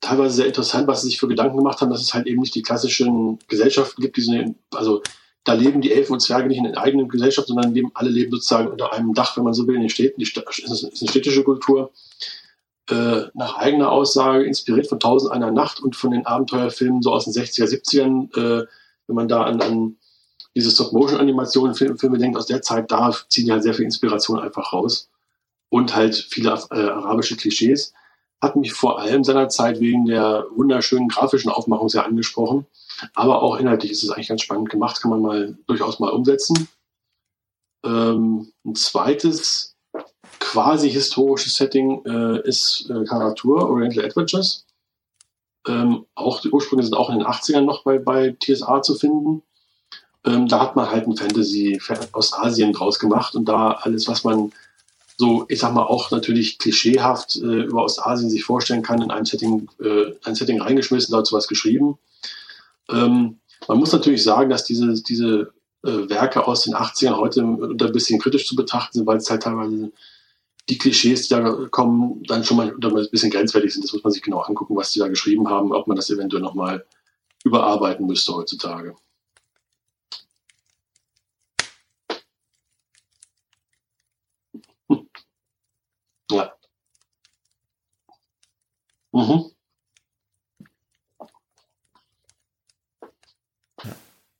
teilweise 0.00 0.36
sehr 0.36 0.46
interessant, 0.46 0.88
was 0.88 1.02
sie 1.02 1.08
sich 1.08 1.20
für 1.20 1.28
Gedanken 1.28 1.56
gemacht 1.56 1.80
haben, 1.80 1.90
dass 1.90 2.02
es 2.02 2.14
halt 2.14 2.26
eben 2.26 2.40
nicht 2.40 2.54
die 2.54 2.62
klassischen 2.62 3.38
Gesellschaften 3.48 4.02
gibt, 4.02 4.16
die 4.16 4.22
sind, 4.22 4.56
also 4.72 5.02
da 5.44 5.52
leben 5.54 5.80
die 5.80 5.92
Elfen 5.92 6.12
und 6.12 6.20
Zwerge 6.20 6.48
nicht 6.48 6.58
in 6.58 6.66
einer 6.66 6.78
eigenen 6.78 7.08
Gesellschaft, 7.08 7.48
sondern 7.48 7.72
leben, 7.72 7.90
alle 7.94 8.10
leben 8.10 8.32
sozusagen 8.32 8.68
unter 8.68 8.92
einem 8.92 9.14
Dach, 9.14 9.36
wenn 9.36 9.44
man 9.44 9.54
so 9.54 9.66
will, 9.66 9.76
in 9.76 9.82
den 9.82 9.90
Städten. 9.90 10.20
Die 10.20 10.26
Stadt, 10.26 10.46
ist 10.48 10.84
eine 10.84 11.08
städtische 11.08 11.42
Kultur 11.42 11.92
äh, 12.88 13.28
nach 13.34 13.56
eigener 13.58 13.92
Aussage 13.92 14.44
inspiriert 14.44 14.86
von 14.86 15.00
Tausend 15.00 15.32
einer 15.32 15.50
Nacht 15.50 15.80
und 15.80 15.96
von 15.96 16.10
den 16.10 16.26
Abenteuerfilmen 16.26 17.02
so 17.02 17.12
aus 17.12 17.24
den 17.24 17.34
60er, 17.34 17.66
70ern, 17.66 18.36
äh, 18.36 18.66
wenn 19.06 19.16
man 19.16 19.28
da 19.28 19.44
an, 19.44 19.60
an 19.60 19.96
diese 20.54 20.70
Stop-Motion-Animationen-Filme 20.70 22.18
denkt 22.18 22.36
aus 22.36 22.46
der 22.46 22.62
Zeit, 22.62 22.90
da 22.90 23.14
ziehen 23.28 23.46
die 23.46 23.52
halt 23.52 23.62
sehr 23.62 23.74
viel 23.74 23.84
Inspiration 23.84 24.40
einfach 24.40 24.72
raus. 24.72 25.10
Und 25.70 25.94
halt 25.94 26.16
viele 26.16 26.50
äh, 26.70 26.80
arabische 26.80 27.36
Klischees. 27.36 27.92
Hat 28.40 28.56
mich 28.56 28.72
vor 28.72 29.00
allem 29.00 29.22
seinerzeit 29.22 29.80
wegen 29.80 30.06
der 30.06 30.46
wunderschönen 30.54 31.08
grafischen 31.08 31.50
Aufmachung 31.50 31.88
sehr 31.88 32.06
angesprochen. 32.06 32.66
Aber 33.14 33.42
auch 33.42 33.58
inhaltlich 33.58 33.92
ist 33.92 34.02
es 34.02 34.10
eigentlich 34.10 34.28
ganz 34.28 34.42
spannend 34.42 34.70
gemacht, 34.70 35.00
kann 35.00 35.10
man 35.10 35.20
mal 35.20 35.58
durchaus 35.66 36.00
mal 36.00 36.10
umsetzen. 36.10 36.68
Ähm, 37.84 38.50
ein 38.64 38.74
zweites 38.74 39.76
quasi 40.48 40.90
historisches 40.90 41.56
Setting 41.56 42.02
äh, 42.06 42.40
ist 42.48 42.88
äh, 42.88 43.04
Karatur, 43.04 43.68
Oriental 43.68 44.04
Adventures. 44.04 44.64
Ähm, 45.66 46.06
auch 46.14 46.40
die 46.40 46.48
Ursprünge 46.48 46.82
sind 46.82 46.94
auch 46.94 47.10
in 47.10 47.18
den 47.18 47.26
80ern 47.26 47.60
noch 47.60 47.84
bei, 47.84 47.98
bei 47.98 48.34
TSA 48.40 48.80
zu 48.80 48.94
finden. 48.94 49.42
Ähm, 50.24 50.48
da 50.48 50.60
hat 50.60 50.74
man 50.74 50.90
halt 50.90 51.06
ein 51.06 51.18
Fantasy 51.18 51.78
aus 52.12 52.32
Asien 52.32 52.72
draus 52.72 52.98
gemacht 52.98 53.34
und 53.34 53.44
da 53.44 53.72
alles, 53.72 54.08
was 54.08 54.24
man 54.24 54.52
so, 55.18 55.44
ich 55.48 55.58
sag 55.58 55.74
mal, 55.74 55.82
auch 55.82 56.10
natürlich 56.10 56.58
klischeehaft 56.58 57.36
äh, 57.36 57.64
über 57.64 57.84
Ostasien 57.84 58.30
sich 58.30 58.44
vorstellen 58.44 58.82
kann, 58.82 59.02
in 59.02 59.10
ein 59.10 59.26
Setting, 59.26 59.68
äh, 59.82 60.12
ein 60.24 60.34
Setting 60.34 60.62
reingeschmissen, 60.62 61.12
dazu 61.12 61.36
was 61.36 61.46
geschrieben. 61.46 61.98
Ähm, 62.88 63.38
man 63.66 63.78
muss 63.78 63.92
natürlich 63.92 64.22
sagen, 64.24 64.48
dass 64.48 64.64
diese, 64.64 65.02
diese 65.02 65.52
äh, 65.84 66.08
Werke 66.08 66.46
aus 66.46 66.62
den 66.62 66.74
80ern 66.74 67.16
heute 67.16 67.42
ein 67.42 67.92
bisschen 67.92 68.18
kritisch 68.18 68.46
zu 68.46 68.56
betrachten 68.56 68.98
sind, 68.98 69.06
weil 69.06 69.18
es 69.18 69.28
halt 69.28 69.42
teilweise 69.42 69.92
die 70.68 70.78
Klischees, 70.78 71.28
die 71.28 71.34
da 71.34 71.66
kommen, 71.70 72.22
dann 72.24 72.44
schon 72.44 72.56
mal 72.58 72.70
ein 72.70 73.10
bisschen 73.10 73.30
grenzwertig 73.30 73.72
sind. 73.72 73.84
Das 73.84 73.92
muss 73.92 74.04
man 74.04 74.12
sich 74.12 74.22
genau 74.22 74.40
angucken, 74.40 74.76
was 74.76 74.90
die 74.92 74.98
da 74.98 75.08
geschrieben 75.08 75.48
haben, 75.48 75.72
ob 75.72 75.86
man 75.86 75.96
das 75.96 76.10
eventuell 76.10 76.42
nochmal 76.42 76.84
überarbeiten 77.44 78.06
müsste 78.06 78.34
heutzutage. 78.34 78.94
Hm. 84.88 85.08
Ja. 86.30 86.52
Mhm. 89.12 89.50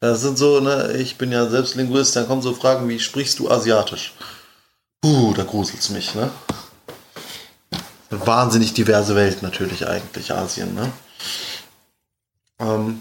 Das 0.01 0.21
sind 0.23 0.39
so, 0.39 0.61
ne, 0.61 0.97
ich 0.99 1.17
bin 1.19 1.33
ja 1.33 1.49
selbst 1.49 1.75
Linguist, 1.75 2.15
dann 2.15 2.27
kommen 2.29 2.41
so 2.43 2.55
Fragen 2.55 2.89
wie, 2.89 3.01
sprichst 3.01 3.39
du 3.41 3.51
Asiatisch? 3.51 4.15
Puh, 5.09 5.33
da 5.35 5.43
gruselt's 5.45 5.89
mich, 5.89 6.15
ne? 6.15 6.31
Wahnsinnig 8.11 8.75
diverse 8.75 9.15
Welt 9.17 9.41
natürlich 9.41 9.89
eigentlich, 9.89 10.33
Asien, 10.35 10.75
ne? 10.75 10.93
Ähm, 12.59 13.01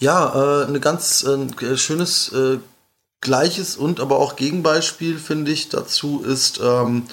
ja, 0.00 0.34
äh, 0.34 0.66
eine 0.66 0.80
ganz 0.80 1.24
äh, 1.24 1.78
schönes 1.78 2.30
äh, 2.34 2.58
gleiches 3.22 3.78
und 3.78 4.00
aber 4.00 4.18
auch 4.18 4.36
Gegenbeispiel, 4.36 5.16
finde 5.16 5.50
ich, 5.52 5.70
dazu 5.70 6.22
ist, 6.22 6.60
ähm, 6.62 7.04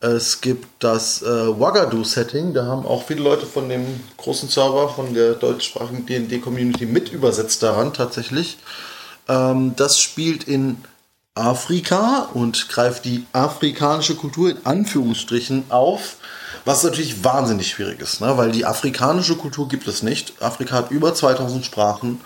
es 0.00 0.42
gibt 0.42 0.84
das 0.84 1.22
äh, 1.22 1.26
Wagadu-Setting, 1.26 2.52
da 2.52 2.66
haben 2.66 2.84
auch 2.84 3.06
viele 3.06 3.22
Leute 3.22 3.46
von 3.46 3.70
dem 3.70 3.86
großen 4.18 4.50
Server, 4.50 4.90
von 4.90 5.14
der 5.14 5.32
deutschsprachigen 5.32 6.04
D&D-Community 6.04 6.84
mit 6.84 7.10
übersetzt 7.10 7.62
daran 7.62 7.94
tatsächlich. 7.94 8.58
Ähm, 9.28 9.74
das 9.76 9.98
spielt 9.98 10.44
in 10.44 10.84
Afrika 11.34 12.28
und 12.32 12.68
greift 12.68 13.04
die 13.04 13.26
afrikanische 13.32 14.14
Kultur 14.14 14.50
in 14.50 14.64
Anführungsstrichen 14.64 15.64
auf, 15.68 16.16
was 16.64 16.84
natürlich 16.84 17.24
wahnsinnig 17.24 17.68
schwierig 17.68 18.00
ist, 18.00 18.20
ne? 18.20 18.36
weil 18.38 18.52
die 18.52 18.64
afrikanische 18.64 19.34
Kultur 19.34 19.68
gibt 19.68 19.88
es 19.88 20.02
nicht. 20.02 20.40
Afrika 20.40 20.76
hat 20.76 20.90
über 20.92 21.12
2000 21.12 21.64
Sprachen, 21.64 22.20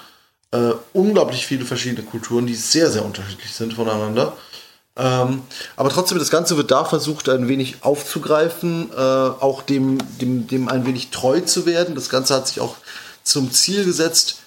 äh, 0.51 0.73
unglaublich 0.93 1.47
viele 1.47 1.65
verschiedene 1.65 2.07
Kulturen, 2.07 2.47
die 2.47 2.55
sehr, 2.55 2.91
sehr 2.91 3.05
unterschiedlich 3.05 3.53
sind 3.53 3.75
voneinander. 3.75 4.35
Ähm, 4.97 5.43
aber 5.77 5.89
trotzdem, 5.91 6.19
das 6.19 6.31
Ganze 6.31 6.57
wird 6.57 6.71
da 6.71 6.85
versucht, 6.85 7.29
ein 7.29 7.49
wenig 7.49 7.77
aufzugreifen, 7.83 8.91
äh, 8.93 9.01
auch 9.01 9.63
dem, 9.63 9.99
dem, 10.19 10.47
dem 10.49 10.69
ein 10.69 10.85
wenig 10.85 11.11
treu 11.11 11.41
zu 11.41 11.67
werden. 11.67 11.95
Das 11.95 12.11
Ganze 12.11 12.35
hat 12.35 12.49
sich 12.49 12.61
auch 12.61 12.77
zum 13.23 13.53
Ziel 13.53 13.85
gesetzt, 13.85 14.43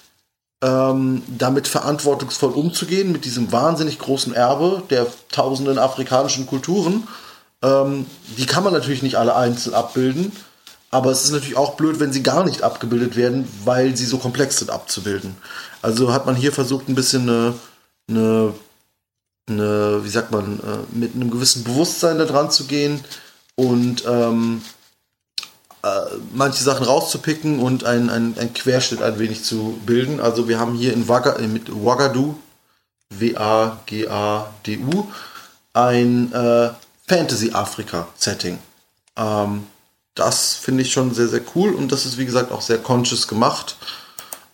ähm, 0.62 1.22
damit 1.26 1.68
verantwortungsvoll 1.68 2.52
umzugehen, 2.52 3.12
mit 3.12 3.24
diesem 3.24 3.52
wahnsinnig 3.52 3.98
großen 3.98 4.32
Erbe 4.34 4.82
der 4.90 5.06
tausenden 5.30 5.78
afrikanischen 5.78 6.46
Kulturen. 6.46 7.06
Ähm, 7.62 8.06
die 8.38 8.46
kann 8.46 8.64
man 8.64 8.72
natürlich 8.72 9.02
nicht 9.02 9.16
alle 9.16 9.36
einzeln 9.36 9.74
abbilden, 9.74 10.32
aber 10.90 11.10
es 11.10 11.24
ist 11.24 11.32
natürlich 11.32 11.56
auch 11.56 11.74
blöd, 11.74 12.00
wenn 12.00 12.12
sie 12.12 12.22
gar 12.22 12.44
nicht 12.44 12.62
abgebildet 12.62 13.16
werden, 13.16 13.48
weil 13.64 13.96
sie 13.96 14.06
so 14.06 14.18
komplex 14.18 14.58
sind 14.58 14.70
abzubilden. 14.70 15.36
Also 15.82 16.12
hat 16.12 16.26
man 16.26 16.36
hier 16.36 16.52
versucht, 16.52 16.88
ein 16.88 16.94
bisschen 16.94 17.28
eine, 17.28 17.54
eine 18.08 18.54
eine, 19.48 20.04
wie 20.04 20.08
sagt 20.08 20.30
man, 20.30 20.60
äh, 20.60 20.96
mit 20.96 21.14
einem 21.14 21.30
gewissen 21.30 21.64
Bewusstsein 21.64 22.18
da 22.18 22.24
dran 22.24 22.50
zu 22.50 22.64
gehen 22.64 23.00
und 23.54 24.04
ähm, 24.06 24.62
äh, 24.62 24.81
manche 26.32 26.62
Sachen 26.62 26.84
rauszupicken 26.86 27.58
und 27.60 27.84
ein, 27.84 28.10
ein, 28.10 28.36
ein 28.38 28.52
Querschnitt 28.54 29.02
ein 29.02 29.18
wenig 29.18 29.44
zu 29.44 29.78
bilden. 29.86 30.20
Also 30.20 30.48
wir 30.48 30.58
haben 30.58 30.74
hier 30.74 30.92
in 30.92 31.08
Waga, 31.08 31.36
äh, 31.36 31.46
mit 31.46 31.68
Wagadu, 31.70 32.36
W-A-G-A-D-U, 33.10 35.04
ein 35.74 36.32
äh, 36.32 36.70
Fantasy-Afrika-Setting. 37.08 38.58
Ähm, 39.16 39.66
das 40.14 40.54
finde 40.54 40.82
ich 40.82 40.92
schon 40.92 41.14
sehr, 41.14 41.28
sehr 41.28 41.42
cool 41.54 41.74
und 41.74 41.90
das 41.90 42.04
ist, 42.06 42.18
wie 42.18 42.26
gesagt, 42.26 42.52
auch 42.52 42.60
sehr 42.60 42.78
conscious 42.78 43.28
gemacht. 43.28 43.76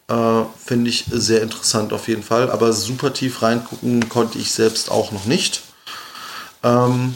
Äh, 0.09 0.45
Finde 0.65 0.91
ich 0.91 1.05
sehr 1.11 1.43
interessant 1.43 1.93
auf 1.93 2.09
jeden 2.09 2.23
Fall. 2.23 2.51
Aber 2.51 2.73
super 2.73 3.13
tief 3.13 3.43
reingucken 3.43 4.09
konnte 4.09 4.39
ich 4.39 4.53
selbst 4.53 4.91
auch 4.91 5.13
noch 5.13 5.27
nicht. 5.27 5.63
Ähm, 6.63 7.15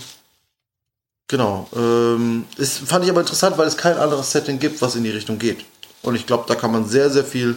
genau. 1.32 1.66
Ähm, 1.74 2.44
ist, 2.58 2.78
fand 2.78 3.04
ich 3.04 3.10
aber 3.10 3.20
interessant, 3.20 3.58
weil 3.58 3.66
es 3.66 3.76
kein 3.76 3.96
anderes 3.96 4.30
Setting 4.30 4.60
gibt, 4.60 4.80
was 4.80 4.94
in 4.94 5.02
die 5.02 5.10
Richtung 5.10 5.38
geht. 5.38 5.64
Und 6.02 6.14
ich 6.14 6.26
glaube, 6.26 6.44
da 6.46 6.54
kann 6.54 6.70
man 6.70 6.86
sehr, 6.86 7.10
sehr 7.10 7.24
viel, 7.24 7.56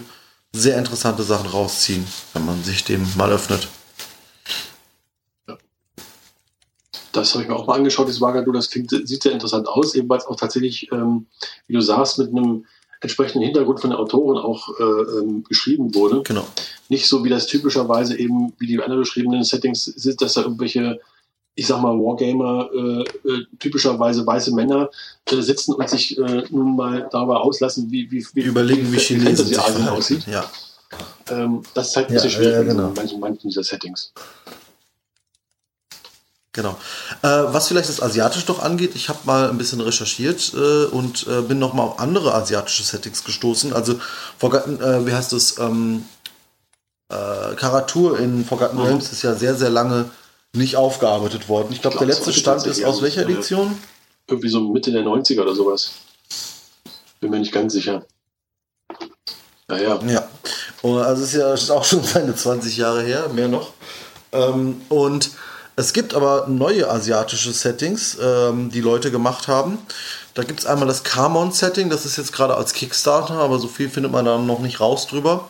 sehr 0.52 0.78
interessante 0.78 1.22
Sachen 1.22 1.48
rausziehen, 1.48 2.04
wenn 2.32 2.44
man 2.44 2.64
sich 2.64 2.82
dem 2.84 3.06
mal 3.16 3.30
öffnet. 3.30 3.68
Das 7.12 7.32
habe 7.32 7.42
ich 7.42 7.48
mir 7.48 7.56
auch 7.56 7.66
mal 7.66 7.74
angeschaut, 7.74 8.08
das 8.08 8.20
Wagadu, 8.20 8.52
das 8.52 8.70
klingt, 8.70 8.90
sieht 8.90 9.22
sehr 9.22 9.32
interessant 9.32 9.68
aus, 9.68 9.94
ebenfalls 9.94 10.26
auch 10.26 10.36
tatsächlich, 10.36 10.90
ähm, 10.92 11.26
wie 11.66 11.74
du 11.74 11.80
sagst, 11.80 12.18
mit 12.18 12.28
einem 12.28 12.66
entsprechenden 13.00 13.42
Hintergrund 13.42 13.80
von 13.80 13.90
der 13.90 13.98
Autorin 13.98 14.38
auch 14.38 14.68
äh, 14.78 14.82
ähm, 14.82 15.44
geschrieben 15.44 15.94
wurde. 15.94 16.22
Genau. 16.22 16.46
Nicht 16.88 17.06
so 17.06 17.24
wie 17.24 17.28
das 17.28 17.46
typischerweise 17.46 18.18
eben, 18.18 18.52
wie 18.58 18.66
die 18.66 18.78
anderen 18.80 19.00
beschriebenen 19.00 19.44
Settings 19.44 19.84
sind, 19.84 20.20
dass 20.20 20.34
da 20.34 20.42
irgendwelche, 20.42 21.00
ich 21.58 21.66
sag 21.66 21.80
mal, 21.80 21.92
Wargamer, 21.92 22.68
äh, 22.72 23.28
äh, 23.28 23.46
typischerweise 23.58 24.26
weiße 24.26 24.54
Männer 24.54 24.90
äh, 25.30 25.40
sitzen 25.40 25.72
und 25.72 25.88
sich 25.88 26.16
äh, 26.18 26.44
nun 26.50 26.76
mal 26.76 27.08
darüber 27.10 27.40
auslassen, 27.40 27.90
wie, 27.90 28.10
wie, 28.10 28.24
wie 28.34 28.42
überlegen, 28.42 28.92
wie, 28.92 28.96
wie 28.96 29.00
Chinesen 29.00 29.46
sich 29.46 29.58
aussieht. 29.58 30.26
Ja. 30.26 30.44
Ähm, 31.30 31.62
das 31.72 31.88
ist 31.88 31.96
halt 31.96 32.08
ein 32.08 32.14
bisschen 32.14 32.30
ja, 32.30 32.36
schwierig 32.36 32.54
ja, 32.54 32.62
genau. 32.62 32.88
in 32.88 32.94
manchen, 32.94 33.20
manchen 33.20 33.48
dieser 33.48 33.64
Settings. 33.64 34.12
Genau. 36.52 36.76
Äh, 37.22 37.28
was 37.28 37.68
vielleicht 37.68 37.88
das 37.88 38.02
Asiatische 38.02 38.46
doch 38.46 38.62
angeht, 38.62 38.94
ich 38.94 39.08
habe 39.08 39.20
mal 39.24 39.48
ein 39.48 39.56
bisschen 39.58 39.80
recherchiert 39.80 40.54
und 40.54 41.26
bin 41.48 41.58
noch 41.58 41.72
mal 41.72 41.82
auf 41.84 41.98
andere 41.98 42.34
asiatische 42.34 42.82
Settings 42.82 43.24
gestoßen. 43.24 43.72
Also 43.72 43.98
Forgotten, 44.38 44.78
wie 45.06 45.12
heißt 45.12 45.32
das? 45.32 45.58
Ähm, 45.58 46.04
äh, 47.08 47.54
Karatur 47.54 48.18
in 48.18 48.44
Forgotten 48.44 48.76
mhm. 48.76 48.82
Realms 48.82 49.12
ist 49.12 49.22
ja 49.22 49.34
sehr, 49.34 49.54
sehr 49.54 49.70
lange 49.70 50.10
nicht 50.54 50.76
aufgearbeitet 50.76 51.48
worden. 51.48 51.68
Ich 51.70 51.82
glaube, 51.82 51.96
glaub, 51.96 52.06
der 52.06 52.16
letzte 52.16 52.32
Stand 52.32 52.66
ist 52.66 52.84
aus 52.84 53.02
welcher 53.02 53.22
Edition? 53.22 53.76
Irgendwie 54.28 54.48
so 54.48 54.60
Mitte 54.60 54.90
der 54.90 55.02
90er 55.02 55.42
oder 55.42 55.54
sowas. 55.54 55.92
Bin 57.20 57.30
mir 57.30 57.38
nicht 57.38 57.52
ganz 57.52 57.72
sicher. 57.72 58.04
Naja. 59.68 59.98
Ja. 60.06 60.28
Also 60.82 61.22
es 61.22 61.34
ist 61.34 61.68
ja 61.70 61.74
auch 61.74 61.84
schon 61.84 62.02
seine 62.02 62.34
20 62.34 62.76
Jahre 62.76 63.02
her, 63.02 63.28
mehr 63.28 63.48
noch. 63.48 63.72
Ähm, 64.32 64.80
und 64.88 65.30
es 65.76 65.92
gibt 65.92 66.14
aber 66.14 66.46
neue 66.48 66.88
asiatische 66.88 67.52
Settings, 67.52 68.16
ähm, 68.20 68.70
die 68.70 68.80
Leute 68.80 69.10
gemacht 69.10 69.48
haben. 69.48 69.78
Da 70.34 70.42
gibt 70.42 70.60
es 70.60 70.66
einmal 70.66 70.88
das 70.88 71.02
Kamon-Setting, 71.02 71.90
das 71.90 72.04
ist 72.06 72.16
jetzt 72.16 72.32
gerade 72.32 72.56
als 72.56 72.72
Kickstarter, 72.72 73.34
aber 73.34 73.58
so 73.58 73.68
viel 73.68 73.88
findet 73.88 74.12
man 74.12 74.24
da 74.24 74.38
noch 74.38 74.60
nicht 74.60 74.80
raus 74.80 75.06
drüber. 75.06 75.48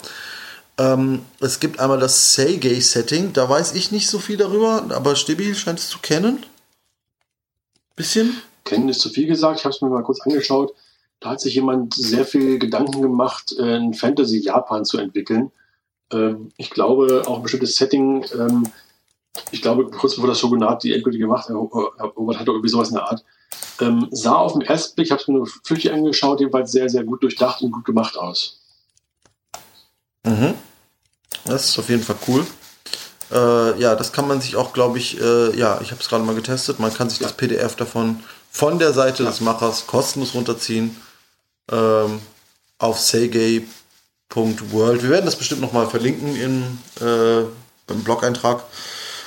Ähm, 0.78 1.22
es 1.40 1.60
gibt 1.60 1.80
einmal 1.80 1.98
das 1.98 2.34
Seigei-Setting, 2.34 3.32
da 3.32 3.48
weiß 3.48 3.74
ich 3.74 3.92
nicht 3.92 4.08
so 4.08 4.18
viel 4.18 4.36
darüber, 4.36 4.84
aber 4.90 5.16
Stibi 5.16 5.54
scheint 5.54 5.78
es 5.78 5.88
zu 5.88 5.98
kennen. 6.00 6.44
Bisschen? 7.94 8.36
Kennen 8.64 8.88
ist 8.88 9.00
zu 9.00 9.08
viel 9.08 9.26
gesagt, 9.26 9.60
ich 9.60 9.64
habe 9.64 9.74
es 9.74 9.80
mir 9.80 9.88
mal 9.88 10.02
kurz 10.02 10.20
angeschaut. 10.20 10.74
Da 11.20 11.30
hat 11.30 11.40
sich 11.40 11.54
jemand 11.54 11.94
sehr 11.94 12.26
viel 12.26 12.58
Gedanken 12.58 13.00
gemacht, 13.00 13.54
äh, 13.58 13.76
ein 13.76 13.94
Fantasy 13.94 14.38
Japan 14.38 14.84
zu 14.84 14.98
entwickeln. 14.98 15.50
Ähm, 16.12 16.50
ich 16.58 16.70
glaube, 16.70 17.22
auch 17.26 17.36
ein 17.36 17.42
bestimmtes 17.42 17.76
Setting 17.76 18.24
ähm, 18.38 18.70
ich 19.50 19.62
glaube, 19.62 19.90
kurz 19.90 20.14
bevor 20.14 20.28
das 20.28 20.40
Shogunat 20.40 20.82
die 20.82 20.92
endgültig 20.92 21.20
gemacht 21.20 21.48
hat, 21.48 21.56
Robert 21.56 22.38
hatte 22.38 22.50
irgendwie 22.50 22.68
sowas 22.68 22.88
in 22.88 22.94
der 22.94 23.04
Art, 23.04 23.24
ähm, 23.80 24.08
sah 24.10 24.36
auf 24.36 24.52
den 24.52 24.62
ersten 24.62 24.94
Blick, 24.94 25.06
ich 25.06 25.10
habe 25.12 25.20
es 25.20 25.28
mir 25.28 25.34
nur 25.34 25.46
flüchtig 25.46 25.92
angeschaut, 25.92 26.40
jedenfalls 26.40 26.72
sehr, 26.72 26.88
sehr 26.88 27.04
gut 27.04 27.22
durchdacht 27.22 27.62
und 27.62 27.72
gut 27.72 27.84
gemacht 27.84 28.16
aus. 28.16 28.55
Mhm. 30.26 30.54
Das 31.44 31.70
ist 31.70 31.78
auf 31.78 31.88
jeden 31.88 32.02
Fall 32.02 32.16
cool. 32.28 32.46
Äh, 33.30 33.80
ja, 33.80 33.94
das 33.94 34.12
kann 34.12 34.28
man 34.28 34.40
sich 34.40 34.56
auch, 34.56 34.72
glaube 34.72 34.98
ich, 34.98 35.20
äh, 35.20 35.56
ja, 35.56 35.80
ich 35.80 35.90
habe 35.90 36.00
es 36.00 36.08
gerade 36.08 36.24
mal 36.24 36.34
getestet, 36.34 36.78
man 36.78 36.92
kann 36.92 37.10
sich 37.10 37.20
ja. 37.20 37.26
das 37.26 37.36
PDF 37.36 37.76
davon 37.76 38.22
von 38.50 38.78
der 38.78 38.92
Seite 38.92 39.24
ja. 39.24 39.30
des 39.30 39.40
Machers 39.40 39.86
kostenlos 39.86 40.34
runterziehen 40.34 40.96
ähm, 41.70 42.20
auf 42.78 43.00
seigay.world. 43.00 45.02
Wir 45.02 45.10
werden 45.10 45.26
das 45.26 45.36
bestimmt 45.36 45.60
nochmal 45.60 45.88
verlinken 45.88 46.36
in, 46.36 46.78
äh, 47.00 47.40
im 47.40 48.04
Blog-Eintrag. 48.04 48.64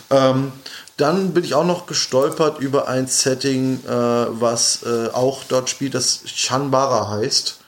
Ähm, 0.10 0.52
dann 0.98 1.34
bin 1.34 1.44
ich 1.44 1.54
auch 1.54 1.66
noch 1.66 1.86
gestolpert 1.86 2.60
über 2.60 2.88
ein 2.88 3.08
Setting, 3.08 3.84
äh, 3.86 3.90
was 3.90 4.84
äh, 4.84 5.10
auch 5.14 5.44
dort 5.46 5.70
spielt, 5.70 5.94
das 5.94 6.22
Chanbara 6.26 7.10
heißt. 7.10 7.60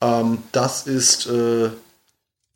Ähm, 0.00 0.42
das 0.52 0.86
ist, 0.86 1.26
äh, 1.26 1.70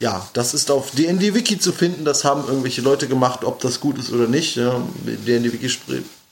ja, 0.01 0.27
das 0.35 0.55
ist 0.55 0.71
auf 0.71 0.91
DND 0.91 1.35
Wiki 1.35 1.59
zu 1.59 1.73
finden. 1.73 2.05
Das 2.05 2.25
haben 2.25 2.47
irgendwelche 2.47 2.83
Leute 2.83 3.09
gemacht, 3.09 3.45
ob 3.45 3.61
das 3.61 3.81
gut 3.81 3.99
ist 3.99 4.13
oder 4.13 4.27
nicht. 4.27 4.57
Ja, 4.57 4.81
DND 5.05 5.53
Wiki, 5.53 5.71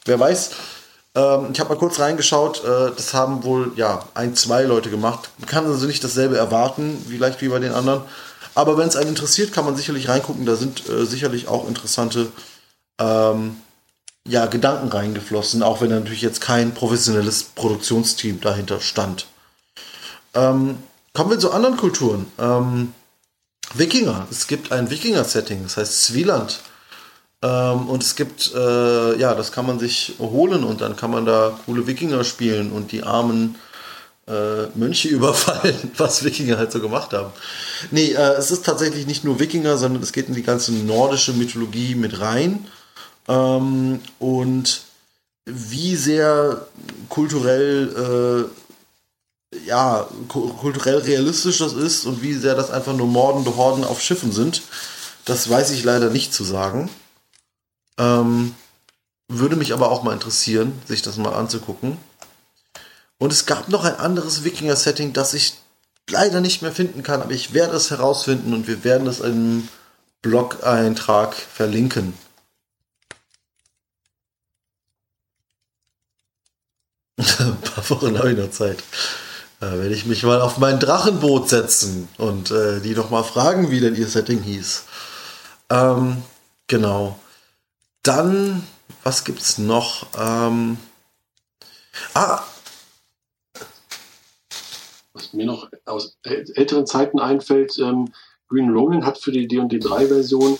wer 0.04 0.20
weiß. 0.20 0.50
Ähm, 1.14 1.48
ich 1.52 1.60
habe 1.60 1.70
mal 1.70 1.78
kurz 1.78 1.98
reingeschaut. 1.98 2.62
Äh, 2.64 2.92
das 2.94 3.14
haben 3.14 3.44
wohl, 3.44 3.72
ja, 3.76 4.06
ein, 4.14 4.34
zwei 4.34 4.64
Leute 4.64 4.90
gemacht. 4.90 5.30
Man 5.38 5.48
kann 5.48 5.66
also 5.66 5.86
nicht 5.86 6.04
dasselbe 6.04 6.36
erwarten, 6.36 7.04
vielleicht 7.08 7.40
wie 7.40 7.48
bei 7.48 7.58
den 7.58 7.72
anderen. 7.72 8.02
Aber 8.54 8.76
wenn 8.76 8.88
es 8.88 8.96
einen 8.96 9.10
interessiert, 9.10 9.52
kann 9.52 9.64
man 9.64 9.76
sicherlich 9.76 10.08
reingucken. 10.08 10.46
Da 10.46 10.56
sind 10.56 10.88
äh, 10.88 11.06
sicherlich 11.06 11.48
auch 11.48 11.66
interessante 11.66 12.30
ähm, 13.00 13.56
ja, 14.26 14.46
Gedanken 14.46 14.88
reingeflossen, 14.88 15.62
auch 15.62 15.80
wenn 15.80 15.90
natürlich 15.90 16.22
jetzt 16.22 16.40
kein 16.40 16.74
professionelles 16.74 17.44
Produktionsteam 17.44 18.40
dahinter 18.40 18.80
stand. 18.80 19.26
Ähm, 20.34 20.78
kommen 21.12 21.30
wir 21.30 21.38
zu 21.38 21.52
anderen 21.52 21.76
Kulturen. 21.76 22.26
Ähm, 22.38 22.94
Wikinger. 23.74 24.26
Es 24.30 24.46
gibt 24.46 24.72
ein 24.72 24.90
Wikinger-Setting, 24.90 25.62
das 25.62 25.76
heißt 25.76 26.04
Swieland. 26.04 26.60
Ähm, 27.42 27.88
und 27.88 28.02
es 28.02 28.16
gibt, 28.16 28.52
äh, 28.54 29.18
ja, 29.18 29.34
das 29.34 29.52
kann 29.52 29.66
man 29.66 29.78
sich 29.78 30.14
holen 30.18 30.64
und 30.64 30.80
dann 30.80 30.96
kann 30.96 31.10
man 31.10 31.26
da 31.26 31.58
coole 31.66 31.86
Wikinger 31.86 32.24
spielen 32.24 32.72
und 32.72 32.92
die 32.92 33.02
armen 33.02 33.56
äh, 34.26 34.66
Mönche 34.74 35.08
überfallen, 35.10 35.92
was 35.96 36.24
Wikinger 36.24 36.56
halt 36.56 36.72
so 36.72 36.80
gemacht 36.80 37.12
haben. 37.12 37.32
Nee, 37.90 38.12
äh, 38.12 38.34
es 38.38 38.50
ist 38.50 38.64
tatsächlich 38.64 39.06
nicht 39.06 39.24
nur 39.24 39.40
Wikinger, 39.40 39.76
sondern 39.76 40.02
es 40.02 40.12
geht 40.12 40.28
in 40.28 40.34
die 40.34 40.42
ganze 40.42 40.72
nordische 40.72 41.32
Mythologie 41.32 41.94
mit 41.94 42.20
rein. 42.20 42.66
Ähm, 43.28 44.00
und 44.18 44.82
wie 45.46 45.96
sehr 45.96 46.66
kulturell, 47.10 48.48
äh, 48.48 48.63
ja, 49.66 50.08
kulturell 50.28 50.98
realistisch 50.98 51.58
das 51.58 51.72
ist 51.72 52.04
und 52.04 52.22
wie 52.22 52.34
sehr 52.34 52.54
das 52.54 52.70
einfach 52.70 52.94
nur 52.94 53.06
mordende 53.06 53.56
Horden 53.56 53.84
auf 53.84 54.00
Schiffen 54.00 54.32
sind, 54.32 54.62
das 55.24 55.48
weiß 55.48 55.70
ich 55.70 55.84
leider 55.84 56.10
nicht 56.10 56.34
zu 56.34 56.44
sagen. 56.44 56.90
Ähm, 57.98 58.54
würde 59.28 59.56
mich 59.56 59.72
aber 59.72 59.90
auch 59.90 60.02
mal 60.02 60.12
interessieren, 60.12 60.72
sich 60.86 61.02
das 61.02 61.16
mal 61.16 61.34
anzugucken. 61.34 61.96
Und 63.18 63.32
es 63.32 63.46
gab 63.46 63.68
noch 63.68 63.84
ein 63.84 63.96
anderes 63.96 64.44
Wikinger-Setting, 64.44 65.12
das 65.12 65.34
ich 65.34 65.54
leider 66.10 66.40
nicht 66.40 66.62
mehr 66.62 66.72
finden 66.72 67.02
kann, 67.02 67.22
aber 67.22 67.32
ich 67.32 67.54
werde 67.54 67.76
es 67.76 67.90
herausfinden 67.90 68.52
und 68.52 68.66
wir 68.66 68.84
werden 68.84 69.06
es 69.06 69.20
im 69.20 69.68
Blog-Eintrag 70.20 71.34
verlinken. 71.34 72.14
Ein 77.38 77.60
paar 77.60 77.90
Wochen 77.90 78.18
habe 78.18 78.32
ich 78.32 78.38
noch 78.38 78.50
Zeit. 78.50 78.82
Da 79.64 79.78
werde 79.78 79.94
ich 79.94 80.04
mich 80.04 80.22
mal 80.24 80.42
auf 80.42 80.58
mein 80.58 80.78
Drachenboot 80.78 81.48
setzen 81.48 82.06
und 82.18 82.50
äh, 82.50 82.80
die 82.80 82.94
noch 82.94 83.08
mal 83.08 83.22
fragen, 83.22 83.70
wie 83.70 83.80
denn 83.80 83.94
ihr 83.94 84.08
Setting 84.08 84.42
hieß. 84.42 84.84
Ähm, 85.70 86.18
genau. 86.66 87.18
Dann, 88.02 88.62
was 89.04 89.24
gibt's 89.24 89.56
noch? 89.56 90.06
Ähm, 90.18 90.76
ah, 92.12 92.42
was 95.14 95.32
mir 95.32 95.46
noch 95.46 95.70
aus 95.86 96.18
älteren 96.24 96.86
Zeiten 96.86 97.18
einfällt, 97.18 97.78
ähm, 97.78 98.12
Green 98.48 98.70
Ronin 98.70 99.06
hat 99.06 99.16
für 99.16 99.32
die 99.32 99.48
D&D 99.48 99.78
3 99.78 100.08
Version 100.08 100.58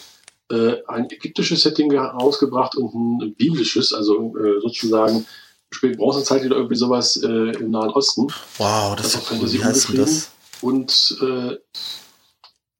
äh, 0.50 0.76
ein 0.86 1.10
ägyptisches 1.10 1.60
Setting 1.60 1.92
herausgebracht 1.92 2.74
und 2.74 3.22
ein 3.22 3.34
biblisches, 3.34 3.92
also 3.92 4.34
äh, 4.38 4.60
sozusagen 4.62 5.26
Spätbronzezeit 5.74 6.44
oder 6.46 6.56
irgendwie 6.56 6.76
sowas 6.76 7.16
äh, 7.22 7.26
im 7.26 7.70
Nahen 7.70 7.90
Osten. 7.90 8.28
Wow, 8.58 8.96
das, 8.96 9.12
das 9.12 9.22
ist 9.22 9.30
cool. 9.32 9.52
Wie 9.52 9.96
das? 9.96 10.30
Und, 10.60 11.18
äh, 11.20 11.58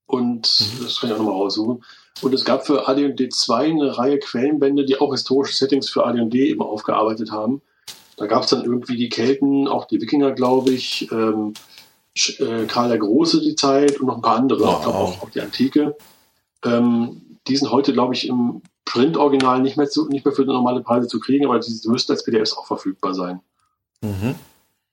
und 0.06 0.60
mhm. 0.60 0.84
das 0.84 1.00
kann 1.00 1.10
ich 1.10 1.14
auch 1.14 1.18
nochmal 1.18 1.34
raussuchen. 1.34 1.84
Und 2.22 2.32
es 2.32 2.44
gab 2.44 2.66
für 2.66 2.88
AD&D 2.88 3.28
2 3.28 3.64
eine 3.64 3.98
Reihe 3.98 4.18
Quellenbände, 4.18 4.84
die 4.84 4.98
auch 4.98 5.12
historische 5.12 5.54
Settings 5.54 5.90
für 5.90 6.06
AD&D 6.06 6.48
eben 6.48 6.62
aufgearbeitet 6.62 7.32
haben. 7.32 7.60
Da 8.16 8.26
gab 8.26 8.44
es 8.44 8.50
dann 8.50 8.64
irgendwie 8.64 8.96
die 8.96 9.08
Kelten, 9.08 9.66
auch 9.66 9.86
die 9.86 10.00
Wikinger, 10.00 10.32
glaube 10.32 10.70
ich, 10.70 11.10
ähm, 11.10 11.54
äh, 12.38 12.64
Karl 12.66 12.88
der 12.88 12.98
Große 12.98 13.40
die 13.40 13.56
Zeit 13.56 13.98
und 13.98 14.06
noch 14.06 14.16
ein 14.16 14.22
paar 14.22 14.36
andere, 14.36 14.60
wow. 14.60 14.86
auch, 14.86 15.22
auch, 15.22 15.30
die 15.30 15.40
Antike. 15.40 15.96
Ähm, 16.64 17.22
die 17.46 17.56
sind 17.56 17.70
heute, 17.70 17.92
glaube 17.92 18.14
ich, 18.14 18.28
im 18.28 18.62
Print-Original 18.84 19.60
nicht 19.60 19.76
mehr, 19.76 19.88
zu, 19.88 20.08
nicht 20.08 20.24
mehr 20.24 20.34
für 20.34 20.44
normale 20.44 20.80
Preise 20.80 21.08
zu 21.08 21.20
kriegen, 21.20 21.44
aber 21.44 21.58
die 21.58 21.88
müssten 21.88 22.12
als 22.12 22.24
PDFs 22.24 22.56
auch 22.56 22.66
verfügbar 22.66 23.14
sein. 23.14 23.40
Mhm. 24.00 24.34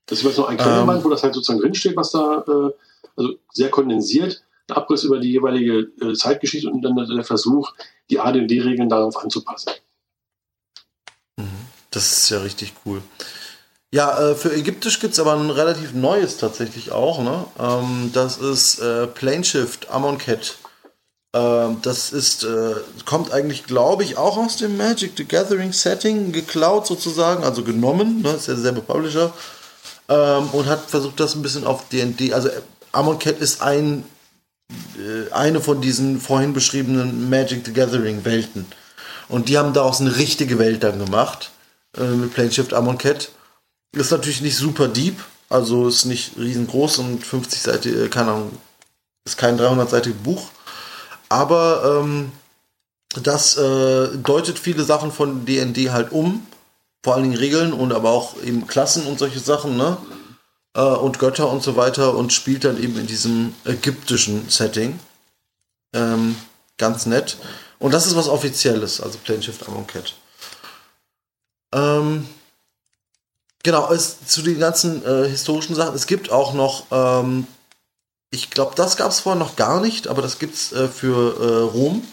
Das 0.06 0.20
ist 0.20 0.26
jetzt 0.26 0.38
nur 0.38 0.50
ein 0.50 0.58
Quellenband, 0.58 1.00
ähm. 1.00 1.06
wo 1.06 1.10
das 1.10 1.24
halt 1.24 1.34
sozusagen 1.34 1.62
drinsteht, 1.62 1.96
was 1.96 2.12
da, 2.12 2.44
äh, 2.48 2.72
also 3.16 3.36
sehr 3.52 3.70
kondensiert, 3.70 4.44
ein 4.70 4.76
Abriss 4.76 5.04
über 5.04 5.20
die 5.20 5.32
jeweilige 5.32 5.92
äh, 6.02 6.14
Zeitgeschichte 6.14 6.70
und 6.70 6.82
dann 6.82 6.96
der 6.96 7.24
Versuch, 7.24 7.74
die 8.10 8.20
AD&D-Regeln 8.20 8.90
darauf 8.90 9.18
anzupassen. 9.18 9.72
Das 11.92 12.10
ist 12.12 12.30
ja 12.30 12.40
richtig 12.40 12.74
cool. 12.86 13.02
Ja, 13.94 14.32
äh, 14.32 14.36
für 14.36 14.54
Ägyptisch 14.54 15.02
gibt 15.02 15.14
es 15.14 15.20
aber 15.20 15.34
ein 15.34 15.50
relativ 15.50 15.94
neues 15.94 16.38
tatsächlich 16.38 16.92
auch. 16.94 17.22
Ne? 17.22 17.46
Ähm, 17.60 18.12
das 18.14 18.38
ist 18.38 18.80
äh, 18.80 19.08
Planeshift 19.08 19.90
Amonkhet. 19.90 20.58
Ähm, 21.34 21.78
das 21.82 22.12
ist, 22.12 22.44
äh, 22.44 22.76
kommt 23.06 23.32
eigentlich, 23.32 23.66
glaube 23.66 24.04
ich, 24.04 24.18
auch 24.18 24.38
aus 24.38 24.58
dem 24.58 24.78
Magic 24.78 25.14
the 25.16 25.26
Gathering 25.26 25.72
Setting, 25.72 26.32
geklaut 26.32 26.88
sozusagen, 26.88 27.44
also 27.44 27.64
genommen. 27.64 28.22
Ne? 28.22 28.32
Ist 28.32 28.48
ja 28.48 28.54
derselbe 28.54 28.82
Publisher. 28.82 29.34
Ähm, 30.10 30.50
und 30.52 30.66
hat 30.66 30.90
versucht, 30.90 31.20
das 31.20 31.36
ein 31.36 31.42
bisschen 31.42 31.66
auf 31.66 31.88
DD. 31.90 32.34
Also 32.34 32.50
äh, 32.50 32.62
Amonkhet 32.92 33.40
ist 33.40 33.62
ein, 33.62 34.04
äh, 34.98 35.32
eine 35.32 35.62
von 35.62 35.80
diesen 35.80 36.20
vorhin 36.20 36.54
beschriebenen 36.54 37.30
Magic 37.30 37.66
the 37.66 37.74
Gathering 37.74 38.26
Welten. 38.26 38.66
Und 39.30 39.48
die 39.48 39.58
haben 39.58 39.74
daraus 39.74 40.02
eine 40.02 40.18
richtige 40.18 40.60
Welt 40.60 40.84
dann 40.84 41.00
gemacht 41.00 41.52
äh, 41.98 42.04
mit 42.04 42.34
Planeshift 42.34 42.74
Amonkhet. 42.74 43.32
Ist 43.94 44.12
natürlich 44.12 44.42
nicht 44.42 44.58
super 44.58 44.90
deep, 44.90 45.18
also 45.48 45.88
ist 45.88 46.06
nicht 46.06 46.38
riesengroß 46.38 46.98
und 47.00 47.26
50 47.26 47.62
Seiten, 47.62 48.10
keine 48.10 48.32
Ahnung, 48.32 48.58
ist 49.26 49.38
kein 49.38 49.58
300-seitiges 49.58 50.18
Buch. 50.24 50.50
Aber 51.32 52.02
ähm, 52.04 52.32
das 53.24 53.56
äh, 53.56 54.10
deutet 54.18 54.60
viele 54.60 54.84
Sachen 54.84 55.14
von 55.14 55.46
DND 55.46 55.92
halt 55.92 56.12
um. 56.12 56.46
Vor 57.04 57.16
allen 57.16 57.24
Dingen 57.24 57.38
Regeln 57.38 57.72
und 57.72 57.94
aber 57.94 58.10
auch 58.10 58.36
eben 58.44 58.68
Klassen 58.68 59.08
und 59.08 59.18
solche 59.18 59.40
Sachen, 59.40 59.78
ne? 59.78 59.98
Äh, 60.76 60.82
und 60.82 61.20
Götter 61.20 61.50
und 61.50 61.64
so 61.64 61.78
weiter 61.78 62.16
und 62.16 62.34
spielt 62.34 62.66
dann 62.66 62.82
eben 62.82 62.98
in 63.00 63.08
diesem 63.08 63.56
ägyptischen 63.64 64.50
Setting. 64.50 65.00
Ähm, 65.94 66.36
ganz 66.78 67.06
nett. 67.06 67.38
Und 67.80 67.94
das 67.94 68.08
ist 68.08 68.18
was 68.18 68.28
Offizielles, 68.28 69.00
also 69.00 69.18
Planeshift 69.24 69.66
Amonkhet. 69.68 70.16
Ähm, 71.74 72.28
genau, 73.64 73.90
es, 73.92 74.26
zu 74.28 74.42
den 74.42 74.60
ganzen 74.60 75.04
äh, 75.06 75.30
historischen 75.30 75.76
Sachen. 75.76 75.96
Es 75.96 76.08
gibt 76.08 76.30
auch 76.30 76.54
noch, 76.54 76.88
ähm, 76.92 77.48
ich 78.32 78.50
glaube, 78.50 78.74
das 78.76 78.98
gab 78.98 79.12
es 79.12 79.20
vorher 79.20 79.40
noch 79.40 79.58
gar 79.58 79.82
nicht, 79.82 80.08
aber 80.08 80.22
das 80.22 80.40
gibt 80.40 80.56
es 80.56 80.72
äh, 80.72 80.88
für 80.88 81.36
äh, 81.40 81.62
Rom. 81.64 82.04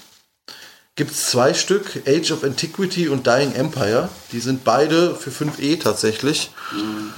Gibt 0.97 1.13
es 1.13 1.29
zwei 1.29 1.55
Stück, 1.55 2.03
Age 2.09 2.33
of 2.33 2.43
Antiquity 2.43 3.09
und 3.09 3.25
Dying 3.25 3.53
Empire. 3.53 4.09
Die 4.33 4.41
sind 4.41 4.65
beide 4.65 5.15
für 5.15 5.31
5e 5.31 5.81
tatsächlich. 5.81 6.51
Mhm. 6.73 7.13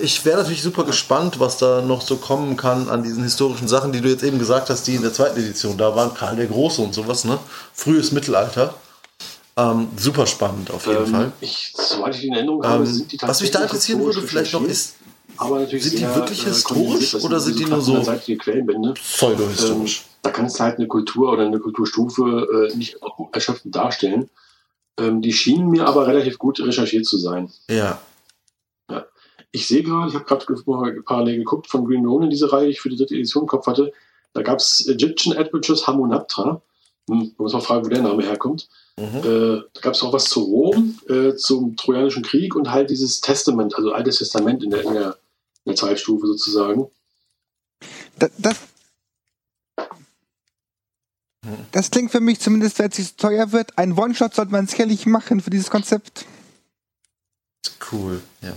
ich 0.00 0.24
wäre 0.24 0.38
natürlich 0.38 0.62
super 0.62 0.84
gespannt, 0.84 1.40
was 1.40 1.58
da 1.58 1.82
noch 1.82 2.02
so 2.02 2.16
kommen 2.16 2.56
kann 2.56 2.88
an 2.88 3.02
diesen 3.02 3.24
historischen 3.24 3.66
Sachen, 3.66 3.92
die 3.92 4.00
du 4.00 4.08
jetzt 4.08 4.22
eben 4.22 4.38
gesagt 4.38 4.70
hast, 4.70 4.86
die 4.86 4.94
in 4.94 5.02
der 5.02 5.12
zweiten 5.12 5.40
Edition 5.40 5.76
da 5.76 5.96
waren. 5.96 6.14
Karl 6.14 6.36
der 6.36 6.46
Große 6.46 6.82
und 6.82 6.94
sowas, 6.94 7.24
ne? 7.24 7.38
Frühes 7.72 8.12
Mittelalter. 8.12 8.74
Ähm, 9.56 9.88
super 9.96 10.26
spannend 10.26 10.70
auf 10.72 10.86
jeden 10.86 11.06
ähm, 11.06 11.12
Fall. 11.12 11.32
Ich, 11.40 11.72
soweit 11.76 12.16
ich 12.16 12.24
in 12.24 12.34
Erinnerung 12.34 12.64
habe, 12.64 12.84
ähm, 12.84 12.92
sind 12.92 13.12
die 13.12 13.18
Was 13.22 13.40
mich 13.40 13.52
da 13.52 13.62
interessieren 13.62 14.04
würde, 14.04 14.22
vielleicht 14.22 14.52
noch 14.52 14.62
ist, 14.62 14.94
aber 15.36 15.66
sind 15.66 15.98
die 15.98 16.14
wirklich 16.14 16.42
äh, 16.42 16.48
historisch 16.48 17.14
oder 17.16 17.40
sind 17.40 17.58
die 17.58 17.64
nur 17.64 17.80
so 17.80 18.02
Quellenbände. 18.02 18.94
pseudo-historisch? 18.94 19.98
Ähm, 20.00 20.10
da 20.22 20.30
kannst 20.30 20.58
du 20.58 20.64
halt 20.64 20.78
eine 20.78 20.88
Kultur 20.88 21.32
oder 21.32 21.46
eine 21.46 21.60
Kulturstufe 21.60 22.70
äh, 22.72 22.76
nicht 22.76 22.98
erschöpfend 23.32 23.74
darstellen. 23.74 24.30
Ähm, 24.98 25.22
die 25.22 25.32
schienen 25.32 25.70
mir 25.70 25.86
aber 25.86 26.06
relativ 26.06 26.38
gut 26.38 26.60
recherchiert 26.60 27.04
zu 27.04 27.18
sein. 27.18 27.50
Ja. 27.68 27.98
ja. 28.90 29.06
Ich 29.50 29.66
sehe 29.66 29.82
gerade, 29.82 30.08
ich 30.08 30.14
habe 30.14 30.24
gerade 30.24 31.02
parallel 31.02 31.38
geguckt 31.38 31.68
von 31.68 31.84
Green 31.84 32.06
Ronin, 32.06 32.30
diese 32.30 32.52
Reihe, 32.52 32.66
die 32.66 32.72
ich 32.72 32.80
für 32.80 32.90
die 32.90 32.96
dritte 32.96 33.14
Edition 33.14 33.44
im 33.44 33.48
Kopf 33.48 33.66
hatte. 33.66 33.92
Da 34.32 34.42
gab 34.42 34.58
es 34.58 34.86
Egyptian 34.86 35.36
Adventures 35.36 35.86
Hamunaptra. 35.86 36.62
Hm, 37.08 37.18
man 37.18 37.32
muss 37.36 37.52
mal 37.52 37.60
fragen, 37.60 37.84
wo 37.84 37.88
der 37.88 38.02
Name 38.02 38.22
herkommt. 38.22 38.68
Mhm. 38.96 39.18
Äh, 39.18 39.62
da 39.72 39.80
gab 39.80 39.94
es 39.94 40.02
auch 40.02 40.12
was 40.12 40.24
zu 40.24 40.40
Rom, 40.42 40.98
äh, 41.08 41.34
zum 41.34 41.76
Trojanischen 41.76 42.22
Krieg 42.22 42.54
und 42.54 42.70
halt 42.70 42.90
dieses 42.90 43.20
Testament, 43.20 43.76
also 43.76 43.92
Altes 43.92 44.18
Testament 44.18 44.62
in 44.62 44.70
der, 44.70 44.84
in 44.84 44.94
der, 44.94 45.16
in 45.64 45.70
der 45.70 45.76
Zeitstufe 45.76 46.26
sozusagen. 46.26 46.90
Das, 48.18 48.30
das, 48.38 48.56
das 51.72 51.90
klingt 51.90 52.10
für 52.10 52.20
mich 52.20 52.40
zumindest, 52.40 52.78
wenn 52.78 52.90
es 52.90 52.96
sich 52.96 53.16
teuer 53.16 53.52
wird. 53.52 53.76
Ein 53.76 53.92
One-Shot 53.92 54.34
sollte 54.34 54.52
man 54.52 54.66
sicherlich 54.66 55.06
machen 55.06 55.40
für 55.40 55.50
dieses 55.50 55.70
Konzept. 55.70 56.26
Cool, 57.90 58.22
ja. 58.40 58.52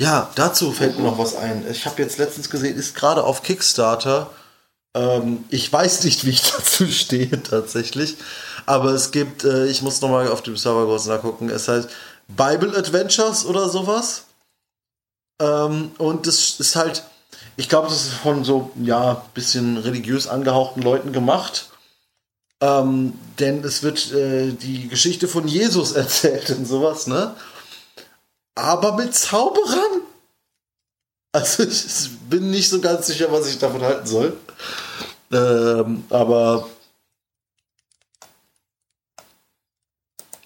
Ja, 0.00 0.30
dazu 0.34 0.72
fällt 0.72 0.96
mir 0.96 1.04
noch 1.04 1.18
was 1.18 1.34
ein. 1.34 1.66
Ich 1.70 1.84
habe 1.84 2.00
jetzt 2.00 2.16
letztens 2.16 2.48
gesehen, 2.48 2.76
ist 2.76 2.94
gerade 2.94 3.22
auf 3.22 3.42
Kickstarter 3.42 4.30
ähm, 4.94 5.44
ich 5.50 5.72
weiß 5.72 6.04
nicht, 6.04 6.24
wie 6.24 6.30
ich 6.30 6.42
dazu 6.56 6.86
stehe 6.86 7.42
tatsächlich. 7.42 8.16
Aber 8.66 8.90
es 8.90 9.10
gibt, 9.10 9.44
äh, 9.44 9.66
ich 9.66 9.82
muss 9.82 10.00
nochmal 10.00 10.28
auf 10.28 10.42
dem 10.42 10.56
Server 10.56 10.84
kurz 10.86 11.06
nachgucken, 11.06 11.48
es 11.48 11.68
heißt 11.68 11.88
Bible 12.28 12.76
Adventures 12.76 13.44
oder 13.44 13.68
sowas. 13.68 14.24
Ähm, 15.40 15.92
und 15.98 16.26
es 16.26 16.60
ist 16.60 16.76
halt, 16.76 17.02
ich 17.56 17.68
glaube, 17.68 17.88
das 17.88 18.06
ist 18.06 18.14
von 18.14 18.44
so, 18.44 18.70
ja, 18.76 19.24
bisschen 19.34 19.78
religiös 19.78 20.28
angehauchten 20.28 20.82
Leuten 20.82 21.12
gemacht. 21.12 21.70
Ähm, 22.62 23.18
denn 23.38 23.64
es 23.64 23.82
wird 23.82 24.12
äh, 24.12 24.52
die 24.52 24.88
Geschichte 24.88 25.26
von 25.26 25.48
Jesus 25.48 25.92
erzählt 26.02 26.50
und 26.50 26.66
sowas, 26.66 27.06
ne? 27.06 27.34
Aber 28.54 28.96
mit 28.96 29.14
Zauberern. 29.14 30.02
Also 31.32 31.62
ich 31.62 32.10
bin 32.28 32.50
nicht 32.50 32.68
so 32.68 32.80
ganz 32.80 33.06
sicher, 33.06 33.32
was 33.32 33.46
ich 33.46 33.58
davon 33.58 33.82
halten 33.82 34.06
soll. 34.06 34.36
Ähm, 35.32 36.04
aber 36.10 36.68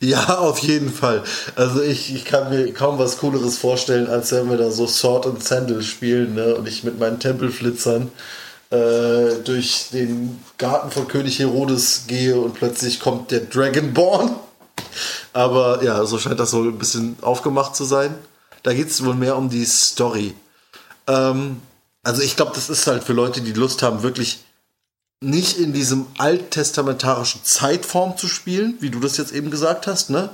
Ja, 0.05 0.39
auf 0.39 0.59
jeden 0.59 0.93
Fall. 0.93 1.23
Also 1.57 1.81
ich, 1.81 2.15
ich 2.15 2.27
kann 2.27 2.51
mir 2.51 2.75
kaum 2.75 2.99
was 2.99 3.17
Cooleres 3.19 3.57
vorstellen, 3.57 4.07
als 4.07 4.33
wenn 4.33 4.51
wir 4.51 4.59
da 4.59 4.71
so 4.71 4.87
Sword 4.87 5.25
und 5.25 5.43
Sandal 5.43 5.83
spielen 5.83 6.35
ne? 6.35 6.55
und 6.57 6.69
ich 6.69 6.85
mit 6.85 6.99
meinen 6.99 7.19
Tempelflitzern 7.19 8.11
äh, 8.69 9.37
durch 9.45 9.89
den 9.93 10.45
Garten 10.59 10.91
von 10.91 11.09
König 11.09 11.39
Herodes 11.39 12.05
gehe 12.07 12.39
und 12.39 12.53
plötzlich 12.53 13.01
kommt 13.01 13.31
der 13.31 13.41
Dragonborn. 13.41 14.35
Aber 15.33 15.83
ja, 15.83 16.05
so 16.05 16.19
scheint 16.19 16.39
das 16.39 16.53
wohl 16.53 16.69
ein 16.69 16.79
bisschen 16.79 17.17
aufgemacht 17.23 17.75
zu 17.75 17.85
sein. 17.85 18.15
Da 18.63 18.75
geht 18.75 18.89
es 18.89 19.03
wohl 19.05 19.15
mehr 19.15 19.37
um 19.37 19.49
die 19.49 19.65
Story. 19.65 20.35
Ähm, 21.07 21.63
also 22.03 22.21
ich 22.21 22.37
glaube, 22.37 22.53
das 22.55 22.69
ist 22.69 22.87
halt 22.87 23.05
für 23.05 23.15
Leute, 23.15 23.41
die 23.41 23.55
Lust 23.55 23.83
haben, 23.83 24.03
wirklich 24.03 24.44
nicht 25.25 25.59
in 25.59 25.73
diesem 25.73 26.07
alttestamentarischen 26.19 27.43
Zeitform 27.45 28.17
zu 28.17 28.29
spielen, 28.29 28.77
wie 28.81 28.91
du 28.91 29.01
das 29.01 29.17
jetzt 29.17 29.33
eben 29.33 29.51
gesagt 29.51 29.87
hast, 29.87 30.11
ne? 30.11 30.31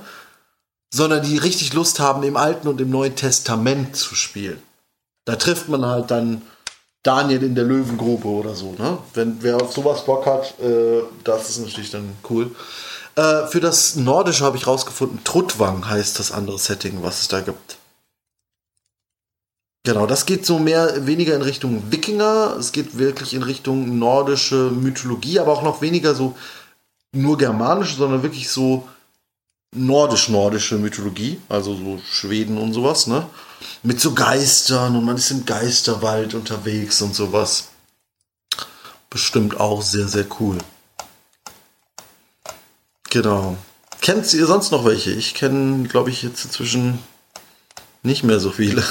Sondern 0.93 1.23
die 1.23 1.37
richtig 1.37 1.73
Lust 1.73 1.99
haben, 1.99 2.23
im 2.23 2.37
Alten 2.37 2.67
und 2.67 2.81
im 2.81 2.89
Neuen 2.89 3.15
Testament 3.15 3.95
zu 3.95 4.15
spielen. 4.15 4.61
Da 5.25 5.35
trifft 5.37 5.69
man 5.69 5.85
halt 5.85 6.11
dann 6.11 6.41
Daniel 7.03 7.43
in 7.43 7.55
der 7.55 7.63
Löwengrube 7.63 8.27
oder 8.27 8.53
so, 8.53 8.75
ne? 8.77 8.97
Wenn 9.13 9.41
wer 9.41 9.61
auf 9.61 9.73
sowas 9.73 10.05
Bock 10.05 10.25
hat, 10.25 10.59
äh, 10.59 11.01
das 11.23 11.49
ist 11.49 11.59
natürlich 11.59 11.91
dann 11.91 12.15
cool. 12.29 12.53
Äh, 13.15 13.47
für 13.47 13.59
das 13.59 13.95
Nordische 13.95 14.43
habe 14.43 14.57
ich 14.57 14.67
rausgefunden, 14.67 15.23
Trutwang 15.23 15.89
heißt 15.89 16.19
das 16.19 16.31
andere 16.31 16.59
Setting, 16.59 17.01
was 17.01 17.21
es 17.21 17.27
da 17.27 17.41
gibt. 17.41 17.77
Genau, 19.83 20.05
das 20.05 20.27
geht 20.27 20.45
so 20.45 20.59
mehr, 20.59 21.07
weniger 21.07 21.35
in 21.35 21.41
Richtung 21.41 21.91
Wikinger. 21.91 22.55
Es 22.59 22.71
geht 22.71 22.99
wirklich 22.99 23.33
in 23.33 23.41
Richtung 23.41 23.97
nordische 23.97 24.69
Mythologie, 24.69 25.39
aber 25.39 25.53
auch 25.53 25.63
noch 25.63 25.81
weniger 25.81 26.13
so 26.13 26.37
nur 27.13 27.37
germanische, 27.37 27.95
sondern 27.95 28.21
wirklich 28.21 28.49
so 28.49 28.87
nordisch-nordische 29.75 30.77
Mythologie. 30.77 31.41
Also 31.49 31.75
so 31.75 31.99
Schweden 32.09 32.59
und 32.59 32.73
sowas, 32.73 33.07
ne? 33.07 33.25
Mit 33.81 33.99
so 33.99 34.13
Geistern 34.13 34.95
und 34.95 35.03
man 35.03 35.17
ist 35.17 35.31
im 35.31 35.45
Geisterwald 35.45 36.35
unterwegs 36.35 37.01
und 37.01 37.15
sowas. 37.15 37.69
Bestimmt 39.09 39.59
auch 39.59 39.81
sehr, 39.81 40.07
sehr 40.07 40.25
cool. 40.39 40.59
Genau. 43.09 43.57
Kennt 44.01 44.31
ihr 44.33 44.45
sonst 44.45 44.71
noch 44.71 44.85
welche? 44.85 45.11
Ich 45.11 45.33
kenne, 45.33 45.87
glaube 45.87 46.11
ich, 46.11 46.21
jetzt 46.21 46.45
inzwischen 46.45 46.99
nicht 48.03 48.23
mehr 48.23 48.39
so 48.39 48.51
viele. 48.51 48.83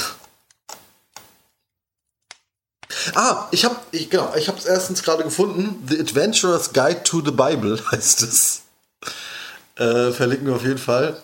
Ah, 3.15 3.49
ich 3.51 3.65
habe 3.65 3.77
ich, 3.93 4.11
genau, 4.11 4.33
ich 4.37 4.49
habe 4.49 4.59
es 4.59 4.67
erstens 4.67 5.03
gerade 5.03 5.23
gefunden. 5.23 5.83
The 5.89 6.01
Adventurer's 6.01 6.73
Guide 6.73 7.03
to 7.05 7.23
the 7.25 7.31
Bible 7.31 7.79
heißt 7.93 8.23
es. 8.23 8.63
Äh, 9.77 10.13
verlinken 10.13 10.47
wir 10.47 10.57
auf 10.57 10.65
jeden 10.65 10.79
Fall. 10.79 11.17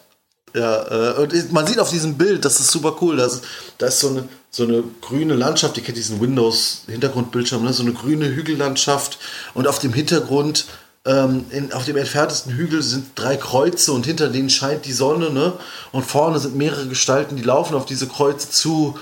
Ja, 0.55 1.13
äh, 1.13 1.23
und 1.23 1.53
man 1.53 1.67
sieht 1.67 1.79
auf 1.79 1.91
diesem 1.91 2.17
Bild, 2.17 2.45
das 2.45 2.61
ist 2.61 2.71
super 2.71 2.97
cool. 3.03 3.17
Da 3.17 3.27
ist, 3.27 3.43
da 3.77 3.87
ist 3.87 4.01
so, 4.01 4.09
eine, 4.09 4.29
so 4.51 4.63
eine 4.63 4.83
grüne 5.03 5.35
Landschaft. 5.35 5.77
Ihr 5.77 5.83
kennt 5.83 5.99
diesen 5.99 6.21
Windows-Hintergrundbildschirm, 6.21 7.63
ne? 7.63 7.73
so 7.75 7.83
eine 7.83 7.93
grüne 7.93 8.35
Hügellandschaft. 8.35 9.19
Und 9.53 9.69
auf 9.69 9.79
dem 9.79 9.93
Hintergrund, 9.93 10.65
ähm, 11.05 11.45
in, 11.51 11.75
auf 11.75 11.85
dem 11.85 11.99
entferntesten 11.99 12.55
Hügel 12.55 12.83
sind 12.83 13.11
drei 13.17 13.37
Kreuze 13.37 13.93
und 13.93 14.07
hinter 14.07 14.29
denen 14.29 14.49
scheint 14.49 14.87
die 14.87 14.95
Sonne. 14.95 15.31
Ne? 15.31 15.53
Und 15.93 16.07
vorne 16.07 16.39
sind 16.39 16.57
mehrere 16.57 16.87
Gestalten, 16.87 17.37
die 17.37 17.43
laufen 17.43 17.75
auf 17.75 17.85
diese 17.85 18.07
Kreuze 18.07 18.49
zu. 18.51 18.99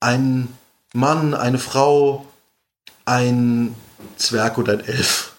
Ein 0.00 0.48
Mann, 0.94 1.34
eine 1.34 1.58
Frau, 1.58 2.24
ein 3.04 3.74
Zwerg 4.16 4.56
und 4.58 4.70
ein 4.70 4.80
Elf. 4.80 5.32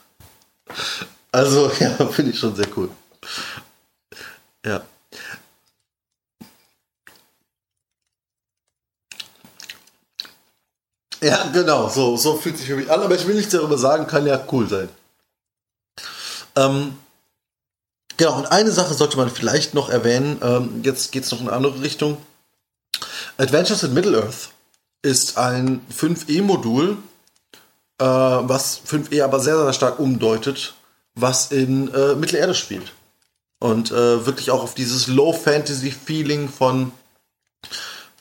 Also, 1.31 1.71
ja, 1.79 2.07
finde 2.07 2.31
ich 2.31 2.39
schon 2.39 2.55
sehr 2.55 2.67
cool. 2.75 2.89
Ja. 4.65 4.83
Ja, 11.21 11.49
genau, 11.53 11.87
so, 11.87 12.17
so 12.17 12.35
fühlt 12.37 12.57
sich 12.57 12.67
für 12.67 12.75
mich 12.75 12.91
an, 12.91 13.01
aber 13.01 13.15
ich 13.15 13.25
will 13.25 13.35
nichts 13.35 13.53
darüber 13.53 13.77
sagen, 13.77 14.07
kann 14.07 14.27
ja 14.27 14.45
cool 14.51 14.67
sein. 14.67 14.89
Ähm, 16.57 16.97
genau, 18.17 18.37
und 18.37 18.47
eine 18.47 18.71
Sache 18.71 18.93
sollte 18.93 19.15
man 19.15 19.29
vielleicht 19.29 19.73
noch 19.73 19.89
erwähnen, 19.89 20.37
ähm, 20.43 20.81
jetzt 20.83 21.13
geht 21.13 21.23
es 21.23 21.31
noch 21.31 21.39
in 21.39 21.47
eine 21.47 21.55
andere 21.55 21.81
Richtung. 21.81 22.17
Adventures 23.37 23.83
in 23.83 23.93
Middle-earth 23.93 24.49
ist 25.01 25.37
ein 25.37 25.81
5e-Modul, 25.95 26.97
äh, 27.99 28.05
was 28.05 28.81
5e 28.85 29.23
aber 29.23 29.39
sehr, 29.39 29.57
sehr 29.57 29.73
stark 29.73 29.99
umdeutet, 29.99 30.75
was 31.15 31.51
in 31.51 31.93
äh, 31.93 32.15
Mittelerde 32.15 32.55
spielt. 32.55 32.91
Und 33.59 33.91
äh, 33.91 34.25
wirklich 34.25 34.51
auch 34.51 34.61
auf 34.61 34.75
dieses 34.75 35.07
Low-Fantasy-Feeling 35.07 36.49
von, 36.49 36.91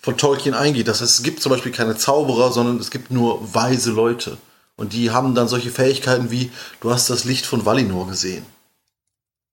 von 0.01 0.17
Tolkien 0.17 0.55
eingeht. 0.55 0.89
Das 0.89 1.01
heißt, 1.01 1.17
es 1.17 1.23
gibt 1.23 1.43
zum 1.43 1.51
Beispiel 1.51 1.73
keine 1.73 1.97
Zauberer, 1.97 2.53
sondern 2.53 2.79
es 2.79 2.91
gibt 2.91 3.11
nur 3.11 3.55
weise 3.55 3.91
Leute. 3.91 4.39
Und 4.77 4.93
die 4.93 5.11
haben 5.11 5.35
dann 5.35 5.49
solche 5.49 5.71
Fähigkeiten 5.71 6.31
wie, 6.31 6.51
du 6.81 6.91
hast 6.91 7.11
das 7.11 7.25
Licht 7.25 7.47
von 7.47 7.65
Valinor 7.65 8.09
gesehen. 8.09 8.47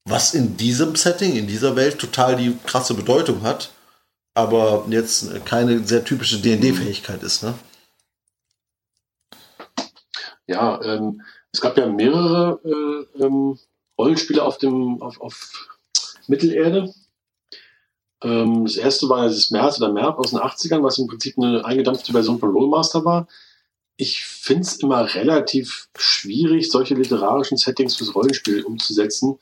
Was 0.05 0.33
in 0.33 0.57
diesem 0.57 0.95
Setting, 0.95 1.35
in 1.35 1.47
dieser 1.47 1.75
Welt 1.75 1.99
total 1.99 2.35
die 2.35 2.57
krasse 2.65 2.93
Bedeutung 2.93 3.43
hat 3.43 3.71
aber 4.33 4.85
jetzt 4.89 5.45
keine 5.45 5.85
sehr 5.85 6.03
typische 6.03 6.39
D&D-Fähigkeit 6.39 7.21
ist, 7.23 7.43
ne? 7.43 7.53
Ja, 10.47 10.81
ähm, 10.83 11.21
es 11.51 11.61
gab 11.61 11.77
ja 11.77 11.85
mehrere 11.85 12.59
äh, 12.63 13.23
ähm, 13.23 13.57
Rollenspiele 13.97 14.43
auf 14.43 14.57
dem 14.57 15.01
auf, 15.01 15.19
auf 15.21 15.69
Mittelerde. 16.27 16.93
Ähm, 18.23 18.65
das 18.65 18.75
erste 18.77 19.09
war 19.09 19.25
das 19.27 19.51
März 19.51 19.79
oder 19.79 19.91
Merb 19.91 20.17
aus 20.17 20.31
den 20.31 20.39
80ern, 20.39 20.83
was 20.83 20.97
im 20.97 21.07
Prinzip 21.07 21.37
eine 21.37 21.63
eingedampfte 21.65 22.11
Version 22.11 22.39
von 22.39 22.51
Rollmaster 22.51 23.05
war. 23.05 23.27
Ich 23.97 24.23
finde 24.23 24.63
es 24.63 24.79
immer 24.79 25.13
relativ 25.13 25.89
schwierig, 25.95 26.71
solche 26.71 26.95
literarischen 26.95 27.57
Settings 27.57 27.95
fürs 27.95 28.15
Rollenspiel 28.15 28.63
umzusetzen, 28.63 29.37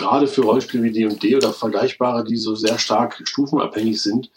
gerade 0.00 0.26
für 0.26 0.42
Rollenspiele 0.42 0.84
wie 0.84 0.92
D&D 0.92 1.36
oder 1.36 1.52
vergleichbare, 1.52 2.24
die 2.24 2.36
so 2.36 2.54
sehr 2.54 2.78
stark 2.78 3.20
stufenabhängig 3.24 4.00
sind, 4.00 4.30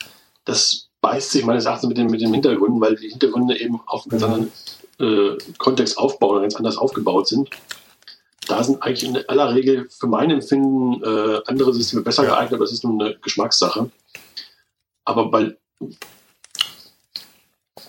das 0.45 0.89
beißt 1.01 1.31
sich 1.31 1.45
meines 1.45 1.65
Erachtens 1.65 1.89
mit 1.89 1.97
den, 1.97 2.07
mit 2.07 2.21
den 2.21 2.33
Hintergründen, 2.33 2.79
weil 2.79 2.95
die 2.95 3.09
Hintergründe 3.09 3.59
eben 3.59 3.81
auf 3.85 4.03
einem 4.03 4.19
ganz 4.19 4.23
anderen 4.23 4.51
äh, 4.99 5.37
Kontext 5.57 5.97
aufbauen 5.97 6.31
oder 6.31 6.41
ganz 6.41 6.55
anders 6.55 6.77
aufgebaut 6.77 7.27
sind. 7.27 7.49
Da 8.47 8.63
sind 8.63 8.83
eigentlich 8.83 9.03
in 9.03 9.17
aller 9.29 9.53
Regel 9.53 9.89
für 9.89 10.07
mein 10.07 10.29
Empfinden 10.29 11.01
äh, 11.03 11.41
andere 11.45 11.73
Systeme 11.73 12.03
besser 12.03 12.25
geeignet, 12.25 12.53
aber 12.53 12.65
das 12.65 12.73
ist 12.73 12.83
nur 12.83 12.93
eine 12.93 13.15
Geschmackssache. 13.19 13.89
Aber 15.05 15.31
bei 15.31 15.55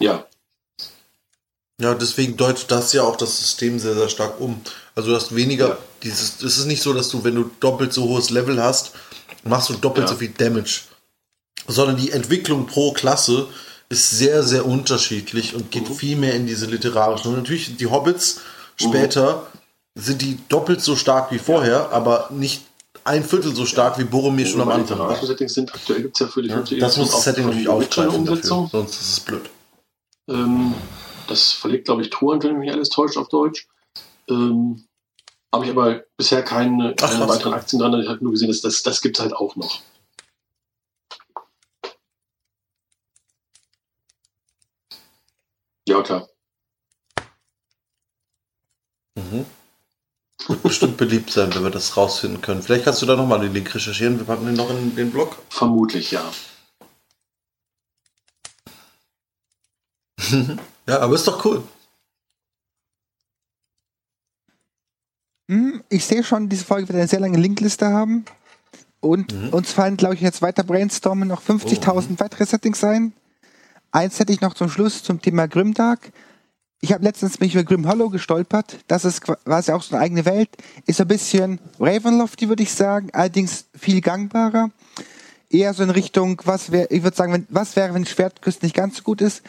ja, 0.00 0.26
ja, 1.80 1.94
deswegen 1.94 2.36
deutet 2.36 2.70
das 2.70 2.92
ja 2.92 3.02
auch 3.02 3.16
das 3.16 3.38
System 3.38 3.78
sehr, 3.78 3.94
sehr 3.94 4.08
stark 4.08 4.40
um. 4.40 4.60
Also 4.94 5.10
du 5.10 5.16
hast 5.16 5.34
weniger, 5.34 5.68
ja. 5.68 5.78
Dieses, 6.04 6.42
es 6.42 6.58
ist 6.58 6.66
nicht 6.66 6.82
so, 6.82 6.92
dass 6.92 7.08
du, 7.08 7.24
wenn 7.24 7.34
du 7.34 7.50
doppelt 7.60 7.92
so 7.92 8.04
hohes 8.04 8.30
Level 8.30 8.62
hast, 8.62 8.92
machst 9.42 9.70
du 9.70 9.74
doppelt 9.74 10.06
ja. 10.06 10.12
so 10.12 10.18
viel 10.18 10.30
Damage. 10.30 10.82
Sondern 11.66 11.96
die 11.96 12.10
Entwicklung 12.10 12.66
pro 12.66 12.92
Klasse 12.92 13.48
ist 13.88 14.10
sehr, 14.10 14.42
sehr 14.42 14.66
unterschiedlich 14.66 15.54
und 15.54 15.70
geht 15.70 15.88
mhm. 15.88 15.94
viel 15.94 16.16
mehr 16.16 16.34
in 16.34 16.46
diese 16.46 16.66
literarischen. 16.66 17.30
Und 17.30 17.38
natürlich 17.38 17.76
die 17.76 17.86
Hobbits 17.86 18.40
später 18.76 19.46
mhm. 19.94 20.00
sind 20.00 20.22
die 20.22 20.38
doppelt 20.48 20.82
so 20.82 20.94
stark 20.94 21.32
wie 21.32 21.38
vorher, 21.38 21.70
ja. 21.70 21.88
aber 21.90 22.28
nicht 22.30 22.62
ein 23.04 23.24
Viertel 23.24 23.54
so 23.54 23.66
stark 23.66 23.98
wie 23.98 24.04
Boromir 24.04 24.46
schon 24.46 24.60
am 24.60 24.70
Anfang 24.70 24.98
war. 24.98 25.24
Settings 25.24 25.54
sind 25.54 25.74
aktuell 25.74 26.02
gibt 26.02 26.16
es 26.16 26.20
ja 26.20 26.26
für 26.26 26.42
die 26.42 26.48
ja, 26.48 26.60
Das 26.60 26.96
muss 26.96 27.10
das 27.10 27.24
Setting 27.24 27.46
natürlich 27.46 27.68
aufgreifen 27.68 28.24
dafür, 28.24 28.68
sonst 28.70 29.00
ist 29.00 29.12
es 29.12 29.20
blöd. 29.20 29.50
Ähm, 30.28 30.74
das 31.28 31.52
verlegt, 31.52 31.86
glaube 31.86 32.02
ich, 32.02 32.10
Truant, 32.10 32.44
wenn 32.44 32.58
mich 32.58 32.72
alles 32.72 32.88
täuscht, 32.88 33.16
auf 33.16 33.28
Deutsch. 33.28 33.66
Ähm, 34.28 34.84
habe 35.54 35.64
ich 35.66 35.70
aber 35.70 36.04
bisher 36.16 36.42
keine, 36.42 36.94
keine 36.96 37.24
Ach, 37.24 37.28
weiteren 37.28 37.54
Aktien 37.54 37.80
dran. 37.80 37.94
Ich 38.00 38.08
habe 38.08 38.22
nur 38.22 38.32
gesehen, 38.32 38.48
dass 38.48 38.60
das, 38.60 38.82
das 38.82 39.00
gibt 39.00 39.16
es 39.16 39.22
halt 39.22 39.34
auch 39.34 39.54
noch. 39.56 39.80
Ja, 45.86 46.02
klar. 46.02 46.28
Mhm. 49.14 49.46
Wird 50.48 50.62
bestimmt 50.62 50.96
beliebt 50.96 51.30
sein, 51.30 51.54
wenn 51.54 51.62
wir 51.62 51.70
das 51.70 51.96
rausfinden 51.96 52.40
können. 52.40 52.62
Vielleicht 52.62 52.84
kannst 52.84 53.00
du 53.02 53.06
da 53.06 53.14
nochmal 53.14 53.40
den 53.40 53.54
Link 53.54 53.72
recherchieren. 53.74 54.18
Wir 54.18 54.26
packen 54.26 54.46
den 54.46 54.56
noch 54.56 54.70
in 54.70 54.96
den 54.96 55.12
Blog. 55.12 55.38
Vermutlich, 55.50 56.10
ja. 56.10 56.24
Ja, 60.86 61.00
aber 61.00 61.14
ist 61.14 61.26
doch 61.26 61.42
cool. 61.46 61.62
Ich 65.88 66.04
sehe 66.04 66.24
schon, 66.24 66.48
diese 66.48 66.64
Folge 66.64 66.88
wird 66.88 66.98
eine 66.98 67.08
sehr 67.08 67.20
lange 67.20 67.38
Linkliste 67.38 67.86
haben. 67.88 68.24
Und 69.00 69.34
mhm. 69.34 69.50
uns 69.50 69.72
fallen, 69.72 69.96
glaube 69.98 70.14
ich, 70.14 70.22
jetzt 70.22 70.40
weiter 70.40 70.64
brainstormen 70.64 71.28
noch 71.28 71.42
50.000 71.42 71.88
oh, 71.88 72.00
mhm. 72.00 72.20
weitere 72.20 72.46
Settings 72.46 72.82
ein. 72.82 73.12
Eins 73.92 74.18
hätte 74.18 74.32
ich 74.32 74.40
noch 74.40 74.54
zum 74.54 74.70
Schluss 74.70 75.02
zum 75.02 75.20
Thema 75.20 75.46
Grimdark. 75.46 76.10
Ich 76.80 76.92
habe 76.92 77.04
letztens 77.04 77.40
mich 77.40 77.54
über 77.54 77.64
Grim 77.64 77.86
Hollow 77.86 78.10
gestolpert. 78.10 78.78
Das 78.88 79.04
ist 79.04 79.22
quasi 79.22 79.72
auch 79.72 79.82
so 79.82 79.94
eine 79.94 80.04
eigene 80.04 80.24
Welt. 80.24 80.50
Ist 80.86 81.00
ein 81.00 81.08
bisschen 81.08 81.60
Ravenlofty, 81.78 82.48
würde 82.48 82.62
ich 82.62 82.72
sagen. 82.72 83.08
Allerdings 83.12 83.66
viel 83.74 84.00
gangbarer. 84.00 84.70
Eher 85.48 85.72
so 85.74 85.82
in 85.82 85.90
Richtung, 85.90 86.42
was 86.44 86.72
wäre, 86.72 86.88
ich 86.90 87.02
würde 87.02 87.16
sagen, 87.16 87.32
wenn, 87.32 87.46
was 87.48 87.76
wäre, 87.76 87.94
wenn 87.94 88.04
Schwertküste 88.04 88.66
nicht 88.66 88.74
ganz 88.74 88.96
so 88.96 89.02
gut 89.02 89.20
ist. 89.20 89.42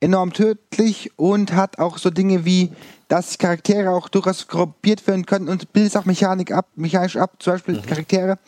Enorm 0.00 0.32
tödlich 0.32 1.12
und 1.16 1.54
hat 1.54 1.78
auch 1.78 1.98
so 1.98 2.10
Dinge 2.10 2.44
wie, 2.44 2.72
dass 3.08 3.38
Charaktere 3.38 3.90
auch 3.90 4.08
durchaus 4.08 4.46
korrumpiert 4.46 5.06
werden 5.06 5.26
können 5.26 5.48
und 5.48 5.72
bildet 5.72 5.96
auch 5.96 6.04
Mechanik 6.04 6.52
ab, 6.52 6.68
mechanisch 6.76 7.16
ab. 7.16 7.32
Zum 7.38 7.54
Beispiel 7.54 7.76
mhm. 7.76 7.82
Charaktere 7.82 8.38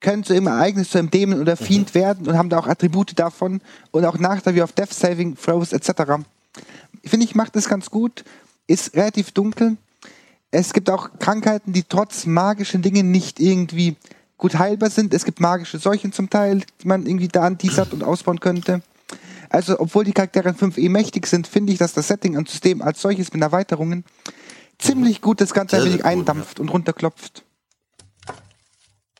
können 0.00 0.24
zu 0.24 0.34
ihrem 0.34 0.48
Ereignis 0.48 0.90
zu 0.90 0.98
einem 0.98 1.10
Dämon 1.10 1.40
oder 1.40 1.56
Fiend 1.56 1.94
mhm. 1.94 1.98
werden 1.98 2.26
und 2.26 2.36
haben 2.36 2.48
da 2.48 2.58
auch 2.58 2.66
Attribute 2.66 3.18
davon 3.18 3.60
und 3.92 4.04
auch 4.04 4.18
Nachteile 4.18 4.56
wie 4.56 4.62
auf 4.62 4.72
Death 4.72 4.92
Saving 4.92 5.36
Throws 5.36 5.72
etc. 5.72 6.02
Finde 7.04 7.24
ich, 7.24 7.34
macht 7.34 7.56
das 7.56 7.68
ganz 7.68 7.88
gut, 7.90 8.24
ist 8.66 8.94
relativ 8.94 9.30
dunkel. 9.30 9.76
Es 10.50 10.72
gibt 10.72 10.90
auch 10.90 11.08
Krankheiten, 11.18 11.72
die 11.72 11.84
trotz 11.84 12.26
magischen 12.26 12.82
Dingen 12.82 13.10
nicht 13.10 13.40
irgendwie 13.40 13.96
gut 14.36 14.58
heilbar 14.58 14.90
sind. 14.90 15.14
Es 15.14 15.24
gibt 15.24 15.40
magische 15.40 15.78
Seuchen 15.78 16.12
zum 16.12 16.28
Teil, 16.28 16.62
die 16.82 16.88
man 16.88 17.06
irgendwie 17.06 17.28
da 17.28 17.42
anteasert 17.42 17.92
und 17.92 18.02
ausbauen 18.02 18.40
könnte. 18.40 18.82
Also, 19.52 19.78
obwohl 19.78 20.04
die 20.04 20.14
Charaktere 20.14 20.48
in 20.48 20.54
5e 20.54 20.88
mächtig 20.88 21.26
sind, 21.26 21.46
finde 21.46 21.74
ich, 21.74 21.78
dass 21.78 21.92
das 21.92 22.08
Setting 22.08 22.38
an 22.38 22.46
System 22.46 22.80
als 22.80 23.02
solches 23.02 23.34
mit 23.34 23.42
Erweiterungen 23.42 24.04
ziemlich 24.78 25.20
gut 25.20 25.42
das 25.42 25.52
Ganze 25.52 25.76
ein 25.76 25.84
wenig 25.84 26.06
eindampft 26.06 26.58
ja. 26.58 26.62
und 26.62 26.70
runterklopft. 26.70 27.44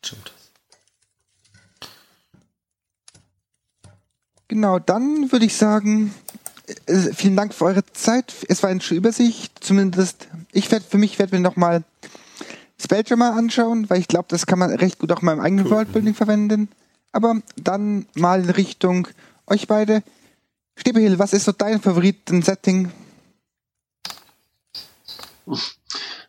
Stimmt. 0.03 0.33
Genau, 4.49 4.79
dann 4.79 5.31
würde 5.33 5.45
ich 5.45 5.55
sagen, 5.55 6.15
äh, 6.87 7.13
vielen 7.15 7.37
Dank 7.37 7.53
für 7.53 7.67
eure 7.67 7.85
Zeit. 7.93 8.35
Es 8.49 8.63
war 8.63 8.71
eine 8.71 8.81
schöne 8.81 8.99
Übersicht. 8.99 9.63
Zumindest, 9.63 10.29
ich 10.51 10.71
werde 10.71 10.87
für 10.89 10.97
mich 10.97 11.19
werde 11.19 11.37
mir 11.37 11.43
nochmal 11.43 11.85
Spelljammer 12.81 13.35
anschauen, 13.35 13.91
weil 13.91 14.01
ich 14.01 14.09
glaube, 14.09 14.29
das 14.29 14.47
kann 14.47 14.59
man 14.59 14.71
recht 14.71 14.99
gut 14.99 15.13
auch 15.13 15.21
in 15.21 15.27
meinem 15.27 15.41
eigenen 15.41 15.67
cool. 15.67 15.73
Worldbuilding 15.73 16.15
verwenden. 16.15 16.71
Aber 17.13 17.43
dann 17.57 18.07
mal 18.15 18.45
in 18.45 18.51
Richtung 18.51 19.09
euch 19.47 19.69
beide. 19.69 20.03
Stebehill, 20.77 21.19
was 21.19 21.33
ist 21.33 21.45
so 21.45 21.53
dein 21.53 21.81
Favoriten-Setting? 21.81 22.91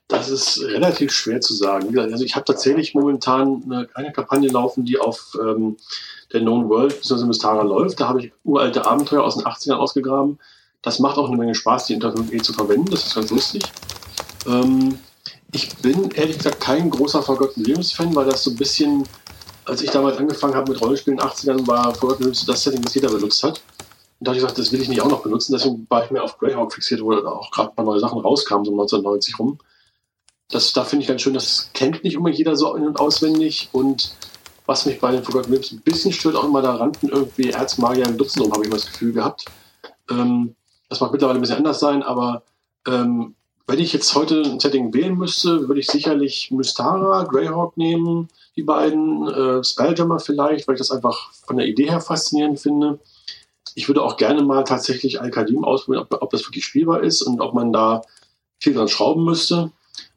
Das 0.07 0.29
ist 0.29 0.61
relativ 0.61 1.11
schwer 1.11 1.41
zu 1.41 1.53
sagen. 1.53 1.97
Also 1.97 2.23
ich 2.23 2.35
habe 2.35 2.45
tatsächlich 2.45 2.93
momentan 2.93 3.63
eine, 3.65 3.89
eine 3.93 4.11
Kampagne 4.11 4.49
laufen, 4.49 4.85
die 4.85 4.99
auf 4.99 5.37
ähm, 5.41 5.77
der 6.31 6.41
Known 6.41 6.69
World 6.69 7.01
bzw. 7.01 7.25
Mystara 7.25 7.63
läuft. 7.63 7.99
Da 7.99 8.09
habe 8.09 8.25
ich 8.25 8.33
uralte 8.43 8.85
Abenteuer 8.85 9.23
aus 9.23 9.37
den 9.37 9.45
80ern 9.45 9.75
ausgegraben. 9.75 10.39
Das 10.81 10.99
macht 10.99 11.17
auch 11.17 11.27
eine 11.27 11.37
Menge 11.37 11.55
Spaß, 11.55 11.85
die 11.85 11.93
Internet 11.93 12.45
zu 12.45 12.53
verwenden. 12.53 12.91
Das 12.91 13.07
ist 13.07 13.15
ganz 13.15 13.31
lustig. 13.31 13.63
Ähm, 14.45 14.99
ich 15.51 15.75
bin 15.77 16.11
ehrlich 16.11 16.37
gesagt 16.37 16.59
kein 16.59 16.89
großer 16.89 17.23
Forgotten 17.23 17.63
Realms-Fan, 17.65 18.13
weil 18.15 18.25
das 18.25 18.43
so 18.43 18.51
ein 18.51 18.57
bisschen, 18.57 19.07
als 19.65 19.81
ich 19.81 19.91
damals 19.91 20.17
angefangen 20.17 20.55
habe 20.55 20.71
mit 20.71 20.81
Rollenspielen 20.81 21.19
in 21.19 21.25
den 21.25 21.31
80ern, 21.31 21.67
war 21.67 21.93
Forgotten 21.95 22.23
Realms 22.23 22.45
das 22.45 22.63
Setting, 22.63 22.81
das 22.81 22.93
jeder 22.95 23.09
benutzt 23.09 23.41
hat. 23.43 23.61
Da 24.23 24.29
habe 24.29 24.37
ich 24.37 24.43
gesagt, 24.43 24.59
das 24.59 24.71
will 24.71 24.81
ich 24.81 24.89
nicht 24.89 25.01
auch 25.01 25.09
noch 25.09 25.23
benutzen. 25.23 25.53
Deswegen 25.53 25.85
war 25.89 26.03
ich 26.03 26.11
mehr 26.11 26.23
auf 26.23 26.37
Greyhawk 26.37 26.73
fixiert, 26.73 27.01
wo 27.01 27.13
auch 27.13 27.51
gerade 27.51 27.69
ein 27.69 27.75
paar 27.75 27.85
neue 27.85 27.99
Sachen 27.99 28.19
rauskamen, 28.19 28.65
so 28.65 28.71
1990 28.71 29.39
rum. 29.39 29.57
Das, 30.49 30.73
da 30.73 30.83
finde 30.83 31.03
ich 31.03 31.07
ganz 31.07 31.21
schön, 31.21 31.33
das 31.33 31.69
kennt 31.73 32.03
nicht 32.03 32.15
immer 32.15 32.29
jeder 32.29 32.55
so 32.55 32.75
in- 32.75 32.87
und 32.87 32.99
auswendig. 32.99 33.69
Und 33.71 34.15
was 34.65 34.85
mich 34.85 34.99
bei 34.99 35.11
den 35.11 35.23
Forgotten 35.23 35.51
Realms 35.51 35.71
ein 35.71 35.81
bisschen 35.81 36.13
stört, 36.13 36.35
auch 36.35 36.43
immer, 36.43 36.61
da 36.61 36.75
rannten 36.75 37.09
irgendwie 37.09 37.49
Erzmagier 37.49 38.05
im 38.05 38.17
Dutzend 38.17 38.45
rum, 38.45 38.53
habe 38.53 38.63
ich 38.63 38.69
mal 38.69 38.77
das 38.77 38.85
Gefühl 38.85 39.13
gehabt. 39.13 39.45
Ähm, 40.09 40.55
das 40.89 41.01
mag 41.01 41.11
mittlerweile 41.11 41.39
ein 41.39 41.41
bisschen 41.41 41.57
anders 41.57 41.79
sein, 41.79 42.03
aber 42.03 42.43
ähm, 42.87 43.35
wenn 43.65 43.79
ich 43.79 43.93
jetzt 43.93 44.13
heute 44.15 44.41
ein 44.41 44.59
Setting 44.59 44.93
wählen 44.93 45.17
müsste, 45.17 45.67
würde 45.67 45.79
ich 45.79 45.87
sicherlich 45.87 46.51
Mystara, 46.51 47.23
Greyhawk 47.23 47.77
nehmen, 47.77 48.27
die 48.55 48.63
beiden, 48.63 49.27
äh, 49.27 49.63
Spelljammer 49.63 50.19
vielleicht, 50.19 50.67
weil 50.67 50.75
ich 50.75 50.79
das 50.79 50.91
einfach 50.91 51.31
von 51.33 51.57
der 51.57 51.67
Idee 51.67 51.89
her 51.89 52.01
faszinierend 52.01 52.59
finde. 52.59 52.99
Ich 53.75 53.87
würde 53.87 54.01
auch 54.01 54.17
gerne 54.17 54.43
mal 54.43 54.63
tatsächlich 54.63 55.21
Al-Kadim 55.21 55.63
ausprobieren, 55.63 56.05
ob, 56.09 56.21
ob, 56.21 56.29
das 56.29 56.45
wirklich 56.45 56.65
spielbar 56.65 57.03
ist 57.03 57.21
und 57.21 57.41
ob 57.41 57.53
man 57.53 57.73
da 57.73 58.01
viel 58.59 58.73
dran 58.73 58.87
schrauben 58.87 59.25
müsste. 59.25 59.71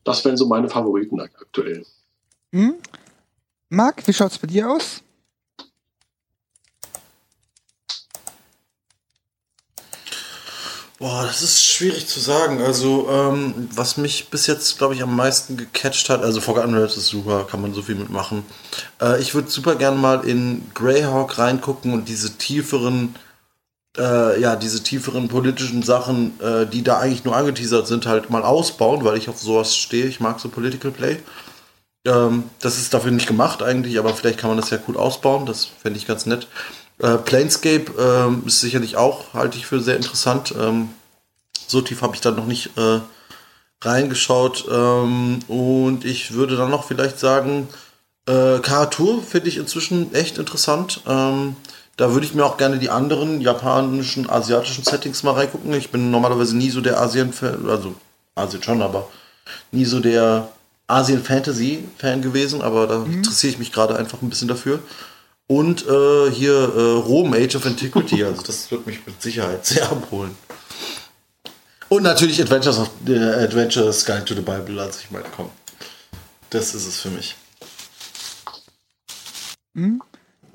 Das 0.04 0.24
wären 0.24 0.36
so 0.36 0.46
meine 0.46 0.68
Favoriten 0.68 1.20
aktuell. 1.20 1.84
Hm? 2.52 2.74
Marc, 3.68 4.06
wie 4.06 4.12
schaut 4.12 4.32
es 4.32 4.38
bei 4.38 4.46
dir 4.46 4.70
aus? 4.70 5.02
Boah, 10.98 11.24
das 11.26 11.42
ist 11.42 11.62
schwierig 11.62 12.06
zu 12.06 12.20
sagen. 12.20 12.62
Also, 12.62 13.08
ähm, 13.10 13.68
was 13.74 13.98
mich 13.98 14.30
bis 14.30 14.46
jetzt, 14.46 14.78
glaube 14.78 14.94
ich, 14.94 15.02
am 15.02 15.14
meisten 15.14 15.58
gecatcht 15.58 16.08
hat, 16.08 16.22
also 16.22 16.40
Forgotten 16.40 16.72
Realms 16.72 16.96
ist 16.96 17.08
super, 17.08 17.44
kann 17.44 17.60
man 17.60 17.74
so 17.74 17.82
viel 17.82 17.96
mitmachen. 17.96 18.46
Äh, 19.02 19.20
ich 19.20 19.34
würde 19.34 19.50
super 19.50 19.74
gern 19.74 20.00
mal 20.00 20.26
in 20.26 20.70
Greyhawk 20.72 21.38
reingucken 21.38 21.92
und 21.92 22.08
diese 22.08 22.38
tieferen, 22.38 23.14
äh, 23.98 24.40
ja, 24.40 24.56
diese 24.56 24.82
tieferen 24.82 25.28
politischen 25.28 25.82
Sachen, 25.82 26.38
äh, 26.40 26.66
die 26.66 26.82
da 26.82 26.98
eigentlich 26.98 27.24
nur 27.24 27.36
angeteasert 27.36 27.86
sind, 27.86 28.06
halt 28.06 28.30
mal 28.30 28.42
ausbauen, 28.42 29.04
weil 29.04 29.16
ich 29.16 29.28
auf 29.28 29.38
sowas 29.38 29.76
stehe. 29.76 30.06
Ich 30.06 30.20
mag 30.20 30.40
so 30.40 30.48
Political 30.48 30.90
Play. 30.90 31.18
Ähm, 32.06 32.44
das 32.60 32.78
ist 32.78 32.94
dafür 32.94 33.10
nicht 33.10 33.26
gemacht 33.26 33.62
eigentlich, 33.62 33.98
aber 33.98 34.14
vielleicht 34.14 34.38
kann 34.38 34.50
man 34.50 34.58
das 34.58 34.70
ja 34.70 34.76
gut 34.76 34.96
ausbauen. 34.96 35.46
Das 35.46 35.64
fände 35.64 35.98
ich 35.98 36.06
ganz 36.06 36.26
nett. 36.26 36.46
Äh, 36.98 37.18
Planescape 37.18 37.92
ähm, 37.98 38.42
ist 38.46 38.60
sicherlich 38.60 38.96
auch, 38.96 39.34
halte 39.34 39.58
ich 39.58 39.66
für 39.66 39.80
sehr 39.80 39.96
interessant. 39.96 40.54
Ähm, 40.58 40.90
so 41.66 41.80
tief 41.80 42.02
habe 42.02 42.14
ich 42.14 42.20
da 42.20 42.30
noch 42.30 42.46
nicht 42.46 42.76
äh, 42.78 43.00
reingeschaut. 43.82 44.66
Ähm, 44.70 45.40
und 45.48 46.04
ich 46.04 46.32
würde 46.32 46.56
dann 46.56 46.70
noch 46.70 46.84
vielleicht 46.84 47.18
sagen, 47.18 47.68
äh, 48.26 48.58
Karatur 48.60 49.22
finde 49.22 49.48
ich 49.48 49.56
inzwischen 49.56 50.14
echt 50.14 50.38
interessant. 50.38 51.02
Da 51.96 52.12
würde 52.12 52.26
ich 52.26 52.34
mir 52.34 52.44
auch 52.44 52.58
gerne 52.58 52.78
die 52.78 52.90
anderen 52.90 53.40
japanischen, 53.40 54.28
asiatischen 54.28 54.84
Settings 54.84 55.22
mal 55.22 55.32
reingucken. 55.32 55.72
Ich 55.72 55.90
bin 55.90 56.10
normalerweise 56.10 56.56
nie 56.56 56.70
so 56.70 56.82
der 56.82 57.00
Asien-Fan, 57.00 57.68
also 57.68 57.94
Asien 58.34 58.62
schon, 58.62 58.82
aber 58.82 59.08
nie 59.72 59.86
so 59.86 60.00
der 60.00 60.50
Asien-Fantasy-Fan 60.88 62.20
gewesen, 62.20 62.60
aber 62.60 62.86
da 62.86 62.98
mhm. 62.98 63.14
interessiere 63.14 63.52
ich 63.52 63.58
mich 63.58 63.72
gerade 63.72 63.96
einfach 63.96 64.20
ein 64.20 64.28
bisschen 64.28 64.48
dafür. 64.48 64.80
Und 65.48 65.86
äh, 65.86 66.30
hier 66.30 66.52
äh, 66.52 66.92
Rom, 66.98 67.32
Age 67.32 67.56
of 67.56 67.64
Antiquity. 67.66 68.24
Also 68.24 68.42
das 68.42 68.70
wird 68.70 68.86
mich 68.86 69.06
mit 69.06 69.22
Sicherheit 69.22 69.64
sehr 69.64 69.90
abholen. 69.90 70.36
Und 71.88 72.02
natürlich 72.02 72.40
Adventures 72.42 72.78
of 72.78 72.90
äh, 73.06 73.44
Adventures 73.44 74.04
Guide 74.04 74.24
to 74.24 74.34
the 74.34 74.40
Bible. 74.40 74.80
Also 74.80 75.00
ich 75.02 75.10
meine, 75.10 75.24
komm. 75.34 75.50
Das 76.50 76.74
ist 76.74 76.86
es 76.86 77.00
für 77.00 77.10
mich. 77.10 77.36
Hm? 79.74 80.02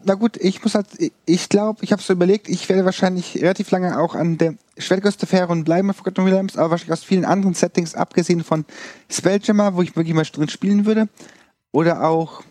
Na 0.03 0.15
gut, 0.15 0.38
ich 0.38 0.64
muss 0.64 0.76
halt, 0.76 0.88
ich 1.26 1.49
glaube, 1.49 1.84
ich 1.84 1.91
habe 1.91 2.02
so 2.02 2.14
überlegt, 2.14 2.49
ich 2.49 2.68
werde 2.69 2.86
wahrscheinlich 2.86 3.36
relativ 3.41 3.72
lange 3.72 3.99
auch 3.99 4.15
an 4.15 4.38
der 4.38 4.56
Schwertküste 4.78 5.48
und 5.48 5.64
bleiben 5.64 5.90
auf 5.90 5.98
Forgotten 5.98 6.26
Williams, 6.26 6.57
aber 6.57 6.72
wahrscheinlich 6.72 6.94
aus 6.94 7.03
vielen 7.03 7.26
anderen 7.26 7.53
Settings, 7.53 7.95
abgesehen 7.95 8.44
von 8.44 8.65
Spelljammer, 9.10 9.76
wo 9.76 9.82
ich 9.82 9.95
wirklich 9.95 10.15
mal 10.15 10.23
drin 10.23 10.49
spielen 10.49 10.86
würde. 10.86 11.07
Oder 11.72 12.03
auch 12.03 12.44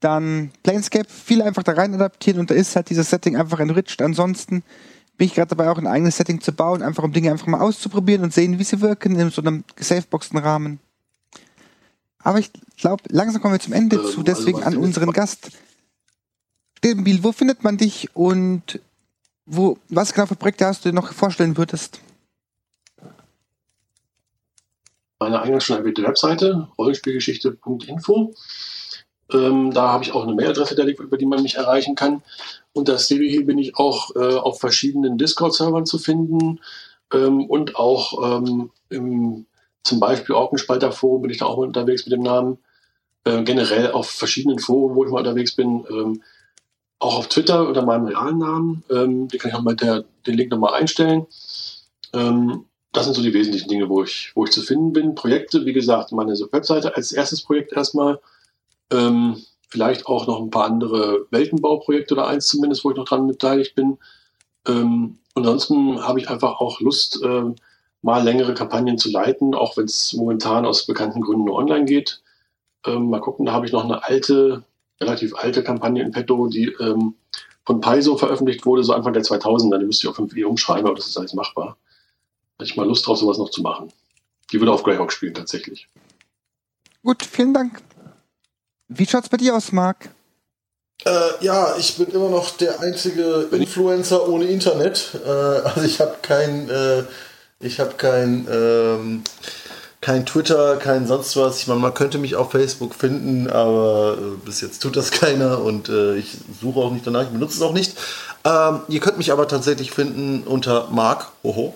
dann 0.00 0.50
Planescape, 0.62 1.08
viel 1.08 1.42
einfach 1.42 1.62
da 1.62 1.72
rein 1.72 1.94
adaptieren 1.94 2.40
und 2.40 2.50
da 2.50 2.54
ist 2.54 2.76
halt 2.76 2.90
dieses 2.90 3.10
Setting 3.10 3.36
einfach 3.36 3.60
enriched. 3.60 4.00
Ansonsten 4.00 4.62
bin 5.16 5.26
ich 5.26 5.34
gerade 5.34 5.48
dabei, 5.48 5.68
auch 5.70 5.78
ein 5.78 5.86
eigenes 5.86 6.16
Setting 6.16 6.40
zu 6.40 6.52
bauen, 6.52 6.82
einfach 6.82 7.02
um 7.02 7.12
Dinge 7.12 7.32
einfach 7.32 7.48
mal 7.48 7.60
auszuprobieren 7.60 8.22
und 8.22 8.32
sehen, 8.32 8.58
wie 8.58 8.64
sie 8.64 8.80
wirken 8.80 9.18
in 9.18 9.30
so 9.30 9.42
einem 9.42 9.64
gesafeboxten 9.74 10.38
Rahmen. 10.38 10.78
Aber 12.20 12.38
ich 12.38 12.50
glaube, 12.76 13.02
langsam 13.08 13.42
kommen 13.42 13.54
wir 13.54 13.60
zum 13.60 13.72
Ende 13.72 13.96
ähm, 13.96 14.04
zu, 14.06 14.22
deswegen 14.22 14.62
also 14.62 14.78
an 14.78 14.84
unseren 14.84 15.12
Gast. 15.12 15.50
Stilbenbiel, 16.78 17.24
wo 17.24 17.32
findet 17.32 17.64
man 17.64 17.76
dich 17.76 18.08
und 18.14 18.78
wo, 19.46 19.78
was 19.88 20.14
genau 20.14 20.26
für 20.26 20.36
Projekte 20.36 20.64
hast 20.64 20.84
du 20.84 20.90
dir 20.90 20.94
noch 20.94 21.12
vorstellen 21.12 21.56
würdest? 21.56 22.00
Meine 25.18 25.42
eingangs 25.42 25.64
schon 25.64 25.76
erwähnte 25.76 26.04
Webseite, 26.04 26.68
rollenspielgeschichte.info. 26.78 28.32
Ähm, 29.32 29.72
da 29.72 29.88
habe 29.88 30.04
ich 30.04 30.12
auch 30.12 30.22
eine 30.22 30.34
Mailadresse, 30.34 30.80
über 30.80 31.18
die 31.18 31.26
man 31.26 31.42
mich 31.42 31.56
erreichen 31.56 31.96
kann. 31.96 32.22
Und 32.72 32.88
das 32.88 33.08
CB 33.08 33.42
bin 33.42 33.58
ich 33.58 33.74
auch 33.76 34.14
äh, 34.14 34.36
auf 34.36 34.60
verschiedenen 34.60 35.18
Discord-Servern 35.18 35.84
zu 35.84 35.98
finden 35.98 36.60
ähm, 37.12 37.44
und 37.46 37.74
auch 37.74 38.38
ähm, 38.38 38.70
im, 38.88 39.46
zum 39.82 39.98
Beispiel 39.98 40.36
Orkenspalter 40.36 40.92
Forum 40.92 41.22
bin 41.22 41.32
ich 41.32 41.38
da 41.38 41.46
auch 41.46 41.56
unterwegs 41.56 42.06
mit 42.06 42.12
dem 42.12 42.22
Namen. 42.22 42.58
Äh, 43.24 43.42
generell 43.42 43.90
auf 43.90 44.08
verschiedenen 44.08 44.60
Foren, 44.60 44.94
wo 44.94 45.04
ich 45.04 45.10
mal 45.10 45.18
unterwegs 45.18 45.56
bin. 45.56 46.20
Ähm, 47.00 47.08
auch 47.08 47.18
auf 47.18 47.28
Twitter 47.28 47.66
unter 47.66 47.84
meinem 47.84 48.06
realen 48.06 48.38
Namen. 48.38 48.84
Ähm, 48.90 49.28
den 49.28 49.38
kann 49.38 49.50
ich 49.50 49.56
auch 49.56 49.62
mal 49.62 49.76
der, 49.76 50.04
den 50.26 50.34
Link 50.34 50.50
nochmal 50.50 50.74
einstellen. 50.74 51.26
Ähm, 52.12 52.64
das 52.92 53.04
sind 53.04 53.14
so 53.14 53.22
die 53.22 53.34
wesentlichen 53.34 53.68
Dinge, 53.68 53.88
wo 53.88 54.02
ich, 54.02 54.32
wo 54.34 54.44
ich 54.44 54.50
zu 54.50 54.62
finden 54.62 54.92
bin. 54.92 55.14
Projekte, 55.14 55.66
wie 55.66 55.72
gesagt, 55.72 56.12
meine 56.12 56.32
Webseite 56.32 56.96
als 56.96 57.12
erstes 57.12 57.42
Projekt 57.42 57.72
erstmal. 57.72 58.20
Ähm, 58.90 59.42
vielleicht 59.68 60.06
auch 60.06 60.26
noch 60.26 60.40
ein 60.40 60.50
paar 60.50 60.64
andere 60.64 61.26
Weltenbauprojekte 61.30 62.14
oder 62.14 62.26
eins 62.26 62.46
zumindest, 62.46 62.84
wo 62.84 62.90
ich 62.90 62.96
noch 62.96 63.04
dran 63.04 63.26
beteiligt 63.26 63.74
bin. 63.74 63.98
Ähm, 64.66 65.18
ansonsten 65.34 66.02
habe 66.02 66.18
ich 66.18 66.30
einfach 66.30 66.60
auch 66.60 66.80
Lust, 66.80 67.22
äh, 67.22 67.44
mal 68.00 68.22
längere 68.22 68.54
Kampagnen 68.54 68.96
zu 68.96 69.10
leiten, 69.10 69.54
auch 69.54 69.76
wenn 69.76 69.84
es 69.84 70.12
momentan 70.14 70.64
aus 70.64 70.86
bekannten 70.86 71.20
Gründen 71.20 71.44
nur 71.44 71.56
online 71.56 71.84
geht. 71.84 72.22
Ähm, 72.86 73.10
mal 73.10 73.20
gucken, 73.20 73.44
da 73.46 73.52
habe 73.52 73.66
ich 73.66 73.72
noch 73.72 73.84
eine 73.84 74.04
alte, 74.04 74.64
relativ 75.00 75.34
alte 75.34 75.62
Kampagne 75.62 76.02
in 76.02 76.12
petto, 76.12 76.48
die 76.48 76.66
ähm, 76.80 77.14
von 77.64 77.80
Paizo 77.80 78.16
veröffentlicht 78.16 78.64
wurde, 78.66 78.82
so 78.82 78.92
Anfang 78.92 79.12
der 79.12 79.22
2000er. 79.22 79.78
Die 79.78 79.84
müsste 79.84 80.06
ich 80.06 80.10
auf 80.10 80.18
5e 80.18 80.44
umschreiben, 80.44 80.86
aber 80.86 80.96
das 80.96 81.06
ist 81.06 81.16
alles 81.18 81.34
machbar. 81.34 81.76
Da 82.56 82.62
hätte 82.62 82.72
ich 82.72 82.76
mal 82.76 82.86
Lust 82.86 83.06
drauf, 83.06 83.18
sowas 83.18 83.38
noch 83.38 83.50
zu 83.50 83.62
machen. 83.62 83.92
Die 84.52 84.58
würde 84.58 84.72
auf 84.72 84.82
Greyhawk 84.82 85.12
spielen, 85.12 85.34
tatsächlich. 85.34 85.88
Gut, 87.02 87.22
vielen 87.22 87.54
Dank. 87.54 87.80
Wie 88.88 89.06
schaut's 89.06 89.28
bei 89.28 89.36
dir 89.36 89.54
aus, 89.54 89.70
Marc? 89.70 90.08
Äh, 91.04 91.44
ja, 91.44 91.76
ich 91.76 91.96
bin 91.96 92.08
immer 92.08 92.30
noch 92.30 92.56
der 92.56 92.80
einzige 92.80 93.48
Influencer 93.52 94.28
ohne 94.28 94.46
Internet. 94.46 95.10
Äh, 95.24 95.28
also 95.28 95.82
ich 95.82 96.00
habe 96.00 96.16
kein, 96.22 96.68
äh, 96.68 97.04
ich 97.60 97.78
habe 97.80 97.94
kein, 97.94 98.48
ähm, 98.50 99.22
kein 100.00 100.24
Twitter, 100.26 100.76
kein 100.76 101.06
sonst 101.06 101.36
was. 101.36 101.60
Ich 101.60 101.66
meine, 101.66 101.80
man 101.80 101.94
könnte 101.94 102.18
mich 102.18 102.36
auf 102.36 102.52
Facebook 102.52 102.94
finden, 102.94 103.50
aber 103.50 104.16
äh, 104.18 104.44
bis 104.44 104.60
jetzt 104.60 104.80
tut 104.80 104.96
das 104.96 105.10
keiner 105.12 105.60
und 105.60 105.88
äh, 105.88 106.16
ich 106.16 106.36
suche 106.60 106.78
auch 106.80 106.92
nicht 106.92 107.06
danach, 107.06 107.22
ich 107.22 107.28
benutze 107.28 107.56
es 107.56 107.62
auch 107.62 107.72
nicht. 107.72 107.96
Ähm, 108.44 108.80
ihr 108.88 109.00
könnt 109.00 109.18
mich 109.18 109.32
aber 109.32 109.48
tatsächlich 109.48 109.90
finden 109.90 110.44
unter 110.46 110.88
Mark, 110.90 111.32
hoho, 111.42 111.74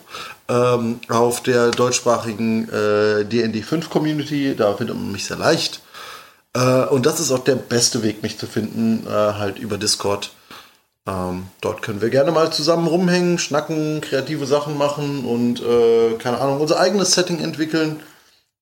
ähm, 0.49 1.01
auf 1.09 1.43
der 1.43 1.71
deutschsprachigen 1.71 2.69
äh, 2.69 3.25
DND 3.25 3.65
5 3.65 3.91
Community. 3.91 4.55
Da 4.57 4.75
findet 4.75 4.97
man 4.97 5.11
mich 5.11 5.25
sehr 5.25 5.37
leicht. 5.39 5.81
Äh, 6.55 6.85
und 6.87 7.07
das 7.07 7.19
ist 7.19 7.33
auch 7.33 7.43
der 7.43 7.57
beste 7.57 8.03
Weg, 8.03 8.23
mich 8.23 8.39
zu 8.39 8.47
finden, 8.47 9.07
äh, 9.07 9.11
halt 9.11 9.59
über 9.59 9.79
Discord. 9.79 10.31
Ähm, 11.05 11.49
dort 11.61 11.83
können 11.83 12.01
wir 12.01 12.11
gerne 12.11 12.31
mal 12.31 12.53
zusammen 12.53 12.87
rumhängen, 12.87 13.39
schnacken, 13.39 14.01
kreative 14.01 14.47
Sachen 14.47 14.79
machen 14.79 15.25
und, 15.25 15.61
äh, 15.61 16.13
keine 16.19 16.41
Ahnung, 16.41 16.61
unser 16.61 16.79
eigenes 16.79 17.13
Setting 17.13 17.41
entwickeln. 17.41 18.01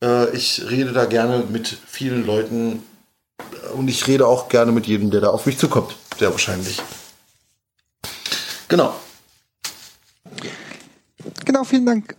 Äh, 0.02 0.34
ich 0.36 0.68
rede 0.70 0.92
da 0.92 1.04
gerne 1.04 1.44
mit 1.48 1.68
vielen 1.68 2.24
Leuten 2.24 2.82
und 3.74 3.88
ich 3.88 4.06
rede 4.06 4.26
auch 4.26 4.48
gerne 4.48 4.72
mit 4.72 4.86
jedem, 4.86 5.10
der 5.10 5.20
da 5.20 5.30
auf 5.30 5.46
mich 5.46 5.58
zukommt. 5.58 5.96
Sehr 6.18 6.30
wahrscheinlich. 6.30 6.82
Genau. 8.68 8.94
Genau, 11.44 11.64
vielen 11.64 11.86
Dank. 11.86 12.16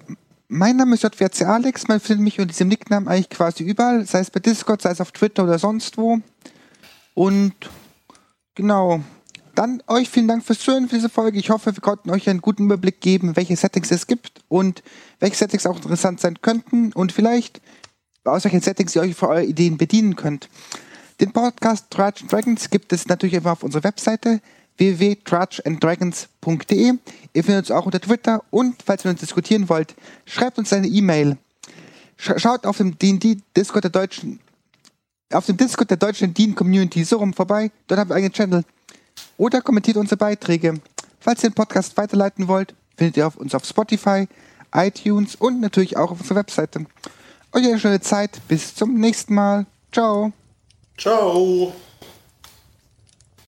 Mein 0.48 0.76
Name 0.76 0.96
ist 0.96 1.04
JWC 1.04 1.46
Alex. 1.46 1.88
Man 1.88 2.00
findet 2.00 2.24
mich 2.24 2.38
unter 2.38 2.50
diesem 2.50 2.68
Nicknamen 2.68 3.08
eigentlich 3.08 3.30
quasi 3.30 3.64
überall, 3.64 4.06
sei 4.06 4.20
es 4.20 4.30
bei 4.30 4.42
Discord, 4.42 4.82
sei 4.82 4.92
es 4.92 5.00
auf 5.00 5.12
Twitter 5.12 5.44
oder 5.44 5.58
sonst 5.58 5.98
wo. 5.98 6.20
Und 7.14 7.54
genau. 8.56 9.02
Dann 9.62 9.84
euch 9.86 10.10
vielen 10.10 10.28
Dank 10.28 10.44
fürs 10.44 10.58
Zuhören 10.58 10.90
für 10.90 10.96
diese 10.96 11.08
Folge. 11.08 11.38
Ich 11.38 11.52
hoffe, 11.52 11.76
wir 11.76 11.82
konnten 11.82 12.10
euch 12.10 12.28
einen 12.28 12.42
guten 12.42 12.64
Überblick 12.64 13.00
geben, 13.00 13.36
welche 13.36 13.56
Settings 13.56 13.92
es 13.92 14.08
gibt 14.08 14.42
und 14.50 14.82
welche 15.20 15.36
Settings 15.36 15.68
auch 15.68 15.76
interessant 15.76 16.20
sein 16.20 16.42
könnten 16.42 16.92
und 16.94 17.12
vielleicht 17.12 17.62
aus 18.24 18.44
welchen 18.44 18.62
Settings 18.62 18.96
ihr 18.96 19.04
euch 19.04 19.14
für 19.14 19.30
eure 19.30 19.46
Ideen 19.46 19.78
bedienen 19.78 20.16
könnt. 20.16 20.50
Den 21.20 21.32
Podcast 21.32 21.92
Trudge 21.92 22.24
Dragons 22.28 22.72
gibt 22.72 22.92
es 22.92 23.08
natürlich 23.08 23.36
immer 23.36 23.52
auf 23.52 23.62
unserer 23.62 23.84
Webseite 23.84 24.42
www.trudgeanddragons.de. 24.78 26.94
Ihr 27.34 27.44
findet 27.44 27.66
uns 27.66 27.70
auch 27.70 27.86
unter 27.86 28.02
Twitter 28.02 28.44
und 28.50 28.82
falls 28.84 29.06
ihr 29.06 29.10
mit 29.10 29.20
uns 29.20 29.28
diskutieren 29.28 29.70
wollt, 29.70 29.94
schreibt 30.26 30.58
uns 30.58 30.74
eine 30.74 30.88
E-Mail. 30.88 31.38
Schaut 32.18 32.66
auf 32.66 32.78
dem 32.78 32.98
D&D 32.98 33.38
Discord 33.56 33.84
der 33.84 33.92
deutschen 33.92 34.40
auf 35.32 35.46
dem 35.46 35.56
Discord 35.56 35.92
der 35.92 35.98
deutschen 35.98 36.34
Dean 36.34 36.56
Community 36.56 37.04
so 37.04 37.18
rum 37.18 37.34
vorbei, 37.34 37.70
dort 37.88 38.00
haben 38.00 38.10
wir 38.10 38.16
einen 38.16 38.34
Channel. 38.34 38.64
Oder 39.42 39.62
kommentiert 39.62 39.98
unsere 39.98 40.18
Beiträge. 40.18 40.76
Falls 41.20 41.44
ihr 41.44 41.50
den 41.50 41.56
Podcast 41.56 41.98
weiterleiten 41.98 42.48
wollt, 42.48 42.76
findet 42.96 43.18
ihr 43.18 43.32
uns 43.38 43.56
auf 43.56 43.66
Spotify, 43.66 44.28
iTunes 44.72 45.36
und 45.36 45.60
natürlich 45.60 45.98
auch 45.98 46.12
auf 46.12 46.20
unserer 46.20 46.38
Webseite. 46.38 46.86
Euch 47.52 47.66
eine 47.66 47.80
schöne 47.80 48.02
Zeit. 48.02 48.40
Bis 48.48 48.76
zum 48.76 48.94
nächsten 49.00 49.34
Mal. 49.34 49.66
Ciao. 49.92 50.32
Ciao. 50.96 51.74